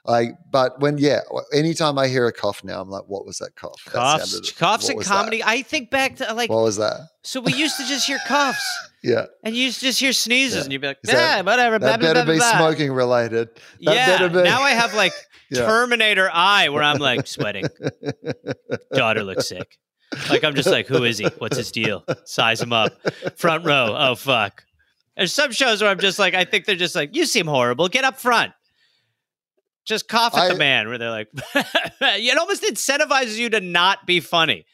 Like, 0.08 0.30
but 0.50 0.80
when 0.80 0.96
yeah, 0.98 1.20
anytime 1.52 1.98
I 1.98 2.08
hear 2.08 2.26
a 2.26 2.32
cough 2.32 2.64
now, 2.64 2.80
I'm 2.80 2.88
like, 2.88 3.04
"What 3.08 3.26
was 3.26 3.38
that 3.38 3.54
cough?" 3.56 3.80
That 3.84 3.92
Coughs, 3.92 4.30
sounded- 4.30 4.56
coughs 4.56 4.88
and 4.88 5.00
comedy. 5.04 5.38
that? 5.38 5.48
I 5.48 5.60
think 5.62 5.90
back 5.90 6.16
to 6.16 6.32
like, 6.32 6.48
What 6.50 6.62
was 6.62 6.78
that? 6.78 7.00
so 7.22 7.40
we 7.42 7.52
used 7.52 7.76
to 7.76 7.84
just 7.86 8.06
hear 8.06 8.18
coughs. 8.26 8.58
Yeah, 9.00 9.26
And 9.44 9.54
you 9.54 9.62
used 9.66 9.78
to 9.78 9.86
just 9.86 10.00
hear 10.00 10.12
sneezes, 10.12 10.56
Yeah. 10.56 10.62
and 10.64 10.72
you'd 10.72 10.80
be 10.80 10.88
like, 10.88 10.98
that- 11.04 11.12
yeah, 11.12 11.40
whatever. 11.42 11.78
that 11.78 12.00
blah, 12.00 12.08
better 12.08 12.24
blah, 12.24 12.32
be 12.34 12.38
blah. 12.40 12.56
smoking 12.56 12.90
related. 12.92 13.48
That 13.82 13.94
yeah. 13.94 14.26
be- 14.26 14.42
Now 14.42 14.62
I 14.62 14.70
have 14.70 14.92
like 14.94 15.12
Yeah. 15.52 15.66
Terminator 15.66 16.28
eye, 16.32 16.68
where 16.70 16.82
I'm 16.82 16.98
like 16.98 17.26
sweating. 17.36 17.66
Daughter 18.92 19.22
looks 19.22 19.48
sick. 19.48 19.78
Like 20.30 20.42
I'm 20.44 20.54
just 20.54 20.68
like, 20.68 20.86
who 20.88 21.04
is 21.04 21.18
he? 21.18 21.26
What's 21.38 21.56
his 21.56 21.70
deal? 21.70 22.04
Size 22.24 22.60
him 22.60 22.72
up. 22.72 22.92
Front 23.38 23.64
row. 23.64 23.94
Oh 23.96 24.14
fuck. 24.14 24.64
There's 25.16 25.32
some 25.32 25.52
shows 25.52 25.80
where 25.82 25.90
I'm 25.90 25.98
just 26.00 26.18
like, 26.18 26.34
I 26.34 26.44
think 26.44 26.64
they're 26.64 26.76
just 26.76 26.94
like, 26.94 27.14
you 27.14 27.24
seem 27.26 27.46
horrible. 27.46 27.88
Get 27.88 28.04
up 28.04 28.18
front. 28.18 28.52
Just 29.88 30.06
cough 30.06 30.34
at 30.36 30.42
I- 30.42 30.48
the 30.52 30.58
man. 30.58 30.88
Where 30.88 30.98
they're 30.98 31.10
like, 31.10 31.28
it 31.54 32.38
almost 32.38 32.62
incentivizes 32.62 33.36
you 33.38 33.50
to 33.50 33.60
not 33.60 34.06
be 34.06 34.20
funny. 34.20 34.66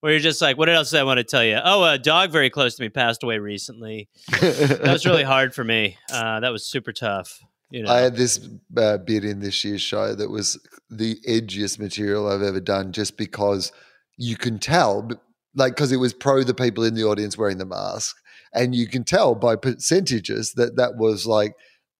Where 0.00 0.12
you're 0.12 0.20
just 0.20 0.42
like, 0.42 0.56
what 0.58 0.68
else 0.68 0.90
did 0.90 0.98
I 0.98 1.04
want 1.04 1.18
to 1.18 1.24
tell 1.24 1.44
you? 1.44 1.60
Oh, 1.62 1.84
a 1.84 1.96
dog 1.96 2.32
very 2.32 2.50
close 2.50 2.74
to 2.74 2.82
me 2.82 2.88
passed 2.88 3.22
away 3.22 3.38
recently. 3.38 4.08
That 4.40 4.80
was 4.82 5.06
really 5.06 5.22
hard 5.34 5.54
for 5.54 5.62
me. 5.62 5.96
Uh, 6.12 6.40
that 6.40 6.50
was 6.50 6.66
super 6.66 6.92
tough. 6.92 7.38
You 7.70 7.84
know. 7.84 7.92
I 7.92 8.00
had 8.00 8.16
this 8.16 8.48
uh, 8.76 8.98
bit 8.98 9.24
in 9.24 9.38
this 9.38 9.62
year's 9.64 9.80
show 9.80 10.14
that 10.14 10.28
was 10.28 10.58
the 10.90 11.16
edgiest 11.28 11.78
material 11.78 12.28
I've 12.28 12.42
ever 12.42 12.60
done, 12.60 12.90
just 12.92 13.16
because 13.16 13.70
you 14.16 14.36
can 14.36 14.58
tell, 14.58 15.08
like, 15.54 15.76
because 15.76 15.92
it 15.92 15.98
was 15.98 16.12
pro 16.12 16.42
the 16.42 16.52
people 16.52 16.82
in 16.82 16.94
the 16.94 17.04
audience 17.04 17.38
wearing 17.38 17.58
the 17.58 17.64
mask, 17.64 18.16
and 18.52 18.74
you 18.74 18.88
can 18.88 19.04
tell 19.04 19.34
by 19.36 19.54
percentages 19.54 20.54
that 20.54 20.76
that 20.76 20.96
was 20.96 21.26
like 21.26 21.52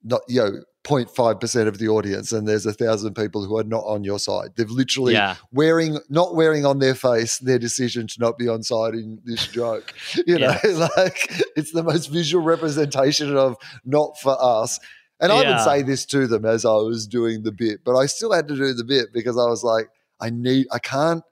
not, 0.03 0.23
you 0.29 0.41
know, 0.41 0.51
0.5 0.85 1.41
percent 1.41 1.69
of 1.69 1.79
the 1.79 1.89
audience, 1.89 2.33
and 2.33 2.49
there's 2.49 2.67
a 2.67 2.73
thousand 2.73 3.15
people 3.15 3.45
who 3.45 3.57
are 3.57 3.65
not 3.65 3.85
on 3.85 4.03
your 4.03 4.19
side. 4.19 4.51
They've 4.57 4.69
literally 4.69 5.13
yeah. 5.13 5.37
wearing, 5.53 5.99
not 6.09 6.35
wearing 6.35 6.67
on 6.67 6.81
their 6.81 6.95
face 6.95 7.39
their 7.39 7.59
decision 7.59 8.09
to 8.09 8.21
not 8.21 8.37
be 8.37 8.49
on 8.49 8.63
side 8.63 8.95
in 8.95 9.21
this 9.25 9.47
joke. 9.47 9.95
You 10.27 10.39
know, 10.39 10.57
like 10.97 11.31
it's 11.57 11.73
the 11.73 11.83
most 11.83 12.07
visual 12.07 12.45
representation 12.45 13.37
of 13.37 13.57
not 13.85 14.19
for 14.21 14.37
us. 14.39 14.79
And 15.21 15.33
I 15.33 15.37
would 15.37 15.61
say 15.65 15.83
this 15.83 16.05
to 16.07 16.27
them 16.27 16.45
as 16.45 16.65
I 16.65 16.75
was 16.75 17.07
doing 17.07 17.43
the 17.43 17.53
bit, 17.53 17.81
but 17.85 17.97
I 17.97 18.07
still 18.07 18.33
had 18.33 18.49
to 18.49 18.57
do 18.57 18.73
the 18.73 18.85
bit 18.85 19.13
because 19.13 19.37
I 19.37 19.47
was 19.47 19.63
like, 19.63 19.89
I 20.21 20.31
need, 20.31 20.67
I 20.73 20.79
can't, 20.79 21.23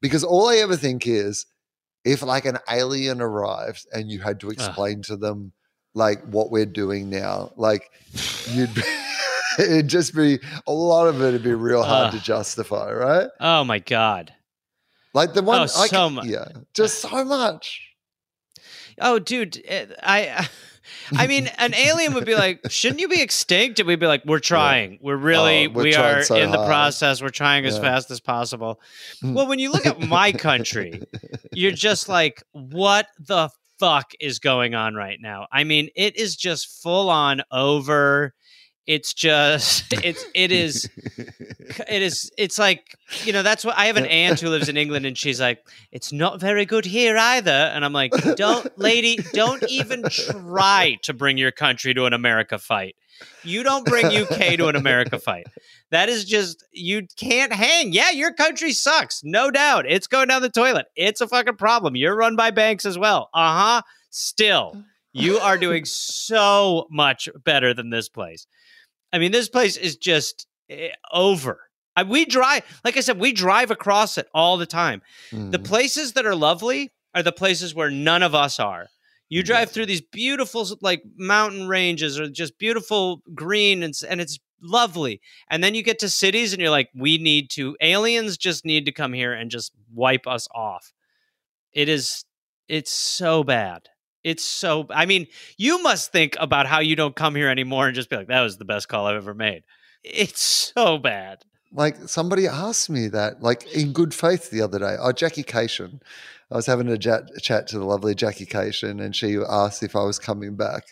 because 0.00 0.24
all 0.24 0.48
I 0.48 0.56
ever 0.56 0.76
think 0.76 1.06
is 1.06 1.46
if 2.04 2.22
like 2.22 2.46
an 2.46 2.58
alien 2.70 3.20
arrives 3.20 3.86
and 3.92 4.10
you 4.10 4.20
had 4.20 4.40
to 4.40 4.50
explain 4.50 5.02
to 5.02 5.16
them 5.16 5.52
like 5.96 6.22
what 6.26 6.50
we're 6.50 6.66
doing 6.66 7.08
now, 7.10 7.50
like 7.56 7.90
you'd 8.50 8.72
be, 8.74 8.82
it'd 9.58 9.88
just 9.88 10.14
be 10.14 10.38
a 10.66 10.72
lot 10.72 11.08
of 11.08 11.20
it 11.22 11.32
would 11.32 11.42
be 11.42 11.54
real 11.54 11.82
hard 11.82 12.12
to 12.12 12.20
justify, 12.20 12.92
right? 12.92 13.28
Oh 13.40 13.64
my 13.64 13.78
god. 13.80 14.32
Like 15.14 15.32
the 15.32 15.42
one, 15.42 15.60
Oh, 15.60 15.62
I 15.62 15.66
so 15.66 15.88
can- 15.88 16.28
yeah, 16.28 16.44
just 16.74 17.00
so 17.00 17.24
much. 17.24 17.82
Oh, 19.00 19.18
dude, 19.18 19.60
eh, 19.66 19.86
I. 20.02 20.46
I 21.16 21.26
mean, 21.26 21.48
an 21.58 21.74
alien 21.74 22.14
would 22.14 22.24
be 22.24 22.34
like, 22.36 22.60
"Shouldn't 22.70 23.00
you 23.00 23.08
be 23.08 23.20
extinct?" 23.22 23.78
And 23.80 23.86
we'd 23.88 23.98
be 24.00 24.06
like, 24.06 24.24
"We're 24.24 24.38
trying. 24.38 24.98
We're 25.02 25.16
really, 25.16 25.66
Oh, 25.66 25.70
we're 25.70 25.82
we 25.84 25.94
are 25.96 26.22
so 26.22 26.36
in 26.36 26.50
the 26.52 26.64
process. 26.66 27.20
We're 27.22 27.28
trying 27.30 27.64
as 27.66 27.74
Yeah. 27.76 27.80
fast 27.82 28.10
as 28.10 28.20
possible." 28.20 28.80
Mm. 29.22 29.34
Well, 29.34 29.46
when 29.48 29.58
you 29.58 29.70
look 29.72 29.84
at 29.86 30.00
my 30.00 30.30
country, 30.32 31.02
you're 31.52 31.72
just 31.72 32.08
like, 32.08 32.42
"What 32.52 33.08
the 33.18 33.50
fuck 33.78 34.12
is 34.20 34.38
going 34.38 34.74
on 34.74 34.94
right 34.94 35.18
now?" 35.20 35.46
I 35.52 35.64
mean, 35.64 35.88
it 35.94 36.16
is 36.16 36.36
just 36.36 36.82
full 36.82 37.10
on 37.10 37.42
over. 37.50 38.34
It's 38.86 39.12
just, 39.14 39.92
it's, 40.04 40.24
it 40.34 40.52
is, 40.52 40.88
it 41.88 42.02
is 42.02 42.30
it's 42.38 42.58
like 42.58 42.96
you 43.24 43.32
know 43.32 43.42
that's 43.42 43.64
what 43.64 43.76
i 43.76 43.86
have 43.86 43.96
an 43.96 44.06
aunt 44.06 44.40
who 44.40 44.48
lives 44.48 44.68
in 44.68 44.76
england 44.76 45.04
and 45.04 45.16
she's 45.18 45.40
like 45.40 45.66
it's 45.90 46.12
not 46.12 46.40
very 46.40 46.64
good 46.64 46.84
here 46.84 47.16
either 47.16 47.50
and 47.50 47.84
i'm 47.84 47.92
like 47.92 48.12
don't 48.36 48.78
lady 48.78 49.16
don't 49.32 49.64
even 49.68 50.02
try 50.10 50.96
to 51.02 51.12
bring 51.12 51.36
your 51.36 51.50
country 51.50 51.94
to 51.94 52.04
an 52.04 52.12
america 52.12 52.58
fight 52.58 52.94
you 53.44 53.62
don't 53.62 53.84
bring 53.86 54.06
uk 54.06 54.28
to 54.38 54.66
an 54.68 54.76
america 54.76 55.18
fight. 55.18 55.46
That 55.90 56.08
is 56.08 56.24
just 56.24 56.64
you 56.72 57.06
can't 57.16 57.52
hang. 57.52 57.92
Yeah 57.92 58.10
your 58.10 58.32
country 58.32 58.72
sucks. 58.72 59.22
No 59.24 59.50
doubt. 59.50 59.86
It's 59.88 60.06
going 60.06 60.28
down 60.28 60.42
the 60.42 60.48
toilet. 60.50 60.86
It's 60.96 61.20
a 61.20 61.28
fucking 61.28 61.56
problem. 61.56 61.94
You're 61.96 62.16
run 62.16 62.34
by 62.36 62.50
banks 62.50 62.84
as 62.84 62.98
well. 62.98 63.28
Uh-huh. 63.32 63.82
Still 64.10 64.82
you 65.12 65.38
are 65.38 65.56
doing 65.58 65.84
so 66.26 66.86
much 66.90 67.28
better 67.44 67.72
than 67.72 67.90
this 67.90 68.08
place. 68.08 68.46
I 69.12 69.18
mean 69.18 69.32
this 69.32 69.48
place 69.48 69.76
is 69.76 69.96
just 69.96 70.46
eh, 70.68 70.88
over. 71.12 71.60
I, 71.98 72.02
we 72.02 72.26
drive, 72.26 72.62
like 72.84 72.98
I 72.98 73.00
said, 73.00 73.18
we 73.18 73.32
drive 73.32 73.70
across 73.70 74.18
it 74.18 74.28
all 74.34 74.58
the 74.58 74.66
time. 74.66 75.00
The 75.30 75.58
Mm. 75.58 75.64
places 75.64 76.12
that 76.12 76.26
are 76.26 76.34
lovely 76.34 76.92
are 77.14 77.22
the 77.22 77.32
places 77.32 77.74
where 77.74 77.90
none 77.90 78.22
of 78.22 78.34
us 78.34 78.60
are. 78.60 78.88
You 79.28 79.40
mm-hmm. 79.40 79.46
drive 79.46 79.70
through 79.70 79.86
these 79.86 80.00
beautiful, 80.00 80.66
like 80.80 81.02
mountain 81.16 81.68
ranges, 81.68 82.18
or 82.18 82.28
just 82.28 82.58
beautiful 82.58 83.22
green, 83.34 83.82
and 83.82 83.94
and 84.08 84.20
it's 84.20 84.38
lovely. 84.62 85.20
And 85.50 85.62
then 85.62 85.74
you 85.74 85.82
get 85.82 85.98
to 86.00 86.08
cities, 86.08 86.52
and 86.52 86.60
you're 86.60 86.70
like, 86.70 86.90
we 86.94 87.18
need 87.18 87.50
to. 87.50 87.76
Aliens 87.80 88.36
just 88.36 88.64
need 88.64 88.86
to 88.86 88.92
come 88.92 89.12
here 89.12 89.32
and 89.32 89.50
just 89.50 89.72
wipe 89.92 90.26
us 90.26 90.48
off. 90.54 90.92
It 91.72 91.88
is. 91.88 92.24
It's 92.68 92.90
so 92.90 93.44
bad. 93.44 93.88
It's 94.24 94.44
so. 94.44 94.86
I 94.90 95.06
mean, 95.06 95.26
you 95.56 95.82
must 95.82 96.12
think 96.12 96.36
about 96.40 96.66
how 96.66 96.80
you 96.80 96.96
don't 96.96 97.14
come 97.14 97.34
here 97.34 97.48
anymore 97.48 97.86
and 97.86 97.94
just 97.94 98.10
be 98.10 98.16
like, 98.16 98.28
that 98.28 98.42
was 98.42 98.58
the 98.58 98.64
best 98.64 98.88
call 98.88 99.06
I've 99.06 99.16
ever 99.16 99.34
made. 99.34 99.62
It's 100.02 100.40
so 100.40 100.98
bad. 100.98 101.44
Like 101.72 101.96
somebody 102.08 102.46
asked 102.46 102.88
me 102.90 103.08
that, 103.08 103.42
like 103.42 103.66
in 103.74 103.92
good 103.92 104.14
faith 104.14 104.50
the 104.50 104.62
other 104.62 104.78
day. 104.78 104.96
Oh, 105.00 105.12
Jackie 105.12 105.42
Kashian. 105.44 106.00
I 106.50 106.54
was 106.56 106.66
having 106.66 106.88
a 106.88 106.96
chat, 106.96 107.24
chat 107.42 107.66
to 107.68 107.78
the 107.78 107.84
lovely 107.84 108.14
Jackie 108.14 108.46
Kashian, 108.46 109.02
and 109.02 109.14
she 109.16 109.36
asked 109.36 109.82
if 109.82 109.96
I 109.96 110.04
was 110.04 110.18
coming 110.18 110.54
back. 110.54 110.84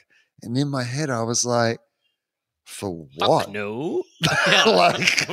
And 0.42 0.58
in 0.58 0.68
my 0.68 0.82
head, 0.82 1.10
I 1.10 1.22
was 1.22 1.44
like, 1.46 1.78
"For 2.64 3.06
Fuck 3.18 3.28
what?" 3.28 3.50
No. 3.50 4.02
Yeah. 4.46 4.64
Like- 4.64 5.28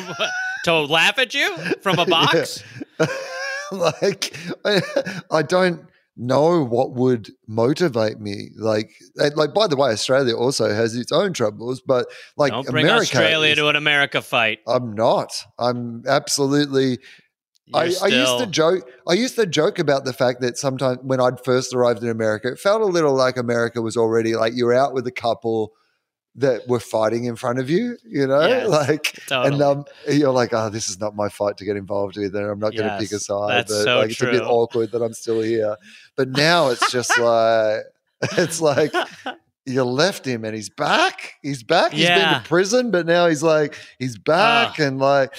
to 0.65 0.80
laugh 0.81 1.18
at 1.18 1.34
you 1.34 1.57
from 1.81 1.97
a 1.97 2.05
box? 2.18 2.63
like, 3.72 4.35
I, 4.63 4.81
I 5.31 5.41
don't 5.41 5.85
know 6.17 6.63
what 6.63 6.93
would 6.93 7.29
motivate 7.47 8.19
me. 8.19 8.49
Like, 8.57 8.91
like 9.15 9.53
by 9.53 9.67
the 9.67 9.75
way, 9.75 9.91
Australia 9.91 10.35
also 10.35 10.73
has 10.73 10.95
its 10.95 11.11
own 11.11 11.33
troubles, 11.33 11.81
but 11.85 12.07
like 12.38 12.51
Don't 12.51 12.67
bring 12.67 12.85
America 12.85 13.17
Australia 13.17 13.51
is- 13.51 13.57
to 13.57 13.67
an 13.67 13.75
America 13.75 14.21
fight. 14.21 14.59
I'm 14.67 14.93
not. 14.93 15.31
I'm 15.57 16.03
absolutely 16.07 16.99
I, 17.73 17.85
You're 17.85 18.03
I 18.03 18.07
used 18.07 18.39
to 18.39 18.47
joke. 18.47 18.89
I 19.07 19.13
used 19.13 19.35
to 19.35 19.45
joke 19.45 19.79
about 19.79 20.03
the 20.03 20.13
fact 20.13 20.41
that 20.41 20.57
sometimes 20.57 20.99
when 21.03 21.21
I'd 21.21 21.43
first 21.43 21.73
arrived 21.73 22.03
in 22.03 22.09
America, 22.09 22.49
it 22.49 22.59
felt 22.59 22.81
a 22.81 22.85
little 22.85 23.13
like 23.13 23.38
America 23.38 23.81
was 23.81 23.95
already 23.95 24.35
like 24.35 24.53
you're 24.55 24.73
out 24.73 24.93
with 24.93 25.07
a 25.07 25.11
couple 25.11 25.71
that 26.35 26.67
were 26.67 26.79
fighting 26.79 27.25
in 27.25 27.35
front 27.35 27.59
of 27.59 27.69
you. 27.69 27.97
You 28.05 28.27
know, 28.27 28.45
Yes, 28.47 28.67
like 28.69 29.19
and 29.31 29.61
um, 29.61 29.85
you're 30.09 30.31
like, 30.31 30.53
oh, 30.53 30.69
this 30.69 30.89
is 30.89 30.99
not 30.99 31.15
my 31.15 31.29
fight 31.29 31.57
to 31.57 31.65
get 31.65 31.75
involved 31.75 32.17
with, 32.17 32.35
and 32.35 32.45
I'm 32.45 32.59
not 32.59 32.75
going 32.75 32.89
to 32.89 32.97
pick 32.97 33.11
a 33.11 33.19
side. 33.19 33.51
that's 33.51 33.73
but 33.73 33.83
so 33.83 33.99
like, 33.99 34.11
it's 34.11 34.21
a 34.21 34.25
bit 34.25 34.43
awkward 34.43 34.91
that 34.91 35.01
I'm 35.01 35.13
still 35.13 35.41
here. 35.41 35.75
But 36.15 36.29
now 36.47 36.69
it's 36.69 36.91
just 36.91 37.17
like 37.19 37.81
it's 38.37 38.61
like. 38.61 38.93
You 39.63 39.83
left 39.83 40.25
him 40.25 40.43
and 40.43 40.55
he's 40.55 40.71
back. 40.71 41.33
He's 41.43 41.61
back. 41.61 41.91
He's 41.93 42.07
been 42.07 42.33
to 42.33 42.41
prison, 42.43 42.89
but 42.89 43.05
now 43.05 43.27
he's 43.27 43.43
like 43.43 43.77
he's 43.99 44.17
back 44.17 44.79
and 44.79 44.97
like 44.97 45.35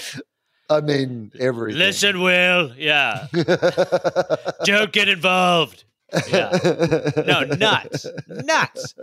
I 0.69 0.79
mean 0.79 1.33
everything. 1.37 1.79
Listen, 1.79 2.21
Will. 2.21 2.71
Yeah. 2.77 3.27
Don't 4.63 4.93
get 4.93 5.09
involved. 5.09 5.83
Yeah. 6.31 7.11
No, 7.25 7.43
nuts. 7.43 8.05
Nuts. 8.27 8.95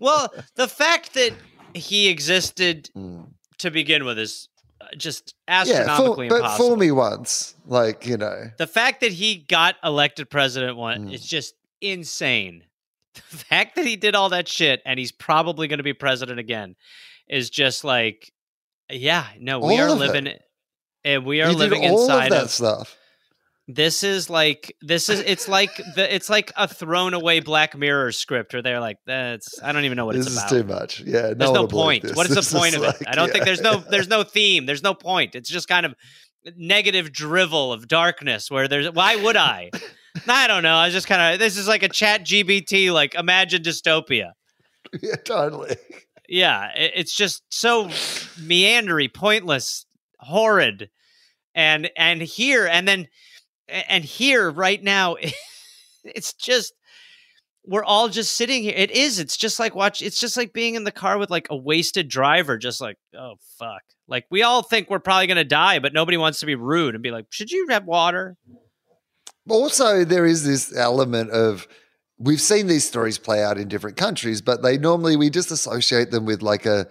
Well, 0.00 0.32
the 0.56 0.68
fact 0.68 1.14
that 1.14 1.32
he 1.74 2.08
existed 2.08 2.90
Mm. 2.96 3.28
to 3.58 3.70
begin 3.70 4.04
with 4.04 4.18
is 4.18 4.48
uh, 4.80 4.86
just 4.96 5.34
yeah, 5.48 5.96
fool, 5.96 6.14
but 6.16 6.22
impossible. 6.36 6.68
fool 6.68 6.76
me 6.76 6.90
once, 6.90 7.54
like 7.66 8.06
you 8.06 8.16
know. 8.16 8.50
The 8.58 8.66
fact 8.66 9.00
that 9.02 9.12
he 9.12 9.36
got 9.36 9.76
elected 9.84 10.30
president 10.30 10.76
one 10.76 11.08
Mm. 11.08 11.14
is 11.14 11.24
just 11.24 11.54
insane. 11.80 12.64
The 13.30 13.36
fact 13.36 13.74
that 13.76 13.84
he 13.84 13.96
did 13.96 14.14
all 14.14 14.28
that 14.28 14.46
shit 14.48 14.80
and 14.86 14.98
he's 14.98 15.10
probably 15.12 15.66
going 15.66 15.78
to 15.78 15.84
be 15.84 15.92
president 15.94 16.38
again 16.38 16.76
is 17.28 17.50
just 17.50 17.82
like, 17.82 18.32
yeah, 18.90 19.26
no, 19.40 19.58
we 19.58 19.74
All 19.78 19.80
are 19.80 19.88
of 19.88 20.00
it. 20.02 20.06
living, 20.06 20.34
and 21.04 21.24
we 21.26 21.42
are 21.42 21.48
He 21.50 21.54
living 21.56 21.82
inside 21.82 22.26
of 22.26 22.30
that 22.30 22.42
of. 22.44 22.50
stuff. 22.50 22.96
This 23.70 24.02
is 24.02 24.30
like 24.30 24.74
this 24.80 25.10
is 25.10 25.20
it's 25.20 25.46
like 25.46 25.76
the 25.94 26.14
it's 26.14 26.30
like 26.30 26.52
a 26.56 26.66
thrown 26.66 27.12
away 27.12 27.40
Black 27.40 27.76
Mirror 27.76 28.12
script 28.12 28.54
where 28.54 28.62
they're 28.62 28.80
like, 28.80 28.96
that's 29.04 29.62
I 29.62 29.72
don't 29.72 29.84
even 29.84 29.96
know 29.96 30.06
what 30.06 30.16
This 30.16 30.26
it's 30.26 30.36
is 30.36 30.38
about. 30.38 30.48
too 30.48 30.64
much. 30.64 31.00
Yeah, 31.00 31.34
There's 31.34 31.36
no, 31.36 31.52
no, 31.52 31.60
will 31.60 31.68
believe 31.68 31.84
point. 31.84 32.02
this. 32.04 32.16
What 32.16 32.30
is 32.30 32.34
This 32.34 32.50
the 32.50 32.58
point 32.58 32.74
of 32.76 32.80
like, 32.80 33.00
it? 33.02 33.08
I 33.08 33.14
don't 33.14 33.30
think 33.30 33.44
there's 33.44 33.60
no 33.60 33.76
there's 33.76 34.08
no 34.08 34.22
theme. 34.22 34.64
There's 34.64 34.82
no 34.82 34.94
point. 34.94 35.34
It's 35.34 35.50
just 35.50 35.68
kind 35.68 35.84
of 35.84 35.94
negative 36.56 37.12
drivel 37.12 37.70
of 37.72 37.88
darkness 37.88 38.50
where 38.50 38.68
there's 38.68 38.90
why 38.90 39.16
would 39.16 39.36
I? 39.36 39.70
I 40.26 40.46
don't 40.46 40.62
know. 40.62 40.74
I 40.74 40.86
was 40.86 40.94
just 40.94 41.06
kind 41.06 41.34
of. 41.34 41.38
This 41.38 41.58
is 41.58 41.68
like 41.68 41.82
a 41.82 41.88
Chat 41.90 42.24
GPT. 42.24 42.90
Like 42.90 43.14
imagine 43.16 43.62
dystopia. 43.62 44.32
yeah, 45.02 45.16
totally. 45.24 45.76
Yeah, 46.26 46.70
it, 46.74 46.92
it's 46.96 47.14
just 47.14 47.42
so 47.50 47.88
meandery, 48.40 49.12
pointless, 49.12 49.84
horrid, 50.20 50.88
and 51.54 51.90
and 51.98 52.22
here 52.22 52.66
and 52.66 52.88
then 52.88 53.08
and 53.68 54.04
here 54.04 54.50
right 54.50 54.82
now, 54.82 55.16
it's 56.04 56.32
just 56.34 56.72
we're 57.66 57.84
all 57.84 58.08
just 58.08 58.34
sitting 58.34 58.62
here. 58.62 58.74
It 58.74 58.90
is. 58.90 59.18
It's 59.18 59.36
just 59.36 59.58
like 59.58 59.74
watch. 59.74 60.00
It's 60.00 60.18
just 60.18 60.36
like 60.36 60.52
being 60.52 60.74
in 60.74 60.84
the 60.84 60.92
car 60.92 61.18
with 61.18 61.30
like 61.30 61.48
a 61.50 61.56
wasted 61.56 62.08
driver. 62.08 62.56
Just 62.56 62.80
like 62.80 62.96
oh 63.16 63.34
fuck. 63.58 63.82
Like 64.06 64.24
we 64.30 64.42
all 64.42 64.62
think 64.62 64.88
we're 64.88 65.00
probably 65.00 65.26
gonna 65.26 65.44
die, 65.44 65.78
but 65.78 65.92
nobody 65.92 66.16
wants 66.16 66.40
to 66.40 66.46
be 66.46 66.54
rude 66.54 66.94
and 66.94 67.02
be 67.02 67.10
like, 67.10 67.26
should 67.30 67.50
you 67.50 67.66
have 67.68 67.84
water? 67.84 68.36
Also, 69.48 70.04
there 70.04 70.26
is 70.26 70.44
this 70.44 70.74
element 70.76 71.30
of 71.30 71.68
we've 72.18 72.40
seen 72.40 72.66
these 72.66 72.86
stories 72.86 73.18
play 73.18 73.42
out 73.42 73.58
in 73.58 73.68
different 73.68 73.96
countries, 73.96 74.40
but 74.40 74.62
they 74.62 74.78
normally 74.78 75.16
we 75.16 75.30
just 75.30 75.50
associate 75.50 76.10
them 76.10 76.24
with 76.24 76.42
like 76.42 76.66
a 76.66 76.86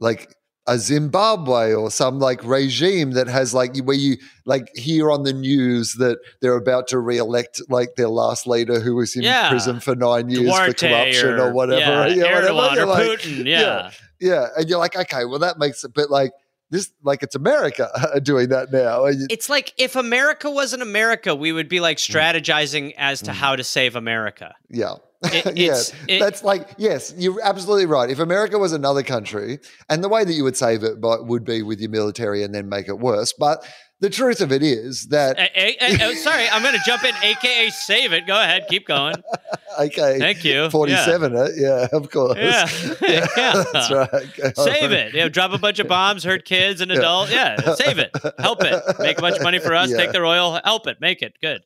like 0.00 0.34
a 0.70 0.78
Zimbabwe 0.78 1.74
or 1.74 1.90
some 1.90 2.18
like 2.20 2.42
regime 2.44 3.10
that 3.12 3.26
has 3.26 3.52
like 3.52 3.76
where 3.78 3.96
you 3.96 4.16
like 4.44 4.70
hear 4.76 5.10
on 5.10 5.24
the 5.24 5.32
news 5.32 5.94
that 5.98 6.18
they're 6.40 6.56
about 6.56 6.86
to 6.88 6.98
re-elect 6.98 7.60
like 7.68 7.96
their 7.96 8.08
last 8.08 8.46
leader 8.46 8.78
who 8.80 8.94
was 8.94 9.16
in 9.16 9.22
Yeah. 9.22 9.48
prison 9.50 9.80
for 9.80 9.94
nine 9.96 10.28
years 10.28 10.48
for 10.56 10.72
corruption 10.72 11.40
or, 11.40 11.52
whatever. 11.52 11.80
Yeah, 12.14 12.34
whatever. 12.34 12.46
Erdogan 12.52 12.74
You're 12.76 12.84
or 12.84 12.86
like, 12.86 13.02
Putin. 13.20 13.46
Yeah. 13.46 13.90
yeah, 14.20 14.46
and 14.56 14.68
you're 14.68 14.78
like, 14.78 14.96
okay, 14.96 15.24
well 15.24 15.40
that 15.40 15.58
makes 15.58 15.82
it, 15.84 15.92
but 15.94 16.08
like 16.10 16.32
this, 16.70 16.92
like 17.02 17.24
it's 17.24 17.34
America 17.34 17.88
doing 18.22 18.50
that 18.50 18.70
now. 18.70 19.06
It's 19.06 19.48
like 19.50 19.74
if 19.76 19.96
America 19.96 20.48
wasn't 20.50 20.82
America, 20.82 21.34
we 21.34 21.50
would 21.50 21.68
be 21.68 21.80
like 21.80 21.96
Mm. 21.98 22.12
strategizing 22.14 22.94
as 22.96 23.22
to 23.22 23.32
how 23.32 23.56
to 23.56 23.64
save 23.64 23.96
America. 23.96 24.54
Yeah. 24.70 24.94
It- 25.32 25.56
yeah, 25.56 25.76
it- 26.08 26.18
that's 26.18 26.42
like 26.42 26.70
yes, 26.78 27.12
you're 27.16 27.40
absolutely 27.42 27.86
right. 27.86 28.08
If 28.10 28.18
America 28.20 28.58
was 28.58 28.72
another 28.72 29.02
country, 29.02 29.58
and 29.90 30.02
the 30.02 30.08
way 30.08 30.24
that 30.24 30.32
you 30.32 30.44
would 30.44 30.56
save 30.56 30.82
it 30.82 31.00
but 31.00 31.26
would 31.26 31.44
be 31.44 31.62
with 31.62 31.78
your 31.80 31.90
military 31.90 32.42
and 32.42 32.54
then 32.54 32.68
make 32.70 32.88
it 32.88 32.98
worse. 32.98 33.34
But 33.38 33.62
the 34.00 34.08
truth 34.08 34.40
of 34.40 34.50
it 34.50 34.62
is 34.62 35.08
that 35.08 35.38
A- 35.38 35.50
a- 35.54 35.76
a- 35.78 36.08
oh, 36.08 36.14
sorry, 36.24 36.48
I'm 36.50 36.62
going 36.62 36.74
to 36.74 36.80
jump 36.86 37.04
in, 37.04 37.14
aka 37.22 37.68
save 37.68 38.14
it. 38.14 38.26
Go 38.26 38.40
ahead, 38.40 38.64
keep 38.70 38.86
going. 38.86 39.16
okay, 39.78 40.18
Thank 40.18 40.42
you. 40.42 40.70
forty-seven, 40.70 41.36
it 41.36 41.50
yeah, 41.58 41.88
of 41.92 42.10
course, 42.10 42.38
Yeah. 42.38 42.66
Yeah. 43.06 43.64
that's 43.74 43.90
right. 43.90 44.56
Save 44.56 44.92
it. 44.92 45.12
You 45.12 45.20
know, 45.20 45.28
drop 45.28 45.52
a 45.52 45.58
bunch 45.58 45.80
of 45.80 45.86
bombs, 45.86 46.24
hurt 46.24 46.46
kids 46.46 46.80
and 46.80 46.90
adults. 46.90 47.30
Yeah, 47.30 47.74
save 47.74 47.98
it. 47.98 48.10
Help 48.38 48.64
it. 48.64 48.82
Make 49.00 49.18
a 49.18 49.20
bunch 49.20 49.36
of 49.36 49.42
money 49.42 49.58
for 49.58 49.74
us. 49.74 49.90
Yeah. 49.90 49.98
Take 49.98 50.12
the 50.12 50.20
oil. 50.24 50.58
Help 50.64 50.86
it. 50.86 50.98
Make 51.02 51.20
it 51.20 51.34
good. 51.42 51.60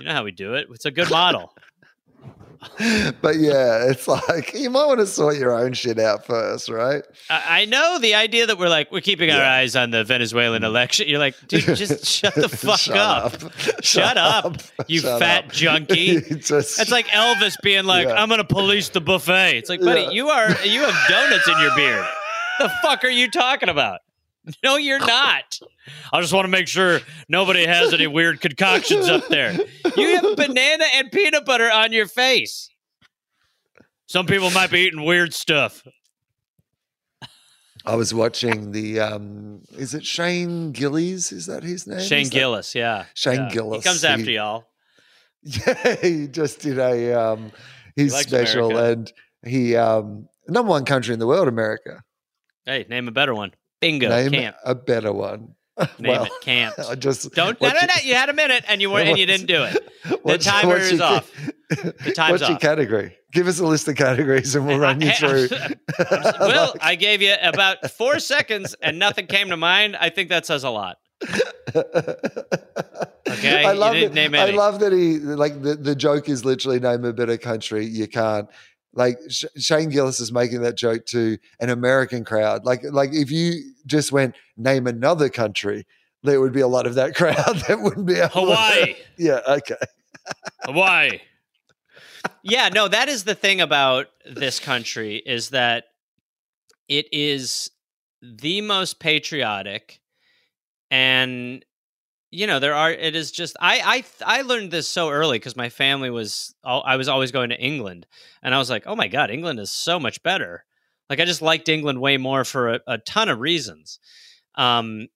You 0.00 0.06
know 0.08 0.14
how 0.14 0.24
we 0.24 0.32
do 0.32 0.54
it. 0.54 0.66
It's 0.72 0.84
a 0.84 0.90
good 0.90 1.10
model. 1.10 1.54
But 3.20 3.36
yeah, 3.36 3.88
it's 3.90 4.06
like 4.08 4.54
you 4.54 4.70
might 4.70 4.86
want 4.86 5.00
to 5.00 5.06
sort 5.06 5.36
your 5.36 5.52
own 5.52 5.72
shit 5.72 5.98
out 5.98 6.24
first, 6.26 6.68
right? 6.68 7.02
I, 7.30 7.62
I 7.62 7.64
know 7.66 7.98
the 8.00 8.14
idea 8.14 8.46
that 8.46 8.58
we're 8.58 8.68
like 8.68 8.90
we're 8.90 9.00
keeping 9.00 9.30
our 9.30 9.36
Yeah. 9.38 9.44
Mm. 9.44 9.58
eyes 9.58 9.76
on 9.76 9.90
the 9.90 10.04
Venezuelan 10.04 10.64
election. 10.64 11.08
You're 11.08 11.18
like, 11.18 11.34
dude, 11.48 11.62
just 11.76 12.04
shut 12.06 12.34
the 12.34 12.48
fuck 12.48 12.78
Shut 12.80 12.96
up. 12.96 13.34
Shut 13.82 14.16
up, 14.16 14.56
you 14.88 15.00
Shut 15.00 15.18
fat 15.20 15.44
up. 15.46 15.52
junkie. 15.52 16.20
Just- 16.20 16.80
It's 16.80 16.90
like 16.90 17.06
Elvis 17.08 17.56
being 17.62 17.84
like, 17.84 18.06
Yeah. 18.08 18.14
"I'm 18.22 18.28
gonna 18.28 18.44
police 18.44 18.88
the 18.88 19.00
buffet." 19.00 19.58
It's 19.58 19.68
like, 19.68 19.80
buddy, 19.80 20.02
Yeah. 20.02 20.10
you 20.10 20.28
are 20.30 20.48
you 20.64 20.80
have 20.82 21.08
donuts 21.08 21.48
in 21.48 21.58
your 21.60 21.74
beard. 21.76 22.06
The 22.58 22.68
fuck 22.82 23.02
are 23.02 23.08
you 23.10 23.30
talking 23.30 23.68
about? 23.70 24.00
No, 24.64 24.76
you're 24.76 24.98
not. 24.98 25.58
I 26.12 26.20
just 26.20 26.32
want 26.32 26.44
to 26.46 26.50
make 26.50 26.66
sure 26.66 26.98
nobody 27.28 27.64
has 27.64 27.94
any 27.94 28.06
weird 28.08 28.40
concoctions 28.40 29.08
up 29.08 29.28
there. 29.28 29.56
You 29.96 30.16
have 30.16 30.36
banana 30.36 30.84
and 30.94 31.12
peanut 31.12 31.44
butter 31.44 31.70
on 31.70 31.92
your 31.92 32.06
face. 32.08 32.68
Some 34.06 34.26
people 34.26 34.50
might 34.50 34.70
be 34.70 34.80
eating 34.80 35.04
weird 35.04 35.32
stuff. 35.32 35.82
I 37.84 37.96
was 37.96 38.14
watching 38.14 38.70
the 38.72 39.00
um 39.00 39.62
is 39.76 39.94
it 39.94 40.04
Shane 40.04 40.72
Gillis? 40.72 41.32
Is 41.32 41.46
that 41.46 41.62
his 41.64 41.86
name? 41.86 42.00
Shane 42.00 42.22
Is 42.22 42.30
that- 42.30 42.34
Gillis, 42.36 42.74
yeah. 42.74 43.04
Shane 43.14 43.34
yeah. 43.36 43.48
Gillis. 43.50 43.82
He 43.84 43.88
comes 43.88 44.04
after 44.04 44.24
He- 44.24 44.34
y'all. 44.34 44.64
Yeah, 45.44 45.96
he 46.00 46.28
just 46.28 46.60
did 46.60 46.78
a 46.78 47.12
um 47.14 47.50
his 47.96 48.12
likes 48.12 48.28
special 48.28 48.70
America. 48.70 48.92
and 48.92 49.52
he 49.52 49.74
um 49.74 50.28
number 50.48 50.70
one 50.70 50.84
country 50.84 51.12
in 51.12 51.18
the 51.18 51.26
world, 51.26 51.48
America. 51.48 52.02
Hey, 52.64 52.86
name 52.88 53.08
a 53.08 53.10
better 53.10 53.34
one. 53.34 53.52
Bingo. 53.82 54.08
Name 54.08 54.30
Camp. 54.30 54.56
a 54.64 54.74
better 54.74 55.12
one. 55.12 55.54
Name 55.78 55.88
well, 56.12 56.24
it. 56.24 56.32
Camp. 56.40 56.74
I 56.88 56.94
just 56.94 57.30
Don't. 57.34 57.60
No, 57.60 57.68
no, 57.68 57.74
you- 57.80 57.86
no. 57.86 57.94
You 58.04 58.14
had 58.14 58.28
a 58.30 58.32
minute, 58.32 58.64
and 58.68 58.80
you 58.80 58.90
were, 58.90 59.00
and 59.00 59.18
you 59.18 59.26
didn't 59.26 59.46
do 59.46 59.64
it. 59.64 59.76
The 60.24 60.38
timer 60.38 60.76
is 60.78 60.92
your- 60.92 61.02
off. 61.02 61.30
The 61.68 62.12
time's 62.14 62.32
What's 62.32 62.42
your 62.42 62.52
off. 62.56 62.60
category? 62.60 63.16
Give 63.32 63.46
us 63.48 63.58
a 63.58 63.66
list 63.66 63.88
of 63.88 63.96
categories 63.96 64.54
and 64.54 64.66
we'll 64.66 64.78
run 64.88 65.00
you 65.00 65.10
through. 65.12 65.48
well, 66.38 66.74
I 66.82 66.96
gave 66.96 67.22
you 67.22 67.34
about 67.42 67.90
four 67.90 68.18
seconds, 68.18 68.74
and 68.82 68.98
nothing 68.98 69.26
came 69.26 69.48
to 69.48 69.56
mind. 69.56 69.96
I 69.96 70.10
think 70.10 70.28
that 70.28 70.44
says 70.46 70.64
a 70.64 70.70
lot. 70.70 70.98
Okay, 73.28 73.64
I 73.64 73.72
love 73.72 73.94
it. 73.96 74.12
name 74.12 74.34
I 74.34 74.50
love 74.50 74.80
that 74.80 74.92
he 74.92 75.18
like 75.18 75.62
the, 75.62 75.74
the 75.76 75.94
joke 75.94 76.28
is 76.28 76.44
literally 76.44 76.80
name 76.80 77.04
a 77.04 77.12
better 77.12 77.38
country. 77.38 77.86
You 77.86 78.06
can't. 78.08 78.48
Like 78.94 79.18
Sh- 79.28 79.44
Shane 79.56 79.88
Gillis 79.88 80.20
is 80.20 80.32
making 80.32 80.62
that 80.62 80.76
joke 80.76 81.06
to 81.06 81.38
an 81.60 81.70
American 81.70 82.24
crowd. 82.24 82.64
Like 82.64 82.82
like 82.90 83.10
if 83.12 83.30
you 83.30 83.72
just 83.86 84.12
went 84.12 84.34
name 84.56 84.86
another 84.86 85.28
country, 85.28 85.86
there 86.22 86.40
would 86.40 86.52
be 86.52 86.60
a 86.60 86.68
lot 86.68 86.86
of 86.86 86.94
that 86.96 87.14
crowd 87.16 87.56
that 87.68 87.80
wouldn't 87.80 88.06
be 88.06 88.14
able 88.16 88.28
to- 88.28 88.40
Hawaii. 88.40 88.94
yeah. 89.18 89.40
Okay. 89.48 89.76
Hawaii. 90.64 91.20
yeah, 92.42 92.68
no, 92.68 92.86
that 92.88 93.08
is 93.08 93.24
the 93.24 93.34
thing 93.34 93.60
about 93.60 94.06
this 94.30 94.60
country 94.60 95.16
is 95.24 95.50
that 95.50 95.84
it 96.88 97.06
is 97.12 97.70
the 98.22 98.60
most 98.60 99.00
patriotic 99.00 100.00
and 100.90 101.64
you 102.32 102.46
know 102.46 102.58
there 102.58 102.74
are 102.74 102.90
it 102.90 103.14
is 103.14 103.30
just 103.30 103.56
i 103.60 104.04
i 104.24 104.38
i 104.38 104.42
learned 104.42 104.70
this 104.70 104.88
so 104.88 105.10
early 105.10 105.38
because 105.38 105.54
my 105.54 105.68
family 105.68 106.10
was 106.10 106.54
i 106.64 106.96
was 106.96 107.06
always 107.06 107.30
going 107.30 107.50
to 107.50 107.60
england 107.60 108.06
and 108.42 108.54
i 108.54 108.58
was 108.58 108.70
like 108.70 108.82
oh 108.86 108.96
my 108.96 109.06
god 109.06 109.30
england 109.30 109.60
is 109.60 109.70
so 109.70 110.00
much 110.00 110.20
better 110.22 110.64
like 111.08 111.20
i 111.20 111.24
just 111.24 111.42
liked 111.42 111.68
england 111.68 112.00
way 112.00 112.16
more 112.16 112.44
for 112.44 112.70
a, 112.70 112.80
a 112.88 112.98
ton 112.98 113.28
of 113.28 113.38
reasons 113.38 114.00
um 114.56 115.06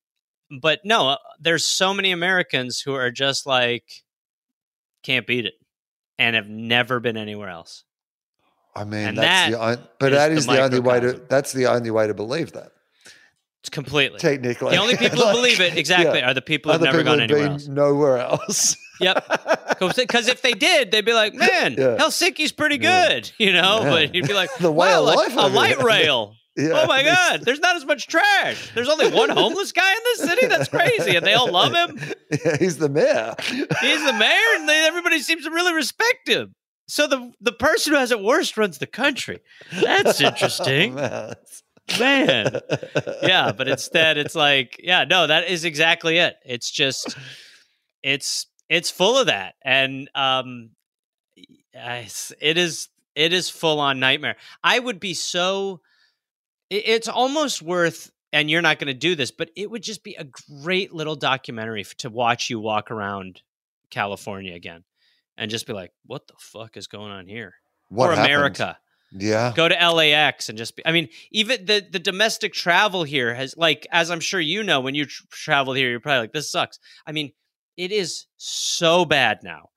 but 0.61 0.81
no 0.85 1.09
uh, 1.09 1.17
there's 1.41 1.67
so 1.67 1.93
many 1.93 2.13
americans 2.13 2.81
who 2.81 2.95
are 2.95 3.11
just 3.11 3.47
like 3.47 4.05
can't 5.03 5.27
beat 5.27 5.47
it 5.47 5.55
and 6.19 6.37
have 6.37 6.49
never 6.49 7.01
been 7.01 7.17
anywhere 7.17 7.49
else 7.49 7.83
I 8.75 8.85
mean, 8.85 9.09
And 9.09 9.17
that's 9.17 9.57
that 9.57 9.79
the 9.79 9.89
but 9.99 10.13
is 10.13 10.45
that 10.45 10.51
the 10.51 10.53
the 10.53 10.63
only 10.63 10.81
way 10.81 11.01
to. 11.01 11.13
That's 11.31 11.53
the 11.55 11.65
only 11.65 11.91
way 11.91 12.09
to 12.09 12.13
believe 12.13 12.53
that. 12.53 12.73
Completely 13.69 14.19
Technically, 14.19 14.71
the 14.73 14.77
only 14.77 14.97
people 14.97 15.21
who 15.21 15.33
believe 15.33 15.61
it 15.61 15.77
exactly 15.77 16.21
yeah. 16.21 16.31
are 16.31 16.35
the 16.35 16.43
people 16.43 16.73
who've 16.73 16.81
never 16.81 16.99
people 16.99 17.13
gone 17.13 17.21
anywhere 17.21 17.43
been 17.45 17.53
else 17.53 17.69
nowhere 17.69 18.19
else. 18.19 18.77
Yep. 18.99 19.79
Because 19.79 20.27
if 20.27 20.41
they 20.41 20.53
did, 20.53 20.91
they'd 20.91 21.05
be 21.05 21.13
like, 21.13 21.35
"Man, 21.47 21.75
Yeah. 21.75 21.99
Helsinki's 21.99 22.51
pretty 22.51 22.79
Yeah. 22.81 23.09
good," 23.09 23.33
you 23.37 23.53
know. 23.53 23.81
Yeah. 23.83 23.91
But 23.91 24.15
you'd 24.15 24.27
be 24.27 24.33
like, 24.33 24.49
The 24.57 24.73
way 24.73 24.89
"Wow, 24.89 25.03
like 25.03 25.35
a 25.35 25.49
light 25.49 25.83
rail." 25.83 26.35
Yeah. 26.57 26.81
Oh 26.83 26.87
my 26.87 27.03
god, 27.03 27.43
there's 27.43 27.61
not 27.61 27.77
as 27.77 27.85
much 27.85 28.07
trash. 28.07 28.71
There's 28.75 28.89
only 28.89 29.11
one 29.11 29.29
homeless 29.29 29.73
guy 29.73 29.93
in 29.93 29.99
this 30.05 30.21
city. 30.21 30.47
That's 30.47 30.71
crazy, 30.71 31.15
and 31.15 31.27
they 31.27 31.35
all 31.35 31.53
love 31.53 31.75
him. 31.75 32.01
Yeah, 32.31 32.57
he's 32.57 32.79
the 32.79 32.89
mayor. 32.89 33.35
He's 33.39 34.05
the 34.07 34.15
mayor, 34.19 34.55
and 34.55 34.67
they, 34.67 34.87
everybody 34.87 35.19
seems 35.19 35.45
to 35.45 35.51
really 35.51 35.75
respect 35.75 36.27
him. 36.27 36.55
So 36.89 37.07
the 37.07 37.33
the 37.41 37.53
person 37.53 37.93
who 37.93 37.99
has 37.99 38.11
it 38.11 38.23
worst 38.23 38.57
runs 38.57 38.79
the 38.79 38.87
country. 38.87 39.41
That's 39.83 40.23
oh, 40.23 40.29
interesting, 40.29 40.95
man. 41.99 42.61
Yeah, 43.23 43.53
but 43.53 43.69
instead, 43.69 44.19
it's 44.19 44.35
like, 44.35 44.81
yeah, 44.83 45.05
no, 45.05 45.27
that 45.27 45.49
is 45.49 45.65
exactly 45.65 46.19
it. 46.19 46.37
It's 46.45 46.71
just, 46.71 47.17
it's 48.03 48.47
it's 48.69 48.91
full 48.91 49.19
of 49.19 49.27
that, 49.27 49.55
and 49.65 50.09
um, 50.15 50.71
it 51.37 52.59
is 52.59 52.89
it 53.15 53.33
is 53.33 53.49
full 53.49 53.81
on 53.81 54.01
nightmare. 54.01 54.37
I 54.63 54.79
would 54.79 55.01
be 55.01 55.15
so. 55.15 55.81
It's 56.69 57.07
almost 57.07 57.63
worth, 57.63 58.11
and 58.33 58.51
you're 58.51 58.63
not 58.63 58.81
going 58.81 58.89
to 58.89 58.95
do 58.95 59.15
this, 59.15 59.31
but 59.31 59.51
it 59.55 59.71
would 59.71 59.83
just 59.83 60.03
be 60.03 60.17
a 60.17 60.27
great 60.63 60.93
little 60.93 61.15
documentary 61.15 61.85
to 61.99 62.11
watch 62.11 62.51
you 62.51 62.59
walk 62.59 62.91
around 62.91 63.43
California 63.91 64.55
again, 64.55 64.83
and 65.37 65.51
just 65.51 65.67
be 65.67 65.73
like, 65.73 65.93
"What 66.07 66.27
the 66.27 66.35
fuck 66.39 66.77
is 66.77 66.89
going 66.89 67.13
on 67.13 67.29
here?" 67.29 67.55
What 67.89 68.11
or 68.11 68.15
happened? 68.15 68.35
America 68.35 68.79
Yeah. 69.19 69.53
go 69.55 69.69
to 69.69 69.75
LAX 69.75 70.49
and 70.49 70.57
just 70.59 70.77
be, 70.77 70.85
I 70.87 70.93
mean, 70.93 71.09
even 71.31 71.65
the 71.65 71.87
the 71.91 71.99
domestic 71.99 72.53
travel 72.53 73.05
here 73.05 73.35
has 73.35 73.55
like 73.57 73.87
as 73.93 74.11
I'm 74.11 74.21
sure 74.21 74.41
you 74.41 74.63
know 74.63 74.81
when 74.81 74.95
you 74.95 75.07
tr- 75.07 75.25
travel 75.31 75.73
here 75.75 75.91
you're 75.91 76.01
probably 76.01 76.21
like 76.21 76.33
this 76.33 76.51
sucks. 76.51 76.79
I 77.07 77.13
mean, 77.13 77.33
it 77.77 77.93
is 77.93 78.27
so 78.37 79.05
bad 79.05 79.41
now. 79.43 79.71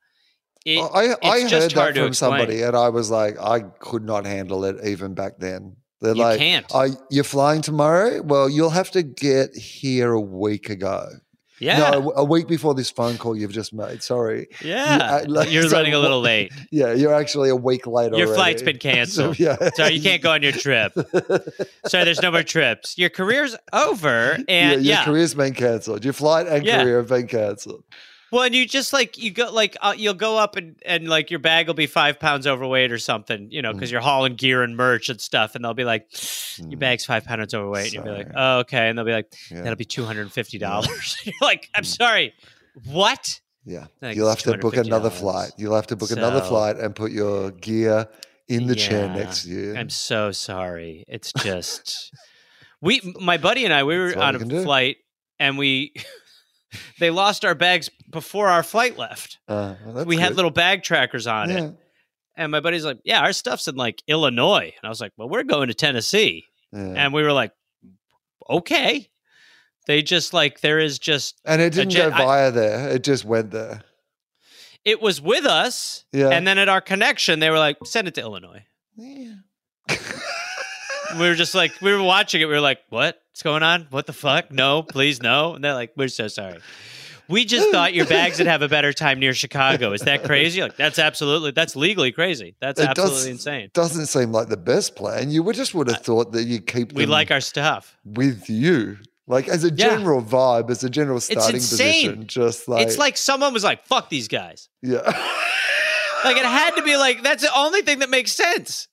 It, 0.65 0.79
I, 0.79 1.15
I 1.23 1.47
just 1.47 1.71
heard 1.71 1.95
that 1.95 2.03
from 2.03 2.13
somebody, 2.13 2.61
and 2.63 2.75
I 2.75 2.89
was 2.89 3.09
like, 3.09 3.39
I 3.39 3.61
could 3.61 4.03
not 4.03 4.25
handle 4.25 4.65
it 4.65 4.75
even 4.85 5.13
back 5.13 5.39
then. 5.39 5.77
They're 6.01 6.15
You 6.15 6.21
like, 6.21 6.37
can't. 6.37 6.65
"Are 6.75 6.87
you're 7.09 7.23
flying 7.23 7.61
tomorrow? 7.61 8.21
Well, 8.21 8.49
you'll 8.49 8.69
have 8.69 8.91
to 8.91 9.03
get 9.03 9.55
here 9.55 10.11
a 10.11 10.19
week 10.19 10.69
ago. 10.69 11.07
Yeah. 11.59 11.89
No, 11.91 12.11
a 12.15 12.23
week 12.23 12.47
before 12.47 12.73
this 12.73 12.89
phone 12.89 13.17
call 13.17 13.35
you've 13.35 13.51
just 13.51 13.73
made. 13.73 14.01
Sorry. 14.01 14.47
Yeah. 14.63 14.95
You- 14.95 15.01
uh, 15.01 15.25
like- 15.27 15.51
You're 15.51 15.63
so 15.69 15.77
running 15.77 15.93
a 15.93 15.99
little 15.99 16.21
late. 16.21 16.51
Yeah, 16.71 16.93
you're 16.93 17.13
actually 17.13 17.49
a 17.49 17.55
week 17.55 17.87
late 17.87 18.11
Your 18.11 18.27
already. 18.27 18.33
flight's 18.33 18.61
been 18.61 18.77
canceled. 18.89 19.35
So, 19.37 19.43
yeah. 19.43 19.69
Sorry, 19.75 19.93
you 19.95 20.01
can't 20.01 20.21
go 20.21 20.31
on 20.31 20.41
your 20.43 20.51
trip. 20.51 20.93
Sorry, 21.87 22.03
there's 22.05 22.21
no 22.21 22.31
more 22.31 22.43
trips. 22.43 22.97
Your 22.97 23.09
career's 23.09 23.55
over. 23.73 24.35
Yeah, 24.37 24.43
And 24.47 24.85
your 24.85 24.95
yeah. 24.95 25.03
career's 25.05 25.33
been 25.33 25.53
cancelled. 25.53 26.03
Your 26.03 26.13
flight 26.13 26.47
and 26.47 26.65
Yeah. 26.65 26.83
career 26.83 26.97
have 26.97 27.07
been 27.09 27.27
cancelled. 27.27 27.83
Well, 28.31 28.43
and 28.43 28.53
you 28.53 28.67
just 28.67 28.93
like 28.93 29.17
you 29.17 29.31
go 29.31 29.51
like 29.51 29.75
uh, 29.81 29.93
you'll 29.97 30.13
go 30.13 30.37
up 30.37 30.55
and 30.55 30.75
and 30.85 31.07
like 31.07 31.31
your 31.31 31.39
bag 31.39 31.67
will 31.67 31.73
be 31.73 31.87
five 31.87 32.19
pounds 32.19 32.45
overweight 32.45 32.91
or 32.91 32.97
something, 32.99 33.49
you 33.51 33.61
know, 33.61 33.71
Mm. 33.71 33.75
because 33.75 33.91
you're 33.91 34.01
hauling 34.01 34.35
gear 34.35 34.61
and 34.63 34.75
merch 34.77 35.09
and 35.09 35.19
stuff, 35.19 35.55
and 35.55 35.63
they'll 35.65 35.73
be 35.73 35.83
like, 35.83 36.07
your 36.57 36.67
Mm. 36.69 36.79
bag's 36.79 37.05
five 37.05 37.25
pounds 37.25 37.53
overweight, 37.53 37.85
and 37.85 37.93
you'll 37.93 38.03
be 38.03 38.11
like, 38.11 38.31
oh, 38.35 38.59
okay, 38.59 38.89
and 38.89 38.97
they'll 38.97 39.05
be 39.05 39.11
like, 39.13 39.33
Yeah. 39.49 39.61
that'll 39.61 39.75
be 39.75 39.85
two 39.85 40.05
hundred 40.05 40.21
and 40.23 40.31
fifty 40.33 40.57
dollars. 40.57 41.17
you're 41.23 41.33
like, 41.41 41.69
I'm 41.75 41.83
sorry, 41.83 42.33
what? 42.85 43.39
Yeah. 43.65 43.87
Like, 44.01 44.15
You'll 44.15 44.29
have 44.29 44.39
to 44.43 44.57
book 44.57 44.77
another 44.77 45.09
flight. 45.09 45.51
You'll 45.57 45.75
have 45.75 45.87
to 45.87 45.95
book 45.95 46.11
another 46.11 46.41
flight 46.41 46.77
and 46.77 46.95
put 46.95 47.11
your 47.11 47.51
gear 47.51 48.07
in 48.47 48.65
the 48.67 48.75
chair 48.75 49.07
next 49.09 49.43
to 49.43 49.49
you. 49.49 49.75
I'm 49.75 49.89
so 49.91 50.31
sorry. 50.31 51.03
It's 51.07 51.31
just 51.37 52.11
we, 52.81 53.01
my 53.19 53.37
buddy 53.37 53.65
and 53.65 53.73
I, 53.73 53.83
we 53.83 53.97
were 53.97 54.07
That's 54.13 54.41
on 54.41 54.51
a 54.51 54.63
flight, 54.63 54.97
and 55.39 55.57
we 55.57 55.93
they 56.99 57.09
lost 57.09 57.45
our 57.45 57.55
bags 57.55 57.89
before 58.09 58.47
our 58.47 58.63
flight 58.63 58.97
left. 58.97 59.39
Uh, 59.47 59.75
well, 59.85 60.05
we 60.05 60.17
had 60.17 60.35
little 60.35 60.51
bag 60.51 60.83
trackers 60.83 61.27
on 61.27 61.49
it. 61.49 61.73
And 62.35 62.51
my 62.51 62.59
buddy's 62.61 62.85
like, 62.85 62.99
"Yeah, 63.03 63.21
our 63.21 63.33
stuff's 63.33 63.67
in 63.67 63.75
like 63.75 64.01
Illinois." 64.07 64.73
And 64.77 64.85
I 64.85 64.89
was 64.89 65.01
like, 65.01 65.11
"Well, 65.17 65.27
we're 65.29 65.43
going 65.43 65.67
to 65.67 65.73
Tennessee." 65.73 66.45
yeah. 66.71 66.79
And 66.95 67.13
we 67.13 67.21
were 67.23 67.33
like, 67.33 67.51
"Okay." 68.49 69.09
They 69.87 70.01
just 70.03 70.33
like 70.33 70.61
there 70.61 70.79
is 70.79 70.99
just 70.99 71.41
And 71.45 71.61
it 71.61 71.73
didn't 71.73 71.95
go 71.95 72.09
I- 72.11 72.17
via 72.17 72.51
there. 72.51 72.89
It 72.89 73.03
just 73.03 73.25
went 73.25 73.51
there. 73.51 73.81
it 74.85 75.01
was 75.01 75.19
with 75.19 75.45
us, 75.45 76.05
Yeah. 76.13 76.29
and 76.29 76.47
then 76.47 76.57
at 76.57 76.69
our 76.69 76.79
connection, 76.81 77.39
they 77.39 77.49
were 77.49 77.57
like, 77.59 77.77
"Send 77.85 78.07
it 78.07 78.15
to 78.15 78.21
Illinois." 78.21 78.63
Yeah. 78.95 79.33
We 81.17 81.27
were 81.27 81.35
just 81.35 81.55
like, 81.55 81.71
we 81.81 81.91
were 81.93 82.03
watching 82.03 82.41
it. 82.41 82.45
We 82.45 82.53
were 82.53 82.61
like, 82.61 82.79
"What's 82.89 83.41
going 83.43 83.63
on? 83.63 83.87
What 83.89 84.05
the 84.05 84.13
fuck? 84.13 84.51
No, 84.51 84.83
please, 84.83 85.21
no." 85.21 85.53
And 85.55 85.63
they're 85.63 85.73
like, 85.73 85.93
"We're 85.95 86.07
so 86.09 86.27
sorry." 86.27 86.59
We 87.27 87.45
just 87.45 87.69
thought 87.71 87.93
your 87.93 88.05
bags 88.05 88.37
would 88.39 88.47
have 88.47 88.61
a 88.61 88.67
better 88.67 88.91
time 88.93 89.19
near 89.19 89.33
Chicago. 89.33 89.91
Is 89.93 90.01
that 90.01 90.23
crazy? 90.23 90.61
Like, 90.61 90.75
that's 90.77 90.97
absolutely, 90.99 91.51
that's 91.51 91.75
legally 91.75 92.11
crazy. 92.11 92.55
That's 92.59 92.79
It 92.79 92.87
absolutely 92.89 93.15
does- 93.17 93.27
insane. 93.27 93.69
Doesn't 93.73 94.07
seem 94.07 94.31
like 94.31 94.49
the 94.49 94.57
best 94.57 94.95
plan. 94.95 95.29
You 95.29 95.43
would 95.43 95.55
just 95.55 95.73
would 95.75 95.87
have 95.89 96.01
thought 96.01 96.31
that 96.31 96.43
you 96.45 96.59
keep 96.59 96.93
We 96.93 97.05
like 97.05 97.29
our 97.31 97.41
stuff. 97.41 97.95
with 98.03 98.49
you. 98.49 98.97
Like 99.27 99.47
as 99.47 99.63
a 99.63 99.67
Yeah. 99.69 99.89
general 99.89 100.23
vibe, 100.23 100.71
as 100.71 100.83
a 100.83 100.89
general 100.89 101.19
starting 101.19 101.57
position. 101.59 102.25
Just 102.25 102.67
like 102.67 102.87
it's 102.87 102.97
like 102.97 103.15
someone 103.15 103.53
was 103.53 103.63
like, 103.63 103.85
"Fuck 103.85 104.09
these 104.09 104.27
guys." 104.27 104.69
Yeah. 104.81 105.01
Like 106.21 106.35
it 106.35 106.43
had 106.43 106.71
to 106.71 106.81
be 106.83 106.97
like 106.97 107.23
that's 107.23 107.41
the 107.43 107.55
only 107.57 107.81
thing 107.81 107.99
that 107.99 108.09
makes 108.09 108.33
sense. 108.33 108.88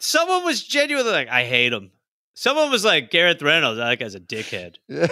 Someone 0.00 0.44
was 0.44 0.62
genuinely 0.64 1.12
like, 1.12 1.28
I 1.28 1.44
hate 1.44 1.72
him. 1.72 1.90
Someone 2.34 2.70
was 2.70 2.84
like, 2.84 3.10
Gareth 3.10 3.42
Reynolds, 3.42 3.78
that 3.78 3.98
guy's 3.98 4.14
a 4.14 4.20
dickhead. 4.20 4.76
yeah. 4.88 5.08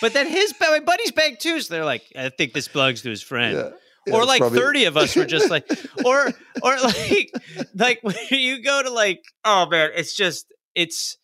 But 0.00 0.12
then 0.12 0.26
his 0.28 0.52
my 0.60 0.80
buddy's 0.80 1.12
bag 1.12 1.38
too, 1.38 1.60
so 1.60 1.72
they're 1.72 1.84
like, 1.84 2.02
I 2.16 2.28
think 2.28 2.52
this 2.52 2.68
belongs 2.68 3.02
to 3.02 3.10
his 3.10 3.22
friend. 3.22 3.56
Yeah. 3.56 3.70
Yeah, 4.06 4.14
or 4.14 4.24
like 4.24 4.40
probably- 4.40 4.58
thirty 4.58 4.84
of 4.84 4.96
us 4.96 5.16
were 5.16 5.24
just 5.24 5.50
like, 5.50 5.68
or 6.04 6.30
or 6.62 6.76
like 6.80 7.30
like 7.74 7.98
when 8.02 8.14
you 8.30 8.62
go 8.62 8.82
to 8.82 8.90
like, 8.90 9.22
oh 9.44 9.66
man, 9.68 9.90
it's 9.94 10.14
just 10.14 10.46
it's 10.74 11.16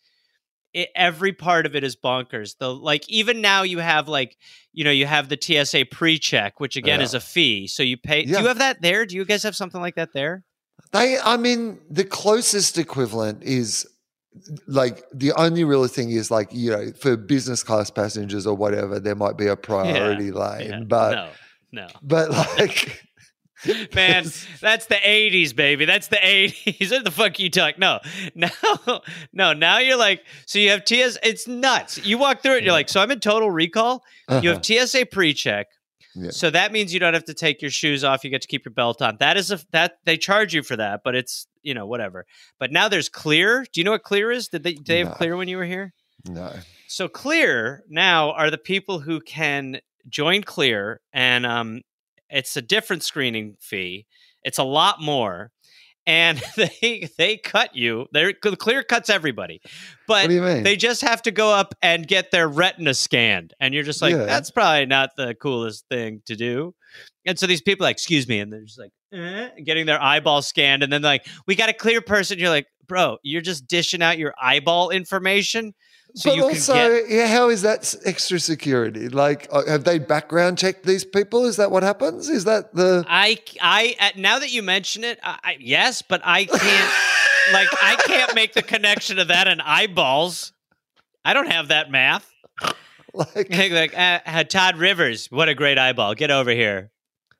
it, 0.73 0.89
every 0.95 1.33
part 1.33 1.65
of 1.67 1.75
it 1.75 1.83
is 1.83 1.95
bonkers. 1.95 2.57
The 2.59 2.73
like 2.73 3.07
even 3.09 3.39
now 3.41 3.61
you 3.61 3.77
have 3.79 4.07
like 4.07 4.35
you 4.73 4.83
know 4.83 4.91
you 4.91 5.05
have 5.05 5.29
the 5.29 5.37
TSA 5.39 5.85
pre-check, 5.91 6.59
which 6.59 6.75
again 6.75 6.99
Yeah. 6.99 7.05
is 7.05 7.13
a 7.13 7.19
fee, 7.21 7.67
so 7.67 7.83
you 7.83 7.95
pay. 7.95 8.25
Yeah. 8.25 8.37
Do 8.37 8.41
you 8.41 8.47
have 8.47 8.57
that 8.57 8.81
there? 8.81 9.05
Do 9.05 9.15
you 9.15 9.23
guys 9.23 9.43
have 9.43 9.55
something 9.55 9.79
like 9.81 9.95
that 9.95 10.09
there? 10.13 10.43
They, 10.91 11.17
I 11.19 11.37
mean, 11.37 11.79
the 11.89 12.03
closest 12.03 12.77
equivalent 12.77 13.43
is 13.43 13.87
like 14.67 15.03
the 15.13 15.31
only 15.33 15.63
real 15.63 15.85
thing 15.87 16.09
is 16.09 16.31
like 16.31 16.49
you 16.51 16.71
know 16.71 16.91
for 16.99 17.15
business 17.15 17.61
class 17.61 17.91
passengers 17.91 18.47
or 18.47 18.55
whatever 18.55 18.99
there 18.99 19.15
might 19.15 19.37
be 19.37 19.47
a 19.47 19.55
priority 19.55 20.31
lane, 20.31 20.69
Yeah, 20.69 20.79
but 20.87 21.11
no, 21.11 21.29
no, 21.71 21.87
but 22.01 22.31
like 22.31 23.03
man, 23.95 24.25
that's 24.61 24.85
the 24.87 24.95
'80s, 24.95 25.55
baby. 25.55 25.85
That's 25.85 26.07
the 26.07 26.17
'80s. 26.17 26.91
What 26.93 27.03
the 27.03 27.11
fuck 27.11 27.39
you 27.39 27.49
talk? 27.49 27.77
No, 27.77 27.99
no 28.35 28.49
no. 29.31 29.53
Now 29.53 29.79
you're 29.79 29.97
like, 29.97 30.23
so 30.45 30.59
you 30.59 30.69
have 30.69 30.85
TS. 30.85 31.17
It's 31.23 31.47
nuts. 31.47 32.05
You 32.05 32.17
walk 32.17 32.41
through 32.41 32.53
it, 32.53 32.57
and 32.57 32.65
you're 32.65 32.73
like, 32.73 32.89
so 32.89 33.01
I'm 33.01 33.11
in 33.11 33.19
total 33.19 33.51
recall. 33.51 34.03
You 34.29 34.49
have 34.49 34.59
uh-huh. 34.59 34.85
TSA 34.85 35.07
pre-check. 35.07 35.67
Yeah. 36.15 36.31
So 36.31 36.49
that 36.51 36.71
means 36.71 36.93
you 36.93 36.99
don't 36.99 37.13
have 37.13 37.25
to 37.25 37.33
take 37.33 37.61
your 37.61 37.71
shoes 37.71 38.03
off. 38.03 38.23
You 38.23 38.29
get 38.29 38.41
to 38.43 38.47
keep 38.47 38.65
your 38.65 38.73
belt 38.73 39.01
on. 39.01 39.17
That 39.19 39.37
is 39.37 39.51
a 39.51 39.59
that 39.71 39.93
they 40.05 40.17
charge 40.17 40.53
you 40.53 40.61
for 40.63 40.75
that, 40.75 41.01
but 41.03 41.15
it's 41.15 41.47
you 41.63 41.73
know 41.73 41.85
whatever. 41.87 42.25
But 42.59 42.71
now 42.71 42.87
there's 42.87 43.09
clear. 43.09 43.65
Do 43.71 43.79
you 43.79 43.83
know 43.85 43.91
what 43.91 44.03
clear 44.03 44.31
is? 44.31 44.47
Did 44.49 44.63
they, 44.63 44.73
did 44.73 44.85
they 44.85 45.03
No. 45.03 45.09
have 45.09 45.17
clear 45.17 45.35
when 45.37 45.47
you 45.47 45.57
were 45.57 45.65
here? 45.65 45.93
no, 46.29 46.53
So 46.87 47.07
clear 47.07 47.83
now 47.89 48.31
are 48.31 48.49
the 48.51 48.57
people 48.57 48.99
who 48.99 49.19
can 49.19 49.79
join 50.07 50.43
clear 50.43 51.01
and 51.11 51.45
um 51.45 51.81
it's 52.29 52.55
a 52.57 52.61
different 52.61 53.03
screening 53.03 53.57
fee. 53.59 54.05
It's 54.43 54.57
a 54.57 54.63
lot 54.63 55.01
more. 55.01 55.51
And 56.05 56.41
they 56.57 57.09
they 57.17 57.37
cut 57.37 57.75
you. 57.75 58.07
They're 58.11 58.33
clear 58.33 58.83
cuts 58.83 59.09
everybody. 59.09 59.61
But 60.07 60.23
what 60.23 60.27
do 60.29 60.35
you 60.35 60.41
mean? 60.41 60.63
they 60.63 60.75
just 60.75 61.01
have 61.01 61.21
to 61.23 61.31
go 61.31 61.49
up 61.51 61.73
and 61.81 62.07
get 62.07 62.31
their 62.31 62.47
retina 62.47 62.93
scanned. 62.93 63.53
And 63.59 63.73
you're 63.73 63.83
just 63.83 64.01
like, 64.01 64.13
Yeah. 64.13 64.25
that's 64.25 64.51
probably 64.51 64.85
not 64.85 65.11
the 65.15 65.33
coolest 65.35 65.85
thing 65.89 66.21
to 66.25 66.35
do. 66.35 66.75
And 67.25 67.39
so 67.39 67.47
these 67.47 67.61
people 67.61 67.85
are 67.85 67.89
like, 67.89 67.95
excuse 67.95 68.27
me, 68.27 68.39
and 68.39 68.51
they're 68.51 68.65
just 68.65 68.77
like, 68.79 68.91
eh, 69.13 69.49
getting 69.63 69.85
their 69.85 70.01
eyeball 70.01 70.41
scanned, 70.41 70.83
and 70.83 70.91
then 70.91 71.01
like, 71.01 71.25
we 71.47 71.55
got 71.55 71.69
a 71.69 71.73
clear 71.73 72.01
person. 72.01 72.37
You're 72.37 72.49
like, 72.49 72.67
bro, 72.85 73.17
you're 73.23 73.41
just 73.41 73.65
dishing 73.67 74.01
out 74.01 74.17
your 74.17 74.33
eyeball 74.41 74.89
information. 74.89 75.73
So 76.15 76.29
but 76.29 76.35
you 76.35 76.43
also, 76.43 76.73
get 76.73 77.09
yeah, 77.09 77.27
how 77.27 77.49
is 77.49 77.63
that 77.63 77.95
extra 78.05 78.39
security? 78.39 79.09
Like, 79.09 79.47
uh, 79.51 79.65
have 79.65 79.83
they 79.83 79.97
background 79.97 80.59
checked 80.59 80.85
these 80.85 81.03
people? 81.03 81.45
Is 81.45 81.55
that 81.57 81.71
what 81.71 81.81
happens? 81.81 82.29
Is 82.29 82.43
that 82.45 82.75
the? 82.75 83.03
I, 83.07 83.39
I, 83.59 83.95
uh, 83.99 84.09
now 84.15 84.37
that 84.37 84.51
you 84.51 84.61
mention 84.61 85.03
it, 85.03 85.19
I, 85.23 85.39
I, 85.43 85.57
yes, 85.59 86.03
but 86.03 86.21
I 86.23 86.45
can't, 86.45 86.93
like, 87.51 87.67
I 87.81 87.95
can't 88.05 88.35
make 88.35 88.53
the 88.53 88.61
connection 88.61 89.17
of 89.17 89.29
that 89.29 89.47
and 89.47 89.59
eyeballs. 89.59 90.53
I 91.25 91.33
don't 91.33 91.49
have 91.49 91.69
that 91.69 91.89
math. 91.91 92.29
Like, 93.15 93.49
like, 93.51 93.95
uh, 93.95 94.21
uh, 94.25 94.43
Todd 94.43 94.77
Rivers, 94.77 95.27
what 95.29 95.47
a 95.47 95.53
great 95.53 95.77
eyeball. 95.77 96.15
Get 96.15 96.31
over 96.31 96.49
here. 96.49 96.89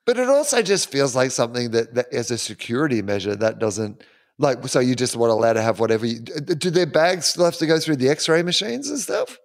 but 0.05 0.19
it 0.19 0.29
also 0.29 0.61
just 0.61 0.91
feels 0.91 1.15
like 1.15 1.31
something 1.31 1.71
that, 1.71 1.95
that 1.95 2.13
as 2.13 2.29
a 2.29 2.37
security 2.37 3.01
measure, 3.01 3.35
that 3.35 3.57
doesn't 3.57 4.03
like. 4.37 4.67
So 4.67 4.79
you 4.79 4.95
just 4.95 5.15
want 5.15 5.31
allowed 5.31 5.53
to 5.53 5.61
have 5.61 5.79
whatever. 5.79 6.05
You, 6.05 6.19
do 6.19 6.69
their 6.69 6.85
bags 6.85 7.27
still 7.27 7.45
have 7.45 7.57
to 7.57 7.67
go 7.67 7.79
through 7.79 7.97
the 7.97 8.09
X-ray 8.09 8.43
machines 8.43 8.89
and 8.89 8.99
stuff? 8.99 9.37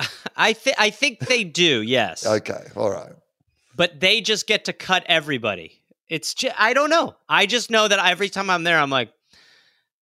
I 0.36 0.52
think, 0.52 0.76
I 0.78 0.90
think 0.90 1.20
they 1.20 1.44
do, 1.44 1.82
yes. 1.82 2.26
Okay, 2.26 2.64
all 2.76 2.90
right. 2.90 3.12
But 3.76 4.00
they 4.00 4.20
just 4.20 4.46
get 4.46 4.66
to 4.66 4.72
cut 4.72 5.04
everybody. 5.06 5.80
It's 6.08 6.34
just, 6.34 6.54
I 6.58 6.74
don't 6.74 6.90
know. 6.90 7.14
I 7.28 7.46
just 7.46 7.70
know 7.70 7.86
that 7.86 7.98
every 8.04 8.28
time 8.28 8.50
I'm 8.50 8.64
there, 8.64 8.78
I'm 8.78 8.90
like, 8.90 9.12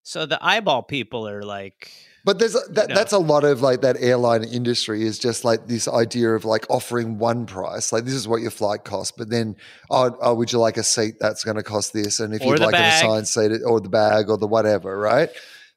so 0.02 0.24
the 0.24 0.42
eyeball 0.42 0.82
people 0.82 1.28
are 1.28 1.42
like, 1.42 1.92
But 2.24 2.38
there's 2.38 2.52
that, 2.52 2.88
know. 2.88 2.94
that's 2.94 3.12
a 3.12 3.18
lot 3.18 3.44
of 3.44 3.62
like 3.62 3.80
that 3.82 3.96
airline 4.00 4.44
industry 4.44 5.02
is 5.04 5.18
just 5.18 5.44
like 5.44 5.66
this 5.66 5.88
idea 5.88 6.30
of 6.34 6.44
like 6.44 6.66
offering 6.68 7.18
one 7.18 7.46
price, 7.46 7.92
like 7.92 8.04
this 8.04 8.14
is 8.14 8.28
what 8.28 8.42
your 8.42 8.50
flight 8.50 8.84
costs, 8.84 9.12
but 9.16 9.30
then 9.30 9.56
oh, 9.90 10.16
oh 10.20 10.34
would 10.34 10.52
you 10.52 10.58
like 10.58 10.76
a 10.76 10.82
seat 10.82 11.14
that's 11.20 11.44
going 11.44 11.56
to 11.56 11.62
cost 11.62 11.92
this, 11.92 12.20
and 12.20 12.34
if 12.34 12.42
Or 12.42 12.52
you'd 12.52 12.60
like 12.60 12.72
bag. 12.72 13.02
an 13.02 13.08
assigned 13.08 13.28
seat 13.28 13.60
or 13.64 13.80
the 13.80 13.88
bag 13.88 14.28
or 14.28 14.36
the 14.36 14.46
whatever, 14.46 14.98
right? 14.98 15.30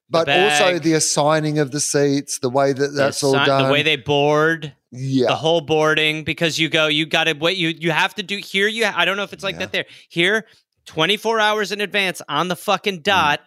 But 0.09 0.27
also 0.27 0.77
the 0.77 0.93
assigning 0.93 1.59
of 1.59 1.71
the 1.71 1.79
seats, 1.79 2.39
the 2.39 2.49
way 2.49 2.73
that 2.73 2.89
that's 2.89 3.21
the 3.21 3.27
all 3.27 3.33
done, 3.33 3.67
The 3.67 3.71
way 3.71 3.81
they 3.83 3.95
board. 3.95 4.73
yeah, 4.91 5.27
the 5.27 5.35
whole 5.35 5.61
boarding 5.61 6.25
because 6.25 6.59
you 6.59 6.67
go 6.67 6.87
you 6.87 7.05
got 7.05 7.25
to 7.25 7.33
wait 7.33 7.55
you 7.55 7.69
you 7.69 7.91
have 7.91 8.13
to 8.15 8.23
do 8.23 8.35
here 8.37 8.67
you 8.67 8.83
i 8.83 9.05
don't 9.05 9.15
know 9.15 9.23
if 9.23 9.31
it's 9.31 9.43
like 9.43 9.55
Yeah. 9.55 9.59
that 9.59 9.71
there 9.71 9.85
here 10.09 10.45
24 10.87 11.39
hours 11.39 11.71
in 11.71 11.79
advance 11.79 12.21
on 12.27 12.49
the 12.49 12.57
fucking 12.57 12.99
mm. 12.99 13.03
dot 13.03 13.39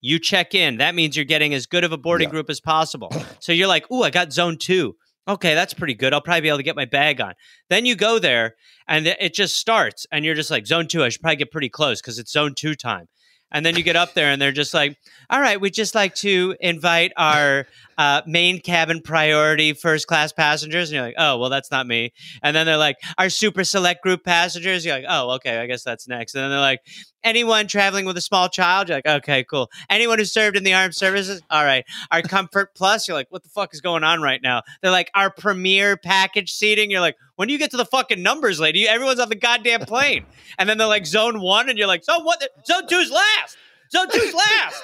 you 0.00 0.18
check 0.18 0.54
in. 0.54 0.78
That 0.78 0.94
means 0.94 1.16
you're 1.16 1.24
getting 1.24 1.54
as 1.54 1.66
good 1.66 1.84
of 1.84 1.92
a 1.92 1.98
boarding 1.98 2.28
Yeah. 2.28 2.32
group 2.32 2.50
as 2.50 2.60
possible. 2.60 3.10
So 3.40 3.52
you're 3.52 3.68
like 3.68 3.90
ooh 3.90 4.02
i 4.02 4.10
got 4.10 4.32
zone 4.32 4.56
2 4.58 4.94
okay 5.28 5.54
that's 5.54 5.74
pretty 5.74 5.94
good. 5.94 6.12
I'll 6.12 6.20
probably 6.20 6.40
be 6.42 6.48
able 6.48 6.58
to 6.58 6.62
get 6.64 6.76
my 6.76 6.84
bag 6.86 7.20
on. 7.20 7.34
Then 7.70 7.86
you 7.86 7.94
go 7.96 8.18
there 8.18 8.54
and 8.86 9.06
it 9.06 9.32
just 9.34 9.56
starts 9.56 10.06
and 10.12 10.24
you're 10.24 10.34
just 10.34 10.50
like 10.50 10.66
zone 10.66 10.88
2 10.88 11.04
i 11.04 11.08
should 11.08 11.20
probably 11.22 11.36
get 11.36 11.50
pretty 11.52 11.68
close 11.68 12.00
because 12.00 12.18
it's 12.18 12.32
zone 12.32 12.54
2 12.56 12.74
time. 12.74 13.06
And 13.50 13.64
then 13.64 13.76
you 13.76 13.82
get 13.82 13.96
up 13.96 14.12
there 14.14 14.30
and 14.30 14.40
they're 14.42 14.52
just 14.52 14.74
like 14.74 14.96
all 15.30 15.40
right 15.40 15.60
we'd 15.60 15.72
just 15.74 15.94
like 15.94 16.14
to 16.16 16.54
invite 16.60 17.12
our 17.16 17.66
uh, 17.98 18.22
main 18.26 18.60
cabin 18.60 19.02
priority 19.02 19.74
first 19.74 20.06
class 20.06 20.32
passengers, 20.32 20.88
and 20.88 20.94
you're 20.94 21.04
like, 21.04 21.16
oh, 21.18 21.36
well, 21.36 21.50
that's 21.50 21.70
not 21.70 21.86
me. 21.86 22.12
And 22.42 22.56
then 22.56 22.64
they're 22.64 22.76
like, 22.76 22.96
our 23.18 23.28
super 23.28 23.64
select 23.64 24.02
group 24.02 24.24
passengers. 24.24 24.84
You're 24.84 24.94
like, 24.94 25.04
oh, 25.08 25.32
okay, 25.32 25.58
I 25.58 25.66
guess 25.66 25.82
that's 25.82 26.08
next. 26.08 26.34
And 26.34 26.44
then 26.44 26.50
they're 26.50 26.60
like, 26.60 26.80
anyone 27.24 27.66
traveling 27.66 28.06
with 28.06 28.16
a 28.16 28.20
small 28.20 28.48
child. 28.48 28.88
You're 28.88 28.98
like, 28.98 29.06
okay, 29.06 29.44
cool. 29.44 29.70
Anyone 29.90 30.18
who 30.18 30.24
served 30.24 30.56
in 30.56 30.62
the 30.62 30.74
armed 30.74 30.94
services. 30.94 31.42
All 31.50 31.64
right. 31.64 31.84
Our 32.10 32.22
comfort 32.22 32.74
plus. 32.74 33.08
You're 33.08 33.16
like, 33.16 33.26
what 33.30 33.42
the 33.42 33.48
fuck 33.48 33.74
is 33.74 33.80
going 33.80 34.04
on 34.04 34.22
right 34.22 34.40
now? 34.42 34.62
They're 34.80 34.92
like, 34.92 35.10
our 35.14 35.30
premier 35.30 35.96
package 35.96 36.52
seating. 36.52 36.90
You're 36.90 37.00
like, 37.00 37.16
when 37.36 37.48
do 37.48 37.52
you 37.52 37.58
get 37.58 37.72
to 37.72 37.76
the 37.76 37.84
fucking 37.84 38.22
numbers, 38.22 38.60
lady? 38.60 38.88
Everyone's 38.88 39.20
on 39.20 39.28
the 39.28 39.34
goddamn 39.34 39.80
plane. 39.80 40.24
And 40.58 40.68
then 40.68 40.78
they're 40.78 40.86
like, 40.86 41.06
zone 41.06 41.40
one, 41.40 41.68
and 41.68 41.78
you're 41.78 41.88
like, 41.88 42.04
zone 42.04 42.24
what? 42.24 42.42
Zone 42.66 42.86
two's 42.88 43.10
last. 43.10 43.56
Zone 43.90 44.08
two's 44.10 44.34
last. 44.34 44.82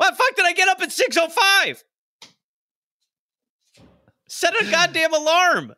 What 0.00 0.12
the 0.12 0.16
fuck 0.16 0.34
did 0.34 0.46
I 0.46 0.54
get 0.54 0.66
up 0.66 0.80
at 0.80 0.90
605? 0.92 1.84
Set 4.28 4.54
a 4.58 4.70
goddamn 4.70 5.12
alarm. 5.12 5.74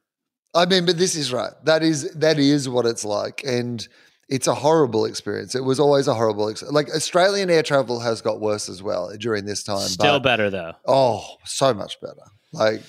I 0.55 0.65
mean, 0.65 0.87
but 0.87 0.97
this 0.97 1.17
is 1.17 1.33
right. 1.33 1.51
That 1.65 1.83
is 1.83 2.13
that 2.13 2.39
is 2.39 2.69
what 2.69 2.87
it's 2.87 3.05
like, 3.05 3.43
and 3.45 3.85
it's 4.29 4.47
a 4.47 4.55
horrible 4.55 5.07
experience. 5.07 5.57
It 5.57 5.65
was 5.65 5.81
always 5.81 6.07
a 6.07 6.15
horrible 6.15 6.47
experience. 6.47 6.73
Like 6.73 6.95
Australian 6.95 7.51
air 7.51 7.65
travel 7.65 7.99
has 7.99 8.23
got 8.23 8.41
worse 8.41 8.69
as 8.69 8.81
well 8.81 9.13
during 9.19 9.45
this 9.45 9.65
time. 9.65 9.89
Still 9.89 10.21
but, 10.21 10.23
better 10.23 10.51
though. 10.51 10.75
Oh, 10.87 11.27
so 11.45 11.75
much 11.75 12.01
better. 12.01 12.23
Like, 12.53 12.83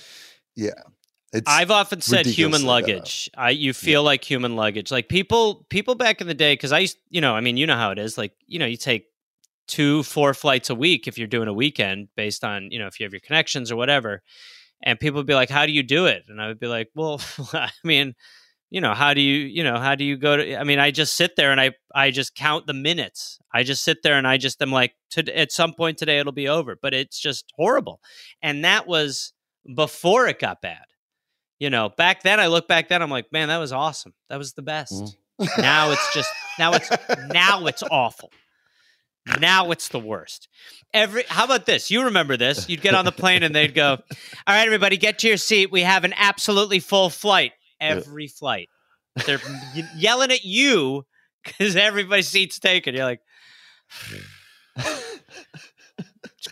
yeah. 0.54 0.70
It's 1.32 1.50
I've 1.50 1.72
often 1.72 2.00
said 2.00 2.26
human 2.26 2.64
luggage. 2.64 3.28
I 3.36 3.50
you 3.50 3.72
feel 3.72 4.04
like 4.04 4.22
human 4.22 4.54
luggage. 4.54 4.92
Like 4.92 5.08
people 5.08 5.66
people 5.68 5.96
back 5.96 6.20
in 6.20 6.28
the 6.28 6.34
day 6.34 6.56
cuz 6.56 6.70
I 6.70 6.78
used, 6.78 6.98
you 7.10 7.20
know, 7.20 7.34
I 7.34 7.40
mean, 7.40 7.56
you 7.56 7.66
know 7.66 7.74
how 7.74 7.90
it 7.90 7.98
is. 7.98 8.16
Like, 8.16 8.34
you 8.46 8.60
know, 8.60 8.66
you 8.66 8.76
take 8.76 9.08
two 9.66 10.02
four 10.02 10.34
flights 10.34 10.70
a 10.70 10.74
week 10.74 11.06
if 11.06 11.18
you're 11.18 11.26
doing 11.26 11.48
a 11.48 11.52
weekend 11.52 12.08
based 12.16 12.44
on, 12.44 12.70
you 12.70 12.78
know, 12.78 12.86
if 12.86 12.98
you 12.98 13.04
have 13.04 13.12
your 13.12 13.20
connections 13.20 13.70
or 13.70 13.76
whatever. 13.76 14.22
And 14.82 15.00
people 15.00 15.18
would 15.18 15.26
be 15.26 15.34
like, 15.34 15.48
"How 15.50 15.66
do 15.66 15.72
you 15.72 15.82
do 15.82 16.06
it?" 16.06 16.24
And 16.28 16.40
I 16.40 16.48
would 16.48 16.60
be 16.60 16.66
like, 16.66 16.90
"Well, 16.94 17.20
I 17.52 17.70
mean, 17.84 18.14
you 18.70 18.80
know, 18.80 18.92
how 18.92 19.14
do 19.14 19.20
you, 19.20 19.46
you 19.46 19.64
know, 19.64 19.78
how 19.78 19.94
do 19.94 20.04
you 20.04 20.16
go 20.16 20.36
to 20.36 20.56
I 20.56 20.64
mean, 20.64 20.78
I 20.78 20.90
just 20.90 21.14
sit 21.14 21.36
there 21.36 21.52
and 21.52 21.60
I 21.60 21.72
I 21.94 22.10
just 22.10 22.34
count 22.34 22.66
the 22.66 22.74
minutes. 22.74 23.38
I 23.52 23.62
just 23.62 23.84
sit 23.84 24.02
there 24.02 24.18
and 24.18 24.26
I 24.26 24.36
just 24.36 24.60
am 24.60 24.70
like 24.70 24.94
to, 25.10 25.38
at 25.38 25.52
some 25.52 25.72
point 25.74 25.96
today 25.98 26.18
it'll 26.18 26.32
be 26.32 26.48
over, 26.48 26.76
but 26.80 26.92
it's 26.92 27.18
just 27.18 27.52
horrible. 27.56 28.00
And 28.42 28.64
that 28.64 28.86
was 28.86 29.32
before 29.74 30.26
it 30.26 30.38
got 30.38 30.60
bad 30.60 30.84
you 31.58 31.70
know, 31.70 31.88
back 31.88 32.22
then 32.22 32.40
I 32.40 32.48
look 32.48 32.68
back 32.68 32.88
then, 32.88 33.02
I'm 33.02 33.10
like, 33.10 33.32
man, 33.32 33.48
that 33.48 33.58
was 33.58 33.72
awesome. 33.72 34.12
That 34.28 34.38
was 34.38 34.52
the 34.54 34.62
best. 34.62 35.16
Mm. 35.40 35.58
now 35.58 35.90
it's 35.90 36.14
just 36.14 36.28
now 36.58 36.72
it's 36.74 36.90
now 37.32 37.66
it's 37.66 37.82
awful. 37.90 38.30
Now 39.40 39.70
it's 39.70 39.88
the 39.88 39.98
worst. 39.98 40.48
Every 40.92 41.24
how 41.28 41.44
about 41.44 41.66
this? 41.66 41.90
You 41.90 42.04
remember 42.04 42.36
this? 42.36 42.68
You'd 42.68 42.82
get 42.82 42.94
on 42.94 43.04
the 43.04 43.12
plane 43.12 43.42
and 43.42 43.54
they'd 43.54 43.74
go, 43.74 43.92
"All 44.46 44.54
right, 44.54 44.66
everybody, 44.66 44.96
get 44.96 45.18
to 45.20 45.28
your 45.28 45.36
seat. 45.36 45.72
We 45.72 45.80
have 45.80 46.04
an 46.04 46.14
absolutely 46.16 46.80
full 46.80 47.10
flight. 47.10 47.52
Every 47.80 48.28
flight, 48.28 48.68
they're 49.26 49.40
yelling 49.96 50.30
at 50.30 50.44
you 50.44 51.04
because 51.44 51.76
everybody's 51.76 52.28
seat's 52.28 52.58
taken. 52.58 52.94
You're 52.94 53.04
like, 53.04 53.20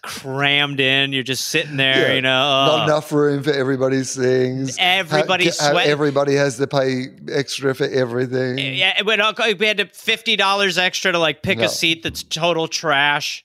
crammed 0.02 0.80
in. 0.80 1.12
You're 1.12 1.22
just 1.22 1.48
sitting 1.48 1.76
there, 1.76 2.08
Yeah. 2.08 2.14
you 2.14 2.20
know. 2.20 2.30
not 2.66 2.80
oh. 2.80 2.84
enough 2.84 3.12
room 3.12 3.42
for 3.42 3.52
everybody's 3.52 4.14
things. 4.16 4.76
Everybody's 4.78 5.58
Ha- 5.58 5.70
sweating. 5.70 5.90
Everybody 5.90 6.34
has 6.34 6.56
to 6.58 6.66
pay 6.66 7.06
extra 7.30 7.74
for 7.74 7.86
everything. 7.86 8.58
Yeah, 8.58 8.98
it 8.98 9.06
we 9.06 9.66
had 9.66 9.78
to 9.78 9.86
fifty 9.86 10.36
dollars 10.36 10.78
extra 10.78 11.12
to 11.12 11.18
like 11.18 11.42
pick 11.42 11.58
No. 11.58 11.64
a 11.64 11.68
seat 11.68 12.02
that's 12.02 12.22
total 12.22 12.68
trash, 12.68 13.44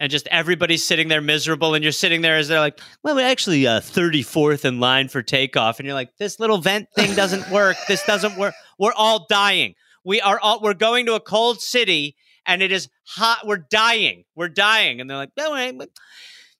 and 0.00 0.10
just 0.10 0.26
everybody's 0.28 0.84
sitting 0.84 1.08
there 1.08 1.20
miserable, 1.20 1.74
and 1.74 1.82
you're 1.82 1.92
sitting 1.92 2.20
there 2.22 2.36
as 2.36 2.48
they're 2.48 2.60
like, 2.60 2.80
"Well, 3.02 3.14
we're 3.14 3.26
actually 3.26 3.66
uh, 3.66 3.80
thirty 3.80 4.22
fourth 4.22 4.64
in 4.64 4.80
line 4.80 5.08
for 5.08 5.22
takeoff," 5.22 5.78
and 5.78 5.86
you're 5.86 5.94
like, 5.94 6.16
"This 6.18 6.40
little 6.40 6.58
vent 6.58 6.88
thing 6.94 7.14
doesn't 7.14 7.50
work. 7.50 7.76
This 7.88 8.04
doesn't 8.04 8.36
work. 8.36 8.54
We're 8.78 8.92
all 8.92 9.26
dying. 9.28 9.74
We 10.04 10.20
are 10.20 10.38
all. 10.40 10.60
We're 10.60 10.74
going 10.74 11.06
to 11.06 11.14
a 11.14 11.20
cold 11.20 11.60
city, 11.60 12.16
and 12.46 12.62
it 12.62 12.72
is 12.72 12.88
hot. 13.04 13.46
We're 13.46 13.64
dying. 13.70 14.24
We're 14.34 14.48
dying." 14.48 15.00
And 15.00 15.08
they're 15.08 15.16
like, 15.16 15.32
"No, 15.36 15.52
wait, 15.52 15.76
but 15.78 15.90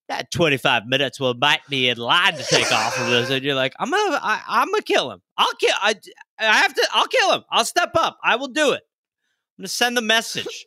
that 0.09 0.31
25 0.31 0.87
minutes 0.87 1.19
will 1.19 1.35
might 1.35 1.67
be 1.69 1.89
in 1.89 1.99
line 1.99 2.35
to 2.35 2.45
take 2.45 2.71
off 2.73 2.99
of 3.01 3.09
this. 3.09 3.31
And 3.31 3.45
you're 3.45 3.55
like, 3.55 3.75
I'm 3.79 3.91
gonna, 3.91 4.21
I, 4.23 4.43
I'm 4.47 4.71
gonna 4.71 4.83
kill 4.83 5.11
him. 5.11 5.21
I'll 5.37 5.55
kill, 5.59 5.75
I, 5.75 5.95
I 6.39 6.59
have 6.59 6.75
to, 6.75 6.89
I'll 6.93 7.09
kill 7.09 7.33
him. 7.35 7.43
I'll 7.51 7.65
step 7.65 7.91
up. 7.95 8.19
I 8.23 8.37
will 8.37 8.49
do 8.49 8.73
it. 8.73 8.83
I'm 9.59 9.63
gonna 9.63 9.69
send 9.69 9.97
the 9.97 10.03
message. 10.03 10.67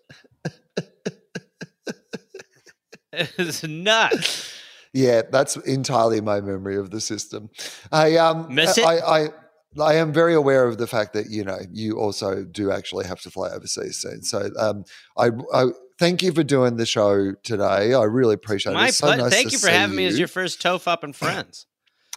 it's 3.14 3.64
nuts. 3.64 4.54
Yeah, 4.94 5.22
that's 5.30 5.56
entirely 5.56 6.20
my 6.22 6.42
memory 6.42 6.78
of 6.78 6.90
the 6.90 7.00
system. 7.00 7.50
I 7.92 8.18
um 8.18 8.54
Miss 8.54 8.78
it? 8.78 8.86
I, 8.86 8.98
I 8.98 9.30
I 9.80 9.96
am 9.96 10.12
very 10.12 10.34
aware 10.34 10.68
of 10.68 10.78
the 10.78 10.88
fact 10.88 11.14
that 11.14 11.30
you 11.30 11.44
know 11.44 11.60
you 11.72 12.00
also 12.00 12.44
do 12.44 12.72
actually 12.72 13.06
have 13.06 13.22
to 13.22 13.32
fly 13.32 13.50
overseas 13.50 13.98
soon. 13.98 14.24
So 14.24 14.50
um 14.58 14.84
I, 15.18 15.30
I 15.54 15.68
thank 16.00 16.24
you 16.24 16.32
for 16.32 16.44
doing 16.44 16.78
the 16.78 16.86
show 16.86 17.34
today. 17.44 17.94
I 17.94 18.04
really 18.04 18.34
appreciate 18.34 18.72
it. 18.72 18.76
My 18.76 18.88
It's 18.88 18.98
so 18.98 19.08
pleasure. 19.08 19.24
nice 19.24 19.32
Thank 19.34 19.52
you 19.52 19.60
for 19.60 19.70
having 19.70 19.96
me 19.96 20.06
as 20.06 20.18
your 20.18 20.28
first 20.28 20.62
TOFOP 20.62 21.04
and 21.04 21.16
friends. 21.16 21.68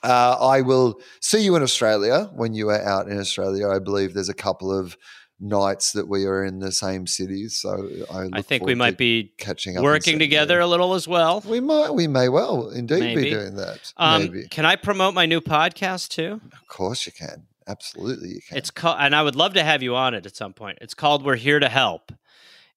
Uh, 0.02 0.36
I 0.40 0.62
will 0.62 1.00
see 1.20 1.44
you 1.44 1.54
in 1.54 1.62
Australia 1.62 2.28
when 2.34 2.54
you 2.54 2.70
are 2.70 2.82
out 2.82 3.08
in 3.08 3.18
Australia. 3.20 3.68
I 3.68 3.78
believe 3.78 4.14
there's 4.14 4.28
a 4.28 4.34
couple 4.34 4.76
of 4.76 4.96
nights 5.42 5.92
that 5.92 6.08
we 6.08 6.24
are 6.24 6.44
in 6.44 6.60
the 6.60 6.70
same 6.70 7.06
cities. 7.06 7.58
So 7.60 7.88
I, 8.10 8.28
I 8.32 8.42
think 8.42 8.64
we 8.64 8.76
might 8.76 8.96
be 8.96 9.32
catching 9.38 9.76
up, 9.76 9.82
working 9.82 10.18
together 10.18 10.60
a 10.60 10.66
little 10.66 10.94
as 10.94 11.08
well. 11.08 11.42
We 11.46 11.58
might, 11.60 11.90
we 11.90 12.06
may 12.06 12.28
well 12.28 12.70
indeed 12.70 13.00
Maybe. 13.00 13.24
be 13.24 13.30
doing 13.30 13.56
that. 13.56 13.92
Um, 13.96 14.22
Maybe, 14.22 14.48
can 14.48 14.64
I 14.64 14.76
promote 14.76 15.14
my 15.14 15.26
new 15.26 15.40
podcast 15.40 16.08
too? 16.10 16.40
of 16.52 16.68
course 16.68 17.04
you 17.06 17.12
can. 17.12 17.46
Absolutely, 17.66 18.28
you 18.30 18.40
can. 18.48 18.56
It's 18.56 18.70
called, 18.70 18.96
and 19.00 19.14
I 19.14 19.22
would 19.22 19.36
love 19.36 19.54
to 19.54 19.64
have 19.64 19.82
you 19.82 19.94
on 19.96 20.14
it 20.14 20.26
at 20.26 20.36
some 20.36 20.52
point. 20.52 20.78
It's 20.80 20.94
called 20.94 21.24
"We're 21.24 21.36
Here 21.36 21.60
to 21.60 21.68
Help," 21.68 22.12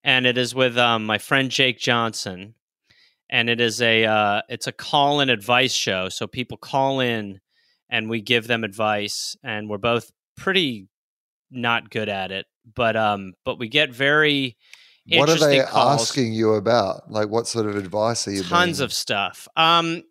and 0.03 0.25
it 0.25 0.37
is 0.37 0.53
with 0.53 0.77
um, 0.77 1.05
my 1.05 1.17
friend 1.17 1.49
Jake 1.49 1.79
Johnson, 1.79 2.55
and 3.29 3.49
it 3.49 3.59
is 3.59 3.81
a 3.81 4.05
uh, 4.05 4.41
it's 4.49 4.67
a 4.67 4.71
call 4.71 5.21
in 5.21 5.29
advice 5.29 5.73
show. 5.73 6.09
So 6.09 6.27
people 6.27 6.57
call 6.57 6.99
in, 6.99 7.39
and 7.89 8.09
we 8.09 8.21
give 8.21 8.45
them 8.45 8.63
advice, 8.63 9.35
and 9.43 9.69
we're 9.69 9.79
both 9.79 10.11
pretty 10.37 10.87
not 11.49 11.89
good 11.89 12.09
at 12.09 12.31
it, 12.31 12.45
but 12.73 12.95
um, 12.95 13.33
but 13.43 13.59
we 13.59 13.67
get 13.69 13.93
very 13.93 14.57
what 15.07 15.29
are 15.29 15.37
they 15.37 15.61
calls. 15.61 16.01
asking 16.01 16.33
you 16.33 16.53
about? 16.53 17.11
Like, 17.11 17.29
what 17.29 17.47
sort 17.47 17.67
of 17.67 17.75
advice 17.75 18.27
are 18.27 18.31
you? 18.31 18.43
tons 18.43 18.77
being- 18.79 18.85
of 18.85 18.93
stuff. 18.93 19.47
Um, 19.55 20.03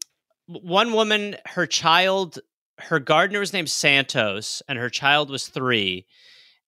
one 0.47 0.93
woman, 0.93 1.37
her 1.47 1.67
child, 1.67 2.39
her 2.79 3.01
gardener 3.01 3.41
was 3.41 3.53
named 3.53 3.71
Santos, 3.71 4.63
and 4.69 4.79
her 4.79 4.91
child 4.91 5.31
was 5.31 5.49
three, 5.49 6.07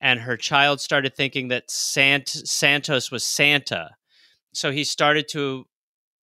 and 0.00 0.20
her 0.20 0.36
child 0.36 0.80
started 0.80 1.14
thinking 1.14 1.48
that 1.48 1.70
Sant- 1.70 2.28
Santos 2.28 3.10
was 3.10 3.24
Santa, 3.24 3.90
so 4.52 4.70
he 4.72 4.84
started 4.84 5.28
to. 5.32 5.66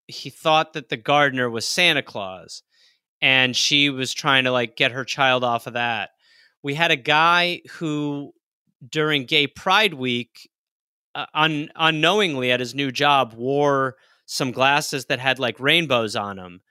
He 0.07 0.29
thought 0.29 0.73
that 0.73 0.89
the 0.89 0.97
gardener 0.97 1.49
was 1.49 1.65
Santa 1.65 2.01
Claus, 2.01 2.63
and 3.21 3.55
she 3.55 3.89
was 3.89 4.13
trying 4.13 4.43
to 4.43 4.51
like 4.51 4.75
get 4.75 4.91
her 4.91 5.05
child 5.05 5.43
off 5.45 5.67
of 5.67 5.73
that. 5.73 6.09
We 6.61 6.73
had 6.73 6.91
a 6.91 6.97
guy 6.97 7.61
who, 7.73 8.33
during 8.89 9.25
Gay 9.25 9.47
Pride 9.47 9.93
Week, 9.93 10.49
uh, 11.15 11.25
un- 11.33 11.69
unknowingly 11.75 12.51
at 12.51 12.59
his 12.59 12.75
new 12.75 12.91
job, 12.91 13.33
wore 13.33 13.95
some 14.25 14.51
glasses 14.51 15.05
that 15.05 15.19
had 15.19 15.39
like 15.39 15.59
rainbows 15.59 16.15
on 16.15 16.37
them 16.37 16.61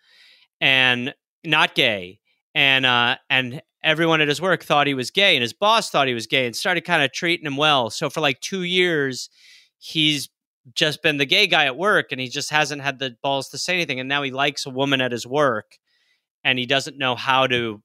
and 0.61 1.15
not 1.45 1.75
gay 1.75 2.19
and 2.55 2.87
uh 2.87 3.17
and 3.29 3.61
everyone 3.85 4.21
at 4.21 4.29
his 4.29 4.41
work 4.41 4.63
thought 4.63 4.87
he 4.87 4.95
was 4.95 5.11
gay 5.11 5.35
and 5.37 5.43
his 5.43 5.53
boss 5.53 5.91
thought 5.91 6.07
he 6.09 6.15
was 6.15 6.27
gay 6.27 6.47
and 6.47 6.55
started 6.55 6.83
kind 6.83 7.03
of 7.03 7.13
treating 7.13 7.47
him 7.47 7.57
well. 7.57 7.91
So 7.91 8.09
for 8.09 8.21
like 8.21 8.41
2 8.41 8.63
years 8.63 9.29
he's 9.79 10.29
just 10.75 11.03
been 11.03 11.17
the 11.17 11.27
gay 11.27 11.47
guy 11.47 11.67
at 11.67 11.77
work 11.77 12.13
and 12.13 12.21
he 12.21 12.29
just 12.29 12.51
hasn't 12.51 12.83
had 12.83 13.01
the 13.01 13.17
balls 13.23 13.49
to 13.49 13.59
say 13.59 13.75
anything 13.75 14.01
and 14.01 14.09
now 14.09 14.23
he 14.23 14.31
likes 14.31 14.65
a 14.67 14.71
woman 14.71 15.01
at 15.01 15.13
his 15.13 15.27
work 15.27 15.79
and 16.45 16.59
he 16.59 16.67
doesn't 16.67 16.99
know 16.99 17.17
how 17.17 17.47
to 17.49 17.83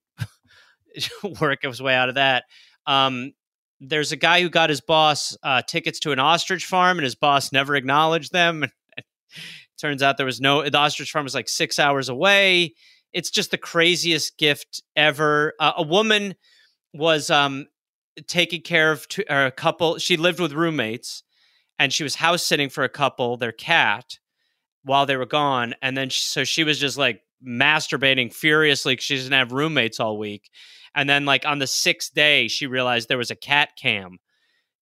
work 1.42 1.64
his 1.64 1.82
way 1.82 1.96
out 1.96 2.10
of 2.10 2.16
that. 2.16 2.44
Um 2.86 3.34
there's 3.80 4.12
a 4.12 4.18
guy 4.18 4.42
who 4.42 4.50
got 4.50 4.70
his 4.70 4.82
boss 4.82 5.38
uh, 5.44 5.62
tickets 5.62 6.00
to 6.00 6.12
an 6.12 6.20
ostrich 6.20 6.66
farm 6.66 6.98
and 6.98 7.04
his 7.04 7.16
boss 7.16 7.52
never 7.52 7.76
acknowledged 7.76 8.32
them. 8.32 8.66
Turns 9.80 10.02
out 10.02 10.18
there 10.18 10.26
was 10.26 10.42
no 10.42 10.68
the 10.68 10.78
ostrich 10.78 11.12
farm 11.12 11.24
was 11.24 11.36
like 11.36 11.50
six 11.50 11.78
hours 11.78 12.10
away. 12.10 12.74
It's 13.14 13.30
just 13.30 13.52
the 13.52 13.58
craziest 13.58 14.38
gift 14.38 14.82
ever. 14.96 15.54
Uh, 15.60 15.74
a 15.78 15.84
woman 15.84 16.36
was 16.94 17.30
um 17.30 17.68
taking 18.26 18.62
care 18.62 18.92
of 18.92 19.08
two, 19.08 19.24
a 19.30 19.52
couple 19.52 20.00
she 20.00 20.18
lived 20.18 20.40
with 20.40 20.54
roommates 20.54 21.22
and 21.78 21.94
she 21.94 22.04
was 22.04 22.16
house 22.16 22.44
sitting 22.44 22.70
for 22.70 22.84
a 22.84 22.90
couple 22.90 23.38
their 23.38 23.52
cat 23.52 24.18
while 24.84 25.06
they 25.06 25.18
were 25.18 25.28
gone. 25.28 25.76
And 25.84 25.96
then 25.96 26.10
she, 26.10 26.24
so 26.24 26.44
she 26.44 26.64
was 26.64 26.80
just 26.80 26.98
like 26.98 27.22
masturbating 27.46 28.34
furiously 28.34 28.94
because 28.94 29.06
she 29.06 29.18
didn't 29.18 29.34
have 29.34 29.52
roommates 29.52 30.00
all 30.00 30.18
week 30.18 30.50
and 30.96 31.10
then 31.10 31.26
like 31.26 31.46
on 31.46 31.60
the 31.60 31.68
sixth 31.68 32.14
day 32.14 32.48
she 32.48 32.68
realized 32.68 33.08
there 33.08 33.18
was 33.18 33.32
a 33.32 33.36
cat 33.36 33.70
cam 33.82 34.18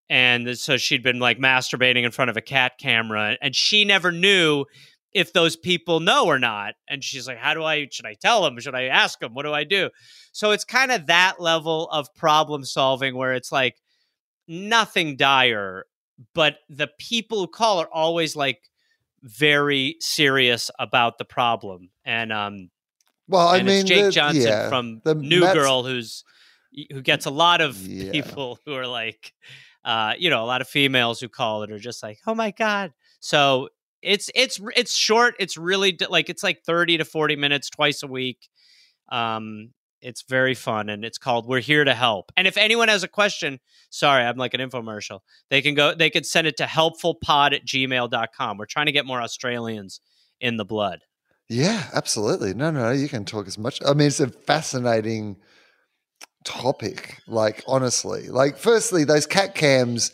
and 0.09 0.57
so 0.57 0.77
she'd 0.77 1.03
been 1.03 1.19
like 1.19 1.39
masturbating 1.39 2.03
in 2.03 2.11
front 2.11 2.29
of 2.29 2.37
a 2.37 2.41
cat 2.41 2.73
camera 2.79 3.37
and 3.41 3.55
she 3.55 3.85
never 3.85 4.11
knew 4.11 4.65
if 5.15 5.31
those 5.31 5.55
people 5.55 6.01
know 6.01 6.25
or 6.25 6.37
not. 6.37 6.73
And 6.89 7.01
she's 7.01 7.25
like, 7.25 7.37
how 7.37 7.53
do 7.53 7.63
I, 7.63 7.87
should 7.89 8.05
I 8.05 8.15
tell 8.15 8.43
them? 8.43 8.59
Should 8.59 8.75
I 8.75 8.83
ask 8.83 9.17
them? 9.19 9.33
What 9.33 9.43
do 9.43 9.53
I 9.53 9.63
do? 9.63 9.89
So 10.33 10.51
it's 10.51 10.65
kind 10.65 10.91
of 10.91 11.07
that 11.07 11.39
level 11.39 11.89
of 11.89 12.13
problem 12.13 12.65
solving 12.65 13.15
where 13.15 13.33
it's 13.33 13.51
like 13.51 13.77
nothing 14.45 15.15
dire, 15.15 15.85
but 16.33 16.57
the 16.67 16.89
people 16.99 17.39
who 17.39 17.47
call 17.47 17.79
are 17.79 17.89
always 17.91 18.35
like 18.35 18.59
very 19.23 19.95
serious 20.01 20.69
about 20.77 21.17
the 21.17 21.25
problem. 21.25 21.91
And, 22.03 22.33
um, 22.33 22.69
Well, 23.27 23.47
I 23.47 23.57
and 23.57 23.67
mean, 23.67 23.79
it's 23.79 23.89
Jake 23.89 24.03
the- 24.05 24.11
Johnson 24.11 24.41
yeah, 24.43 24.69
from 24.69 25.01
the 25.03 25.15
New 25.15 25.41
Mets- 25.41 25.53
Girl, 25.53 25.83
who's 25.83 26.23
who 26.91 27.01
gets 27.01 27.25
a 27.25 27.31
lot 27.31 27.61
of 27.61 27.75
Yeah. 27.87 28.11
people 28.11 28.59
who 28.65 28.73
are 28.75 28.87
like, 28.87 29.33
uh, 29.83 30.13
you 30.17 30.29
know, 30.29 30.43
a 30.43 30.45
lot 30.45 30.61
of 30.61 30.67
females 30.67 31.19
who 31.19 31.29
call 31.29 31.63
it 31.63 31.71
are 31.71 31.79
just 31.79 32.03
like, 32.03 32.19
oh 32.27 32.35
my 32.35 32.51
god. 32.51 32.91
So 33.19 33.69
it's 34.01 34.29
it's 34.35 34.59
it's 34.75 34.95
short. 34.95 35.35
It's 35.39 35.57
really 35.57 35.97
like 36.09 36.29
it's 36.29 36.43
like 36.43 36.61
thirty 36.65 36.97
to 36.97 37.05
forty 37.05 37.35
minutes 37.35 37.69
twice 37.69 38.03
a 38.03 38.07
week. 38.07 38.47
Um, 39.11 39.71
it's 40.01 40.23
very 40.29 40.53
fun, 40.53 40.89
and 40.89 41.03
it's 41.03 41.17
called 41.17 41.47
"We're 41.47 41.59
Here 41.61 41.83
to 41.83 41.93
Help." 41.95 42.31
And 42.37 42.45
if 42.47 42.57
anyone 42.57 42.89
has 42.89 43.03
a 43.03 43.07
question, 43.07 43.59
sorry, 43.89 44.23
I'm 44.23 44.37
like 44.37 44.53
an 44.53 44.59
infomercial. 44.61 45.21
They 45.49 45.63
can 45.63 45.73
go. 45.73 45.95
They 45.95 46.11
could 46.11 46.25
send 46.27 46.45
it 46.45 46.57
to 46.57 46.65
helpfulpod 46.65 47.53
at 47.55 47.65
gmail.com. 47.65 48.57
We're 48.57 48.65
trying 48.67 48.85
to 48.85 48.91
get 48.91 49.07
more 49.07 49.21
Australians 49.21 50.01
in 50.39 50.57
the 50.57 50.65
blood. 50.65 50.99
Yeah, 51.49 51.83
absolutely. 51.93 52.53
No, 52.53 52.71
no, 52.71 52.91
you 52.91 53.07
can 53.07 53.25
talk 53.25 53.47
as 53.47 53.57
much. 53.57 53.79
I 53.85 53.93
mean, 53.93 54.07
it's 54.07 54.19
a 54.19 54.29
fascinating 54.29 55.37
topic. 56.43 57.19
Like, 57.27 57.63
honestly, 57.67 58.29
like, 58.29 58.57
firstly, 58.57 59.03
those 59.03 59.27
cat 59.27 59.53
cams, 59.55 60.11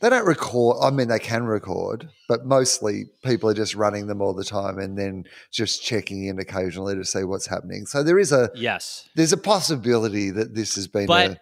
they 0.00 0.10
don't 0.10 0.26
record. 0.26 0.78
I 0.82 0.90
mean, 0.90 1.08
they 1.08 1.18
can 1.18 1.44
record, 1.44 2.08
but 2.28 2.44
mostly 2.44 3.06
people 3.24 3.48
are 3.50 3.54
just 3.54 3.74
running 3.74 4.06
them 4.06 4.20
all 4.20 4.34
the 4.34 4.44
time 4.44 4.78
and 4.78 4.96
then 4.98 5.24
just 5.52 5.82
checking 5.82 6.26
in 6.26 6.38
occasionally 6.38 6.94
to 6.96 7.04
see 7.04 7.24
what's 7.24 7.46
happening. 7.46 7.86
So 7.86 8.02
there 8.02 8.18
is 8.18 8.32
a 8.32 8.50
Yes, 8.54 9.08
there's 9.14 9.32
a 9.32 9.36
possibility 9.38 10.30
that 10.30 10.54
this 10.54 10.74
has 10.74 10.86
been. 10.86 11.06
but 11.06 11.30
a, 11.32 11.36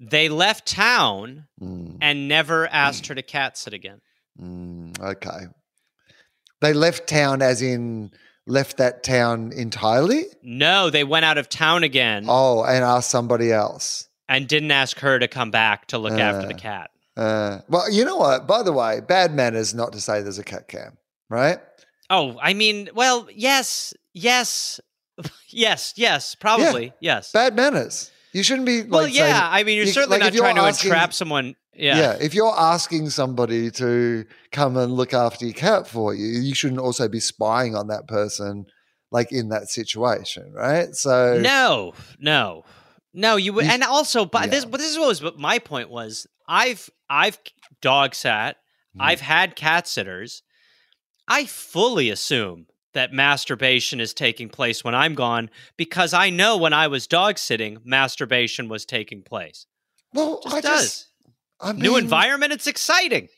they 0.00 0.28
left 0.28 0.66
town 0.66 1.46
Mm, 1.60 1.98
and 2.00 2.26
never 2.26 2.66
asked 2.68 3.08
her 3.08 3.14
to 3.14 3.22
cat 3.22 3.58
sit 3.58 3.74
again. 3.74 4.00
mm, 4.40 4.98
okay, 4.98 5.46
they 6.60 6.72
left 6.72 7.08
town, 7.08 7.42
as 7.42 7.62
in 7.62 8.10
left 8.46 8.76
that 8.78 9.02
town 9.02 9.52
entirely. 9.52 10.24
No, 10.42 10.90
they 10.90 11.04
went 11.04 11.24
out 11.24 11.38
of 11.38 11.48
town 11.48 11.84
again 11.84 12.24
Oh, 12.28 12.62
and 12.64 12.84
asked 12.84 13.10
somebody 13.10 13.52
else. 13.52 14.08
and 14.28 14.46
didn't 14.48 14.70
ask 14.70 14.98
her 15.00 15.18
to 15.18 15.26
come 15.28 15.50
back 15.50 15.86
to 15.88 15.98
look 15.98 16.12
after 16.18 16.46
the 16.46 16.54
Uh. 16.54 16.58
cat. 16.58 16.90
Uh, 17.16 17.58
well, 17.68 17.90
you 17.90 18.04
know 18.04 18.16
what? 18.16 18.46
By 18.46 18.62
the 18.62 18.72
way, 18.72 19.00
bad 19.00 19.34
manners 19.34 19.74
not 19.74 19.92
to 19.92 20.00
say 20.00 20.22
there's 20.22 20.38
a 20.38 20.44
cat 20.44 20.68
cam, 20.68 20.96
right? 21.28 21.58
Oh, 22.08 22.38
I 22.40 22.54
mean, 22.54 22.88
well, 22.94 23.26
yes, 23.34 23.92
yes, 24.14 24.80
yes, 25.48 25.92
yes, 25.96 26.34
probably, 26.34 26.92
yes. 27.00 27.32
Bad 27.32 27.54
manners. 27.56 28.10
You 28.32 28.42
shouldn't 28.44 28.66
be 28.66 28.82
like 28.82 28.90
well, 28.90 29.02
saying- 29.02 29.14
yeah, 29.16 29.48
I 29.50 29.64
mean, 29.64 29.76
you're 29.76 29.86
you- 29.86 29.92
certainly 29.92 30.18
like, 30.18 30.32
not 30.32 30.38
trying 30.38 30.54
to 30.56 30.62
asking- 30.62 30.90
entrap 30.90 31.12
someone. 31.12 31.56
Yeah. 31.74 31.98
Yeah. 31.98 32.16
If 32.20 32.34
you're 32.34 32.54
asking 32.58 33.10
somebody 33.10 33.70
to 33.72 34.24
come 34.52 34.76
and 34.76 34.92
look 34.92 35.14
after 35.14 35.44
your 35.44 35.54
cat 35.54 35.86
for 35.86 36.14
you, 36.14 36.26
you 36.40 36.54
shouldn't 36.54 36.80
also 36.80 37.08
be 37.08 37.20
spying 37.20 37.74
on 37.74 37.88
that 37.88 38.06
person, 38.08 38.66
like 39.10 39.32
in 39.32 39.48
that 39.50 39.68
situation, 39.68 40.52
right? 40.52 40.94
So 40.94 41.38
No, 41.40 41.92
no, 42.18 42.64
no. 43.14 43.36
You 43.36 43.52
would, 43.54 43.66
and 43.66 43.82
also, 43.84 44.24
but 44.24 44.50
this, 44.50 44.64
but 44.64 44.78
this 44.80 44.90
is 44.90 44.98
what 44.98 45.08
was. 45.08 45.20
But 45.20 45.38
my 45.38 45.58
point 45.58 45.90
was, 45.90 46.26
I've, 46.48 46.88
I've 47.08 47.38
dog 47.80 48.14
sat. 48.14 48.56
Mhm. 48.96 49.02
I've 49.04 49.20
had 49.20 49.54
cat 49.56 49.86
sitters. 49.86 50.42
I 51.28 51.44
fully 51.46 52.10
assume 52.10 52.66
that 52.92 53.12
masturbation 53.12 54.00
is 54.00 54.12
taking 54.12 54.48
place 54.48 54.82
when 54.82 54.96
I'm 54.96 55.14
gone 55.14 55.48
because 55.76 56.12
I 56.12 56.30
know 56.30 56.56
when 56.56 56.72
I 56.72 56.88
was 56.88 57.06
dog 57.06 57.38
sitting, 57.38 57.78
masturbation 57.84 58.68
was 58.68 58.84
taking 58.84 59.22
place. 59.22 59.66
well, 60.12 60.40
Just 60.42 60.56
I 60.56 60.60
does. 60.60 60.82
just 60.82 61.06
I 61.62 61.72
New 61.72 61.96
environment. 61.96 62.52
It's 62.52 62.66
exciting. 62.66 63.28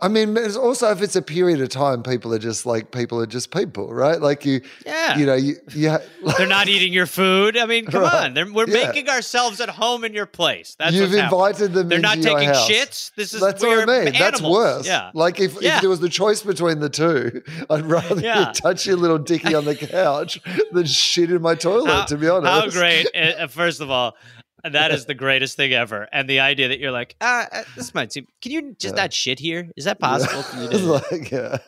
I 0.00 0.08
mean, 0.08 0.36
it's 0.36 0.56
also 0.56 0.90
if 0.90 1.00
it's 1.00 1.14
a 1.14 1.22
period 1.22 1.60
of 1.60 1.68
time, 1.68 2.02
people 2.02 2.34
are 2.34 2.38
just 2.38 2.66
like 2.66 2.90
people 2.90 3.20
are 3.20 3.26
just 3.26 3.52
people, 3.52 3.94
right? 3.94 4.20
Like 4.20 4.44
you, 4.44 4.60
Yeah. 4.84 5.16
you 5.16 5.24
know, 5.26 5.34
you, 5.36 5.54
you 5.70 5.96
They're 6.38 6.48
not 6.48 6.66
eating 6.68 6.92
your 6.92 7.06
food. 7.06 7.56
I 7.56 7.66
mean, 7.66 7.84
come 7.86 8.02
Right. 8.10 8.24
on. 8.24 8.34
They're, 8.34 8.52
we're 8.52 8.66
Yeah. 8.66 8.88
making 8.88 9.08
ourselves 9.08 9.60
at 9.60 9.68
home 9.68 10.02
in 10.02 10.12
your 10.12 10.26
place. 10.26 10.74
That's 10.76 10.92
You've 10.92 11.14
invited 11.14 11.72
them. 11.72 11.88
They're 11.88 11.98
into 11.98 12.08
not 12.08 12.18
your 12.18 12.34
taking 12.36 12.48
house. 12.48 12.68
shits. 12.68 13.12
This 13.14 13.32
is 13.32 13.40
That's 13.40 13.62
what 13.62 13.88
I 13.88 14.04
mean. 14.04 14.12
That's 14.18 14.42
worse. 14.42 14.88
Yeah. 14.88 15.12
Like 15.14 15.38
if, 15.38 15.62
Yeah. 15.62 15.76
if 15.76 15.82
there 15.82 15.90
was 15.90 16.00
the 16.00 16.08
choice 16.08 16.42
between 16.42 16.80
the 16.80 16.90
two, 16.90 17.40
I'd 17.70 17.86
rather 17.86 18.20
Yeah. 18.20 18.48
you 18.48 18.54
touch 18.54 18.84
your 18.86 18.96
little 18.96 19.18
dicky 19.18 19.54
on 19.54 19.64
the 19.66 19.76
couch 19.76 20.40
than 20.72 20.84
shit 20.86 21.30
in 21.30 21.42
my 21.42 21.54
toilet. 21.54 21.90
How- 21.92 22.04
to 22.06 22.16
be 22.16 22.28
honest, 22.28 22.50
How 22.52 22.68
great! 22.80 23.06
uh, 23.14 23.46
First 23.46 23.80
of 23.80 23.88
all, 23.88 24.16
that 24.64 24.90
is 24.92 25.06
the 25.06 25.14
greatest 25.14 25.56
thing 25.56 25.72
ever. 25.72 26.08
And 26.12 26.28
the 26.28 26.40
idea 26.40 26.68
that 26.68 26.78
you're 26.78 26.92
like, 26.92 27.16
ah, 27.20 27.48
uh, 27.52 27.62
this 27.76 27.94
might 27.94 28.12
seem. 28.12 28.26
Can 28.40 28.52
you 28.52 28.76
just 28.78 28.94
Yeah. 28.96 29.02
not 29.02 29.12
shit 29.12 29.38
here? 29.38 29.70
Is 29.76 29.84
that 29.84 29.98
possible? 30.00 30.42
Can 30.44 30.70
you 30.72 30.78
like 30.78 31.30
yeah, 31.30 31.58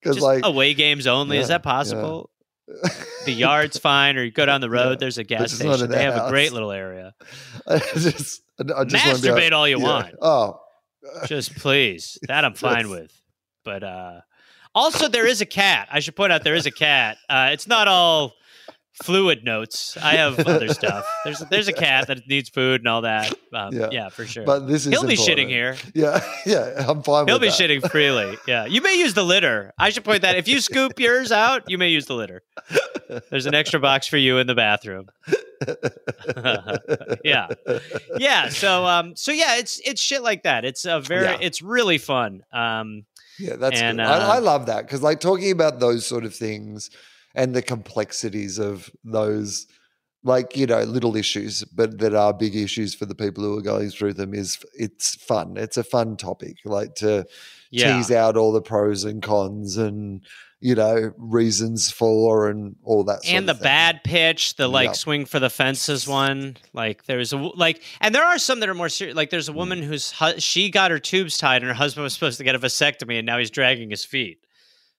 because 0.00 0.16
just 0.16 0.20
like 0.20 0.44
away 0.44 0.74
games 0.74 1.06
only? 1.06 1.38
Is 1.38 1.48
that 1.48 1.62
possible? 1.62 2.30
The 3.26 3.32
yard's 3.32 3.78
fine, 3.90 4.16
or 4.16 4.22
you 4.22 4.30
go 4.30 4.46
down 4.46 4.60
the 4.60 4.70
road. 4.70 4.90
Yeah, 4.92 4.96
There's 5.00 5.18
a 5.18 5.24
gas 5.24 5.52
station. 5.52 5.90
They 5.90 6.04
have 6.04 6.26
a 6.26 6.30
great 6.30 6.52
little 6.52 6.70
area. 6.70 7.14
I 7.66 7.78
just, 7.78 8.42
I 8.58 8.84
just 8.84 9.22
Masturbate 9.24 9.52
all 9.52 9.68
you 9.68 9.78
yeah. 9.78 9.84
want. 9.84 10.14
Oh, 10.22 10.60
Just 11.26 11.56
please. 11.56 12.18
That 12.28 12.44
I'm 12.44 12.54
fine 12.54 12.88
with. 12.88 13.12
But 13.64 13.82
uh 13.82 14.20
also 14.74 15.08
there 15.08 15.26
is 15.26 15.40
a 15.40 15.46
cat. 15.46 15.88
I 15.90 16.00
should 16.00 16.16
point 16.16 16.32
out 16.32 16.44
there 16.44 16.54
is 16.54 16.66
a 16.66 16.70
cat. 16.70 17.18
Uh 17.28 17.50
it's 17.52 17.66
not 17.66 17.88
all 17.88 18.34
fluid 19.02 19.44
notes. 19.44 19.96
I 20.00 20.12
have 20.16 20.38
other 20.40 20.68
stuff. 20.68 21.04
There's 21.24 21.38
there's 21.50 21.68
a 21.68 21.72
cat 21.72 22.06
that 22.08 22.26
needs 22.28 22.48
food 22.48 22.80
and 22.80 22.88
all 22.88 23.02
that. 23.02 23.32
Um, 23.52 23.72
Yeah. 23.74 23.88
yeah. 23.90 24.08
for 24.08 24.24
sure. 24.26 24.44
but 24.44 24.66
this 24.68 24.86
is 24.86 24.92
He'll 24.92 25.06
be 25.06 25.16
shitting 25.16 25.48
here. 25.48 25.76
Yeah, 25.94 26.20
yeah, 26.46 26.84
I'm 26.88 27.02
fine. 27.02 27.26
He'll 27.28 27.38
be 27.38 27.48
that. 27.48 27.58
shitting 27.58 27.90
freely. 27.90 28.38
Yeah. 28.46 28.64
You 28.66 28.80
may 28.80 28.94
use 28.94 29.14
the 29.14 29.24
litter. 29.24 29.72
I 29.78 29.90
should 29.90 30.04
point 30.04 30.22
that 30.22 30.36
if 30.36 30.48
you 30.48 30.60
scoop 30.60 30.98
yours 30.98 31.30
out, 31.32 31.68
you 31.68 31.76
may 31.78 31.88
use 31.88 32.06
the 32.06 32.14
litter. 32.14 32.42
There's 33.30 33.46
an 33.46 33.54
extra 33.54 33.78
box 33.80 34.06
for 34.06 34.16
you 34.16 34.38
in 34.38 34.46
the 34.46 34.54
bathroom. 34.54 35.08
yeah. 37.24 37.48
Yeah. 38.16 38.48
So 38.48 38.84
um 38.86 39.16
so 39.16 39.32
yeah, 39.32 39.56
it's 39.56 39.80
it's 39.84 40.00
shit 40.00 40.22
like 40.22 40.42
that. 40.44 40.64
It's 40.64 40.84
a 40.84 41.00
very 41.00 41.24
Yeah. 41.26 41.38
it's 41.40 41.62
really 41.62 41.98
fun. 41.98 42.42
Um 42.52 43.04
Yeah, 43.38 43.56
that's 43.56 43.80
And, 43.80 44.00
uh, 44.00 44.04
I, 44.04 44.36
I 44.36 44.38
love 44.38 44.66
that 44.66 44.82
because, 44.86 45.02
like, 45.02 45.18
talking 45.20 45.50
about 45.50 45.80
those 45.80 46.06
sort 46.06 46.24
of 46.24 46.34
things 46.34 46.90
and 47.34 47.54
the 47.54 47.62
complexities 47.62 48.58
of 48.58 48.90
those, 49.04 49.66
like, 50.24 50.56
you 50.56 50.66
know, 50.66 50.82
little 50.82 51.16
issues, 51.16 51.64
but 51.64 51.98
that 51.98 52.14
are 52.14 52.32
big 52.32 52.54
issues 52.54 52.94
for 52.94 53.06
the 53.06 53.14
people 53.14 53.42
who 53.44 53.58
are 53.58 53.62
going 53.62 53.90
through 53.90 54.14
them 54.14 54.34
is 54.34 54.58
it's 54.74 55.14
fun. 55.16 55.56
It's 55.56 55.76
a 55.76 55.84
fun 55.84 56.16
topic, 56.16 56.56
like 56.64 56.94
to 56.96 57.24
yeah. 57.70 57.96
tease 57.96 58.10
out 58.10 58.36
all 58.36 58.52
the 58.52 58.62
pros 58.62 59.04
and 59.04 59.22
cons 59.22 59.76
and 59.76 60.22
you 60.60 60.76
know 60.76 61.12
reasons 61.18 61.90
for 61.90 62.48
and 62.48 62.76
all 62.84 63.02
that. 63.02 63.24
Sort 63.24 63.34
and 63.34 63.48
the 63.48 63.54
bad 63.54 64.04
pitch, 64.04 64.54
the 64.54 64.68
like 64.68 64.90
Yep. 64.90 64.96
swing 64.96 65.24
for 65.24 65.40
the 65.40 65.50
fences 65.50 66.06
one. 66.06 66.56
Like 66.72 67.04
there's 67.06 67.32
a 67.32 67.36
w- 67.36 67.54
like, 67.56 67.82
and 68.00 68.14
there 68.14 68.22
are 68.22 68.38
some 68.38 68.60
that 68.60 68.68
are 68.68 68.74
more 68.74 68.88
serious. 68.88 69.16
Like 69.16 69.26
Mm. 69.28 69.30
there's 69.32 69.48
a 69.48 69.52
woman 69.52 69.82
who's 69.82 70.12
hu- 70.12 70.38
she 70.38 70.70
got 70.70 70.92
her 70.92 71.00
tubes 71.00 71.36
tied, 71.36 71.62
and 71.62 71.68
her 71.68 71.74
husband 71.74 72.04
was 72.04 72.12
supposed 72.14 72.38
to 72.38 72.44
get 72.44 72.54
a 72.54 72.60
vasectomy, 72.60 73.18
and 73.18 73.26
now 73.26 73.38
he's 73.38 73.50
dragging 73.50 73.90
his 73.90 74.04
feet. 74.04 74.41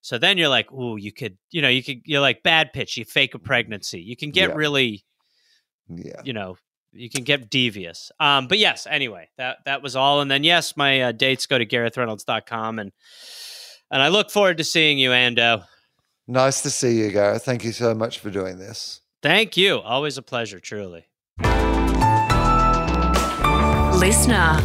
So 0.03 0.17
then 0.17 0.37
you're 0.37 0.49
like, 0.49 0.69
ooh, 0.71 0.97
you 0.97 1.13
could, 1.13 1.37
you 1.49 1.61
know, 1.61 1.69
you 1.69 1.81
could, 1.81 2.01
you're 2.03 2.19
like 2.19 2.43
bad 2.43 2.73
pitch. 2.73 2.97
You 2.97 3.05
fake 3.05 3.33
a 3.35 3.39
pregnancy. 3.39 4.01
You 4.01 4.17
can 4.17 4.31
get 4.31 4.49
Yeah. 4.49 4.55
really, 4.55 5.05
Yeah, 5.87 6.21
you 6.25 6.33
know, 6.33 6.57
you 6.91 7.09
can 7.09 7.23
get 7.23 7.49
devious. 7.49 8.11
Um, 8.19 8.47
but 8.49 8.57
yes, 8.59 8.85
anyway, 8.89 9.29
that 9.37 9.59
that 9.65 9.81
was 9.81 9.95
all. 9.95 10.19
And 10.19 10.29
then 10.29 10.43
yes, 10.43 10.75
my 10.75 11.01
uh, 11.03 11.11
dates 11.13 11.45
go 11.47 11.57
to 11.57 11.65
GarethReynolds.com 11.65 12.79
and 12.79 12.91
and 13.91 14.01
I 14.01 14.09
look 14.09 14.29
forward 14.29 14.57
to 14.57 14.63
seeing 14.65 14.97
you, 14.99 15.11
Ando. 15.11 15.63
nice 16.27 16.61
to 16.63 16.69
see 16.69 16.97
you, 16.99 17.09
Gareth. 17.11 17.45
Thank 17.45 17.63
you 17.63 17.71
so 17.71 17.93
much 17.95 18.19
for 18.19 18.29
doing 18.29 18.57
this. 18.57 18.99
Thank 19.21 19.55
you. 19.55 19.79
Always 19.79 20.17
a 20.17 20.21
pleasure, 20.21 20.59
truly. 20.59 21.05
Listener. 23.99 24.59